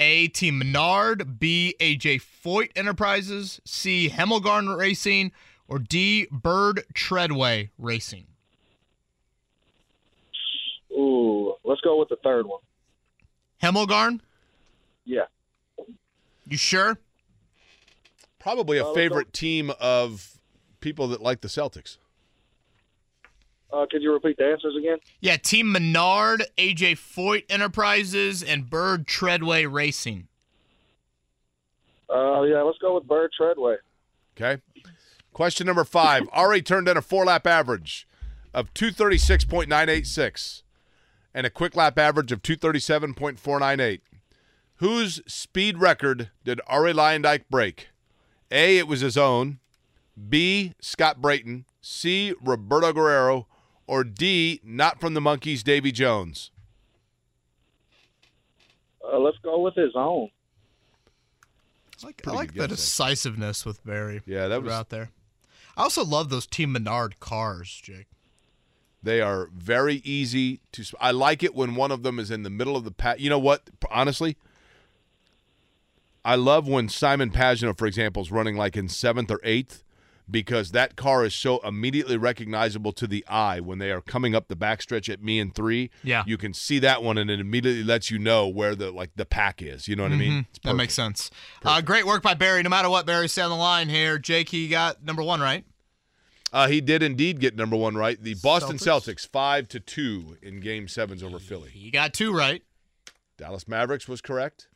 A. 0.00 0.28
Team 0.28 0.58
Menard, 0.58 1.38
B. 1.40 1.74
AJ 1.80 2.20
Foyt 2.44 2.70
Enterprises, 2.76 3.60
C. 3.64 4.08
Hemmelgarn 4.08 4.76
Racing, 4.78 5.32
or 5.66 5.78
D. 5.78 6.26
Byrd 6.30 6.84
Treadway 6.94 7.70
Racing? 7.78 8.26
Ooh, 10.92 11.54
let's 11.64 11.80
go 11.80 11.98
with 11.98 12.08
the 12.08 12.16
third 12.22 12.46
one. 12.46 12.60
Hemmelgarn? 13.62 14.20
Yeah. 15.04 15.24
You 16.46 16.56
sure? 16.56 16.98
Probably 18.38 18.78
a 18.78 18.86
Uh, 18.86 18.94
favorite 18.94 19.32
team 19.32 19.72
of 19.80 20.38
people 20.80 21.08
that 21.08 21.20
like 21.20 21.40
the 21.40 21.48
Celtics. 21.48 21.98
Uh, 23.72 23.86
could 23.90 24.02
you 24.02 24.12
repeat 24.12 24.36
the 24.38 24.46
answers 24.46 24.74
again? 24.76 24.98
Yeah, 25.20 25.36
Team 25.36 25.70
Menard, 25.70 26.44
AJ 26.56 26.96
Foyt 26.96 27.44
Enterprises, 27.50 28.42
and 28.42 28.68
Byrd 28.70 29.06
Treadway 29.06 29.66
Racing. 29.66 30.28
Uh, 32.08 32.42
yeah, 32.42 32.62
let's 32.62 32.78
go 32.78 32.94
with 32.94 33.06
Byrd 33.06 33.30
Treadway. 33.38 33.76
Okay. 34.36 34.62
Question 35.32 35.66
number 35.66 35.84
five. 35.84 36.28
Arie 36.32 36.62
turned 36.62 36.88
in 36.88 36.96
a 36.96 37.02
four 37.02 37.26
lap 37.26 37.46
average 37.46 38.08
of 38.54 38.72
236.986 38.72 40.62
and 41.34 41.46
a 41.46 41.50
quick 41.50 41.76
lap 41.76 41.98
average 41.98 42.32
of 42.32 42.42
237.498. 42.42 44.00
Whose 44.76 45.20
speed 45.26 45.78
record 45.78 46.30
did 46.44 46.60
Arie 46.68 46.92
Luyendyk 46.92 47.44
break? 47.50 47.88
A. 48.50 48.78
It 48.78 48.88
was 48.88 49.00
his 49.00 49.16
own. 49.16 49.58
B. 50.28 50.74
Scott 50.80 51.20
Brayton. 51.20 51.66
C. 51.80 52.34
Roberto 52.42 52.92
Guerrero. 52.92 53.46
Or 53.88 54.04
D. 54.04 54.60
Not 54.62 55.00
from 55.00 55.14
the 55.14 55.20
Monkees, 55.20 55.64
Davy 55.64 55.90
Jones. 55.90 56.52
Uh, 59.02 59.18
let's 59.18 59.38
go 59.42 59.58
with 59.60 59.74
his 59.74 59.92
own. 59.96 60.28
I 62.02 62.06
like, 62.06 62.22
I 62.28 62.30
like 62.32 62.52
the 62.52 62.68
guess, 62.68 62.76
decisiveness 62.76 63.64
with 63.66 63.84
Barry. 63.84 64.20
Yeah, 64.26 64.46
that 64.46 64.62
was- 64.62 64.72
out 64.72 64.90
there. 64.90 65.10
I 65.76 65.82
also 65.82 66.04
love 66.04 66.28
those 66.28 66.46
Team 66.46 66.72
Menard 66.72 67.18
cars, 67.18 67.80
Jake. 67.82 68.06
They 69.02 69.20
are 69.20 69.48
very 69.54 69.96
easy 70.04 70.60
to. 70.72 70.84
I 71.00 71.12
like 71.12 71.42
it 71.44 71.54
when 71.54 71.76
one 71.76 71.92
of 71.92 72.02
them 72.02 72.18
is 72.18 72.32
in 72.32 72.42
the 72.42 72.50
middle 72.50 72.76
of 72.76 72.82
the 72.84 72.90
pack. 72.90 73.20
You 73.20 73.30
know 73.30 73.38
what? 73.38 73.70
Honestly, 73.90 74.36
I 76.24 76.34
love 76.34 76.66
when 76.66 76.88
Simon 76.88 77.30
Pagenaud, 77.30 77.78
for 77.78 77.86
example, 77.86 78.22
is 78.22 78.32
running 78.32 78.56
like 78.56 78.76
in 78.76 78.88
seventh 78.88 79.30
or 79.30 79.40
eighth 79.44 79.84
because 80.30 80.72
that 80.72 80.96
car 80.96 81.24
is 81.24 81.34
so 81.34 81.58
immediately 81.60 82.16
recognizable 82.16 82.92
to 82.92 83.06
the 83.06 83.24
eye 83.28 83.60
when 83.60 83.78
they 83.78 83.90
are 83.90 84.00
coming 84.00 84.34
up 84.34 84.48
the 84.48 84.56
backstretch 84.56 85.12
at 85.12 85.22
me 85.22 85.38
and 85.40 85.54
three. 85.54 85.90
Yeah. 86.02 86.24
you 86.26 86.36
can 86.36 86.52
see 86.54 86.78
that 86.80 87.02
one, 87.02 87.18
and 87.18 87.30
it 87.30 87.40
immediately 87.40 87.82
lets 87.84 88.10
you 88.10 88.18
know 88.18 88.46
where 88.48 88.74
the 88.74 88.90
like 88.90 89.10
the 89.16 89.24
pack 89.26 89.62
is. 89.62 89.88
You 89.88 89.96
know 89.96 90.02
what 90.04 90.12
I 90.12 90.16
mean? 90.16 90.46
That 90.64 90.74
makes 90.74 90.94
sense. 90.94 91.30
Uh, 91.64 91.80
great 91.80 92.06
work 92.06 92.22
by 92.22 92.34
Barry. 92.34 92.62
No 92.62 92.70
matter 92.70 92.90
what, 92.90 93.06
Barry, 93.06 93.28
stay 93.28 93.42
on 93.42 93.50
the 93.50 93.56
line 93.56 93.88
here. 93.88 94.18
Jake, 94.18 94.48
he 94.50 94.68
got 94.68 95.02
number 95.04 95.22
one 95.22 95.40
right. 95.40 95.64
Uh, 96.52 96.66
he 96.68 96.80
did 96.80 97.02
indeed 97.02 97.40
get 97.40 97.56
number 97.56 97.76
one 97.76 97.94
right. 97.94 98.22
The 98.22 98.34
Boston 98.42 98.76
Celtics. 98.76 99.26
Celtics 99.26 99.28
five 99.28 99.68
to 99.68 99.80
two 99.80 100.36
in 100.42 100.60
Game 100.60 100.88
Sevens 100.88 101.22
over 101.22 101.38
Philly. 101.38 101.70
He 101.70 101.90
got 101.90 102.14
two 102.14 102.32
right. 102.32 102.62
Dallas 103.36 103.68
Mavericks 103.68 104.08
was 104.08 104.20
correct. 104.20 104.67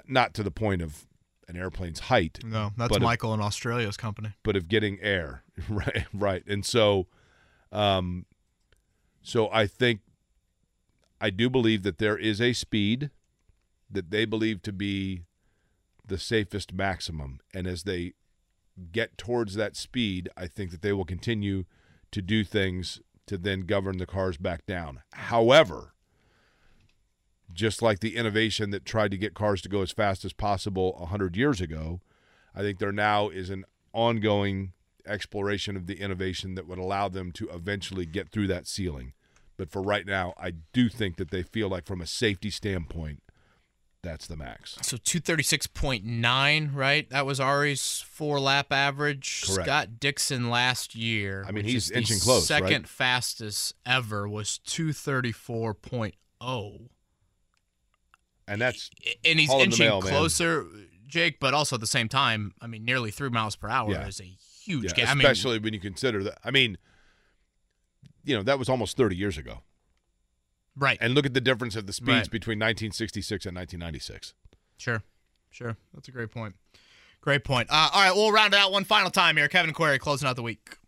not 0.06 0.34
to 0.34 0.42
the 0.42 0.50
point 0.50 0.82
of 0.82 1.06
an 1.48 1.56
airplane's 1.56 2.00
height, 2.00 2.38
No, 2.44 2.70
that's 2.76 2.98
Michael 3.00 3.32
in 3.34 3.40
Australia's 3.40 3.96
company. 3.96 4.34
but 4.42 4.54
of 4.56 4.68
getting 4.68 4.98
air. 5.00 5.42
right, 5.68 6.04
right. 6.12 6.44
And 6.46 6.64
so, 6.64 7.06
um, 7.72 8.26
so 9.22 9.48
I 9.50 9.66
think 9.66 10.00
I 11.20 11.30
do 11.30 11.48
believe 11.50 11.82
that 11.84 11.98
there 11.98 12.18
is 12.18 12.40
a 12.40 12.52
speed 12.52 13.10
that 13.90 14.10
they 14.10 14.24
believe 14.24 14.60
to 14.62 14.72
be 14.72 15.22
the 16.06 16.18
safest 16.18 16.72
maximum, 16.72 17.40
and 17.54 17.66
as 17.66 17.82
they 17.82 18.14
get 18.92 19.16
towards 19.16 19.54
that 19.54 19.76
speed, 19.76 20.28
I 20.36 20.46
think 20.46 20.70
that 20.70 20.82
they 20.82 20.92
will 20.92 21.04
continue 21.04 21.64
to 22.12 22.22
do 22.22 22.44
things 22.44 23.00
to 23.26 23.36
then 23.36 23.62
govern 23.62 23.98
the 23.98 24.06
cars 24.06 24.36
back 24.36 24.66
down. 24.66 25.02
However, 25.12 25.94
just 27.52 27.82
like 27.82 28.00
the 28.00 28.16
innovation 28.16 28.70
that 28.70 28.84
tried 28.84 29.10
to 29.10 29.18
get 29.18 29.34
cars 29.34 29.62
to 29.62 29.68
go 29.68 29.82
as 29.82 29.92
fast 29.92 30.24
as 30.24 30.32
possible 30.32 30.94
100 30.98 31.36
years 31.36 31.60
ago, 31.60 32.00
I 32.54 32.60
think 32.60 32.78
there 32.78 32.92
now 32.92 33.28
is 33.28 33.50
an 33.50 33.64
ongoing 33.92 34.72
exploration 35.06 35.76
of 35.76 35.86
the 35.86 36.00
innovation 36.00 36.54
that 36.54 36.66
would 36.66 36.78
allow 36.78 37.08
them 37.08 37.32
to 37.32 37.48
eventually 37.48 38.06
get 38.06 38.30
through 38.30 38.48
that 38.48 38.66
ceiling. 38.66 39.12
But 39.56 39.70
for 39.70 39.80
right 39.80 40.06
now, 40.06 40.34
I 40.36 40.52
do 40.72 40.88
think 40.88 41.16
that 41.16 41.30
they 41.30 41.42
feel 41.42 41.68
like, 41.68 41.86
from 41.86 42.00
a 42.00 42.06
safety 42.06 42.50
standpoint, 42.50 43.22
that's 44.06 44.26
the 44.28 44.36
max. 44.36 44.78
So 44.82 44.96
236.9, 44.96 46.74
right? 46.74 47.10
That 47.10 47.26
was 47.26 47.40
Arie's 47.40 48.00
four 48.00 48.38
lap 48.40 48.72
average. 48.72 49.44
Correct. 49.46 49.66
Scott 49.66 50.00
Dixon 50.00 50.48
last 50.48 50.94
year. 50.94 51.44
I 51.46 51.50
mean, 51.52 51.64
he's 51.64 51.90
inching 51.90 52.20
close, 52.20 52.50
right? 52.50 52.62
Second 52.62 52.88
fastest 52.88 53.74
ever 53.84 54.26
was 54.28 54.60
234.0. 54.66 56.88
And 58.48 58.60
that's 58.60 58.90
And 59.24 59.40
he's 59.40 59.48
Hall 59.48 59.60
of 59.60 59.62
the 59.62 59.64
inching 59.72 59.86
mail, 59.86 60.00
man. 60.00 60.10
closer, 60.12 60.66
Jake, 61.06 61.40
but 61.40 61.52
also 61.52 61.74
at 61.76 61.80
the 61.80 61.86
same 61.86 62.08
time, 62.08 62.54
I 62.60 62.68
mean, 62.68 62.84
nearly 62.84 63.10
three 63.10 63.28
miles 63.30 63.56
per 63.56 63.68
hour 63.68 63.90
Yeah. 63.90 64.06
is 64.06 64.20
a 64.20 64.36
huge 64.64 64.84
yeah, 64.84 64.92
gap. 64.92 65.08
I 65.08 65.14
mean, 65.14 65.26
especially 65.26 65.58
when 65.58 65.74
you 65.74 65.80
consider 65.80 66.22
that. 66.24 66.38
I 66.44 66.52
mean, 66.52 66.78
you 68.24 68.36
know, 68.36 68.42
that 68.44 68.58
was 68.58 68.68
almost 68.68 68.96
30 68.96 69.16
years 69.16 69.36
ago. 69.36 69.62
Right. 70.76 70.98
And 71.00 71.14
look 71.14 71.26
at 71.26 71.34
the 71.34 71.40
difference 71.40 71.76
of 71.76 71.86
the 71.86 71.92
speeds 71.92 72.08
Right. 72.10 72.30
between 72.30 72.58
1966 72.58 73.46
and 73.46 73.56
1996. 73.56 74.34
Sure. 74.76 75.02
Sure. 75.50 75.76
That's 75.94 76.08
a 76.08 76.10
great 76.12 76.30
point. 76.30 76.54
Great 77.20 77.44
point. 77.44 77.68
Uh, 77.70 77.88
all 77.92 78.02
right, 78.04 78.14
we'll 78.14 78.30
round 78.30 78.54
it 78.54 78.60
out 78.60 78.70
one 78.72 78.84
final 78.84 79.10
time 79.10 79.36
here. 79.36 79.48
Kevin 79.48 79.72
Query 79.72 79.98
closing 79.98 80.28
out 80.28 80.36
the 80.36 80.42
week. 80.42 80.78